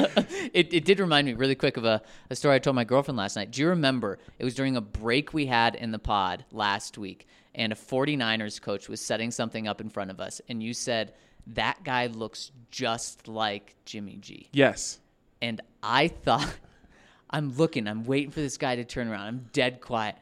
it, 0.53 0.73
it 0.75 0.85
did 0.85 1.01
remind 1.01 1.27
me 1.27 1.33
really 1.35 1.55
quick 1.55 1.77
of 1.77 1.85
a, 1.85 2.03
a 2.31 2.37
story 2.37 2.57
I 2.57 2.59
told 2.59 2.77
my 2.77 2.85
girlfriend 2.85 3.17
last 3.17 3.37
night. 3.37 3.51
Do 3.53 3.63
you 3.63 3.69
remember? 3.69 4.19
It 4.39 4.45
was 4.45 4.55
during 4.55 4.77
a 4.77 4.81
break 4.81 5.33
we 5.33 5.47
had 5.47 5.75
in 5.75 5.91
the 5.91 5.99
pod 5.99 6.45
last 6.53 6.99
week, 6.99 7.27
and 7.55 7.73
a 7.73 7.77
49ers 7.77 8.61
coach 8.61 8.89
was 8.89 9.01
setting 9.01 9.31
something 9.31 9.67
up 9.67 9.81
in 9.81 9.89
front 9.89 10.11
of 10.11 10.21
us, 10.21 10.41
and 10.49 10.63
you 10.63 10.75
said, 10.75 11.15
That 11.49 11.83
guy 11.85 12.07
looks 12.09 12.51
just 12.71 13.29
like 13.29 13.77
Jimmy 13.85 14.19
G. 14.21 14.49
Yes. 14.53 14.99
And 15.41 15.61
I 15.83 16.09
thought, 16.09 16.55
I'm 17.31 17.55
looking, 17.57 17.87
I'm 17.89 18.05
waiting 18.05 18.31
for 18.31 18.41
this 18.41 18.59
guy 18.59 18.77
to 18.77 18.85
turn 18.85 19.09
around. 19.09 19.27
I'm 19.27 19.47
dead 19.53 19.81
quiet. 19.81 20.17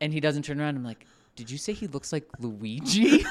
And 0.00 0.12
he 0.12 0.20
doesn't 0.20 0.42
turn 0.42 0.60
around. 0.60 0.76
I'm 0.76 0.84
like, 0.84 1.06
Did 1.36 1.50
you 1.50 1.56
say 1.56 1.72
he 1.72 1.86
looks 1.86 2.12
like 2.12 2.26
Luigi? 2.38 3.24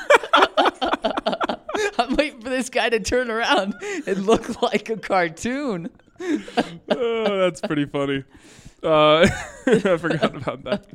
I'm 1.98 2.16
waiting 2.16 2.42
for 2.42 2.50
this 2.50 2.70
guy 2.70 2.90
to 2.90 3.00
turn 3.00 3.30
around 3.30 3.76
and 4.06 4.26
look 4.26 4.62
like 4.62 4.90
a 4.90 4.98
cartoon. 4.98 5.90
oh, 6.20 7.38
that's 7.38 7.62
pretty 7.62 7.86
funny. 7.86 8.24
Uh, 8.84 9.28
I 9.68 9.98
forgot 9.98 10.36
about 10.36 10.64
that. 10.64 10.88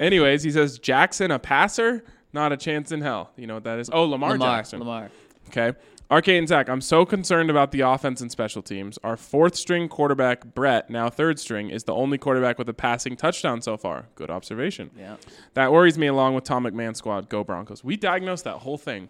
Anyways, 0.00 0.42
he 0.42 0.50
says 0.50 0.78
Jackson 0.78 1.30
a 1.30 1.38
passer, 1.38 2.04
not 2.32 2.52
a 2.52 2.56
chance 2.56 2.92
in 2.92 3.00
hell. 3.00 3.30
You 3.36 3.46
know 3.46 3.54
what 3.54 3.64
that 3.64 3.78
is? 3.78 3.90
Oh, 3.92 4.04
Lamar, 4.04 4.32
Lamar, 4.32 4.58
Jackson. 4.58 4.80
Lamar. 4.80 5.10
Okay. 5.48 5.72
RK 6.10 6.28
and 6.28 6.46
Zach, 6.46 6.68
I'm 6.68 6.82
so 6.82 7.06
concerned 7.06 7.48
about 7.48 7.72
the 7.72 7.80
offense 7.80 8.20
and 8.20 8.30
special 8.30 8.60
teams. 8.60 8.98
Our 9.02 9.16
fourth 9.16 9.56
string 9.56 9.88
quarterback, 9.88 10.44
Brett, 10.54 10.90
now 10.90 11.08
third 11.08 11.38
string, 11.38 11.70
is 11.70 11.84
the 11.84 11.94
only 11.94 12.18
quarterback 12.18 12.58
with 12.58 12.68
a 12.68 12.74
passing 12.74 13.16
touchdown 13.16 13.62
so 13.62 13.78
far. 13.78 14.06
Good 14.14 14.30
observation. 14.30 14.90
Yeah. 14.98 15.16
That 15.54 15.72
worries 15.72 15.96
me 15.96 16.06
along 16.06 16.34
with 16.34 16.44
Tom 16.44 16.64
McMahon's 16.64 16.98
squad. 16.98 17.30
Go 17.30 17.42
Broncos. 17.42 17.82
We 17.82 17.96
diagnosed 17.96 18.44
that 18.44 18.58
whole 18.58 18.76
thing. 18.76 19.08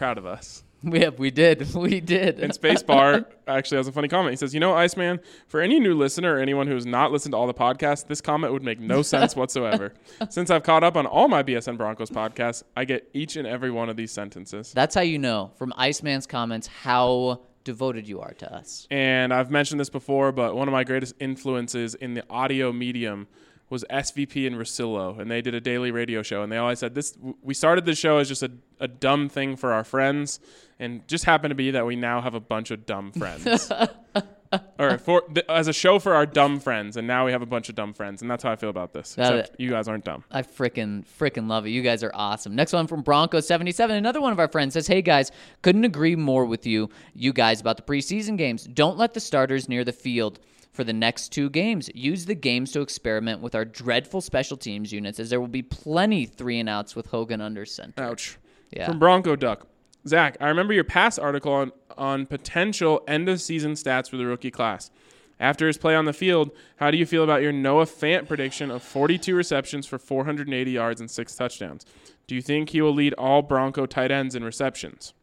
Proud 0.00 0.16
of 0.16 0.24
us. 0.24 0.64
We 0.82 1.00
have, 1.00 1.18
we 1.18 1.30
did. 1.30 1.74
We 1.74 2.00
did. 2.00 2.40
And 2.40 2.54
Spacebar 2.54 3.26
actually 3.46 3.76
has 3.76 3.86
a 3.86 3.92
funny 3.92 4.08
comment. 4.08 4.32
He 4.32 4.36
says, 4.36 4.54
"You 4.54 4.60
know, 4.60 4.72
Iceman, 4.72 5.20
for 5.46 5.60
any 5.60 5.78
new 5.78 5.92
listener 5.92 6.36
or 6.36 6.38
anyone 6.38 6.66
who 6.68 6.72
has 6.74 6.86
not 6.86 7.12
listened 7.12 7.32
to 7.32 7.36
all 7.36 7.46
the 7.46 7.52
podcasts, 7.52 8.06
this 8.06 8.22
comment 8.22 8.50
would 8.54 8.62
make 8.62 8.80
no 8.80 9.02
sense 9.02 9.36
whatsoever. 9.36 9.92
Since 10.30 10.48
I've 10.48 10.62
caught 10.62 10.82
up 10.82 10.96
on 10.96 11.04
all 11.04 11.28
my 11.28 11.42
BSN 11.42 11.76
Broncos 11.76 12.08
podcasts, 12.10 12.62
I 12.74 12.86
get 12.86 13.10
each 13.12 13.36
and 13.36 13.46
every 13.46 13.70
one 13.70 13.90
of 13.90 13.96
these 13.98 14.10
sentences. 14.10 14.72
That's 14.72 14.94
how 14.94 15.02
you 15.02 15.18
know 15.18 15.50
from 15.56 15.74
Iceman's 15.76 16.26
comments 16.26 16.66
how 16.66 17.42
devoted 17.64 18.08
you 18.08 18.22
are 18.22 18.32
to 18.38 18.50
us. 18.50 18.88
And 18.90 19.34
I've 19.34 19.50
mentioned 19.50 19.80
this 19.80 19.90
before, 19.90 20.32
but 20.32 20.56
one 20.56 20.66
of 20.66 20.72
my 20.72 20.84
greatest 20.84 21.14
influences 21.20 21.94
in 21.94 22.14
the 22.14 22.24
audio 22.30 22.72
medium 22.72 23.28
was 23.70 23.84
SVP 23.88 24.46
and 24.46 24.56
Russillo, 24.56 25.18
and 25.18 25.30
they 25.30 25.40
did 25.40 25.54
a 25.54 25.60
daily 25.60 25.92
radio 25.92 26.22
show, 26.22 26.42
and 26.42 26.50
they 26.50 26.58
always 26.58 26.80
said 26.80 26.94
this. 26.94 27.16
We 27.40 27.54
started 27.54 27.86
the 27.86 27.94
show 27.94 28.18
as 28.18 28.28
just 28.28 28.42
a, 28.42 28.50
a 28.80 28.88
dumb 28.88 29.28
thing 29.28 29.56
for 29.56 29.72
our 29.72 29.84
friends, 29.84 30.40
and 30.78 31.06
just 31.06 31.24
happened 31.24 31.52
to 31.52 31.54
be 31.54 31.70
that 31.70 31.86
we 31.86 31.96
now 31.96 32.20
have 32.20 32.34
a 32.34 32.40
bunch 32.40 32.72
of 32.72 32.84
dumb 32.84 33.12
friends. 33.12 33.70
or 34.78 34.98
for 34.98 35.22
th- 35.32 35.46
as 35.48 35.68
a 35.68 35.72
show 35.72 36.00
for 36.00 36.14
our 36.14 36.26
dumb 36.26 36.58
friends, 36.58 36.96
and 36.96 37.06
now 37.06 37.24
we 37.24 37.30
have 37.32 37.42
a 37.42 37.46
bunch 37.46 37.68
of 37.68 37.76
dumb 37.76 37.94
friends, 37.94 38.22
and 38.22 38.30
that's 38.30 38.42
how 38.42 38.50
I 38.50 38.56
feel 38.56 38.70
about 38.70 38.92
this. 38.92 39.14
That 39.14 39.34
Except 39.34 39.60
you 39.60 39.70
guys 39.70 39.86
aren't 39.86 40.04
dumb. 40.04 40.24
I 40.32 40.42
frickin' 40.42 41.04
frickin' 41.06 41.48
love 41.48 41.64
it. 41.64 41.70
You 41.70 41.82
guys 41.82 42.02
are 42.02 42.10
awesome. 42.12 42.56
Next 42.56 42.72
one 42.72 42.88
from 42.88 43.04
Bronco77. 43.04 43.90
Another 43.90 44.20
one 44.20 44.32
of 44.32 44.40
our 44.40 44.48
friends 44.48 44.74
says, 44.74 44.88
Hey 44.88 45.02
guys, 45.02 45.30
couldn't 45.62 45.84
agree 45.84 46.16
more 46.16 46.44
with 46.44 46.66
you, 46.66 46.90
you 47.14 47.32
guys, 47.32 47.60
about 47.60 47.76
the 47.76 47.84
preseason 47.84 48.36
games. 48.36 48.64
Don't 48.64 48.98
let 48.98 49.14
the 49.14 49.20
starters 49.20 49.68
near 49.68 49.84
the 49.84 49.92
field 49.92 50.40
for 50.72 50.84
the 50.84 50.92
next 50.92 51.30
two 51.30 51.50
games. 51.50 51.90
Use 51.94 52.26
the 52.26 52.34
games 52.34 52.72
to 52.72 52.80
experiment 52.80 53.40
with 53.40 53.54
our 53.54 53.64
dreadful 53.64 54.20
special 54.20 54.56
teams 54.56 54.92
units, 54.92 55.18
as 55.18 55.30
there 55.30 55.40
will 55.40 55.48
be 55.48 55.62
plenty 55.62 56.26
three 56.26 56.58
and 56.58 56.68
outs 56.68 56.94
with 56.94 57.06
Hogan 57.06 57.40
under 57.40 57.64
center. 57.64 58.02
Ouch. 58.02 58.38
Yeah. 58.70 58.86
From 58.86 58.98
Bronco 58.98 59.36
Duck. 59.36 59.66
Zach, 60.06 60.36
I 60.40 60.48
remember 60.48 60.72
your 60.72 60.84
past 60.84 61.18
article 61.18 61.52
on, 61.52 61.72
on 61.98 62.26
potential 62.26 63.02
end 63.06 63.28
of 63.28 63.40
season 63.40 63.72
stats 63.72 64.08
for 64.08 64.16
the 64.16 64.26
rookie 64.26 64.50
class. 64.50 64.90
After 65.38 65.66
his 65.66 65.78
play 65.78 65.94
on 65.94 66.04
the 66.04 66.12
field, 66.12 66.50
how 66.76 66.90
do 66.90 66.98
you 66.98 67.06
feel 67.06 67.24
about 67.24 67.42
your 67.42 67.52
Noah 67.52 67.86
Fant 67.86 68.28
prediction 68.28 68.70
of 68.70 68.82
42 68.82 69.34
receptions 69.34 69.86
for 69.86 69.98
480 69.98 70.70
yards 70.70 71.00
and 71.00 71.10
six 71.10 71.34
touchdowns? 71.34 71.86
Do 72.26 72.34
you 72.34 72.42
think 72.42 72.70
he 72.70 72.82
will 72.82 72.94
lead 72.94 73.14
all 73.14 73.40
Bronco 73.42 73.86
tight 73.86 74.10
ends 74.10 74.34
in 74.34 74.44
receptions? 74.44 75.14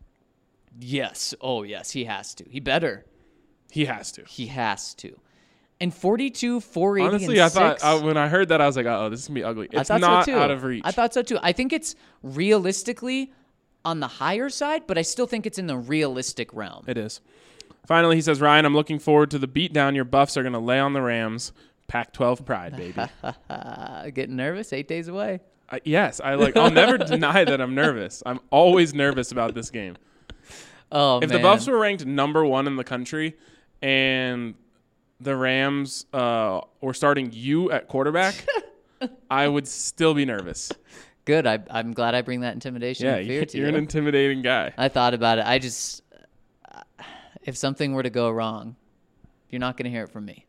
Yes. 0.80 1.36
Oh, 1.40 1.64
yes. 1.64 1.92
He 1.92 2.06
has 2.06 2.34
to. 2.36 2.46
He 2.50 2.60
better. 2.60 3.06
He 3.72 3.86
has 3.86 4.12
to. 4.14 4.24
He 4.26 4.48
has 4.48 4.94
to. 4.96 5.20
And 5.80 5.94
42, 5.94 6.60
480, 6.60 7.08
Honestly, 7.16 7.36
and 7.36 7.44
I 7.46 7.50
thought 7.50 7.80
six, 7.80 7.84
uh, 7.84 8.00
when 8.00 8.18
I 8.18 8.28
heard 8.28 8.50
that, 8.50 8.62
I 8.62 8.66
was 8.66 8.76
like, 8.76 8.88
oh, 8.88 9.10
this 9.10 9.22
is 9.22 9.28
going 9.28 9.36
to 9.36 9.42
be 9.42 9.44
ugly. 9.44 9.70
I 9.76 9.82
It's 9.82 9.90
not 9.92 10.26
so 10.26 10.40
out 10.40 10.50
of 10.50 10.64
reach. 10.64 10.82
I 10.84 10.92
thought 10.92 11.14
so 11.14 11.22
too. 11.22 11.38
I 11.44 11.52
think 11.52 11.72
it's 11.72 11.96
realistically 12.24 13.32
on 13.86 14.00
the 14.00 14.08
higher 14.08 14.50
side, 14.50 14.84
but 14.88 14.98
I 14.98 15.04
still 15.04 15.28
think 15.28 15.46
it's 15.46 15.60
in 15.60 15.68
the 15.68 15.78
realistic 15.78 16.52
realm. 16.54 16.86
It 16.88 16.98
is. 16.98 17.22
Finally, 17.86 18.16
he 18.16 18.22
says, 18.22 18.42
Ryan, 18.42 18.66
I'm 18.66 18.74
looking 18.74 19.00
forward 19.00 19.32
to 19.32 19.40
the 19.40 19.48
beatdown 19.48 19.96
your 19.96 20.04
Buffs 20.04 20.36
are 20.36 20.44
going 20.44 20.54
to 20.54 20.60
lay 20.60 20.80
on 20.80 20.94
the 20.94 21.02
Rams. 21.02 21.54
Pac 21.88 22.12
12 22.12 22.44
pride, 22.46 22.76
baby. 22.76 23.02
Uh, 23.50 24.10
getting 24.14 24.36
nervous? 24.36 24.74
Eight 24.74 24.88
days 24.88 25.08
away. 25.08 25.40
I, 25.70 25.80
yes, 25.86 26.20
I 26.22 26.36
like. 26.36 26.58
I'll 26.58 26.72
never 26.72 26.98
deny 26.98 27.46
that 27.46 27.62
I'm 27.62 27.76
nervous. 27.76 28.24
I'm 28.26 28.40
always 28.50 28.94
nervous 28.94 29.32
about 29.32 29.54
this 29.54 29.70
game. 29.70 29.96
Oh 30.92 31.20
If 31.20 31.30
man. 31.30 31.38
the 31.38 31.44
Buffs 31.44 31.68
were 31.68 31.78
ranked 31.78 32.06
number 32.06 32.46
one 32.46 32.68
in 32.68 32.78
the 32.78 32.84
country, 32.84 33.36
and 33.82 34.56
the 35.20 35.36
Rams 35.36 36.06
uh, 36.14 36.62
were 36.82 36.94
starting 36.94 37.32
you 37.34 37.72
at 37.72 37.88
quarterback, 37.88 38.46
I 39.30 39.48
would 39.48 39.68
still 39.68 40.14
be 40.14 40.26
nervous. 40.26 40.72
Good. 41.26 41.46
I, 41.46 41.60
I'm 41.70 41.94
glad 41.94 42.16
I 42.16 42.22
bring 42.22 42.42
that 42.42 42.54
intimidation 42.54 43.06
Yeah, 43.06 43.16
and 43.16 43.28
fear 43.28 43.40
you- 43.42 43.46
to 43.46 43.58
you're 43.58 43.68
you. 43.68 43.74
an 43.74 43.80
intimidating 43.80 44.42
guy. 44.42 44.74
I 44.78 44.88
thought 44.90 45.14
about 45.14 45.40
it. 45.40 45.46
I 45.46 45.60
just, 45.60 46.02
uh, 46.72 46.82
if 47.42 47.58
something 47.58 47.94
were 47.94 48.04
to 48.04 48.10
go 48.10 48.30
wrong, 48.30 48.76
you're 49.50 49.60
not 49.60 49.76
going 49.78 49.86
to 49.86 49.90
hear 49.90 50.04
it 50.04 50.10
from 50.12 50.26
me. 50.26 50.46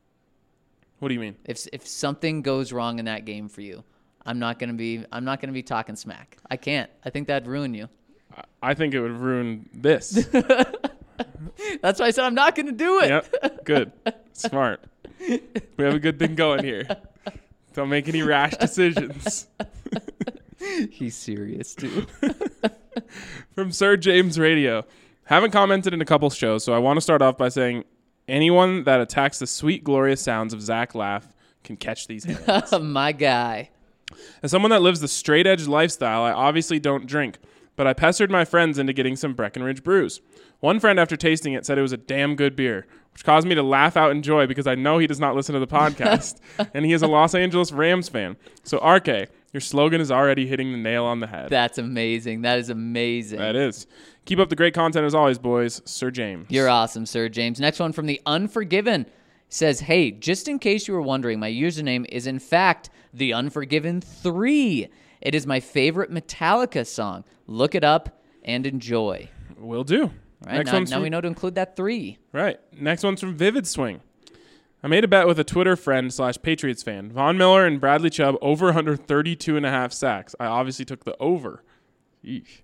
What 1.00 1.08
do 1.08 1.14
you 1.14 1.20
mean? 1.20 1.36
If 1.44 1.66
if 1.72 1.86
something 1.86 2.42
goes 2.42 2.72
wrong 2.72 2.98
in 2.98 3.04
that 3.04 3.24
game 3.24 3.48
for 3.48 3.60
you, 3.60 3.84
I'm 4.26 4.40
not 4.40 4.58
going 4.58 4.70
to 4.70 4.74
be 4.74 5.04
I'm 5.12 5.24
not 5.24 5.40
going 5.40 5.48
to 5.48 5.52
be 5.54 5.62
talking 5.62 5.94
smack. 5.94 6.36
I 6.50 6.56
can't. 6.56 6.90
I 7.04 7.10
think 7.10 7.28
that'd 7.28 7.46
ruin 7.46 7.72
you. 7.72 7.88
I 8.60 8.74
think 8.74 8.94
it 8.94 9.00
would 9.00 9.12
ruin 9.12 9.68
this. 9.72 10.28
That's 11.82 12.00
why 12.00 12.06
I 12.06 12.10
said 12.10 12.24
I'm 12.24 12.34
not 12.34 12.54
going 12.54 12.66
to 12.66 12.72
do 12.72 13.00
it. 13.00 13.08
yep, 13.08 13.64
good, 13.64 13.92
smart. 14.32 14.84
We 15.20 15.84
have 15.84 15.94
a 15.94 15.98
good 15.98 16.18
thing 16.18 16.34
going 16.34 16.64
here. 16.64 16.86
Don't 17.74 17.88
make 17.88 18.08
any 18.08 18.22
rash 18.22 18.56
decisions. 18.56 19.46
He's 20.90 21.16
serious 21.16 21.74
too. 21.74 22.06
from 23.54 23.72
Sir 23.72 23.96
James 23.96 24.38
Radio. 24.38 24.84
Haven't 25.24 25.50
commented 25.50 25.92
in 25.92 26.00
a 26.00 26.04
couple 26.04 26.30
shows, 26.30 26.64
so 26.64 26.72
I 26.72 26.78
want 26.78 26.96
to 26.96 27.00
start 27.00 27.20
off 27.22 27.36
by 27.36 27.48
saying 27.48 27.84
anyone 28.26 28.84
that 28.84 29.00
attacks 29.00 29.38
the 29.38 29.46
sweet, 29.46 29.84
glorious 29.84 30.20
sounds 30.20 30.52
of 30.52 30.62
Zach 30.62 30.94
Laugh 30.94 31.26
can 31.64 31.76
catch 31.76 32.06
these 32.06 32.24
hands. 32.24 32.72
My 32.80 33.12
guy. 33.12 33.70
As 34.42 34.50
someone 34.50 34.70
that 34.70 34.82
lives 34.82 35.00
the 35.00 35.08
straight 35.08 35.46
edge 35.46 35.66
lifestyle, 35.66 36.22
I 36.22 36.32
obviously 36.32 36.78
don't 36.80 37.06
drink, 37.06 37.38
but 37.78 37.86
I 37.86 37.92
pestered 37.92 38.28
my 38.28 38.44
friends 38.44 38.76
into 38.76 38.92
getting 38.92 39.14
some 39.14 39.34
Breckenridge 39.34 39.84
brews. 39.84 40.20
One 40.58 40.80
friend, 40.80 40.98
after 40.98 41.16
tasting 41.16 41.52
it, 41.52 41.64
said 41.64 41.78
it 41.78 41.82
was 41.82 41.92
a 41.92 41.96
damn 41.96 42.34
good 42.34 42.56
beer, 42.56 42.88
which 43.12 43.22
caused 43.24 43.46
me 43.46 43.54
to 43.54 43.62
laugh 43.62 43.96
out 43.96 44.10
in 44.10 44.20
joy 44.20 44.48
because 44.48 44.66
I 44.66 44.74
know 44.74 44.98
he 44.98 45.06
does 45.06 45.20
not 45.20 45.36
listen 45.36 45.52
to 45.52 45.60
the 45.60 45.66
podcast, 45.68 46.40
and 46.74 46.84
he 46.84 46.92
is 46.92 47.02
a 47.02 47.06
Los 47.06 47.36
Angeles 47.36 47.70
Rams 47.70 48.08
fan. 48.08 48.36
So, 48.64 48.78
RK, 48.84 49.30
your 49.52 49.60
slogan 49.60 50.00
is 50.00 50.10
already 50.10 50.44
hitting 50.48 50.72
the 50.72 50.78
nail 50.78 51.04
on 51.04 51.20
the 51.20 51.28
head. 51.28 51.50
That's 51.50 51.78
amazing. 51.78 52.42
That 52.42 52.58
is 52.58 52.68
amazing. 52.68 53.38
that 53.38 53.54
is. 53.54 53.86
Keep 54.24 54.40
up 54.40 54.48
the 54.48 54.56
great 54.56 54.74
content 54.74 55.06
as 55.06 55.14
always, 55.14 55.38
boys. 55.38 55.80
Sir 55.84 56.10
James. 56.10 56.46
You're 56.50 56.68
awesome, 56.68 57.06
Sir 57.06 57.28
James. 57.28 57.60
Next 57.60 57.78
one 57.78 57.92
from 57.92 58.06
the 58.06 58.20
Unforgiven 58.26 59.06
says, 59.48 59.78
"Hey, 59.78 60.10
just 60.10 60.48
in 60.48 60.58
case 60.58 60.88
you 60.88 60.94
were 60.94 61.00
wondering, 61.00 61.38
my 61.38 61.50
username 61.50 62.06
is 62.08 62.26
in 62.26 62.40
fact 62.40 62.90
the 63.14 63.32
Unforgiven 63.32 64.00
3. 64.00 64.88
It 65.20 65.34
is 65.34 65.46
my 65.46 65.60
favorite 65.60 66.10
Metallica 66.10 66.86
song. 66.86 67.24
Look 67.46 67.74
it 67.74 67.84
up 67.84 68.22
and 68.44 68.66
enjoy." 68.66 69.28
Will 69.58 69.84
do. 69.84 70.10
Right? 70.46 70.54
Next 70.58 70.66
now, 70.68 70.72
one's 70.74 70.90
now 70.90 70.96
from, 70.98 71.02
we 71.02 71.10
know 71.10 71.20
to 71.20 71.26
include 71.26 71.56
that 71.56 71.74
3. 71.74 72.16
Right. 72.32 72.60
Next 72.72 73.02
one's 73.02 73.20
from 73.20 73.36
Vivid 73.36 73.66
Swing. 73.66 74.00
I 74.84 74.86
made 74.86 75.02
a 75.02 75.08
bet 75.08 75.26
with 75.26 75.40
a 75.40 75.44
Twitter 75.44 75.74
friend 75.74 76.14
slash 76.14 76.36
Patriots 76.40 76.84
fan. 76.84 77.10
Von 77.10 77.36
Miller 77.36 77.66
and 77.66 77.80
Bradley 77.80 78.10
Chubb 78.10 78.36
over 78.40 78.66
132 78.66 79.56
and 79.56 79.66
a 79.66 79.70
half 79.70 79.92
sacks. 79.92 80.36
I 80.38 80.46
obviously 80.46 80.84
took 80.84 81.04
the 81.04 81.16
over. 81.18 81.64
Yeesh. 82.24 82.60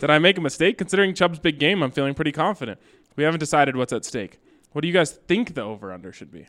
Did 0.00 0.10
I 0.10 0.18
make 0.18 0.36
a 0.38 0.40
mistake? 0.40 0.78
Considering 0.78 1.14
Chubb's 1.14 1.38
big 1.38 1.60
game, 1.60 1.82
I'm 1.82 1.92
feeling 1.92 2.14
pretty 2.14 2.32
confident. 2.32 2.80
We 3.14 3.22
haven't 3.22 3.38
decided 3.40 3.76
what's 3.76 3.92
at 3.92 4.04
stake. 4.04 4.40
What 4.72 4.82
do 4.82 4.88
you 4.88 4.94
guys 4.94 5.12
think 5.12 5.54
the 5.54 5.62
over 5.62 5.92
under 5.92 6.12
should 6.12 6.32
be? 6.32 6.40
Did 6.40 6.48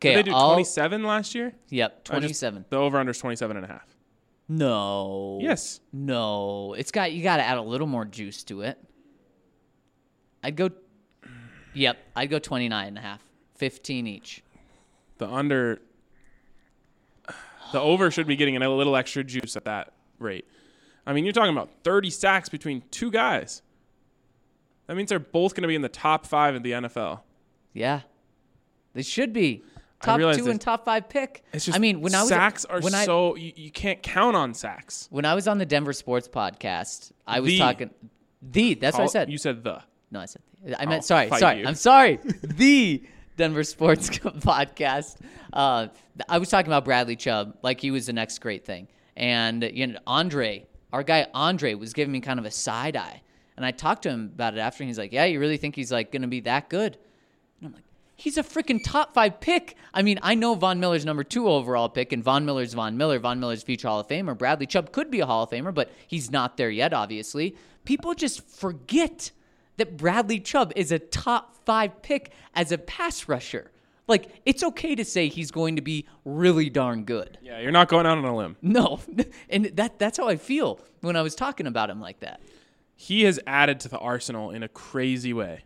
Okay, 0.00 0.14
they 0.16 0.22
do 0.24 0.32
I'll- 0.34 0.52
27 0.52 1.04
last 1.04 1.34
year? 1.34 1.54
Yep, 1.70 1.92
I 2.10 2.20
just- 2.20 2.40
27. 2.40 2.66
the 2.68 2.76
over 2.76 2.98
under 2.98 3.12
is 3.12 3.18
27 3.18 3.56
and 3.56 3.64
a 3.64 3.68
half. 3.68 3.95
No. 4.48 5.38
Yes. 5.40 5.80
No. 5.92 6.74
It's 6.74 6.90
got 6.90 7.12
you 7.12 7.22
got 7.22 7.38
to 7.38 7.42
add 7.42 7.58
a 7.58 7.62
little 7.62 7.86
more 7.86 8.04
juice 8.04 8.44
to 8.44 8.62
it. 8.62 8.78
I'd 10.42 10.56
go 10.56 10.70
Yep, 11.76 11.98
I'd 12.16 12.30
go 12.30 12.38
29 12.38 12.88
and 12.88 12.96
a 12.96 13.00
half. 13.02 13.22
15 13.56 14.06
each. 14.06 14.42
The 15.18 15.28
under 15.28 15.80
the 17.72 17.80
over 17.80 18.10
should 18.10 18.26
be 18.26 18.36
getting 18.36 18.56
a 18.56 18.74
little 18.74 18.96
extra 18.96 19.22
juice 19.22 19.56
at 19.56 19.64
that 19.66 19.92
rate. 20.18 20.46
I 21.06 21.12
mean, 21.12 21.24
you're 21.24 21.32
talking 21.32 21.52
about 21.52 21.70
30 21.84 22.10
sacks 22.10 22.48
between 22.48 22.82
two 22.90 23.10
guys. 23.10 23.62
That 24.86 24.96
means 24.96 25.10
they're 25.10 25.18
both 25.18 25.54
going 25.54 25.62
to 25.62 25.68
be 25.68 25.74
in 25.74 25.82
the 25.82 25.88
top 25.88 26.26
5 26.26 26.54
in 26.54 26.62
the 26.62 26.72
NFL. 26.72 27.20
Yeah. 27.72 28.00
They 28.94 29.02
should 29.02 29.32
be. 29.32 29.62
I 30.02 30.04
Top 30.04 30.20
2 30.20 30.26
this- 30.26 30.46
and 30.46 30.60
top 30.60 30.84
5 30.84 31.08
pick. 31.08 31.42
It's 31.52 31.64
just 31.64 31.76
I 31.76 31.78
mean, 31.80 32.00
when 32.00 32.14
I 32.14 32.20
was 32.20 32.28
sacks 32.28 32.64
are 32.66 32.80
when 32.80 32.94
I, 32.94 33.04
so 33.06 33.34
you, 33.36 33.52
you 33.56 33.70
can't 33.70 34.02
count 34.02 34.36
on 34.36 34.52
sacks. 34.54 35.08
when 35.10 35.24
I 35.24 35.34
was 35.34 35.48
on 35.48 35.58
the 35.58 35.66
Denver 35.66 35.92
Sports 35.94 36.28
podcast, 36.28 37.12
I 37.26 37.40
was 37.40 37.50
The. 37.52 37.58
talking 37.58 37.90
the 38.42 38.74
that's 38.74 38.96
what 38.98 39.04
I 39.04 39.06
said. 39.06 39.30
You 39.30 39.38
said 39.38 39.64
the. 39.64 39.82
No, 40.10 40.20
I 40.20 40.26
said 40.26 40.42
the. 40.62 40.80
I 40.80 40.86
meant 40.86 41.04
sorry, 41.04 41.28
sorry. 41.30 41.60
you. 41.60 41.66
I'm 41.66 41.74
sorry. 41.74 42.18
the 42.42 43.02
Denver 43.36 43.64
Sports 43.64 44.10
Podcast. 44.18 45.16
Uh, 45.52 45.88
I 46.28 46.38
was 46.38 46.48
talking 46.50 46.68
about 46.68 46.84
Bradley 46.84 47.16
Chubb 47.16 47.56
like 47.62 47.80
he 47.80 47.90
was 47.90 48.06
the 48.06 48.12
next 48.12 48.38
great 48.40 48.64
thing, 48.64 48.88
and 49.16 49.62
you 49.72 49.86
know 49.86 49.98
Andre, 50.06 50.66
our 50.92 51.02
guy 51.02 51.26
Andre, 51.34 51.74
was 51.74 51.92
giving 51.94 52.12
me 52.12 52.20
kind 52.20 52.38
of 52.38 52.44
a 52.44 52.50
side 52.50 52.96
eye, 52.96 53.22
and 53.56 53.64
I 53.64 53.70
talked 53.70 54.02
to 54.02 54.10
him 54.10 54.30
about 54.34 54.54
it 54.54 54.58
after, 54.60 54.82
and 54.82 54.88
he's 54.90 54.98
like, 54.98 55.12
"Yeah, 55.12 55.24
you 55.24 55.40
really 55.40 55.56
think 55.56 55.74
he's 55.74 55.90
like 55.90 56.12
going 56.12 56.22
to 56.22 56.28
be 56.28 56.40
that 56.40 56.68
good?" 56.68 56.98
And 58.16 58.24
I'm 58.24 58.24
like. 58.24 58.24
He's 58.24 58.38
a 58.38 58.42
freaking 58.42 58.82
top 58.82 59.14
five 59.14 59.40
pick. 59.40 59.76
I 59.92 60.02
mean, 60.02 60.18
I 60.22 60.34
know 60.34 60.54
Von 60.54 60.80
Miller's 60.80 61.04
number 61.04 61.24
two 61.24 61.48
overall 61.48 61.88
pick, 61.88 62.12
and 62.12 62.22
Von 62.24 62.44
Miller's 62.44 62.74
Von 62.74 62.96
Miller. 62.96 63.18
Von 63.18 63.40
Miller's 63.40 63.62
future 63.62 63.88
Hall 63.88 64.00
of 64.00 64.08
Famer. 64.08 64.36
Bradley 64.36 64.66
Chubb 64.66 64.92
could 64.92 65.10
be 65.10 65.20
a 65.20 65.26
Hall 65.26 65.44
of 65.44 65.50
Famer, 65.50 65.72
but 65.72 65.90
he's 66.06 66.30
not 66.30 66.56
there 66.56 66.70
yet, 66.70 66.92
obviously. 66.92 67.56
People 67.84 68.14
just 68.14 68.46
forget 68.46 69.30
that 69.76 69.96
Bradley 69.96 70.40
Chubb 70.40 70.72
is 70.76 70.90
a 70.90 70.98
top 70.98 71.56
five 71.64 72.02
pick 72.02 72.32
as 72.54 72.72
a 72.72 72.78
pass 72.78 73.28
rusher. 73.28 73.70
Like, 74.08 74.30
it's 74.44 74.62
okay 74.62 74.94
to 74.94 75.04
say 75.04 75.28
he's 75.28 75.50
going 75.50 75.76
to 75.76 75.82
be 75.82 76.06
really 76.24 76.70
darn 76.70 77.04
good. 77.04 77.38
Yeah, 77.42 77.60
you're 77.60 77.72
not 77.72 77.88
going 77.88 78.06
out 78.06 78.18
on 78.18 78.24
a 78.24 78.36
limb. 78.36 78.56
No, 78.62 79.00
and 79.50 79.66
that 79.74 79.98
that's 79.98 80.18
how 80.18 80.28
I 80.28 80.36
feel 80.36 80.80
when 81.00 81.16
I 81.16 81.22
was 81.22 81.34
talking 81.34 81.66
about 81.66 81.90
him 81.90 82.00
like 82.00 82.20
that. 82.20 82.40
He 82.94 83.24
has 83.24 83.38
added 83.46 83.80
to 83.80 83.88
the 83.88 83.98
arsenal 83.98 84.52
in 84.52 84.62
a 84.62 84.68
crazy 84.68 85.32
way 85.32 85.64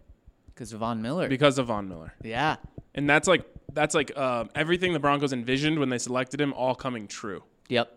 Because 0.61 0.75
of 0.75 0.81
Von 0.81 1.01
Miller. 1.01 1.27
because 1.27 1.57
of 1.57 1.69
Von 1.69 1.89
Miller. 1.89 2.13
yeah. 2.23 2.57
And 2.95 3.09
that's 3.09 3.27
like 3.27 3.47
that's 3.73 3.95
like 3.95 4.15
um, 4.19 4.51
everything 4.55 4.93
the 4.93 4.99
Broncos 4.99 5.33
envisioned 5.33 5.79
when 5.79 5.89
they 5.89 5.97
selected 5.97 6.39
him 6.39 6.53
all 6.53 6.75
coming 6.75 7.09
true. 7.09 7.43
Yep. 7.71 7.91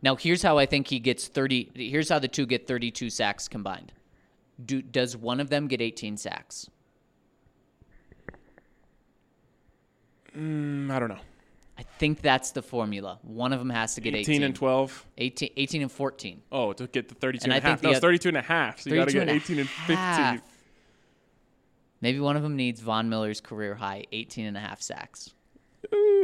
Now 0.00 0.14
here's 0.14 0.40
how 0.40 0.56
I 0.56 0.66
think 0.66 0.86
he 0.86 1.00
gets 1.00 1.26
30 1.26 1.72
here's 1.74 2.08
how 2.10 2.20
the 2.20 2.28
two 2.28 2.46
get 2.46 2.68
32 2.68 3.10
sacks 3.10 3.48
combined. 3.48 3.92
Do 4.64 4.80
does 4.80 5.16
one 5.16 5.40
of 5.40 5.50
them 5.50 5.66
get 5.66 5.80
18 5.80 6.16
sacks? 6.16 6.70
Mm, 10.36 10.90
I 10.92 11.00
don't 11.00 11.08
know. 11.08 11.18
I 11.76 11.82
think 11.98 12.20
that's 12.22 12.52
the 12.52 12.62
formula. 12.62 13.18
One 13.22 13.52
of 13.52 13.58
them 13.58 13.70
has 13.70 13.96
to 13.96 14.00
get 14.00 14.14
18. 14.14 14.34
18 14.34 14.42
and 14.44 14.54
12. 14.54 15.06
18, 15.18 15.48
18 15.56 15.82
and 15.82 15.90
14. 15.90 16.42
Oh, 16.52 16.72
to 16.74 16.86
get 16.86 17.08
the 17.08 17.16
32 17.16 17.44
And 17.44 17.52
and, 17.52 17.54
I 17.54 17.56
a 17.56 17.60
half. 17.60 17.80
think 17.80 17.82
No, 17.82 17.88
the 17.88 17.92
it's 17.96 17.98
oth- 17.98 18.02
32 18.02 18.28
and 18.28 18.36
a 18.36 18.42
half. 18.42 18.80
So 18.80 18.90
you 18.90 18.96
got 18.96 19.08
to 19.08 19.12
32 19.12 19.18
get 19.18 19.28
and 19.28 19.42
18 19.42 19.58
and 19.58 19.68
15. 20.38 20.53
Maybe 22.04 22.20
one 22.20 22.36
of 22.36 22.42
them 22.42 22.54
needs 22.54 22.82
Von 22.82 23.08
Miller's 23.08 23.40
career 23.40 23.74
high 23.74 24.04
18 24.12 24.44
and 24.44 24.58
a 24.58 24.60
half 24.60 24.82
sacks. 24.82 25.32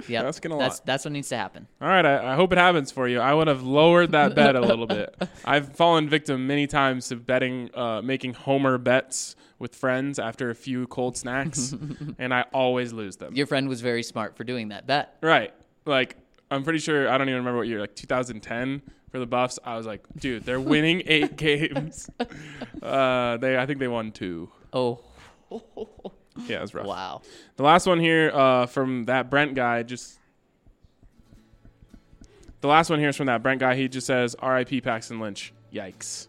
Yeah, 0.07 0.25
asking 0.25 0.53
a 0.53 0.59
that's 0.59 0.81
lot. 0.81 0.87
that's 0.87 1.07
what 1.07 1.13
needs 1.13 1.31
to 1.31 1.39
happen. 1.39 1.67
All 1.81 1.89
right, 1.89 2.05
I, 2.05 2.33
I 2.33 2.35
hope 2.35 2.53
it 2.53 2.59
happens 2.59 2.93
for 2.93 3.09
you. 3.09 3.19
I 3.19 3.33
would 3.33 3.49
have 3.49 3.63
lowered 3.63 4.13
that 4.13 4.35
bet 4.37 4.57
a 4.57 4.61
little 4.61 4.87
bit. 4.87 5.17
I've 5.43 5.75
fallen 5.75 6.07
victim 6.07 6.47
many 6.47 6.67
times 6.67 7.09
to 7.09 7.17
betting, 7.17 7.71
uh, 7.75 8.03
making 8.03 8.35
homer 8.35 8.77
bets 8.77 9.37
with 9.59 9.75
friends 9.75 10.19
after 10.19 10.51
a 10.51 10.55
few 10.55 10.87
cold 10.89 11.17
snacks, 11.17 11.75
and 12.19 12.35
I 12.35 12.45
always 12.53 12.93
lose 12.93 13.17
them. 13.17 13.35
Your 13.35 13.47
friend 13.47 13.67
was 13.67 13.81
very 13.81 14.03
smart 14.03 14.37
for 14.37 14.45
doing 14.45 14.69
that 14.69 14.87
bet. 14.87 15.17
Right. 15.23 15.55
Like, 15.87 16.19
I'm 16.51 16.63
pretty 16.63 16.79
sure, 16.81 17.09
I 17.09 17.17
don't 17.17 17.31
even 17.31 17.39
remember 17.39 17.57
what 17.57 17.69
year, 17.69 17.81
like 17.81 17.95
2010 17.95 18.83
for 19.11 19.19
the 19.19 19.27
Buffs. 19.27 19.59
I 19.65 19.79
was 19.79 19.87
like, 19.87 20.03
dude, 20.19 20.45
they're 20.45 20.61
winning 20.61 21.05
eight 21.07 21.37
games. 21.39 22.11
Uh, 22.83 23.39
they, 23.39 23.57
I 23.57 23.65
think 23.65 23.79
they 23.79 23.89
won 23.89 24.13
two. 24.13 24.51
Oh, 24.75 25.01
Yeah, 26.47 26.59
it 26.59 26.63
was 26.63 26.75
rough. 26.75 26.87
wow. 26.87 27.23
The 27.57 27.63
last 27.65 27.87
one 27.87 28.01
here 28.01 28.31
uh, 28.33 28.67
from 28.67 29.05
that 29.05 29.29
Brent 29.31 29.55
guy 29.55 29.83
just. 29.83 30.19
The 32.61 32.69
last 32.69 32.91
one 32.91 32.99
here 32.99 33.09
is 33.09 33.17
from 33.17 33.27
that 33.27 33.43
Brent 33.43 33.61
guy. 33.61 33.75
He 33.75 33.89
just 33.89 34.07
says, 34.07 34.35
"R.I.P. 34.39 34.81
Paxton 34.81 35.19
Lynch." 35.19 35.53
Yikes. 35.73 36.29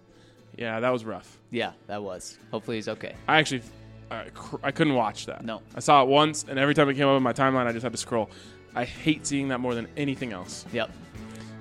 Yeah, 0.57 0.79
that 0.79 0.89
was 0.89 1.03
rough. 1.05 1.39
Yeah, 1.49 1.71
that 1.87 2.01
was. 2.03 2.37
Hopefully 2.51 2.77
he's 2.77 2.87
okay. 2.89 3.15
I 3.27 3.39
actually, 3.39 3.63
I, 4.09 4.25
cr- 4.33 4.57
I 4.63 4.71
couldn't 4.71 4.95
watch 4.95 5.25
that. 5.25 5.43
No. 5.43 5.61
I 5.75 5.79
saw 5.79 6.03
it 6.03 6.07
once, 6.07 6.45
and 6.47 6.57
every 6.59 6.73
time 6.73 6.89
it 6.89 6.95
came 6.95 7.07
up 7.07 7.17
in 7.17 7.23
my 7.23 7.33
timeline, 7.33 7.67
I 7.67 7.71
just 7.71 7.83
had 7.83 7.91
to 7.91 7.97
scroll. 7.97 8.29
I 8.75 8.85
hate 8.85 9.25
seeing 9.27 9.49
that 9.49 9.59
more 9.59 9.75
than 9.75 9.87
anything 9.97 10.31
else. 10.33 10.65
Yep. 10.71 10.89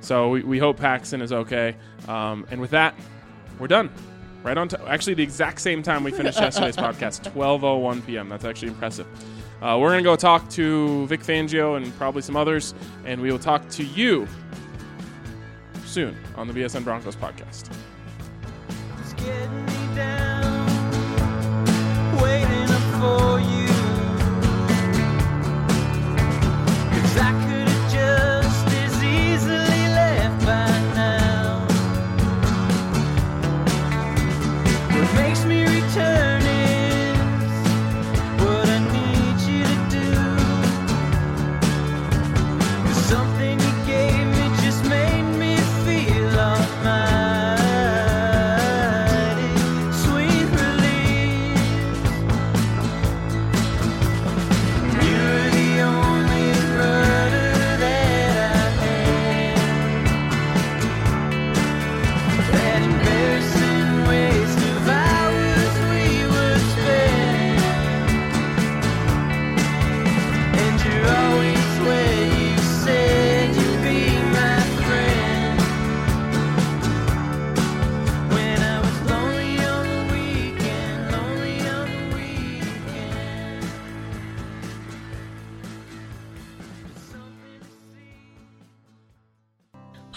So 0.00 0.30
we, 0.30 0.42
we 0.42 0.58
hope 0.58 0.76
Paxton 0.78 1.20
is 1.22 1.32
okay. 1.32 1.74
Um, 2.08 2.46
and 2.50 2.60
with 2.60 2.70
that, 2.70 2.94
we're 3.58 3.66
done. 3.68 3.90
Right 4.42 4.56
on. 4.56 4.68
To, 4.68 4.88
actually, 4.88 5.14
the 5.14 5.22
exact 5.22 5.60
same 5.60 5.82
time 5.82 6.02
we 6.04 6.10
finished 6.10 6.40
yesterday's 6.40 6.76
podcast, 6.86 7.30
12:01 7.32 8.06
p.m. 8.06 8.28
That's 8.28 8.44
actually 8.44 8.68
impressive. 8.68 9.06
Uh, 9.60 9.76
we're 9.78 9.90
gonna 9.90 10.02
go 10.02 10.16
talk 10.16 10.48
to 10.50 11.06
Vic 11.06 11.20
Fangio 11.20 11.76
and 11.76 11.94
probably 11.98 12.22
some 12.22 12.36
others, 12.36 12.74
and 13.04 13.20
we 13.20 13.30
will 13.30 13.38
talk 13.38 13.68
to 13.70 13.84
you 13.84 14.26
soon 15.84 16.16
on 16.36 16.46
the 16.48 16.54
BSN 16.54 16.84
Broncos 16.84 17.16
podcast. 17.16 17.70
It's 19.00 19.12
getting 19.14 19.66
me 19.66 19.94
down, 19.94 20.30